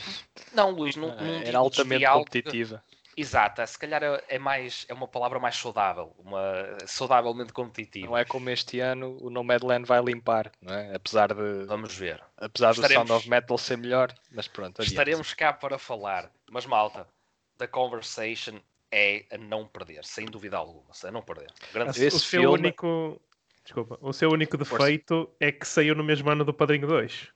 não, 0.53 0.72
Luís, 0.72 0.95
não, 0.95 1.10
não 1.10 1.41
era 1.43 1.57
altamente 1.57 2.06
competitiva. 2.06 2.81
Exato, 3.22 3.65
se 3.68 3.77
calhar 3.77 4.02
é, 4.02 4.23
é, 4.27 4.39
mais, 4.39 4.84
é 4.89 4.93
uma 4.95 5.07
palavra 5.07 5.39
mais 5.39 5.56
saudável, 5.56 6.11
uma 6.18 6.76
saudavelmente 6.88 7.53
competitiva. 7.53 8.07
Não 8.07 8.18
é 8.18 8.26
como 8.26 8.49
este 8.49 8.80
ano 8.80 9.15
o 9.22 9.30
Nomadland 9.30 9.85
vai 9.85 10.02
limpar, 10.02 10.52
não 10.60 10.73
é? 10.73 10.95
Apesar 10.95 11.31
de. 11.31 11.65
Vamos 11.65 11.95
ver. 11.95 12.19
Apesar 12.38 12.72
Estaremos... 12.72 13.03
do 13.03 13.07
Sound 13.10 13.22
of 13.22 13.30
Metal 13.30 13.57
ser 13.60 13.77
melhor, 13.77 14.11
mas 14.31 14.48
pronto. 14.48 14.81
Adiante. 14.81 14.89
Estaremos 14.89 15.34
cá 15.35 15.53
para 15.53 15.77
falar. 15.77 16.31
Mas 16.49 16.65
malta, 16.65 17.07
The 17.60 17.68
Conversation 17.68 18.60
é 18.91 19.23
a 19.31 19.38
não 19.38 19.68
perder, 19.68 20.03
sem 20.03 20.26
dúvida 20.26 20.57
alguma, 20.57 20.89
a 21.03 21.11
não 21.11 21.22
perder. 21.22 21.53
Grande 21.72 21.91
o 21.91 21.93
seu 21.93 22.19
filme... 22.19 22.48
único. 22.48 23.22
Desculpa, 23.64 23.99
o 24.02 24.11
seu 24.11 24.31
único 24.31 24.57
defeito 24.57 25.15
Força. 25.15 25.35
é 25.39 25.52
que 25.52 25.68
saiu 25.68 25.93
no 25.93 26.03
mesmo 26.03 26.27
ano 26.31 26.43
do 26.43 26.52
Padrinho 26.52 26.88
2. 26.88 27.27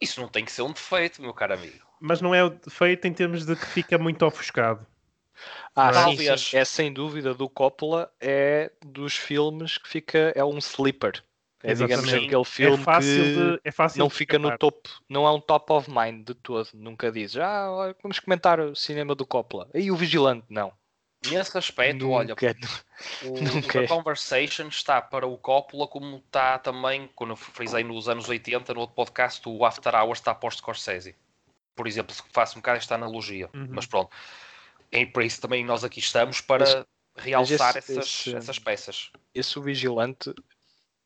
Isso 0.00 0.20
não 0.20 0.28
tem 0.28 0.44
que 0.44 0.52
ser 0.52 0.62
um 0.62 0.72
defeito, 0.72 1.20
meu 1.20 1.34
caro 1.34 1.54
amigo. 1.54 1.84
Mas 2.00 2.20
não 2.20 2.32
é 2.32 2.44
o 2.44 2.50
defeito 2.50 3.08
em 3.08 3.12
termos 3.12 3.44
de 3.44 3.56
que 3.56 3.66
fica 3.66 3.98
muito 3.98 4.24
ofuscado. 4.24 4.86
Ah, 5.74 5.92
sim, 5.92 6.36
sim, 6.36 6.56
é 6.56 6.64
sem 6.64 6.92
dúvida 6.92 7.34
do 7.34 7.48
Coppola, 7.48 8.10
é 8.20 8.70
dos 8.84 9.16
filmes 9.16 9.78
que 9.78 9.88
fica, 9.88 10.32
é 10.34 10.44
um 10.44 10.58
sleeper. 10.58 11.22
É, 11.62 11.74
digamos, 11.74 12.12
aquele 12.12 12.44
filme 12.44 12.84
é 12.86 13.00
que 13.00 13.00
de, 13.00 13.60
é 13.64 13.98
não 13.98 14.08
fica 14.08 14.38
no 14.38 14.56
topo, 14.56 14.88
não 15.08 15.26
é 15.26 15.32
um 15.32 15.40
top 15.40 15.72
of 15.72 15.90
mind 15.90 16.24
de 16.24 16.34
todo, 16.34 16.68
nunca 16.72 17.10
diz, 17.10 17.36
ah, 17.36 17.92
vamos 18.00 18.20
comentar 18.20 18.60
o 18.60 18.76
cinema 18.76 19.14
do 19.14 19.26
Coppola. 19.26 19.68
E 19.74 19.90
o 19.90 19.96
Vigilante, 19.96 20.44
não. 20.48 20.72
Nesse 21.26 21.58
aspecto, 21.58 22.04
nunca, 22.04 22.14
olha, 22.14 22.34
o, 23.24 23.40
nunca. 23.40 23.82
o 23.82 23.88
Conversation 23.88 24.68
está 24.68 25.02
para 25.02 25.26
o 25.26 25.36
Coppola 25.36 25.88
como 25.88 26.18
está 26.18 26.58
também, 26.58 27.10
quando 27.16 27.30
eu 27.30 27.36
frisei 27.36 27.82
nos 27.82 28.08
anos 28.08 28.28
80, 28.28 28.72
no 28.72 28.80
outro 28.80 28.94
podcast, 28.94 29.42
o 29.48 29.64
After 29.64 29.94
Hours 29.96 30.20
está 30.20 30.32
para 30.32 30.48
o 30.48 30.52
Scorsese. 30.52 31.16
Por 31.74 31.88
exemplo, 31.88 32.14
se 32.14 32.22
faço 32.30 32.56
um 32.56 32.60
bocado 32.60 32.78
esta 32.78 32.94
analogia. 32.94 33.50
Uhum. 33.52 33.66
Mas 33.70 33.86
pronto, 33.86 34.10
é 34.90 35.04
por 35.06 35.22
isso 35.22 35.40
também 35.40 35.64
nós 35.64 35.84
aqui 35.84 36.00
estamos 36.00 36.40
para 36.40 36.86
realçar 37.16 37.76
esse, 37.76 37.92
essas, 37.92 38.06
esse, 38.06 38.34
essas 38.34 38.58
peças. 38.58 39.10
Esse 39.34 39.58
o 39.58 39.62
Vigilante, 39.62 40.32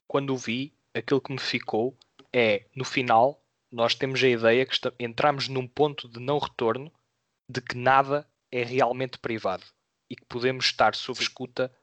quando 0.07 0.33
o 0.33 0.37
vi, 0.37 0.75
aquilo 0.95 1.21
que 1.21 1.33
me 1.33 1.41
ficou 1.41 1.97
é, 2.33 2.67
no 2.75 2.85
final, 2.85 3.43
nós 3.71 3.95
temos 3.95 4.23
a 4.23 4.29
ideia 4.29 4.67
que 4.67 4.79
entramos 4.99 5.49
num 5.49 5.67
ponto 5.67 6.09
de 6.09 6.21
não 6.21 6.39
retorno 6.39 6.93
de 7.49 7.61
que 7.61 7.77
nada 7.77 8.29
é 8.51 8.63
realmente 8.63 9.19
privado 9.19 9.65
e 10.09 10.17
que 10.17 10.25
podemos 10.27 10.67
estar 10.67 10.95
sob 10.95 11.21
escuta 11.21 11.75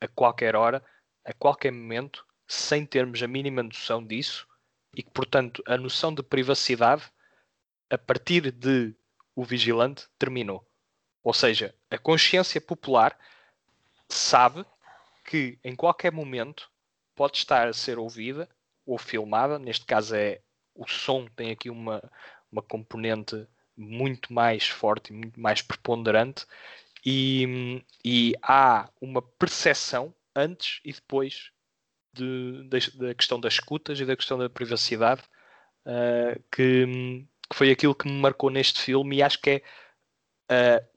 a 0.00 0.08
qualquer 0.08 0.54
hora, 0.54 0.84
a 1.24 1.32
qualquer 1.32 1.72
momento, 1.72 2.24
sem 2.46 2.86
termos 2.86 3.22
a 3.22 3.28
mínima 3.28 3.62
noção 3.62 4.04
disso 4.04 4.46
e 4.94 5.02
que, 5.02 5.10
portanto, 5.10 5.62
a 5.66 5.76
noção 5.76 6.14
de 6.14 6.22
privacidade, 6.22 7.02
a 7.90 7.98
partir 7.98 8.52
de 8.52 8.94
o 9.34 9.44
vigilante, 9.44 10.06
terminou. 10.18 10.66
Ou 11.22 11.32
seja, 11.32 11.74
a 11.90 11.98
consciência 11.98 12.60
popular 12.60 13.16
sabe 14.08 14.64
que 15.24 15.58
em 15.62 15.74
qualquer 15.74 16.12
momento 16.12 16.70
pode 17.14 17.38
estar 17.38 17.68
a 17.68 17.72
ser 17.72 17.98
ouvida 17.98 18.48
ou 18.84 18.98
filmada. 18.98 19.58
Neste 19.58 19.84
caso 19.84 20.14
é 20.14 20.40
o 20.74 20.86
som 20.88 21.26
tem 21.36 21.50
aqui 21.50 21.70
uma, 21.70 22.02
uma 22.50 22.62
componente 22.62 23.46
muito 23.76 24.32
mais 24.32 24.68
forte 24.68 25.12
e 25.12 25.16
muito 25.16 25.40
mais 25.40 25.62
preponderante 25.62 26.46
e, 27.04 27.82
e 28.04 28.34
há 28.42 28.88
uma 29.00 29.20
percepção 29.22 30.14
antes 30.34 30.80
e 30.84 30.92
depois 30.92 31.50
de, 32.12 32.68
de, 32.68 32.98
da 32.98 33.14
questão 33.14 33.40
das 33.40 33.54
escutas 33.54 33.98
e 33.98 34.04
da 34.04 34.16
questão 34.16 34.38
da 34.38 34.48
privacidade 34.48 35.22
uh, 35.86 36.42
que, 36.50 37.24
que, 37.48 37.56
foi 37.56 37.70
aquilo 37.70 37.94
que 37.94 38.08
me 38.08 38.20
marcou 38.20 38.50
neste 38.50 38.80
filme 38.80 39.16
e 39.16 39.22
acho 39.22 39.40
que 39.40 39.62
é 40.48 40.76
uh, 40.78 40.91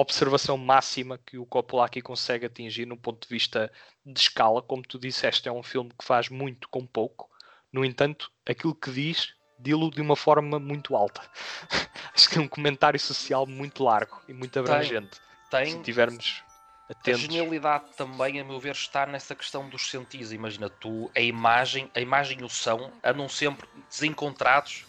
observação 0.00 0.58
máxima 0.58 1.18
que 1.18 1.38
o 1.38 1.46
Coppola 1.46 1.86
aqui 1.86 2.02
consegue 2.02 2.46
atingir 2.46 2.86
no 2.86 2.96
ponto 2.96 3.26
de 3.26 3.34
vista 3.34 3.72
de 4.04 4.20
escala. 4.20 4.60
Como 4.60 4.82
tu 4.82 4.98
disseste, 4.98 5.48
é 5.48 5.52
um 5.52 5.62
filme 5.62 5.90
que 5.98 6.04
faz 6.04 6.28
muito 6.28 6.68
com 6.68 6.86
pouco, 6.86 7.28
No 7.72 7.84
entanto, 7.84 8.30
aquilo 8.46 8.74
que 8.74 8.90
diz, 8.90 9.34
dilo 9.58 9.90
de 9.90 10.00
uma 10.00 10.16
forma 10.16 10.58
muito 10.58 10.94
alta. 10.94 11.22
Acho 12.14 12.28
que 12.28 12.38
é 12.38 12.40
um 12.40 12.48
comentário 12.48 12.98
social 13.00 13.46
muito 13.46 13.82
largo 13.82 14.20
e 14.28 14.32
muito 14.32 14.58
abrangente. 14.58 15.18
Tem, 15.50 15.64
tem 15.64 15.72
se 15.72 15.82
tivermos 15.82 16.42
atentos. 16.88 17.24
A 17.24 17.26
genialidade 17.26 17.84
também, 17.96 18.40
a 18.40 18.44
meu 18.44 18.60
ver, 18.60 18.72
está 18.72 19.06
nessa 19.06 19.34
questão 19.34 19.68
dos 19.68 19.90
sentidos. 19.90 20.32
Imagina 20.32 20.70
tu, 20.70 21.10
a 21.14 21.20
imagem, 21.20 21.90
a 21.94 22.00
imagem 22.00 22.40
e 22.40 22.44
o 22.44 22.48
som 22.48 22.90
andam 23.02 23.28
sempre 23.28 23.68
desencontrados 23.88 24.84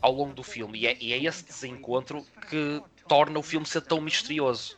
ao 0.00 0.12
longo 0.12 0.34
do 0.34 0.42
filme. 0.42 0.80
E 0.80 0.86
é, 0.86 0.96
e 1.00 1.12
é 1.12 1.24
esse 1.24 1.44
desencontro 1.44 2.26
que 2.48 2.82
torna 3.08 3.38
o 3.38 3.42
filme 3.42 3.66
ser 3.66 3.82
tão 3.82 4.00
misterioso. 4.00 4.76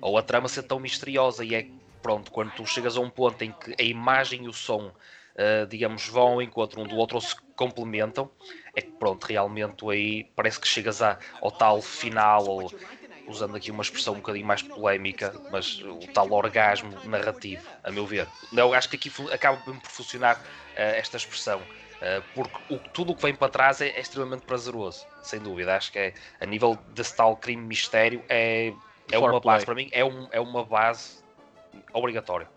Ou 0.00 0.18
a 0.18 0.22
trama 0.22 0.48
ser 0.48 0.62
tão 0.64 0.78
misteriosa. 0.80 1.44
E 1.44 1.54
é 1.54 1.70
pronto, 2.02 2.30
quando 2.30 2.52
tu 2.52 2.66
chegas 2.66 2.96
a 2.96 3.00
um 3.00 3.10
ponto 3.10 3.42
em 3.42 3.52
que 3.52 3.74
a 3.78 3.84
imagem 3.84 4.44
e 4.44 4.48
o 4.48 4.52
som, 4.52 4.88
uh, 4.88 5.66
digamos, 5.68 6.08
vão 6.08 6.34
ao 6.34 6.42
encontro 6.42 6.80
um 6.80 6.86
do 6.86 6.96
outro 6.96 7.16
ou 7.16 7.20
se 7.20 7.34
complementam, 7.56 8.30
é 8.74 8.82
que 8.82 8.92
pronto, 8.98 9.24
realmente 9.24 9.88
aí 9.88 10.24
parece 10.34 10.60
que 10.60 10.66
chegas 10.66 11.00
a, 11.02 11.18
ao 11.40 11.50
tal 11.52 11.80
final, 11.82 12.46
ou 12.46 12.74
usando 13.24 13.56
aqui 13.56 13.70
uma 13.70 13.82
expressão 13.82 14.14
um 14.14 14.16
bocadinho 14.16 14.46
mais 14.46 14.62
polémica, 14.62 15.40
mas 15.48 15.78
o 15.80 16.08
tal 16.08 16.30
orgasmo 16.32 17.00
narrativo, 17.04 17.70
a 17.82 17.90
meu 17.90 18.06
ver. 18.06 18.32
Eu 18.52 18.74
acho 18.74 18.88
que 18.88 18.96
aqui 18.96 19.12
acaba 19.32 19.58
por 19.58 19.80
funcionar 19.84 20.36
uh, 20.38 20.42
esta 20.74 21.16
expressão. 21.16 21.68
Uh, 22.02 22.20
porque 22.34 22.74
o, 22.74 22.78
tudo 22.78 23.12
o 23.12 23.14
que 23.14 23.22
vem 23.22 23.32
para 23.32 23.48
trás 23.48 23.80
é, 23.80 23.90
é, 23.90 24.00
extremamente 24.00 24.42
prazeroso, 24.42 25.06
sem 25.22 25.38
dúvida. 25.38 25.76
Acho 25.76 25.92
que 25.92 25.98
é, 26.00 26.14
a 26.40 26.44
nível 26.44 26.76
desse 26.88 27.14
tal 27.14 27.36
crime 27.36 27.62
mistério 27.64 28.20
é, 28.28 28.72
é 29.10 29.18
uma 29.18 29.38
base, 29.38 29.64
para 29.64 29.74
mim, 29.76 29.88
é, 29.92 30.04
um, 30.04 30.26
é 30.32 30.40
uma 30.40 30.64
base 30.64 31.22
obrigatória. 31.92 32.48